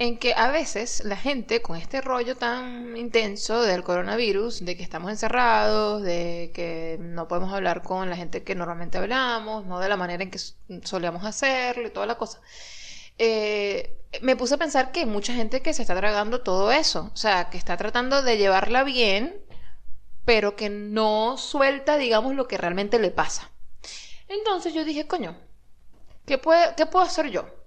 en 0.02 0.18
que 0.18 0.34
a 0.34 0.50
veces 0.50 1.04
la 1.06 1.16
gente 1.16 1.62
con 1.62 1.78
este 1.78 2.02
rollo 2.02 2.36
tan 2.36 2.98
intenso 2.98 3.62
del 3.62 3.84
coronavirus, 3.84 4.66
de 4.66 4.76
que 4.76 4.82
estamos 4.82 5.12
encerrados, 5.12 6.02
de 6.02 6.50
que 6.56 6.98
no 7.00 7.28
podemos 7.28 7.54
hablar 7.54 7.84
con 7.84 8.10
la 8.10 8.16
gente 8.16 8.42
que 8.42 8.56
normalmente 8.56 8.98
hablamos, 8.98 9.64
no 9.68 9.78
de 9.78 9.88
la 9.88 9.98
manera 9.98 10.24
en 10.24 10.32
que 10.32 10.40
solíamos 10.84 11.24
hacerlo 11.24 11.88
y 11.88 11.92
toda 11.92 12.08
la 12.08 12.18
cosa, 12.18 12.42
eh, 13.20 13.96
me 14.24 14.36
puse 14.36 14.56
a 14.56 14.58
pensar 14.58 14.92
que 14.92 15.02
hay 15.02 15.06
mucha 15.06 15.36
gente 15.36 15.62
que 15.62 15.72
se 15.72 15.84
está 15.84 15.96
tragando 15.96 16.42
todo 16.42 16.72
eso, 16.72 17.12
o 17.14 17.18
sea, 17.18 17.52
que 17.52 17.60
está 17.60 17.78
tratando 17.78 18.24
de 18.24 18.40
llevarla 18.40 18.84
bien, 18.84 19.40
pero 20.26 20.56
que 20.56 20.72
no 20.72 21.38
suelta, 21.38 21.98
digamos, 21.98 22.34
lo 22.34 22.48
que 22.48 22.58
realmente 22.58 22.98
le 22.98 23.12
pasa. 23.12 23.52
Entonces 24.28 24.74
yo 24.74 24.84
dije, 24.84 25.06
coño, 25.06 25.38
¿qué, 26.26 26.40
puede, 26.40 26.74
qué 26.76 26.88
puedo 26.88 27.06
hacer 27.06 27.30
yo? 27.30 27.61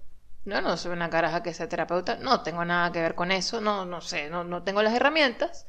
No, 0.45 0.61
no 0.61 0.77
soy 0.77 0.91
una 0.91 1.09
caraja 1.09 1.41
que 1.43 1.53
sea 1.53 1.67
terapeuta, 1.67 2.15
no 2.17 2.41
tengo 2.41 2.63
nada 2.65 2.91
que 2.91 3.01
ver 3.01 3.15
con 3.15 3.31
eso, 3.31 3.61
no, 3.61 3.83
no 3.85 4.01
sé, 4.01 4.29
no, 4.29 4.43
no 4.43 4.63
tengo 4.63 4.81
las 4.83 4.93
herramientas. 4.93 5.65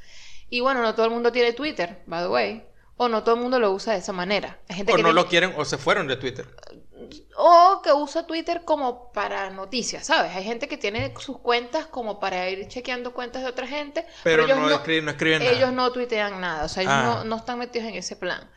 Y 0.51 0.61
bueno, 0.61 0.83
no 0.83 0.95
todo 0.95 1.07
el 1.07 1.13
mundo 1.13 1.33
tiene 1.33 1.53
Twitter, 1.55 2.03
by 2.07 2.23
the 2.25 2.29
way, 2.29 2.67
o 2.97 3.09
no 3.09 3.23
todo 3.25 3.35
el 3.37 3.41
mundo 3.41 3.59
lo 3.59 3.73
usa 3.73 3.95
de 3.95 3.99
esa 4.01 4.13
manera. 4.13 4.59
Hay 4.69 4.77
gente 4.77 4.93
O 4.93 4.97
que 4.97 5.03
no 5.03 5.09
tiene- 5.09 5.21
lo 5.23 5.29
quieren 5.29 5.55
o 5.57 5.65
se 5.65 5.79
fueron 5.79 6.07
de 6.07 6.17
Twitter. 6.17 6.47
o 7.37 7.81
que 7.85 7.93
usa 7.93 8.27
Twitter 8.27 8.63
como 8.65 9.13
para 9.13 9.51
noticias, 9.51 10.07
¿sabes? 10.07 10.35
Hay 10.35 10.45
gente 10.45 10.67
que 10.69 10.77
tiene 10.77 11.15
sus 11.21 11.39
cuentas 11.39 11.87
como 11.87 12.19
para 12.19 12.49
ir 12.49 12.67
chequeando 12.69 13.13
cuentas 13.13 13.43
de 13.43 13.49
otra 13.49 13.67
gente, 13.67 14.07
Pero, 14.25 14.45
ellos 14.45 14.59
no, 14.59 14.71
escriben, 14.71 15.05
no 15.05 15.11
escriben 15.13 15.39
nada. 15.41 15.53
ellos 15.53 15.73
no 15.73 15.93
tuitean 15.93 16.41
nada, 16.41 16.65
o 16.65 16.69
sea, 16.69 16.83
ellos 16.83 16.95
Ah. 16.97 17.03
no, 17.19 17.25
no 17.25 17.37
están 17.37 17.59
metidos 17.59 17.89
en 17.89 17.95
ese 17.95 18.17
plan. 18.17 18.51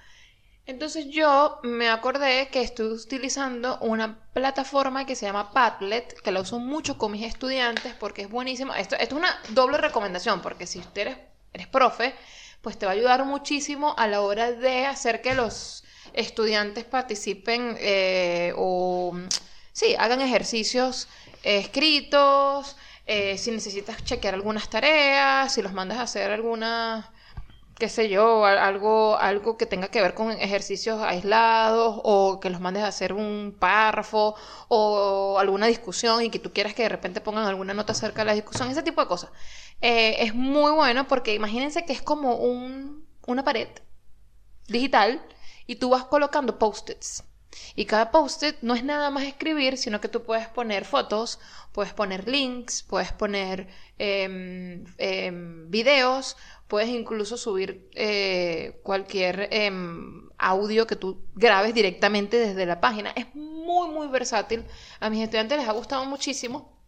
Entonces 0.70 1.08
yo 1.08 1.60
me 1.64 1.90
acordé 1.90 2.50
que 2.50 2.62
estoy 2.62 2.92
utilizando 2.92 3.80
una 3.80 4.20
plataforma 4.34 5.04
que 5.04 5.16
se 5.16 5.26
llama 5.26 5.52
Padlet, 5.52 6.14
que 6.22 6.32
la 6.32 6.42
uso 6.42 6.60
mucho 6.60 6.96
con 6.96 7.12
mis 7.12 7.26
estudiantes 7.26 7.96
porque 7.96 8.22
es 8.22 8.30
buenísima. 8.30 8.80
Esto, 8.80 8.96
esto 8.96 9.16
es 9.16 9.20
una 9.20 9.36
doble 9.50 9.80
recomendación, 9.80 10.44
porque 10.44 10.68
si 10.68 10.78
usted 10.78 11.02
eres, 11.02 11.18
eres 11.54 11.66
profe, 11.66 12.14
pues 12.62 12.78
te 12.78 12.86
va 12.86 12.92
a 12.92 12.94
ayudar 12.94 13.26
muchísimo 13.26 13.96
a 13.98 14.06
la 14.06 14.22
hora 14.22 14.52
de 14.52 14.86
hacer 14.86 15.24
que 15.24 15.34
los 15.34 15.84
estudiantes 16.14 16.86
participen 16.86 17.76
eh, 17.80 18.54
o, 18.56 19.18
sí, 19.74 19.96
hagan 19.98 20.22
ejercicios 20.22 21.08
eh, 21.42 21.58
escritos, 21.58 22.78
eh, 23.08 23.40
si 23.40 23.50
necesitas 23.50 24.04
chequear 24.04 24.36
algunas 24.36 24.70
tareas, 24.70 25.52
si 25.52 25.64
los 25.64 25.74
mandas 25.74 25.98
a 25.98 26.04
hacer 26.04 26.30
algunas 26.30 27.06
qué 27.80 27.90
sé 27.90 28.10
yo, 28.10 28.46
al- 28.46 28.58
algo, 28.60 29.18
algo 29.18 29.58
que 29.58 29.66
tenga 29.66 29.88
que 29.90 30.02
ver 30.02 30.14
con 30.14 30.32
ejercicios 30.32 31.02
aislados 31.02 32.00
o 32.04 32.40
que 32.40 32.50
los 32.50 32.62
mandes 32.62 32.84
a 32.84 32.88
hacer 32.88 33.14
un 33.14 33.56
párrafo 33.60 34.36
o 34.68 35.38
alguna 35.40 35.68
discusión 35.68 36.22
y 36.24 36.30
que 36.30 36.40
tú 36.40 36.52
quieras 36.54 36.74
que 36.76 36.84
de 36.84 36.90
repente 36.90 37.22
pongan 37.22 37.46
alguna 37.46 37.74
nota 37.74 37.94
acerca 37.94 38.22
de 38.22 38.26
la 38.28 38.34
discusión, 38.36 38.70
ese 38.70 38.84
tipo 38.84 39.02
de 39.02 39.08
cosas. 39.08 39.32
Eh, 39.82 40.18
es 40.26 40.36
muy 40.36 40.72
bueno 40.74 41.08
porque 41.08 41.34
imagínense 41.34 41.86
que 41.86 41.94
es 41.94 42.02
como 42.02 42.36
un, 42.36 43.06
una 43.28 43.44
pared 43.44 43.70
digital 44.68 45.22
y 45.68 45.76
tú 45.76 45.90
vas 45.90 46.06
colocando 46.06 46.58
post-its. 46.60 47.24
Y 47.76 47.86
cada 47.86 48.12
post-it 48.12 48.58
no 48.62 48.76
es 48.76 48.84
nada 48.84 49.10
más 49.10 49.24
escribir, 49.24 49.78
sino 49.78 50.00
que 50.00 50.08
tú 50.08 50.24
puedes 50.24 50.48
poner 50.48 50.86
fotos, 50.86 51.40
puedes 51.72 51.94
poner 51.94 52.28
links, 52.28 52.84
puedes 52.84 53.12
poner 53.12 53.68
em, 53.98 54.86
em, 54.98 55.70
videos, 55.70 56.38
puedes 56.70 56.90
incluso 56.90 57.36
subir 57.36 57.90
eh, 57.96 58.80
cualquier 58.84 59.50
em, 59.52 60.30
audio 60.38 60.86
que 60.86 60.96
tú 60.96 61.26
grabes 61.34 61.74
directamente 61.74 62.38
desde 62.38 62.66
la 62.68 62.80
página. 62.80 63.12
Es 63.16 63.34
muy, 63.34 63.90
muy 63.90 64.08
versátil. 64.08 64.64
A 65.00 65.10
mis 65.10 65.24
estudiantes 65.24 65.58
les 65.58 65.68
ha 65.68 65.72
gustado 65.74 66.06
muchísimo 66.06 66.80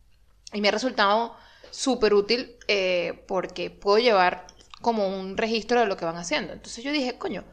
y 0.53 0.61
me 0.61 0.69
ha 0.69 0.71
resultado 0.71 1.35
súper 1.71 2.13
útil 2.13 2.57
eh, 2.67 3.25
porque 3.27 3.71
puedo 3.71 3.97
llevar 3.97 4.45
como 4.81 5.07
un 5.07 5.35
registro 5.35 5.79
de 5.79 5.87
lo 5.87 5.97
que 5.97 6.05
van 6.05 6.17
haciendo. 6.17 6.53
Entonces 6.53 6.83
yo 6.83 6.91
dije, 6.91 7.17
coño, 7.17 7.43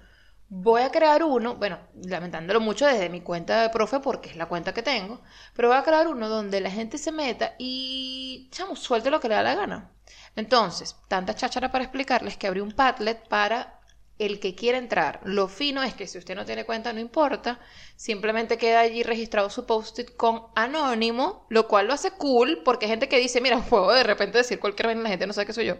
voy 0.49 0.83
a 0.83 0.91
crear 0.91 1.23
uno, 1.23 1.57
bueno, 1.57 1.79
lamentándolo 2.05 2.61
mucho 2.61 2.87
desde 2.87 3.09
mi 3.11 3.21
cuenta 3.21 3.63
de 3.63 3.71
profe 3.71 4.01
porque 4.01 4.31
es 4.31 4.37
la 4.37 4.47
cuenta 4.47 4.73
que 4.75 4.83
tengo, 4.83 5.21
pero 5.55 5.69
voy 5.69 5.77
a 5.77 5.83
crear 5.83 6.09
uno 6.09 6.29
donde 6.29 6.61
la 6.61 6.71
gente 6.71 6.99
se 6.99 7.13
meta 7.13 7.55
y, 7.59 8.49
chamo, 8.51 8.77
suelte 8.77 9.11
lo 9.11 9.21
que 9.21 9.29
le 9.29 9.35
da 9.35 9.43
la 9.43 9.55
gana. 9.55 9.93
Entonces, 10.37 10.97
tanta 11.09 11.35
cháchara 11.35 11.71
para 11.71 11.85
explicarles 11.85 12.37
que 12.37 12.47
abrí 12.47 12.61
un 12.61 12.73
Padlet 12.73 13.29
para 13.29 13.79
el 14.19 14.41
que 14.41 14.55
quiera 14.55 14.79
entrar. 14.79 15.21
Lo 15.25 15.49
fino 15.49 15.83
es 15.83 15.95
que 15.95 16.07
si 16.07 16.19
usted 16.19 16.35
no 16.35 16.45
tiene 16.45 16.65
cuenta, 16.65 16.93
no 16.93 17.01
importa. 17.01 17.61
Simplemente 17.97 18.59
queda 18.59 18.81
allí 18.81 19.03
registrado 19.03 19.49
su 19.51 19.67
post-it 19.67 20.17
con 20.17 20.47
anónimo, 20.57 21.47
lo 21.51 21.69
cual 21.69 21.87
lo 21.87 21.93
hace 21.93 22.11
cool 22.13 22.63
porque 22.65 22.87
hay 22.87 22.91
gente 22.91 23.09
que 23.09 23.19
dice, 23.19 23.41
mira, 23.41 23.61
puedo 23.69 23.93
de 23.93 24.03
repente 24.03 24.39
decir 24.39 24.59
cualquier 24.61 24.89
vaina 24.89 25.03
la 25.03 25.11
gente 25.11 25.27
no 25.27 25.33
sabe 25.33 25.47
que 25.47 25.53
soy 25.53 25.67
yo. 25.67 25.77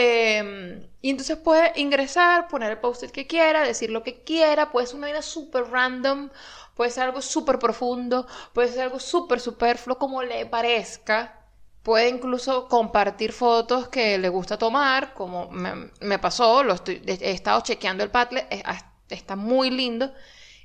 Eh, 0.00 0.88
y 1.02 1.10
entonces 1.10 1.36
puede 1.38 1.72
ingresar, 1.76 2.46
poner 2.48 2.70
el 2.70 2.78
post-it 2.78 3.10
que 3.10 3.26
quiera, 3.26 3.62
decir 3.62 3.90
lo 3.90 4.04
que 4.04 4.22
quiera, 4.22 4.70
puede 4.70 4.86
ser 4.86 4.96
una 4.96 5.08
vida 5.08 5.22
súper 5.22 5.64
random, 5.70 6.30
puede 6.76 6.90
ser 6.92 7.04
algo 7.04 7.20
súper 7.20 7.58
profundo, 7.58 8.26
puede 8.52 8.68
ser 8.68 8.82
algo 8.82 9.00
súper 9.00 9.40
superfluo 9.40 9.98
como 9.98 10.22
le 10.22 10.46
parezca. 10.46 11.34
Puede 11.82 12.08
incluso 12.10 12.68
compartir 12.68 13.32
fotos 13.32 13.88
que 13.88 14.18
le 14.18 14.28
gusta 14.28 14.56
tomar, 14.58 15.14
como 15.14 15.48
me, 15.50 16.18
pasó, 16.18 16.62
he 16.86 17.30
estado 17.32 17.60
chequeando 17.62 18.04
el 18.04 18.10
Padlet, 18.10 18.46
es- 18.50 18.62
está 19.10 19.34
muy 19.36 19.70
lindo 19.70 20.12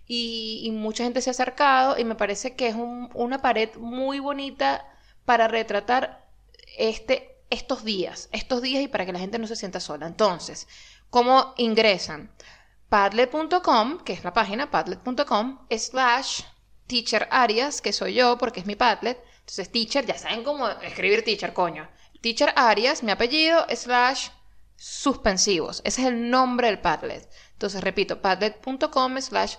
y, 0.08 0.70
mucha 0.74 1.04
gente 1.06 1.22
se 1.22 1.30
ha 1.30 1.32
acercado 1.32 1.98
y 1.98 2.04
me 2.06 2.16
parece 2.16 2.56
que 2.56 2.68
es 2.68 2.76
un- 2.76 3.10
una 3.14 3.42
pared 3.42 3.70
muy 3.78 4.20
bonita 4.20 4.86
para 5.26 5.48
retratar 5.48 6.26
este, 6.78 7.33
estos 7.54 7.84
días, 7.84 8.30
estos 8.32 8.62
días 8.62 8.84
y 8.84 8.88
para 8.88 9.06
que 9.06 9.14
la 9.14 9.20
gente 9.20 9.38
no 9.38 9.48
se 9.48 9.56
sienta 9.56 9.80
sola. 9.80 10.08
Entonces, 10.08 10.68
¿cómo 11.10 11.54
ingresan? 11.58 12.32
Padlet.com, 12.90 14.00
que 14.00 14.14
es 14.14 14.24
la 14.24 14.34
página, 14.34 14.72
padlet.com, 14.72 15.68
slash 15.70 16.42
teacher 16.88 17.28
Arias, 17.32 17.82
que 17.82 17.94
soy 17.94 18.16
yo 18.16 18.38
porque 18.38 18.60
es 18.60 18.66
mi 18.66 18.76
Padlet. 18.76 19.24
Entonces, 19.40 19.72
teacher, 19.72 20.06
ya 20.06 20.18
saben 20.18 20.44
cómo 20.44 20.68
escribir 20.68 21.24
teacher, 21.24 21.54
coño. 21.54 21.88
Teacher 22.22 22.54
Arias, 22.56 23.04
mi 23.04 23.12
apellido, 23.12 23.66
slash 23.76 24.30
suspensivos. 24.76 25.82
Ese 25.86 26.02
es 26.02 26.08
el 26.08 26.30
nombre 26.30 26.68
del 26.68 26.80
Padlet. 26.80 27.30
Entonces, 27.54 27.82
repito, 27.82 28.22
padlet.com 28.22 29.22
slash 29.22 29.56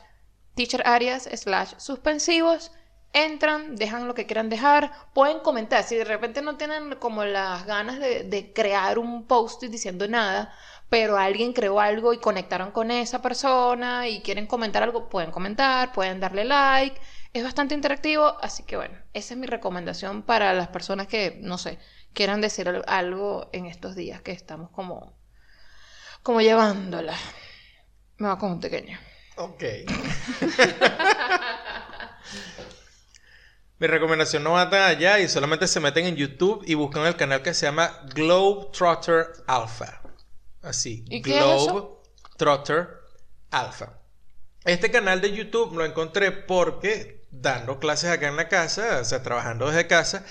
teacher 0.54 0.82
Arias 0.86 1.28
slash 1.32 1.74
suspensivos. 1.78 2.72
Entran, 3.14 3.76
dejan 3.76 4.08
lo 4.08 4.14
que 4.14 4.26
quieran 4.26 4.50
dejar, 4.50 4.90
pueden 5.14 5.38
comentar. 5.38 5.84
Si 5.84 5.94
de 5.94 6.04
repente 6.04 6.42
no 6.42 6.56
tienen 6.56 6.96
como 6.96 7.24
las 7.24 7.64
ganas 7.64 8.00
de, 8.00 8.24
de 8.24 8.52
crear 8.52 8.98
un 8.98 9.24
post 9.26 9.62
diciendo 9.62 10.08
nada, 10.08 10.52
pero 10.88 11.16
alguien 11.16 11.52
creó 11.52 11.78
algo 11.80 12.12
y 12.12 12.18
conectaron 12.18 12.72
con 12.72 12.90
esa 12.90 13.22
persona 13.22 14.08
y 14.08 14.20
quieren 14.22 14.48
comentar 14.48 14.82
algo, 14.82 15.08
pueden 15.08 15.30
comentar, 15.30 15.92
pueden 15.92 16.18
darle 16.18 16.44
like. 16.44 17.00
Es 17.32 17.44
bastante 17.44 17.74
interactivo, 17.74 18.36
así 18.42 18.64
que 18.64 18.76
bueno, 18.76 18.98
esa 19.12 19.34
es 19.34 19.38
mi 19.40 19.46
recomendación 19.46 20.22
para 20.22 20.52
las 20.52 20.68
personas 20.68 21.06
que, 21.06 21.38
no 21.40 21.56
sé, 21.56 21.78
quieran 22.14 22.40
decir 22.40 22.68
al- 22.68 22.84
algo 22.88 23.48
en 23.52 23.66
estos 23.66 23.94
días 23.94 24.22
que 24.22 24.32
estamos 24.32 24.70
como, 24.70 25.14
como 26.24 26.40
llevándola. 26.40 27.14
Me 28.18 28.26
va 28.28 28.38
con 28.38 28.52
un 28.52 28.60
pequeño. 28.60 28.98
Ok. 29.36 29.62
Mi 33.84 33.88
recomendación 33.88 34.42
no 34.42 34.52
va 34.52 34.70
tan 34.70 34.80
allá 34.80 35.20
y 35.20 35.28
solamente 35.28 35.68
se 35.68 35.78
meten 35.78 36.06
en 36.06 36.16
YouTube 36.16 36.64
y 36.66 36.72
buscan 36.72 37.04
el 37.04 37.16
canal 37.16 37.42
que 37.42 37.52
se 37.52 37.66
llama 37.66 38.00
Globetrotter 38.14 39.26
Alpha. 39.46 40.00
Así. 40.62 41.04
¿Y 41.10 41.20
qué 41.20 41.36
es? 41.36 41.44
Globetrotter 41.44 42.88
Alpha. 43.50 43.98
Este 44.64 44.90
canal 44.90 45.20
de 45.20 45.32
YouTube 45.32 45.76
lo 45.76 45.84
encontré 45.84 46.32
porque 46.32 47.26
dando 47.30 47.78
clases 47.78 48.08
acá 48.08 48.26
en 48.26 48.36
la 48.36 48.48
casa, 48.48 49.00
o 49.02 49.04
sea, 49.04 49.22
trabajando 49.22 49.66
desde 49.66 49.86
casa, 49.86 50.24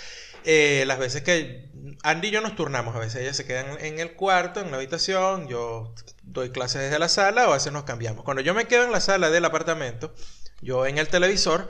eh, 0.45 0.85
las 0.88 0.97
veces 0.97 1.21
que 1.21 1.69
Andy 2.01 2.30
y 2.30 2.31
yo 2.31 2.41
nos 2.41 2.55
turnamos, 2.55 2.95
a 2.95 2.99
veces 2.99 3.21
ella 3.21 3.35
se 3.35 3.45
queda 3.45 3.59
en, 3.59 3.85
en 3.85 3.99
el 3.99 4.15
cuarto, 4.15 4.61
en 4.61 4.71
la 4.71 4.77
habitación, 4.77 5.47
yo 5.47 5.93
doy 6.23 6.49
clases 6.49 6.81
desde 6.81 6.97
la 6.97 7.07
sala 7.07 7.47
o 7.47 7.51
a 7.51 7.57
veces 7.57 7.71
nos 7.71 7.84
cambiamos. 7.84 8.25
Cuando 8.25 8.41
yo 8.41 8.55
me 8.55 8.65
quedo 8.65 8.84
en 8.84 8.91
la 8.91 8.99
sala 8.99 9.30
del 9.30 9.45
apartamento, 9.45 10.15
yo 10.63 10.88
en 10.88 10.97
el 10.97 11.07
televisor 11.07 11.69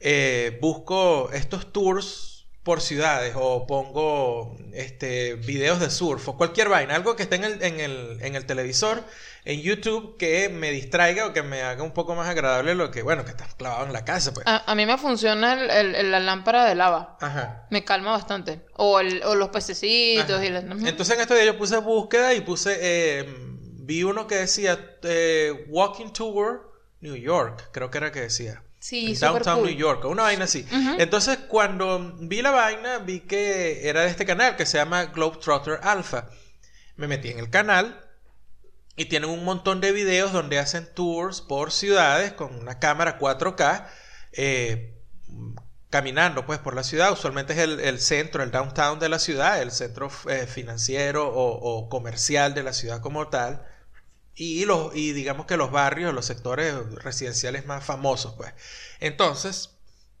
eh, 0.00 0.58
busco 0.60 1.30
estos 1.32 1.72
tours 1.72 2.32
por 2.62 2.80
ciudades 2.80 3.34
o 3.36 3.66
pongo 3.66 4.56
este, 4.72 5.34
videos 5.34 5.80
de 5.80 5.90
surf 5.90 6.26
o 6.30 6.36
cualquier 6.38 6.70
vaina, 6.70 6.94
algo 6.94 7.14
que 7.14 7.24
esté 7.24 7.36
en 7.36 7.44
el, 7.44 7.62
en 7.62 7.78
el, 7.78 8.18
en 8.22 8.36
el 8.36 8.46
televisor, 8.46 9.04
en 9.44 9.60
YouTube, 9.60 10.16
que 10.16 10.48
me 10.48 10.70
distraiga 10.70 11.26
o 11.26 11.34
que 11.34 11.42
me 11.42 11.60
haga 11.60 11.82
un 11.82 11.92
poco 11.92 12.14
más 12.14 12.26
agradable 12.26 12.74
lo 12.74 12.90
que, 12.90 13.02
bueno, 13.02 13.22
que 13.26 13.32
está 13.32 13.46
clavado 13.58 13.84
en 13.84 13.92
la 13.92 14.06
casa, 14.06 14.32
pues. 14.32 14.46
A, 14.46 14.64
a 14.70 14.74
mí 14.74 14.86
me 14.86 14.96
funciona 14.96 15.52
el- 15.62 16.10
la 16.10 16.20
lámpara 16.20 16.64
de 16.64 16.74
lava. 16.74 17.18
Ajá. 17.20 17.66
Me 17.70 17.84
calma 17.84 18.12
bastante. 18.12 18.64
O, 18.76 18.98
el- 18.98 19.22
o 19.24 19.34
los 19.34 19.50
pececitos 19.50 20.30
Ajá. 20.36 20.46
y 20.46 20.48
las... 20.48 20.64
Ujú. 20.64 20.86
Entonces 20.86 21.14
en 21.16 21.20
estos 21.20 21.36
días 21.36 21.46
yo 21.52 21.58
puse 21.58 21.76
búsqueda 21.76 22.32
y 22.32 22.40
puse, 22.40 22.78
eh, 22.80 23.26
vi 23.28 24.04
uno 24.04 24.26
que 24.26 24.36
decía 24.36 24.96
eh, 25.02 25.66
Walking 25.68 26.12
Tour 26.14 26.72
New 27.00 27.16
York, 27.16 27.68
creo 27.72 27.90
que 27.90 27.98
era 27.98 28.10
que 28.10 28.22
decía. 28.22 28.63
Sí, 28.84 29.14
En 29.14 29.18
Downtown 29.18 29.60
cool. 29.60 29.68
New 29.70 29.78
York, 29.78 30.04
una 30.04 30.24
vaina 30.24 30.44
así. 30.44 30.66
Entonces 30.98 31.38
cuando 31.48 32.16
vi 32.20 32.42
la 32.42 32.50
vaina, 32.50 32.98
vi 32.98 33.20
que 33.20 33.88
era 33.88 34.02
de 34.02 34.08
este 34.08 34.26
canal 34.26 34.56
que 34.56 34.66
se 34.66 34.76
llama 34.76 35.06
Globetrotter 35.06 35.80
Alpha. 35.82 36.28
Me 36.96 37.08
metí 37.08 37.28
en 37.30 37.38
el 37.38 37.48
canal 37.48 37.98
y 38.96 39.06
tienen 39.06 39.30
un 39.30 39.42
montón 39.44 39.80
de 39.80 39.92
videos 39.92 40.32
donde 40.32 40.58
hacen 40.58 40.86
tours 40.94 41.40
por 41.40 41.72
ciudades 41.72 42.32
con 42.34 42.54
una 42.54 42.78
cámara 42.78 43.18
4K. 43.18 43.86
eh, 44.32 44.90
caminando 45.90 46.44
pues 46.44 46.58
por 46.58 46.74
la 46.74 46.82
ciudad, 46.82 47.12
usualmente 47.12 47.52
es 47.52 47.60
el, 47.60 47.78
el 47.80 48.00
centro, 48.00 48.42
el 48.42 48.50
downtown 48.50 48.98
de 48.98 49.08
la 49.08 49.18
ciudad, 49.18 49.62
el 49.62 49.70
centro 49.70 50.10
eh, 50.28 50.46
financiero 50.46 51.28
o, 51.28 51.52
o 51.52 51.88
comercial 51.88 52.52
de 52.52 52.64
la 52.64 52.72
ciudad 52.72 53.00
como 53.00 53.28
tal, 53.28 53.64
y, 54.36 54.64
los, 54.64 54.94
y 54.94 55.12
digamos 55.12 55.46
que 55.46 55.56
los 55.56 55.70
barrios, 55.70 56.14
los 56.14 56.26
sectores 56.26 56.74
residenciales 57.02 57.66
más 57.66 57.84
famosos 57.84 58.34
pues. 58.34 58.52
Entonces, 59.00 59.70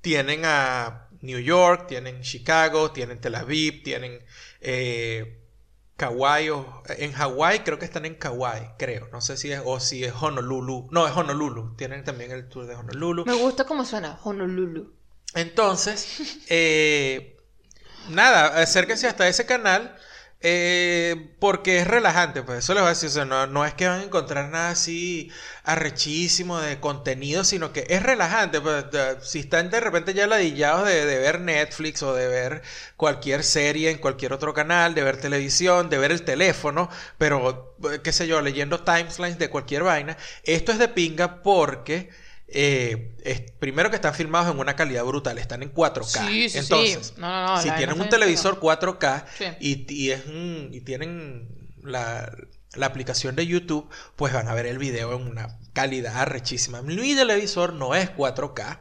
tienen 0.00 0.44
a 0.44 1.08
New 1.20 1.38
York, 1.38 1.86
tienen 1.88 2.20
Chicago, 2.22 2.92
tienen 2.92 3.20
Tel 3.20 3.34
Aviv, 3.34 3.82
tienen 3.82 4.22
eh, 4.60 5.40
Kauai 5.96 6.50
o 6.50 6.82
en 6.88 7.12
Hawái 7.12 7.60
creo 7.60 7.78
que 7.78 7.84
están 7.84 8.04
en 8.04 8.16
Kauai, 8.16 8.72
creo, 8.78 9.08
no 9.12 9.20
sé 9.20 9.36
si 9.36 9.52
es 9.52 9.60
o 9.64 9.78
si 9.80 10.04
es 10.04 10.12
Honolulu, 10.12 10.88
no 10.90 11.06
es 11.06 11.16
Honolulu, 11.16 11.74
tienen 11.76 12.04
también 12.04 12.32
el 12.32 12.48
tour 12.48 12.66
de 12.66 12.74
Honolulu. 12.74 13.24
Me 13.24 13.34
gusta 13.34 13.64
cómo 13.64 13.84
suena 13.84 14.18
Honolulu. 14.24 14.92
Entonces, 15.34 16.38
eh, 16.48 17.36
nada, 18.08 18.60
acérquense 18.60 19.06
hasta 19.06 19.28
ese 19.28 19.46
canal 19.46 19.96
eh, 20.46 21.30
porque 21.38 21.78
es 21.78 21.86
relajante, 21.86 22.42
pues 22.42 22.58
eso 22.58 22.74
les 22.74 22.82
voy 22.82 22.88
a 22.88 22.90
decir, 22.90 23.08
o 23.08 23.12
sea, 23.12 23.24
no, 23.24 23.64
es 23.64 23.72
que 23.72 23.88
van 23.88 24.00
a 24.00 24.04
encontrar 24.04 24.50
nada 24.50 24.68
así 24.70 25.30
arrechísimo 25.64 26.60
de 26.60 26.78
contenido, 26.80 27.44
sino 27.44 27.72
que 27.72 27.86
es 27.88 28.02
relajante, 28.02 28.60
pues 28.60 28.84
si 29.22 29.38
están 29.40 29.70
de 29.70 29.80
repente 29.80 30.12
ya 30.12 30.26
ladillados 30.26 30.86
de, 30.86 31.06
de 31.06 31.18
ver 31.18 31.40
Netflix 31.40 32.02
o 32.02 32.12
de 32.14 32.28
ver 32.28 32.62
cualquier 32.98 33.42
serie 33.42 33.90
en 33.90 33.96
cualquier 33.98 34.34
otro 34.34 34.52
canal, 34.52 34.94
de 34.94 35.02
ver 35.02 35.16
televisión, 35.16 35.88
de 35.88 35.96
ver 35.98 36.12
el 36.12 36.22
teléfono, 36.24 36.90
pero 37.16 37.74
eh, 37.90 38.00
qué 38.04 38.12
sé 38.12 38.26
yo, 38.26 38.42
leyendo 38.42 38.80
timelines 38.84 39.38
de 39.38 39.48
cualquier 39.48 39.82
vaina, 39.82 40.16
esto 40.44 40.72
es 40.72 40.78
de 40.78 40.88
pinga 40.88 41.42
porque... 41.42 42.10
eh, 42.54 43.16
es- 43.24 43.50
primero 43.58 43.90
que 43.90 43.96
están 43.96 44.14
filmados 44.14 44.52
en 44.54 44.58
una 44.60 44.76
calidad 44.76 45.04
brutal, 45.04 45.36
están 45.38 45.62
en 45.62 45.70
4K. 45.74 46.26
Sí, 46.28 46.42
sí, 46.42 46.48
sí. 46.50 46.58
Entonces, 46.58 47.14
No, 47.18 47.28
no, 47.28 47.56
no, 47.56 47.62
si 47.62 47.70
tienen 47.72 48.00
un 48.00 48.08
televisor 48.08 48.58
4K 48.60 49.26
Sí. 49.36 49.44
y, 49.60 49.92
y 49.92 50.10
es 50.12 50.24
un- 50.26 50.70
y 50.72 50.80
tienen 50.80 51.48
la, 51.82 52.32
la 52.74 52.86
aplicación 52.86 53.36
de 53.36 53.46
YouTube, 53.46 53.88
pues 54.16 54.32
van 54.32 54.48
a 54.48 54.54
ver 54.54 54.66
el 54.66 54.78
video 54.78 55.12
en 55.14 55.26
una 55.26 55.58
calidad 55.74 56.16
arrechísima. 56.16 56.80
Mi 56.82 56.96
televisor 57.14 57.72
no 57.74 57.94
es 57.94 58.08
4K. 58.10 58.80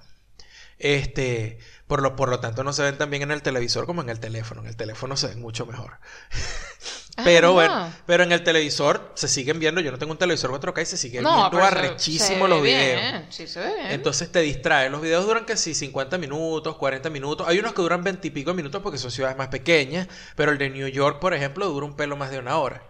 Este, 0.80 1.60
por 1.88 2.02
lo, 2.02 2.16
por 2.16 2.30
lo 2.30 2.40
tanto, 2.40 2.64
no 2.64 2.74
se 2.74 2.82
ven 2.84 2.98
tan 2.98 3.10
bien 3.10 3.24
en 3.24 3.32
el 3.32 3.41
televisor 3.41 3.86
como 3.86 4.02
en 4.02 4.10
el 4.10 4.20
teléfono. 4.20 4.62
En 4.62 4.68
el 4.68 4.76
teléfono 4.76 5.16
se 5.18 5.28
ven 5.28 5.41
mucho 5.41 5.66
mejor. 5.66 6.00
Ah, 7.15 7.22
Pero 7.23 7.53
bueno, 7.53 7.94
pero 8.07 8.23
en 8.23 8.31
el 8.31 8.44
televisor 8.44 9.11
se 9.15 9.27
siguen 9.27 9.60
viendo. 9.60 9.80
Yo 9.81 9.91
no 9.91 9.99
tengo 9.99 10.11
un 10.14 10.18
televisor 10.18 10.49
4K 10.49 10.81
y 10.81 10.85
se 10.85 10.98
siguen 10.98 11.22
No, 11.23 11.49
viendo 11.52 11.64
arrechísimo 11.64 12.45
se 12.45 12.49
los 12.49 12.61
videos. 12.64 13.02
bien, 13.02 13.27
Sí, 13.30 13.45
se 13.48 13.60
ve 13.60 13.73
bien. 13.76 13.91
Entonces 13.91 14.31
te 14.31 14.40
distrae. 14.41 14.90
Los 14.90 15.02
videos 15.02 15.26
duran 15.26 15.45
casi 15.45 15.76
50 15.76 16.18
minutos, 16.18 16.76
40 16.77 17.11
minutos. 17.11 17.48
Hay 17.48 17.60
unos 17.60 17.73
que 17.73 17.84
duran 17.84 18.03
20 18.03 18.27
y 18.27 18.31
pico 18.31 18.53
minutos 18.56 18.81
porque 18.81 18.98
son 18.98 19.11
ciudades 19.11 19.38
más 19.38 19.49
pequeñas. 19.49 20.07
Pero 20.35 20.52
el 20.52 20.57
de 20.57 20.72
New 20.72 20.88
York, 20.88 21.19
por 21.19 21.35
ejemplo, 21.35 21.68
dura 21.68 21.85
un 21.85 21.95
pelo 21.95 22.18
más 22.18 22.31
de 22.31 22.40
una 22.40 22.57
hora. 22.57 22.84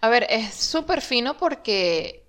A 0.00 0.08
ver, 0.08 0.26
es 0.30 0.54
súper 0.54 1.00
fino 1.02 1.36
porque 1.36 2.24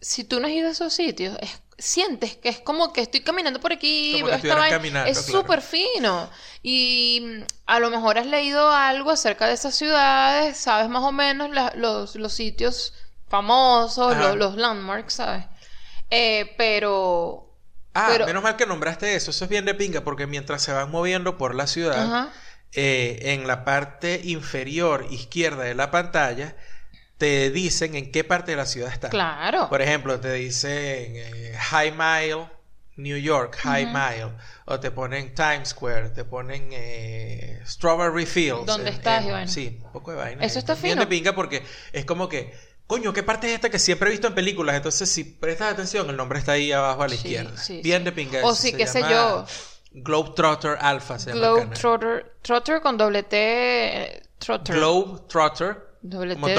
si 0.00 0.24
tú 0.24 0.40
no 0.40 0.46
has 0.46 0.52
ido 0.52 0.68
a 0.68 0.72
esos 0.72 0.92
sitios, 0.92 1.36
es- 1.40 1.62
sientes 1.80 2.36
que 2.36 2.48
es 2.50 2.60
como 2.60 2.92
que 2.92 3.00
estoy 3.00 3.20
caminando 3.20 3.58
por 3.60 3.72
aquí, 3.72 4.12
Como 4.12 4.26
que 4.26 4.30
veo 4.30 4.34
esta 4.34 4.36
estuvieras 4.36 4.60
vaina. 4.62 4.76
caminando, 4.76 5.10
es 5.10 5.18
claro. 5.22 5.40
súper 5.40 5.62
fino. 5.62 6.30
Y 6.62 7.22
mm, 7.24 7.42
a 7.66 7.78
lo 7.80 7.90
mejor 7.90 8.18
has 8.18 8.26
leído 8.26 8.70
algo 8.70 9.10
acerca 9.10 9.46
de 9.46 9.54
esas 9.54 9.74
ciudades, 9.74 10.56
sabes 10.56 10.88
más 10.88 11.02
o 11.02 11.10
menos 11.12 11.50
la- 11.50 11.72
los, 11.76 12.14
los 12.16 12.32
sitios 12.32 12.92
famosos, 13.28 14.12
Ajá. 14.14 14.20
lo- 14.30 14.36
los, 14.36 14.56
landmarks, 14.56 15.14
¿sabes? 15.14 15.44
Eh, 16.10 16.54
pero... 16.58 17.46
Ah, 17.94 18.08
Pero- 18.12 18.26
menos 18.26 18.42
mal 18.42 18.56
que 18.56 18.66
nombraste 18.66 19.16
eso. 19.16 19.30
Eso 19.32 19.44
es 19.44 19.50
bien 19.50 19.64
de 19.64 19.74
pinga 19.74 20.02
porque 20.02 20.26
mientras 20.28 20.62
se 20.62 20.72
van 20.72 20.90
moviendo 20.92 21.36
por 21.38 21.54
la 21.56 21.66
ciudad, 21.66 22.28
eh, 22.72 23.18
en 23.32 23.48
la 23.48 23.64
parte 23.64 24.20
inferior 24.22 25.06
izquierda 25.10 25.64
de 25.64 25.74
la 25.74 25.90
pantalla, 25.90 26.54
te 27.20 27.50
dicen 27.50 27.94
en 27.96 28.10
qué 28.10 28.24
parte 28.24 28.52
de 28.52 28.56
la 28.56 28.64
ciudad 28.64 28.90
está. 28.90 29.10
Claro. 29.10 29.68
Por 29.68 29.82
ejemplo, 29.82 30.18
te 30.18 30.32
dicen 30.32 30.72
eh, 30.72 31.54
High 31.70 31.92
Mile, 31.92 32.48
New 32.96 33.18
York, 33.18 33.56
High. 33.62 33.86
Mile. 33.86 34.32
O 34.64 34.80
te 34.80 34.90
ponen 34.90 35.34
Times 35.34 35.68
Square, 35.68 36.08
te 36.10 36.24
ponen 36.24 36.70
eh, 36.72 37.60
Strawberry 37.66 38.24
Fields. 38.24 38.64
¿Dónde 38.64 38.88
en- 38.88 38.94
estás 38.96 39.24
en-? 39.26 39.48
Sí, 39.48 39.78
un 39.84 39.92
poco 39.92 40.12
de 40.12 40.16
vaina. 40.16 40.42
Eso 40.44 40.58
está 40.58 40.74
Bien 40.74 40.94
fino. 40.94 41.00
de 41.02 41.06
pinga 41.08 41.34
porque 41.34 41.62
es 41.92 42.06
como 42.06 42.26
que, 42.26 42.54
coño, 42.86 43.12
¿qué 43.12 43.22
parte 43.22 43.48
es 43.48 43.54
esta 43.54 43.68
que 43.68 43.78
siempre 43.78 44.08
he 44.08 44.12
visto 44.12 44.26
en 44.28 44.34
películas? 44.34 44.74
Entonces, 44.76 45.10
si 45.10 45.24
prestas 45.24 45.74
atención, 45.74 46.08
el 46.08 46.16
nombre 46.16 46.38
está 46.38 46.52
ahí 46.52 46.72
abajo 46.72 47.02
a 47.02 47.08
la 47.08 47.10
Sí, 47.10 47.16
izquierda. 47.16 47.56
sí, 47.58 47.80
Bien 47.82 47.98
sí. 47.98 48.04
de 48.06 48.12
pinga. 48.12 48.40
O 48.44 48.54
sí, 48.54 48.72
qué 48.72 48.86
sé 48.86 49.02
yo. 49.10 49.44
Globetrotter 49.92 50.78
Alpha 50.80 51.18
se 51.18 51.30
llama. 51.30 51.40
Globetrotter 51.40 52.36
Trotter 52.42 52.80
con 52.80 52.96
doble 52.96 53.24
T. 53.24 53.36
eh, 53.36 54.22
Trotter. 54.38 54.76
Globetrotter, 54.76 55.89
Doble 56.02 56.34
como 56.34 56.46
T 56.46 56.54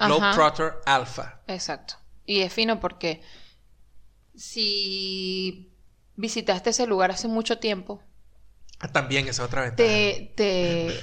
Ajá. 0.00 0.06
Globetrotter 0.06 0.74
Alpha. 0.86 1.40
Exacto. 1.46 1.94
Y 2.26 2.40
es 2.40 2.52
fino 2.52 2.80
porque 2.80 3.22
si 4.34 5.72
visitaste 6.16 6.70
ese 6.70 6.86
lugar 6.86 7.10
hace 7.10 7.28
mucho 7.28 7.58
tiempo, 7.58 8.02
Ah, 8.80 8.88
También 8.88 9.26
esa 9.28 9.44
otra 9.44 9.62
ventaja. 9.62 9.88
te, 9.88 10.32
te, 10.36 11.00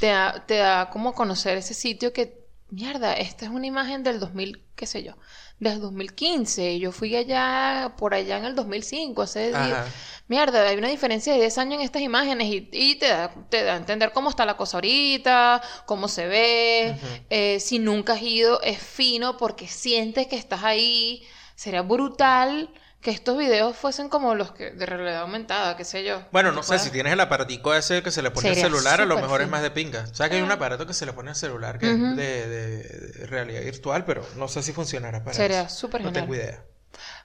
te 0.00 0.06
da, 0.06 0.46
te 0.46 0.54
da 0.56 0.88
como 0.88 1.14
conocer 1.14 1.58
ese 1.58 1.74
sitio 1.74 2.12
que, 2.12 2.46
mierda, 2.70 3.12
esta 3.14 3.44
es 3.44 3.50
una 3.50 3.66
imagen 3.66 4.02
del 4.02 4.20
2000, 4.20 4.64
qué 4.76 4.86
sé 4.86 5.02
yo, 5.02 5.14
del 5.60 5.80
2015. 5.80 6.72
y 6.72 6.78
Yo 6.80 6.92
fui 6.92 7.14
allá, 7.16 7.94
por 7.96 8.14
allá 8.14 8.38
en 8.38 8.44
el 8.44 8.54
2005, 8.54 9.22
hace 9.22 9.54
Ajá. 9.54 9.86
Mierda, 10.28 10.68
hay 10.68 10.76
una 10.76 10.88
diferencia 10.88 11.32
de 11.32 11.38
10 11.40 11.56
años 11.56 11.74
en 11.78 11.80
estas 11.80 12.02
imágenes 12.02 12.48
y, 12.48 12.68
y 12.70 12.96
te, 12.96 13.08
da, 13.08 13.32
te 13.48 13.64
da 13.64 13.72
a 13.72 13.76
entender 13.76 14.12
cómo 14.12 14.28
está 14.28 14.44
la 14.44 14.58
cosa 14.58 14.76
ahorita, 14.76 15.62
cómo 15.86 16.06
se 16.06 16.26
ve. 16.26 16.96
Eh, 17.30 17.58
si 17.60 17.78
nunca 17.78 18.12
has 18.12 18.22
ido, 18.22 18.60
es 18.60 18.78
fino 18.78 19.38
porque 19.38 19.66
sientes 19.68 20.26
que 20.26 20.36
estás 20.36 20.64
ahí. 20.64 21.22
Sería 21.54 21.80
brutal 21.80 22.68
que 23.00 23.10
estos 23.12 23.38
videos 23.38 23.76
fuesen 23.76 24.08
como 24.08 24.34
los 24.34 24.50
que 24.52 24.72
de 24.72 24.84
realidad 24.86 25.20
aumentada, 25.22 25.76
qué 25.76 25.84
sé 25.84 26.02
yo. 26.04 26.22
Bueno, 26.32 26.50
no 26.52 26.62
sé, 26.62 26.68
puedas- 26.68 26.82
si 26.84 26.90
tienes 26.90 27.12
el 27.12 27.20
aparatico 27.20 27.72
ese 27.74 28.02
que 28.02 28.10
se 28.10 28.22
le 28.22 28.30
pone 28.32 28.48
al 28.48 28.54
Sería 28.56 28.68
celular, 28.70 29.00
a 29.00 29.04
lo 29.04 29.14
súper 29.14 29.24
mejor 29.24 29.42
es 29.42 29.48
más 29.48 29.62
de 29.62 29.70
pinga. 29.70 30.04
O 30.10 30.14
sea 30.14 30.28
que 30.28 30.36
hay 30.36 30.42
un 30.42 30.50
aparato 30.50 30.86
que 30.86 30.94
se 30.94 31.06
le 31.06 31.12
pone 31.12 31.30
al 31.30 31.36
celular 31.36 31.78
que 31.78 31.90
es 31.92 31.98
de, 32.16 32.48
de- 32.48 32.82
de 32.82 33.26
realidad 33.26 33.62
virtual, 33.62 34.04
pero 34.04 34.26
no 34.36 34.48
sé 34.48 34.62
si 34.62 34.72
funcionará 34.72 35.22
para 35.22 35.34
Sería 35.36 35.62
eso. 35.62 35.76
súper 35.76 36.00
No 36.02 36.08
genial. 36.08 36.24
tengo 36.24 36.34
idea. 36.34 36.64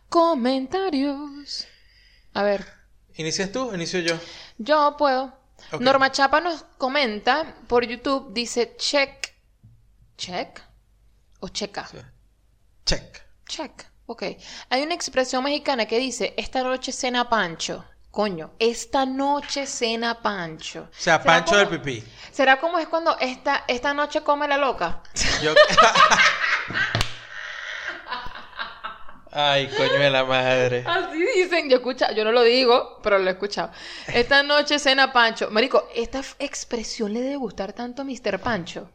Comentarios. 0.09 1.67
A 2.33 2.43
ver, 2.43 2.65
¿Inicias 3.15 3.51
tú? 3.51 3.73
¿Inicio 3.73 3.99
yo? 3.99 4.15
yo 4.57 4.95
puedo. 4.97 5.33
Norma 5.79 6.11
Chapa 6.11 6.41
nos 6.41 6.63
comenta 6.77 7.55
por 7.67 7.85
YouTube, 7.85 8.33
dice 8.33 8.75
check. 8.77 9.33
¿Check? 10.17 10.61
¿O 11.39 11.47
checa? 11.49 11.87
Sí. 11.87 11.97
Check. 12.85 13.21
Check. 13.47 13.85
Ok. 14.05 14.23
Hay 14.69 14.81
una 14.81 14.93
expresión 14.93 15.43
mexicana 15.43 15.85
que 15.85 15.97
dice, 15.97 16.33
esta 16.37 16.61
noche 16.63 16.91
cena 16.91 17.29
Pancho. 17.29 17.85
Coño, 18.11 18.51
esta 18.59 19.05
noche 19.05 19.65
cena 19.65 20.21
Pancho. 20.21 20.81
O 20.81 20.87
sea, 20.91 21.19
¿Será 21.19 21.23
Pancho 21.23 21.57
del 21.57 21.67
pipí. 21.67 22.03
¿Será 22.31 22.59
como 22.59 22.77
es 22.77 22.87
cuando 22.87 23.17
esta, 23.19 23.63
esta 23.67 23.93
noche 23.93 24.21
come 24.21 24.47
la 24.47 24.57
loca? 24.57 25.01
Yo... 25.41 25.53
Ay, 29.35 29.67
coño 29.67 29.99
de 29.99 30.11
la 30.11 30.23
madre. 30.25 30.83
Así 30.85 31.25
dicen, 31.35 31.67
yo 31.67 31.77
escucha, 31.77 32.11
yo 32.11 32.23
no 32.23 32.31
lo 32.31 32.43
digo, 32.43 32.99
pero 33.01 33.17
lo 33.17 33.27
he 33.27 33.33
escuchado. 33.33 33.71
Esta 34.05 34.43
noche 34.43 34.77
cena 34.77 35.11
Pancho. 35.11 35.49
Marico, 35.49 35.89
esta 35.95 36.21
expresión 36.37 37.11
le 37.13 37.21
debe 37.21 37.37
gustar 37.37 37.73
tanto 37.73 38.03
a 38.03 38.05
Mr. 38.05 38.39
Pancho. 38.39 38.91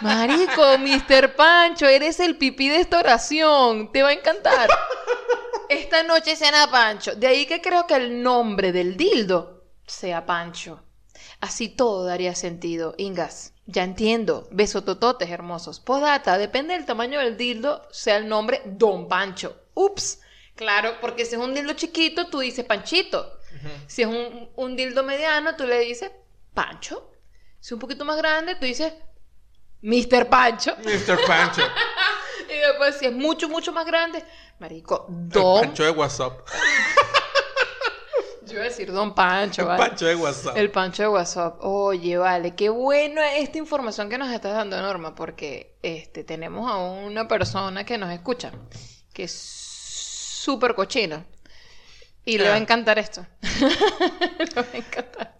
Marico, 0.00 0.78
Mr. 0.78 1.34
Pancho, 1.34 1.86
eres 1.86 2.20
el 2.20 2.36
pipí 2.36 2.68
de 2.68 2.80
esta 2.80 2.98
oración. 2.98 3.92
Te 3.92 4.02
va 4.02 4.10
a 4.10 4.12
encantar. 4.12 4.68
Esta 5.68 6.02
noche 6.02 6.36
cena 6.36 6.68
Pancho. 6.70 7.14
De 7.14 7.26
ahí 7.26 7.46
que 7.46 7.60
creo 7.60 7.86
que 7.86 7.94
el 7.94 8.22
nombre 8.22 8.72
del 8.72 8.96
dildo 8.96 9.64
sea 9.86 10.26
Pancho. 10.26 10.82
Así 11.40 11.68
todo 11.68 12.04
daría 12.04 12.34
sentido. 12.34 12.94
Ingas, 12.98 13.54
ya 13.66 13.84
entiendo. 13.84 14.48
Besotototes 14.50 15.30
hermosos. 15.30 15.80
Podata, 15.80 16.38
depende 16.38 16.74
del 16.74 16.86
tamaño 16.86 17.20
del 17.20 17.36
dildo, 17.36 17.86
sea 17.90 18.16
el 18.16 18.28
nombre 18.28 18.62
Don 18.64 19.08
Pancho. 19.08 19.56
Ups. 19.74 20.20
Claro, 20.54 20.94
porque 21.00 21.24
si 21.24 21.36
es 21.36 21.40
un 21.40 21.54
dildo 21.54 21.72
chiquito, 21.74 22.26
tú 22.26 22.40
dices 22.40 22.64
Panchito. 22.64 23.38
Si 23.86 24.02
es 24.02 24.08
un, 24.08 24.50
un 24.56 24.76
dildo 24.76 25.02
mediano, 25.02 25.56
tú 25.56 25.66
le 25.66 25.80
dices 25.80 26.10
Pancho. 26.54 27.10
Si 27.60 27.68
es 27.68 27.72
un 27.72 27.78
poquito 27.78 28.04
más 28.04 28.16
grande, 28.16 28.54
tú 28.54 28.66
dices 28.66 28.92
Mr. 29.82 30.28
Pancho. 30.28 30.76
Mr. 30.84 31.18
Pancho. 31.26 31.62
Y 32.52 32.58
después, 32.66 32.96
si 32.98 33.06
es 33.06 33.12
mucho, 33.12 33.48
mucho 33.48 33.72
más 33.72 33.86
grande, 33.86 34.24
marico, 34.58 35.06
El 35.08 35.28
Don. 35.28 35.60
Pancho 35.62 35.84
de 35.84 35.90
WhatsApp. 35.90 36.40
Yo 38.46 38.54
iba 38.54 38.62
a 38.62 38.64
decir 38.64 38.90
Don 38.90 39.14
Pancho, 39.14 39.62
El 39.62 39.68
¿vale? 39.68 39.84
Pancho 39.86 40.06
de 40.06 40.16
WhatsApp. 40.16 40.56
El 40.56 40.70
Pancho 40.72 41.02
de 41.04 41.08
WhatsApp. 41.10 41.58
Oye, 41.60 42.18
vale, 42.18 42.56
qué 42.56 42.68
buena 42.68 43.36
esta 43.36 43.58
información 43.58 44.08
que 44.10 44.18
nos 44.18 44.32
estás 44.32 44.54
dando, 44.54 44.80
Norma, 44.82 45.14
porque 45.14 45.76
este, 45.82 46.24
tenemos 46.24 46.68
a 46.68 46.78
una 46.78 47.28
persona 47.28 47.84
que 47.84 47.98
nos 47.98 48.10
escucha, 48.12 48.50
que 49.12 49.22
es 49.24 49.32
súper 49.32 50.74
cochina. 50.74 51.24
Y 52.24 52.36
le 52.38 52.48
va 52.48 52.54
a 52.54 52.56
Ah. 52.56 52.58
encantar 52.58 52.98
esto. 52.98 53.24
le 53.60 54.54
va 54.56 54.66
a 54.72 54.76
encantar. 54.76 55.38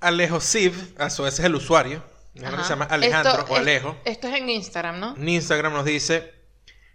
Alejo 0.00 0.40
Siv, 0.40 0.92
a 0.98 1.08
su 1.08 1.22
vez 1.22 1.38
es 1.38 1.44
el 1.44 1.54
usuario. 1.54 2.02
Que 2.36 2.62
se 2.64 2.68
llama 2.70 2.84
Alejandro 2.86 3.32
Esto- 3.32 3.44
o 3.52 3.54
es- 3.54 3.60
Alejo. 3.60 3.96
Esto 4.04 4.28
es 4.28 4.34
en 4.34 4.50
Instagram, 4.50 5.00
¿no? 5.00 5.16
En 5.16 5.28
Instagram 5.28 5.72
nos 5.72 5.84
dice, 5.84 6.34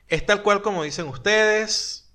es 0.07 0.25
tal 0.25 0.43
cual 0.43 0.61
como 0.61 0.83
dicen 0.83 1.07
ustedes, 1.07 2.13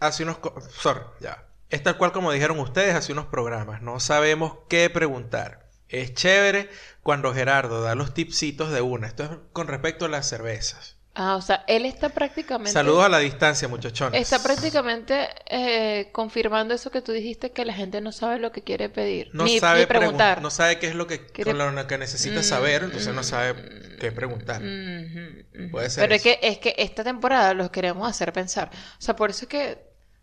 hace 0.00 0.22
unos... 0.24 0.38
Sorry, 0.78 1.02
ya. 1.20 1.46
Es 1.68 1.82
tal 1.82 1.96
cual 1.96 2.12
como 2.12 2.32
dijeron 2.32 2.58
ustedes 2.58 2.94
hace 2.94 3.12
unos 3.12 3.26
programas. 3.26 3.80
No 3.82 4.00
sabemos 4.00 4.58
qué 4.68 4.90
preguntar. 4.90 5.68
Es 5.88 6.14
chévere 6.14 6.68
cuando 7.02 7.32
Gerardo 7.34 7.82
da 7.82 7.94
los 7.94 8.12
tipsitos 8.14 8.70
de 8.70 8.80
una. 8.80 9.06
Esto 9.06 9.24
es 9.24 9.30
con 9.52 9.68
respecto 9.68 10.04
a 10.04 10.08
las 10.08 10.28
cervezas. 10.28 10.96
Ah, 11.12 11.34
o 11.36 11.42
sea, 11.42 11.64
él 11.66 11.86
está 11.86 12.08
prácticamente... 12.10 12.72
Saludos 12.72 13.04
a 13.04 13.08
la 13.08 13.18
distancia, 13.18 13.66
muchachones. 13.68 14.20
Está 14.20 14.42
prácticamente 14.42 15.28
eh, 15.46 16.08
confirmando 16.12 16.72
eso 16.72 16.90
que 16.90 17.02
tú 17.02 17.12
dijiste, 17.12 17.50
que 17.50 17.64
la 17.64 17.74
gente 17.74 18.00
no 18.00 18.12
sabe 18.12 18.38
lo 18.38 18.52
que 18.52 18.62
quiere 18.62 18.88
pedir. 18.88 19.28
no 19.32 19.44
ni, 19.44 19.58
sabe 19.58 19.80
ni 19.80 19.86
preguntar. 19.86 20.38
pregun- 20.38 20.42
no 20.42 20.50
sabe 20.50 20.78
qué 20.78 20.86
es 20.86 20.94
lo 20.94 21.06
que, 21.08 21.26
Quiere- 21.26 21.50
con 21.56 21.74
lo 21.74 21.86
que 21.86 21.98
necesita 21.98 22.40
Mm, 22.40 22.44
saber, 22.44 22.82
entonces 22.84 23.12
no 23.12 23.22
mm, 23.22 23.24
sabe 23.24 23.96
qué 23.98 24.12
preguntar. 24.12 24.62
Ujú. 24.62 25.70
Puede 25.72 25.90
ser 25.90 26.04
Pero 26.04 26.14
es 26.14 26.22
que, 26.22 26.38
es 26.42 26.58
que 26.58 26.74
esta 26.78 27.02
temporada 27.04 27.54
los 27.54 27.70
queremos 27.70 28.08
hacer 28.08 28.32
pensar. 28.32 28.70
O 28.72 29.02
sea, 29.02 29.16
por 29.16 29.30
eso 29.30 29.44
es 29.44 29.48
que 29.48 29.78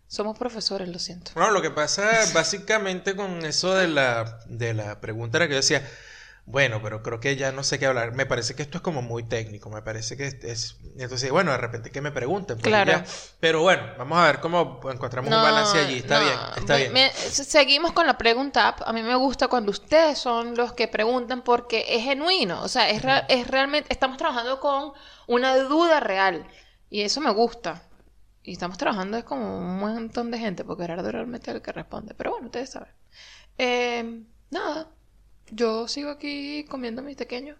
somos 0.06 0.38
profesores, 0.38 0.88
lo 0.88 0.98
siento. 0.98 1.32
Bueno, 1.34 1.50
lo 1.52 1.60
que 1.60 1.70
pasa 1.70 2.10
básicamente 2.32 3.14
con 3.14 3.44
eso 3.44 3.74
de 3.74 3.88
la, 3.88 4.40
de 4.46 4.72
la 4.72 5.00
pregunta 5.00 5.36
era 5.36 5.46
que 5.48 5.52
yo 5.52 5.58
decía, 5.58 5.86
bueno, 6.50 6.80
pero 6.82 7.02
creo 7.02 7.20
que 7.20 7.36
ya 7.36 7.52
no 7.52 7.62
sé 7.62 7.78
qué 7.78 7.84
hablar. 7.86 8.12
Me 8.12 8.24
parece 8.24 8.54
que 8.54 8.62
esto 8.62 8.78
es 8.78 8.82
como 8.82 9.02
muy 9.02 9.22
técnico, 9.22 9.68
me 9.68 9.82
parece 9.82 10.16
que 10.16 10.26
es... 10.26 10.34
es- 10.44 10.76
Entonces, 10.98 11.30
bueno, 11.30 11.50
de 11.52 11.58
repente 11.58 11.90
que 11.90 12.00
me 12.00 12.10
pregunten. 12.10 12.56
pues, 12.56 12.64
Claro. 12.66 12.90
ya. 12.92 13.04
Pero 13.38 13.60
bueno, 13.60 13.82
vamos 13.98 14.18
a 14.18 14.24
ver 14.24 14.40
cómo 14.40 14.80
encontramos 14.90 15.30
un 15.30 15.36
balance 15.42 15.78
allí. 15.78 15.98
Está 15.98 16.18
no, 16.20 16.24
bien, 16.24 16.38
está 16.56 16.72
me- 16.74 16.78
bien. 16.80 16.92
me- 16.94 17.10
seguimos 17.12 17.92
con 17.92 18.06
la 18.06 18.16
pregunta. 18.16 18.74
A 18.84 18.92
mí 18.94 19.02
me 19.02 19.14
gusta 19.16 19.48
cuando 19.48 19.70
ustedes 19.70 20.18
son 20.18 20.56
los 20.56 20.72
que 20.72 20.88
preguntan 20.88 21.42
porque 21.42 21.84
es 21.86 22.02
genuino. 22.02 22.62
O 22.62 22.68
sea, 22.68 22.88
es, 22.88 23.02
rea- 23.02 23.26
es 23.28 23.46
realmente, 23.46 23.92
estamos 23.92 24.16
trabajando 24.16 24.58
con 24.58 24.92
una 25.26 25.54
duda 25.58 26.00
real. 26.00 26.46
Y 26.88 27.02
eso 27.02 27.20
me 27.20 27.30
gusta. 27.30 27.82
Y 28.42 28.52
estamos 28.52 28.78
trabajando 28.78 29.18
es 29.18 29.24
como 29.24 29.58
un 29.58 29.78
montón 29.78 30.30
de 30.30 30.38
gente, 30.38 30.64
porque 30.64 30.84
Gerardo 30.84 31.12
realmente 31.12 31.50
es 31.50 31.56
el 31.56 31.60
que 31.62 31.72
responde. 31.72 32.14
Pero 32.14 32.30
bueno, 32.30 32.46
ustedes 32.46 32.70
saben. 32.70 32.88
Eh, 33.58 34.22
nada, 34.50 34.88
yo 35.50 35.88
sigo 35.88 36.10
aquí 36.10 36.64
comiendo 36.68 37.02
mis 37.02 37.16
pequeños. 37.16 37.56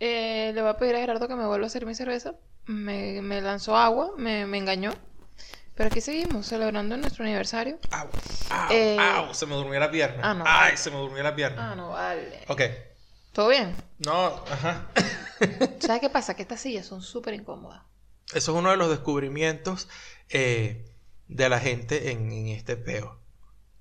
Eh, 0.00 0.52
le 0.54 0.60
voy 0.60 0.70
a 0.70 0.76
pedir 0.76 0.96
a 0.96 1.00
Gerardo 1.00 1.28
que 1.28 1.34
me 1.36 1.46
vuelva 1.46 1.64
a 1.64 1.68
hacer 1.68 1.86
mi 1.86 1.94
cerveza. 1.94 2.34
Me, 2.66 3.22
me 3.22 3.40
lanzó 3.40 3.76
agua, 3.76 4.12
me, 4.16 4.46
me 4.46 4.58
engañó. 4.58 4.92
Pero 5.74 5.88
aquí 5.88 6.00
seguimos, 6.00 6.46
celebrando 6.46 6.96
nuestro 6.96 7.24
aniversario. 7.24 7.78
Au, 7.90 8.08
au, 8.50 8.72
Eh, 8.72 8.96
au, 8.98 9.34
se 9.34 9.46
me 9.46 9.54
durmió 9.54 9.78
la 9.78 9.90
pierna. 9.90 10.30
ah, 10.30 10.34
no. 10.34 10.44
Ay, 10.46 10.76
se 10.76 10.90
me 10.90 10.96
durmió 10.96 11.22
la 11.22 11.34
pierna. 11.36 11.72
Ah, 11.72 11.76
no 11.76 11.90
vale. 11.90 12.44
Ok. 12.48 12.62
¿Todo 13.32 13.48
bien? 13.48 13.74
No, 13.98 14.26
ajá. 14.50 14.86
¿Sabes 15.80 16.00
qué 16.00 16.08
pasa? 16.08 16.34
Que 16.34 16.42
estas 16.42 16.60
sillas 16.60 16.86
son 16.86 17.02
súper 17.02 17.34
incómodas. 17.34 17.82
Eso 18.34 18.52
es 18.52 18.58
uno 18.58 18.70
de 18.70 18.76
los 18.78 18.88
descubrimientos 18.88 19.88
eh, 20.30 20.86
de 21.28 21.48
la 21.50 21.60
gente 21.60 22.10
en, 22.10 22.32
en 22.32 22.48
este 22.48 22.76
peo. 22.78 23.20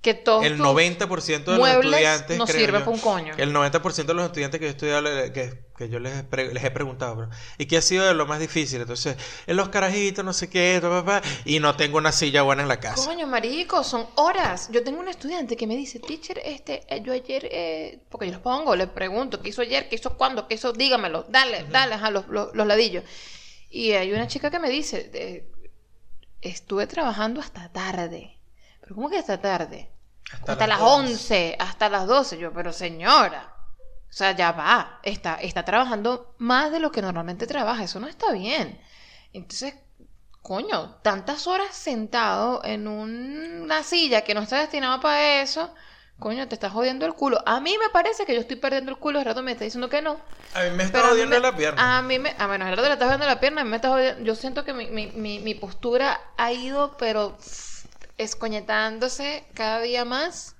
Que 0.05 0.13
todos 0.13 0.45
El 0.45 0.57
tus 0.57 0.67
90% 0.67 1.45
de 1.45 1.57
los 1.57 1.67
estudiantes. 1.67 2.37
no 2.37 2.45
sirve 2.45 2.77
para 2.77 2.91
un 2.91 2.99
coño. 2.99 3.33
El 3.37 3.51
90% 3.51 4.05
de 4.05 4.13
los 4.13 4.25
estudiantes 4.27 4.59
que 4.59 4.65
yo 4.65 4.69
he 4.69 4.71
estudiado, 4.71 5.33
que, 5.33 5.65
que 5.75 5.89
yo 5.89 5.97
les 5.97 6.13
les 6.31 6.63
he 6.63 6.69
preguntado, 6.69 7.15
bro, 7.15 7.29
¿y 7.57 7.65
qué 7.65 7.77
ha 7.77 7.81
sido 7.81 8.05
de 8.05 8.13
lo 8.13 8.27
más 8.27 8.39
difícil? 8.39 8.81
Entonces, 8.81 9.17
en 9.47 9.57
los 9.57 9.69
carajitos, 9.69 10.23
no 10.23 10.31
sé 10.31 10.47
qué, 10.47 10.79
pa, 10.79 11.23
y 11.43 11.59
no 11.59 11.75
tengo 11.75 11.97
una 11.97 12.11
silla 12.11 12.43
buena 12.43 12.61
en 12.61 12.67
la 12.67 12.79
casa. 12.79 13.03
Coño, 13.03 13.25
marico, 13.25 13.83
son 13.83 14.05
horas. 14.13 14.69
Yo 14.71 14.83
tengo 14.83 14.99
un 14.99 15.07
estudiante 15.07 15.57
que 15.57 15.65
me 15.65 15.75
dice, 15.75 15.97
teacher, 15.97 16.39
este, 16.45 16.83
eh, 16.87 17.01
yo 17.01 17.11
ayer, 17.11 17.49
eh, 17.51 17.99
porque 18.07 18.27
yo 18.27 18.33
los 18.33 18.41
pongo, 18.41 18.75
le 18.75 18.85
pregunto, 18.85 19.41
¿qué 19.41 19.49
hizo 19.49 19.63
ayer? 19.63 19.89
¿Qué 19.89 19.95
hizo 19.95 20.15
cuándo? 20.17 20.47
¿Qué 20.47 20.53
hizo? 20.53 20.71
Dígamelo, 20.71 21.25
dale, 21.29 21.65
dale, 21.71 21.95
a 21.95 22.11
los, 22.11 22.27
los, 22.27 22.53
los 22.53 22.67
ladillos. 22.67 23.03
Y 23.71 23.93
hay 23.93 24.13
una 24.13 24.27
chica 24.27 24.51
que 24.51 24.59
me 24.59 24.69
dice, 24.69 25.09
eh, 25.15 25.51
estuve 26.41 26.85
trabajando 26.85 27.41
hasta 27.41 27.71
tarde. 27.71 28.37
¿Pero 28.81 28.93
cómo 28.93 29.09
que 29.09 29.17
hasta 29.17 29.41
tarde? 29.41 29.89
Hasta, 30.47 30.67
las 30.67 30.79
11, 30.81 31.55
hasta 31.59 31.89
las 31.89 32.07
12. 32.07 32.37
Yo, 32.37 32.51
pero 32.53 32.73
señora, 32.73 33.53
o 34.09 34.13
sea, 34.13 34.31
ya 34.31 34.51
va, 34.51 34.99
está, 35.03 35.35
está 35.35 35.63
trabajando 35.65 36.35
más 36.37 36.71
de 36.71 36.79
lo 36.79 36.91
que 36.91 37.01
normalmente 37.01 37.47
trabaja, 37.47 37.83
eso 37.83 37.99
no 37.99 38.07
está 38.07 38.31
bien. 38.31 38.79
Entonces, 39.33 39.75
coño, 40.41 40.95
tantas 41.01 41.47
horas 41.47 41.75
sentado 41.75 42.61
en 42.63 42.87
un- 42.87 43.61
una 43.63 43.83
silla 43.83 44.21
que 44.21 44.33
no 44.33 44.41
está 44.41 44.59
destinada 44.59 44.99
para 45.01 45.41
eso, 45.41 45.73
coño, 46.19 46.47
te 46.47 46.55
estás 46.55 46.71
jodiendo 46.71 47.05
el 47.05 47.13
culo. 47.13 47.41
A 47.45 47.59
mí 47.59 47.75
me 47.79 47.89
parece 47.89 48.25
que 48.25 48.33
yo 48.35 48.39
estoy 48.41 48.55
perdiendo 48.57 48.91
el 48.91 48.97
culo, 48.97 49.19
el 49.19 49.25
rato 49.25 49.41
me 49.43 49.51
está 49.53 49.63
diciendo 49.65 49.89
que 49.89 50.01
no. 50.01 50.17
A 50.53 50.61
mí 50.63 50.69
me 50.71 50.83
está 50.83 51.01
jodiendo 51.01 51.35
me- 51.35 51.41
la 51.41 51.55
pierna. 51.55 51.97
A 51.97 52.01
mí 52.03 52.19
me, 52.19 52.35
a 52.37 52.47
bueno, 52.47 52.65
Gerardo 52.65 52.87
le 52.87 52.93
está 52.93 53.05
jodiendo 53.05 53.25
la 53.25 53.39
pierna, 53.39 53.61
a 53.61 53.63
mí 53.63 53.69
me 53.69 53.75
está 53.77 53.89
jodiendo. 53.89 54.23
Yo 54.23 54.35
siento 54.35 54.63
que 54.63 54.73
mi, 54.73 54.87
mi, 54.87 55.07
mi, 55.07 55.39
mi 55.39 55.55
postura 55.55 56.21
ha 56.37 56.51
ido, 56.53 56.95
pero 56.97 57.37
escoñetándose 58.17 59.45
cada 59.53 59.79
día 59.81 60.05
más 60.05 60.55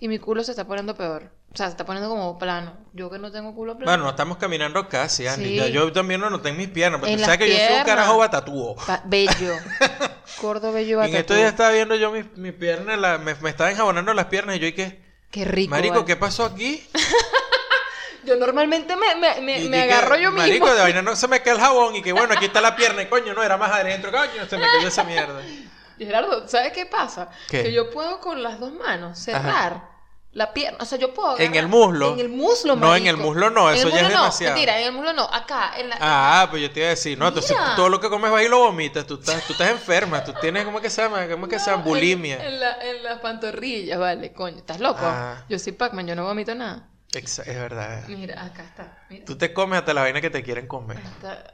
y 0.00 0.08
mi 0.08 0.18
culo 0.18 0.44
se 0.44 0.52
está 0.52 0.66
poniendo 0.66 0.94
peor. 0.94 1.30
O 1.52 1.56
sea, 1.56 1.66
se 1.66 1.70
está 1.72 1.86
poniendo 1.86 2.10
como 2.10 2.36
plano. 2.36 2.76
Yo 2.94 3.08
que 3.10 3.18
no 3.18 3.30
tengo 3.30 3.54
culo 3.54 3.76
plano. 3.76 3.88
Bueno, 3.90 4.10
estamos 4.10 4.38
caminando 4.38 4.88
casi, 4.88 5.28
Andy. 5.28 5.50
Sí. 5.50 5.56
Ya 5.56 5.68
yo 5.68 5.92
también 5.92 6.20
lo 6.20 6.28
noté 6.28 6.48
en 6.48 6.56
mis 6.56 6.68
piernas, 6.68 6.98
porque 6.98 7.12
En 7.12 7.18
tú 7.20 7.24
sabes 7.24 7.38
que 7.38 7.48
yo 7.48 7.56
soy 7.64 7.76
un 7.78 7.84
carajo 7.84 8.18
batatúo. 8.18 8.76
Bello. 9.04 9.54
Gordo, 10.42 10.72
bello, 10.72 11.00
En 11.02 11.14
estos 11.14 11.36
días 11.36 11.50
estaba 11.50 11.70
viendo 11.70 11.94
yo 11.94 12.10
mis 12.10 12.24
mi 12.36 12.50
piernas, 12.50 12.98
la- 12.98 13.18
me, 13.18 13.34
me 13.36 13.50
estaba 13.50 13.70
enjabonando 13.70 14.12
las 14.14 14.26
piernas 14.26 14.56
y 14.56 14.58
yo, 14.58 14.66
¿y 14.66 14.72
qué? 14.72 15.00
Qué 15.30 15.44
rico. 15.44 15.70
Marico, 15.70 15.94
vale. 15.94 16.06
¿qué 16.06 16.16
pasó 16.16 16.44
aquí? 16.44 16.84
Yo 18.24 18.36
normalmente 18.36 18.96
me, 18.96 19.14
me, 19.16 19.40
me, 19.42 19.60
Y 19.60 19.68
me 19.68 19.82
agarro 19.82 20.16
yo 20.16 20.32
Marico, 20.32 20.64
mismo. 20.64 20.74
de 20.74 20.80
vaina 20.80 21.02
no 21.02 21.14
se 21.14 21.28
me 21.28 21.42
cae 21.42 21.52
el 21.52 21.60
jabón 21.60 21.94
y 21.94 22.00
que 22.00 22.12
bueno, 22.12 22.32
aquí 22.34 22.46
está 22.46 22.62
la 22.62 22.74
pierna 22.74 23.02
y 23.02 23.06
coño, 23.06 23.34
no, 23.34 23.42
era 23.42 23.58
más 23.58 23.70
adentro, 23.70 24.10
coño, 24.10 24.46
se 24.48 24.56
me 24.56 24.62
cayó 24.66 24.88
esa 24.88 25.04
mierda. 25.04 25.42
Gerardo, 25.98 26.48
¿sabes 26.48 26.72
qué 26.72 26.86
pasa? 26.86 27.28
¿Qué? 27.48 27.62
Que 27.64 27.72
yo 27.72 27.90
puedo 27.90 28.20
con 28.20 28.42
las 28.42 28.58
dos 28.60 28.72
manos 28.72 29.18
cerrar 29.18 29.92
la 30.32 30.52
pierna. 30.52 30.78
O 30.80 30.84
sea, 30.84 30.98
yo 30.98 31.14
puedo. 31.14 31.38
En 31.38 31.54
el 31.54 31.68
muslo. 31.68 32.14
En 32.14 32.18
el 32.18 32.28
muslo, 32.28 32.74
No, 32.74 32.96
en 32.96 33.06
el 33.06 33.12
marico. 33.16 33.28
muslo 33.32 33.50
no, 33.50 33.70
eso 33.70 33.88
ya 33.88 33.98
es 33.98 34.02
no, 34.02 34.08
demasiado. 34.08 34.54
Mentira, 34.54 34.80
en 34.80 34.86
el 34.88 34.92
muslo 34.92 35.12
no. 35.12 35.22
Acá, 35.32 35.74
en 35.78 35.88
la. 35.90 35.96
Ah, 36.00 36.48
pues 36.50 36.60
yo 36.60 36.70
te 36.72 36.80
iba 36.80 36.86
a 36.88 36.90
decir, 36.90 37.16
no, 37.16 37.28
entonces 37.28 37.56
Mira. 37.56 37.76
todo 37.76 37.88
lo 37.88 38.00
que 38.00 38.08
comes 38.08 38.32
vas 38.32 38.42
y 38.42 38.48
lo 38.48 38.58
vomitas, 38.58 39.06
tú 39.06 39.14
estás, 39.14 39.44
tú 39.46 39.52
estás 39.52 39.70
enferma, 39.70 40.24
tú 40.24 40.34
tienes, 40.40 40.64
¿cómo 40.64 40.80
que 40.80 40.90
se 40.90 41.02
llama? 41.02 41.28
¿Cómo 41.28 41.46
que 41.46 41.58
se 41.60 41.66
llama? 41.70 41.84
No, 41.84 41.88
Bulimia. 41.90 42.34
En, 42.44 42.54
en 42.54 42.60
la- 42.60 42.78
en 42.84 43.02
las 43.04 43.20
pantorrillas, 43.20 43.96
vale, 43.98 44.32
coño. 44.32 44.56
¿Estás 44.58 44.80
loco? 44.80 45.02
Ah. 45.02 45.44
Yo 45.48 45.56
soy 45.60 45.72
Pac-Man, 45.72 46.08
yo 46.08 46.16
no 46.16 46.24
vomito 46.24 46.52
nada. 46.56 46.88
Exa- 47.12 47.46
es 47.46 47.54
verdad. 47.56 48.02
Mira, 48.08 48.42
acá 48.44 48.64
está. 48.64 49.04
Mira. 49.08 49.24
Tú 49.24 49.38
te 49.38 49.52
comes 49.54 49.78
hasta 49.78 49.94
la 49.94 50.00
vaina 50.00 50.20
que 50.20 50.30
te 50.30 50.42
quieren 50.42 50.66
comer. 50.66 50.98
Hasta- 50.98 51.44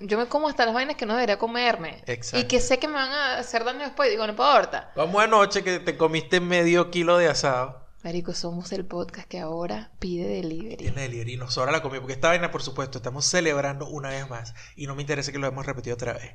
yo 0.00 0.18
me 0.18 0.26
como 0.26 0.48
hasta 0.48 0.64
las 0.64 0.74
vainas 0.74 0.96
que 0.96 1.06
no 1.06 1.14
debería 1.14 1.38
comerme. 1.38 2.02
Exacto. 2.06 2.38
Y 2.38 2.48
que 2.48 2.60
sé 2.60 2.78
que 2.78 2.88
me 2.88 2.94
van 2.94 3.10
a 3.10 3.38
hacer 3.38 3.64
daño 3.64 3.80
después. 3.80 4.10
Digo, 4.10 4.24
no 4.24 4.32
importa. 4.32 4.92
Vamos 4.96 5.22
anoche 5.22 5.62
que 5.62 5.80
te 5.80 5.96
comiste 5.96 6.40
medio 6.40 6.90
kilo 6.90 7.18
de 7.18 7.28
asado. 7.28 7.84
Marico, 8.04 8.34
somos 8.34 8.70
el 8.72 8.84
podcast 8.84 9.26
que 9.26 9.40
ahora 9.40 9.90
pide 9.98 10.28
delivery. 10.28 10.76
Tiene 10.76 11.02
delivery 11.02 11.32
y 11.32 11.36
nos 11.38 11.54
sobra 11.54 11.72
la 11.72 11.80
comida. 11.80 12.00
Porque 12.00 12.12
esta 12.12 12.28
vaina, 12.28 12.50
por 12.50 12.62
supuesto, 12.62 12.98
estamos 12.98 13.24
celebrando 13.24 13.88
una 13.88 14.10
vez 14.10 14.28
más. 14.28 14.54
Y 14.76 14.86
no 14.86 14.94
me 14.94 15.02
interesa 15.02 15.32
que 15.32 15.38
lo 15.38 15.46
hemos 15.46 15.64
repetido 15.64 15.94
otra 15.94 16.12
vez. 16.12 16.34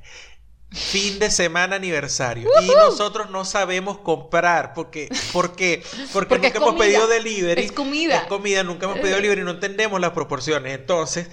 Fin 0.72 1.18
de 1.18 1.30
semana 1.30 1.76
aniversario. 1.76 2.48
Y 2.62 2.68
nosotros 2.68 3.28
no 3.30 3.44
sabemos 3.44 3.98
comprar. 3.98 4.72
Porque, 4.72 5.08
¿Por 5.32 5.56
qué? 5.56 5.82
Porque, 6.12 6.28
Porque 6.28 6.46
nunca 6.48 6.58
hemos 6.58 6.74
pedido 6.76 7.08
delivery. 7.08 7.62
Es 7.62 7.72
comida. 7.72 8.18
Es 8.18 8.26
comida, 8.28 8.62
nunca 8.62 8.86
hemos 8.86 8.98
pedido 8.98 9.16
delivery. 9.16 9.42
No 9.42 9.50
entendemos 9.50 10.00
las 10.00 10.10
proporciones. 10.12 10.72
Entonces, 10.78 11.28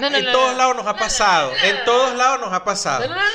No, 0.00 0.08
no, 0.08 0.16
en 0.16 0.24
no, 0.24 0.32
todos 0.32 0.52
no. 0.52 0.58
lados 0.58 0.76
nos 0.76 0.86
ha 0.86 0.96
pasado. 0.96 1.52
En 1.62 1.84
todos 1.84 2.16
lados 2.16 2.40
nos 2.40 2.52
ha 2.54 2.64
pasado. 2.64 3.06
No, 3.06 3.14
no, 3.14 3.20
no, 3.20 3.26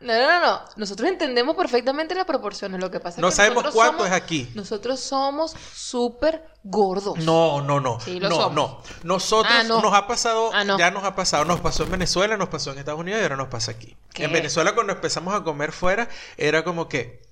no. 0.00 0.06
No, 0.12 0.18
no, 0.18 0.40
no, 0.40 0.46
no. 0.46 0.60
Nosotros 0.76 1.08
entendemos 1.08 1.56
perfectamente 1.56 2.14
las 2.14 2.24
proporciones. 2.24 2.80
Lo 2.80 2.90
que 2.90 3.00
pasa 3.00 3.16
es 3.16 3.22
No 3.22 3.28
que 3.30 3.34
sabemos 3.34 3.64
cuánto 3.72 3.98
somos- 4.04 4.06
es 4.08 4.12
aquí. 4.12 4.48
Nosotros 4.54 5.00
somos 5.00 5.54
súper 5.74 6.44
gordos. 6.62 7.18
No, 7.18 7.60
no, 7.62 7.80
no. 7.80 7.98
Sí, 8.00 8.20
lo 8.20 8.28
no, 8.28 8.36
somos. 8.36 8.54
no. 8.54 8.82
Nosotros 9.02 9.52
Ah, 9.56 9.62
no. 9.64 9.80
nos 9.82 9.94
ha 9.94 10.06
pasado, 10.06 10.50
Ah, 10.54 10.64
no. 10.64 10.78
ya 10.78 10.90
nos 10.90 11.04
ha 11.04 11.14
pasado, 11.14 11.44
nos 11.44 11.60
pasó 11.60 11.82
en 11.84 11.90
Venezuela, 11.90 12.36
nos 12.36 12.48
pasó 12.48 12.72
en 12.72 12.78
Estados 12.78 13.00
Unidos 13.00 13.20
y 13.20 13.22
ahora 13.24 13.36
nos 13.36 13.48
pasa 13.48 13.72
aquí. 13.72 13.96
¿Qué? 14.12 14.24
En 14.24 14.32
Venezuela 14.32 14.74
cuando 14.74 14.92
empezamos 14.92 15.34
a 15.34 15.42
comer 15.42 15.72
fuera 15.72 16.08
era 16.36 16.62
como 16.64 16.88
que 16.88 17.22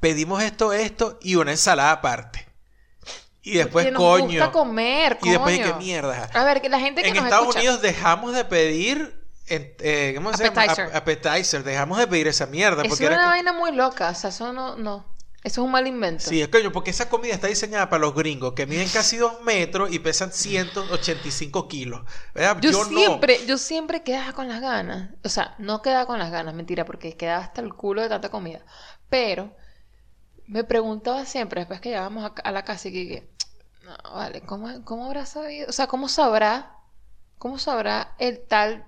pedimos 0.00 0.42
esto, 0.42 0.72
esto 0.72 1.18
y 1.22 1.34
una 1.36 1.50
ensalada 1.52 1.92
aparte. 1.92 2.46
Y 3.42 3.52
después, 3.52 3.90
nos 3.92 4.02
coño. 4.02 4.26
gusta 4.26 4.52
comer, 4.52 5.18
y 5.22 5.30
después. 5.30 5.58
¿qué 5.58 5.72
mierda? 5.74 6.28
A 6.34 6.44
ver, 6.44 6.60
que 6.60 6.68
la 6.68 6.80
gente 6.80 7.02
que 7.02 7.08
en 7.08 7.14
nos 7.16 7.24
Estados 7.24 7.46
escucha... 7.48 7.60
Unidos 7.60 7.80
dejamos 7.82 8.34
de 8.34 8.44
pedir, 8.44 9.17
en- 9.48 9.74
eh, 9.80 10.12
¿cómo 10.16 10.32
se 10.34 10.44
llama? 10.44 10.62
Appetizer. 10.62 10.86
Ap- 10.86 10.96
Appetizer. 10.96 11.64
Dejamos 11.64 11.98
de 11.98 12.06
pedir 12.06 12.28
esa 12.28 12.46
mierda. 12.46 12.82
Eso 12.82 12.90
Porque 12.90 13.04
era 13.06 13.14
una 13.14 13.22
como- 13.24 13.32
vaina 13.34 13.52
muy 13.52 13.72
loca. 13.72 14.10
O 14.10 14.14
sea, 14.14 14.30
eso 14.30 14.52
no... 14.52 14.76
no. 14.76 15.16
Eso 15.44 15.60
es 15.60 15.64
un 15.66 15.70
mal 15.70 15.86
invento. 15.86 16.24
Sí, 16.28 16.42
es 16.42 16.48
coño, 16.48 16.72
porque 16.72 16.90
esa 16.90 17.08
comida 17.08 17.32
está 17.32 17.46
diseñada 17.46 17.88
para 17.88 18.00
los 18.00 18.12
gringos 18.14 18.54
que 18.54 18.66
miden 18.66 18.88
casi 18.88 19.16
dos 19.18 19.40
metros 19.42 19.90
y 19.92 20.00
pesan 20.00 20.32
185 20.32 21.68
kilos. 21.68 22.02
¿verdad? 22.34 22.58
Yo, 22.60 22.84
siempre, 22.84 23.46
yo 23.46 23.56
siempre 23.56 24.02
quedaba 24.02 24.32
con 24.32 24.48
las 24.48 24.60
ganas. 24.60 25.10
O 25.24 25.28
sea, 25.28 25.54
no 25.58 25.80
quedaba 25.80 26.06
con 26.06 26.18
las 26.18 26.32
ganas, 26.32 26.54
mentira, 26.54 26.84
porque 26.84 27.16
quedaba 27.16 27.44
hasta 27.44 27.60
el 27.60 27.72
culo 27.72 28.02
de 28.02 28.08
tanta 28.08 28.30
comida. 28.30 28.64
Pero 29.08 29.54
me 30.48 30.64
preguntaba 30.64 31.24
siempre, 31.24 31.60
después 31.60 31.80
que 31.80 31.90
llegábamos 31.90 32.24
a, 32.24 32.34
a 32.42 32.50
la 32.52 32.64
casa, 32.64 32.88
y 32.88 32.92
que, 32.92 33.08
que, 33.08 33.30
no, 33.84 33.96
vale, 34.14 34.40
¿cómo, 34.40 34.84
¿cómo 34.84 35.06
habrá 35.06 35.24
sabido? 35.24 35.68
O 35.68 35.72
sea, 35.72 35.86
¿cómo 35.86 36.08
sabrá? 36.08 36.74
¿Cómo 37.38 37.58
sabrá 37.60 38.14
el 38.18 38.40
tal 38.40 38.84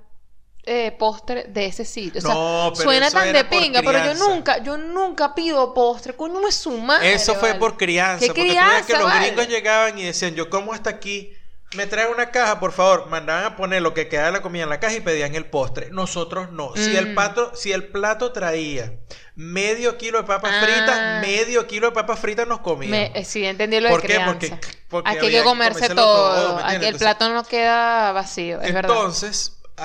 eh, 0.65 0.93
postre 0.99 1.45
de 1.45 1.67
ese 1.67 1.85
sitio? 1.85 2.19
O 2.19 2.23
sea, 2.23 2.35
No, 2.35 2.73
suena 2.75 3.11
tan 3.11 3.33
de 3.33 3.45
pinga, 3.45 3.81
pero 3.81 3.93
yo 3.99 4.01
crianza. 4.13 4.25
nunca, 4.29 4.63
yo 4.63 4.77
nunca 4.77 5.35
pido 5.35 5.73
postre. 5.75 6.15
Coño, 6.15 6.47
es 6.47 6.55
su 6.55 6.71
madre. 6.79 7.15
Eso 7.15 7.35
fue 7.35 7.51
vale. 7.51 7.61
por 7.61 7.77
crianza. 7.77 8.21
¿Qué 8.21 8.27
porque 8.29 8.43
tú 8.43 8.49
veías 8.49 8.87
que 8.87 8.93
crianza, 8.93 9.09
los 9.09 9.21
gringos 9.21 9.49
llegaban 9.49 9.99
y 9.99 10.05
decían, 10.05 10.35
yo 10.35 10.51
como 10.51 10.73
hasta 10.73 10.91
aquí. 10.91 11.33
Me 11.77 11.87
trae 11.87 12.09
una 12.11 12.33
caja, 12.33 12.59
por 12.59 12.73
favor. 12.73 13.07
Mandaban 13.07 13.45
a 13.45 13.57
poner 13.57 13.81
lo 13.81 13.95
que 13.95 14.09
queda 14.09 14.27
de 14.27 14.33
la 14.33 14.43
comida 14.43 14.65
en 14.65 14.71
la 14.71 14.81
caja 14.81 14.97
y 14.97 15.01
pedían 15.03 15.37
el 15.37 15.47
postre. 15.47 15.91
Nosotros 15.93 16.51
no. 16.51 16.73
Si, 16.75 16.97
el 16.97 17.13
Mm. 17.13 17.15
pato, 17.15 17.55
si 17.55 17.71
el 17.71 17.87
plato 17.93 18.33
traía 18.33 18.93
medio 19.37 19.97
kilo 19.97 20.19
de 20.19 20.25
papas 20.25 20.51
Ah. 20.53 20.65
fritas, 20.65 21.21
medio 21.25 21.69
kilo 21.69 21.87
de 21.87 21.93
papas 21.93 22.19
fritas 22.19 22.49
nos 22.49 22.59
comíamos. 22.59 22.91
Me, 23.13 23.21
eh, 23.21 23.25
sí, 23.25 23.45
entendí 23.45 23.79
lo 23.79 23.87
de 23.87 23.93
¿Por 23.93 24.01
qué? 24.01 24.07
crianza. 24.09 24.33
Porque- 24.33 24.57
porque 24.89 25.11
Aquí 25.11 25.27
hay 25.27 25.33
que 25.33 25.43
comerse 25.45 25.89
todo. 25.91 26.35
todo, 26.35 26.57
¿me 26.57 26.63
Aquí 26.77 26.87
el 26.87 26.97
plato 26.97 27.29
no 27.33 27.45
queda 27.45 28.11
vacío, 28.11 28.61
es 28.61 28.75
verdad. 28.75 28.89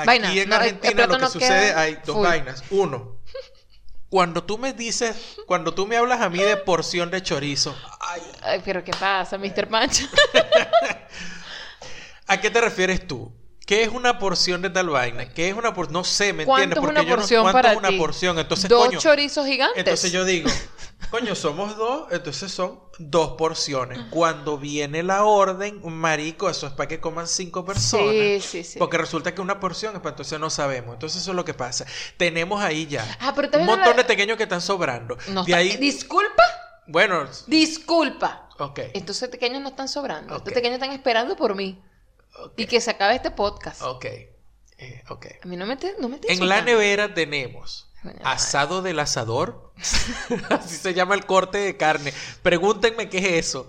Aquí 0.02 0.06
Vaina, 0.06 0.32
en 0.40 0.50
no, 0.50 0.56
Argentina 0.56 1.08
lo 1.08 1.18
que 1.18 1.18
no 1.18 1.30
sucede, 1.30 1.74
hay 1.74 2.00
dos 2.06 2.20
full. 2.20 2.24
vainas. 2.24 2.64
Uno, 2.70 3.18
cuando 4.10 4.44
tú 4.44 4.58
me 4.58 4.74
dices, 4.74 5.16
cuando 5.46 5.74
tú 5.74 5.88
me 5.88 5.98
hablas 5.98 6.22
a 6.22 6.30
mí 6.30 6.40
de 6.44 6.58
porción 6.58 7.12
de 7.12 7.22
chorizo, 7.24 7.76
ay, 8.02 8.22
Ay, 8.42 8.62
pero 8.64 8.84
¿qué 8.84 8.94
pasa, 8.94 9.38
Mr. 9.38 9.68
Pancho? 9.70 10.06
¿a 12.28 12.40
qué 12.42 12.50
te 12.50 12.62
refieres 12.62 13.08
tú? 13.08 13.32
¿Qué 13.66 13.82
es 13.84 13.90
una 13.90 14.20
porción 14.20 14.62
de 14.62 14.70
tal 14.70 14.90
vaina? 14.90 15.34
¿Qué 15.34 15.50
es 15.50 15.56
una 15.56 15.74
porción? 15.74 15.94
No 15.94 16.04
sé, 16.04 16.34
¿me 16.34 16.46
¿Cuánto 16.46 16.78
entiendes? 16.78 16.78
es 16.78 16.82
Porque 16.82 17.02
una 17.02 17.04
yo 17.04 17.18
no 17.18 17.28
porción 17.28 17.42
cuánto 17.42 17.52
para 17.52 17.72
es 17.72 17.76
una 17.76 17.90
ti? 17.90 17.98
porción. 17.98 18.38
Entonces, 18.38 18.70
Dos 18.70 18.86
coño, 18.86 19.00
chorizos 19.00 19.46
gigantes. 19.48 19.78
entonces 19.78 20.12
yo 20.12 20.24
digo, 20.24 20.50
coño, 21.10 21.36
somos 21.36 21.78
dos, 21.78 22.12
entonces 22.12 22.52
son 22.52 22.80
dos 23.00 23.34
porciones. 23.38 24.00
Cuando 24.10 24.58
viene 24.58 25.04
la 25.04 25.24
orden, 25.24 25.82
marico, 25.84 26.50
eso 26.50 26.68
es 26.68 26.74
para 26.74 26.88
que 26.88 27.00
coman 27.00 27.28
cinco 27.28 27.66
personas. 27.66 28.12
Sí, 28.14 28.40
sí, 28.42 28.64
sí. 28.64 28.80
Porque 28.80 28.98
resulta 28.98 29.34
que 29.34 29.42
una 29.42 29.60
porción 29.60 29.94
es 29.96 30.00
para 30.02 30.12
entonces 30.12 30.40
no 30.40 30.50
sabemos. 30.50 30.94
Entonces 30.94 31.22
eso 31.22 31.32
es 31.32 31.36
lo 31.36 31.46
que 31.46 31.54
pasa. 31.54 31.86
Tenemos 32.18 32.62
ahí 32.62 32.88
ya 32.88 33.06
Ah, 33.20 33.34
pero 33.36 33.50
un 33.60 33.66
montón 33.66 33.96
de 33.98 34.04
pequeños 34.06 34.38
que 34.38 34.44
están 34.44 34.62
sobrando. 34.62 35.18
No 35.30 35.44
de 35.44 35.52
está- 35.52 35.58
ahí, 35.58 35.78
Disculpa, 35.78 36.44
bueno, 36.88 37.26
disculpa. 37.48 38.50
ok. 38.60 38.80
Estos 38.94 39.20
pequeños 39.30 39.62
no 39.62 39.70
están 39.70 39.88
sobrando. 39.88 40.34
Ok. 40.34 40.40
Estos 40.40 40.54
pequeños 40.54 40.76
están 40.76 40.92
esperando 40.92 41.36
por 41.36 41.56
mí. 41.56 41.82
ok, 42.40 42.54
Y 42.58 42.66
que 42.68 42.80
se 42.82 42.92
acabe 42.92 43.16
este 43.16 43.32
podcast. 43.32 43.82
Ok. 43.82 44.06
eh, 44.78 45.04
ok. 45.10 45.26
A 45.44 45.48
mí 45.48 45.56
no 45.58 45.66
me, 45.66 45.78
te- 45.78 45.96
no 46.00 46.10
me 46.10 46.20
En 46.28 46.48
la 46.50 46.62
nevera 46.62 47.14
tenemos. 47.14 47.90
Asado 48.24 48.82
del 48.82 49.00
asador. 49.00 49.74
Así 50.50 50.76
se 50.78 50.94
llama 50.94 51.16
el 51.16 51.26
corte 51.26 51.58
de 51.58 51.78
carne. 51.78 52.14
Pregúntenme 52.42 53.10
qué 53.10 53.18
es 53.18 53.48
eso. 53.48 53.68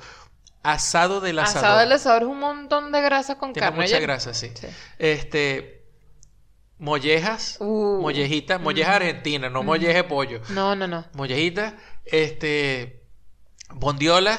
Asado 0.63 1.21
del 1.21 1.39
asador. 1.39 1.65
Asado 1.65 1.79
del 1.81 1.93
asador 1.93 2.23
es 2.23 2.29
un 2.29 2.41
montón 2.41 2.93
de 2.93 3.01
grasa 3.01 3.39
con 3.39 3.53
Tiene 3.53 3.69
carne. 3.69 3.83
mucha 3.85 4.01
grasa, 4.01 4.35
sí. 4.35 4.51
Sí. 4.55 4.67
Este. 4.99 5.85
Mollejas. 6.79 7.57
Uh. 7.61 8.01
mollejitas. 8.03 8.61
Molleja 8.61 8.97
argentina, 8.97 9.49
no 9.49 9.63
molleja 9.63 9.95
de 9.95 10.05
pollo. 10.05 10.41
No, 10.51 10.75
no, 10.77 10.87
no. 10.87 11.05
Mollejitas. 11.15 11.75
Este. 12.05 13.03
Bondiola. 13.71 14.39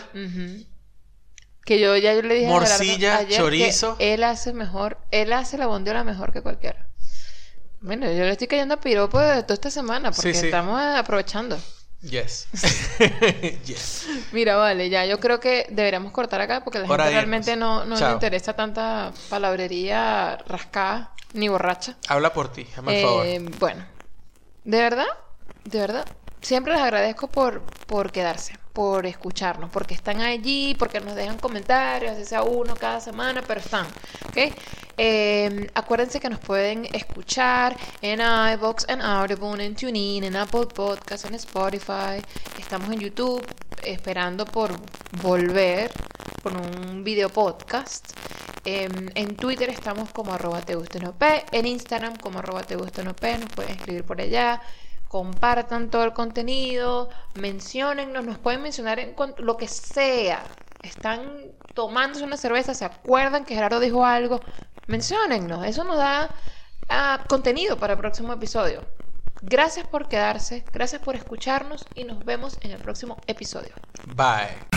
Que 1.65 1.79
yo 1.81 1.97
ya 1.97 2.13
yo 2.13 2.21
le 2.21 2.35
dije 2.35 2.47
Morcilla, 2.47 3.17
Gerardo 3.17 3.25
ayer 3.25 3.27
que 3.27 3.35
chorizo. 3.35 3.95
él 3.99 4.23
hace 4.23 4.53
mejor, 4.53 4.99
él 5.11 5.33
hace 5.33 5.57
la 5.57 5.67
bondiola 5.67 6.05
mejor 6.05 6.31
que 6.31 6.41
cualquiera. 6.41 6.87
Bueno, 7.87 8.05
yo 8.11 8.23
le 8.25 8.31
estoy 8.31 8.47
cayendo 8.47 8.75
a 8.75 8.79
piropo 8.79 9.19
de 9.19 9.41
toda 9.43 9.53
esta 9.55 9.71
semana 9.71 10.11
porque 10.11 10.33
Sí, 10.33 10.39
sí. 10.41 10.45
estamos 10.47 10.79
aprovechando. 10.81 11.57
Yes. 12.01 12.47
yes. 13.65 14.05
Mira, 14.31 14.55
vale, 14.57 14.89
ya 14.89 15.05
yo 15.05 15.19
creo 15.19 15.39
que 15.39 15.65
deberíamos 15.69 16.11
cortar 16.11 16.41
acá 16.41 16.63
porque 16.63 16.79
la 16.79 16.85
Hora 16.87 17.05
gente 17.05 17.15
realmente 17.15 17.55
no, 17.55 17.85
no 17.85 17.97
le 17.99 18.11
interesa 18.11 18.53
tanta 18.53 19.11
palabrería 19.29 20.37
rascada 20.47 21.13
ni 21.33 21.47
borracha. 21.49 21.97
Habla 22.07 22.33
por 22.33 22.51
ti, 22.51 22.67
hazme 22.77 22.91
el 22.91 22.97
Eh, 22.99 23.01
favor. 23.39 23.59
bueno, 23.59 23.85
de 24.63 24.77
verdad, 24.79 25.07
de 25.65 25.79
verdad, 25.79 26.05
siempre 26.41 26.73
les 26.73 26.81
agradezco 26.81 27.27
por, 27.29 27.61
por 27.87 28.11
quedarse, 28.11 28.57
por 28.77 29.07
escucharnos, 29.07 29.71
porque 29.71 29.95
están 29.95 30.21
allí, 30.21 30.75
porque 30.77 30.99
nos 30.99 31.15
dejan 31.15 31.39
comentarios, 31.39 32.11
así 32.11 32.25
sea 32.25 32.43
uno 32.43 32.75
cada 32.75 32.99
semana, 33.01 33.41
pero 33.41 33.59
están. 33.59 33.87
Eh, 34.95 35.67
acuérdense 35.73 36.19
que 36.19 36.29
nos 36.29 36.39
pueden 36.39 36.85
escuchar 36.93 37.75
en 38.03 38.19
iVoox, 38.19 38.87
en 38.87 39.01
Audible, 39.01 39.65
en 39.65 39.75
TuneIn, 39.75 40.25
en 40.25 40.35
Apple 40.35 40.67
Podcasts, 40.67 41.25
en 41.25 41.33
Spotify. 41.33 42.21
Estamos 42.59 42.91
en 42.93 42.99
YouTube 42.99 43.43
esperando 43.83 44.45
por 44.45 44.69
volver 45.23 45.89
con 46.43 46.55
un 46.57 47.03
video 47.03 47.29
podcast. 47.29 48.11
Em, 48.63 49.09
en 49.15 49.35
Twitter 49.37 49.71
estamos 49.71 50.11
como 50.11 50.33
arroba 50.33 50.61
en 51.51 51.65
Instagram 51.65 52.15
como 52.17 52.37
arroba 52.37 52.61
nos 52.61 53.15
pueden 53.15 53.41
escribir 53.69 54.03
por 54.03 54.21
allá, 54.21 54.61
compartan 55.07 55.89
todo 55.89 56.03
el 56.03 56.13
contenido, 56.13 57.09
menciónennos, 57.35 58.25
nos 58.25 58.37
pueden 58.37 58.61
mencionar 58.61 58.99
en 58.99 59.15
lo 59.37 59.57
que 59.57 59.67
sea. 59.67 60.43
Están 60.81 61.41
tomándose 61.73 62.23
una 62.23 62.37
cerveza, 62.37 62.73
se 62.73 62.85
acuerdan 62.85 63.45
que 63.45 63.55
Gerardo 63.55 63.79
dijo 63.79 64.05
algo, 64.05 64.39
menciónennos, 64.87 65.65
eso 65.65 65.83
nos 65.83 65.97
da 65.97 66.29
ah, 66.89 67.23
contenido 67.27 67.77
para 67.77 67.93
el 67.93 67.99
próximo 67.99 68.33
episodio. 68.33 68.83
Gracias 69.41 69.87
por 69.87 70.07
quedarse, 70.07 70.65
gracias 70.73 71.01
por 71.01 71.15
escucharnos 71.15 71.85
y 71.93 72.03
nos 72.03 72.23
vemos 72.25 72.57
en 72.61 72.71
el 72.71 72.79
próximo 72.79 73.17
episodio. 73.27 73.73
Bye. 74.15 74.76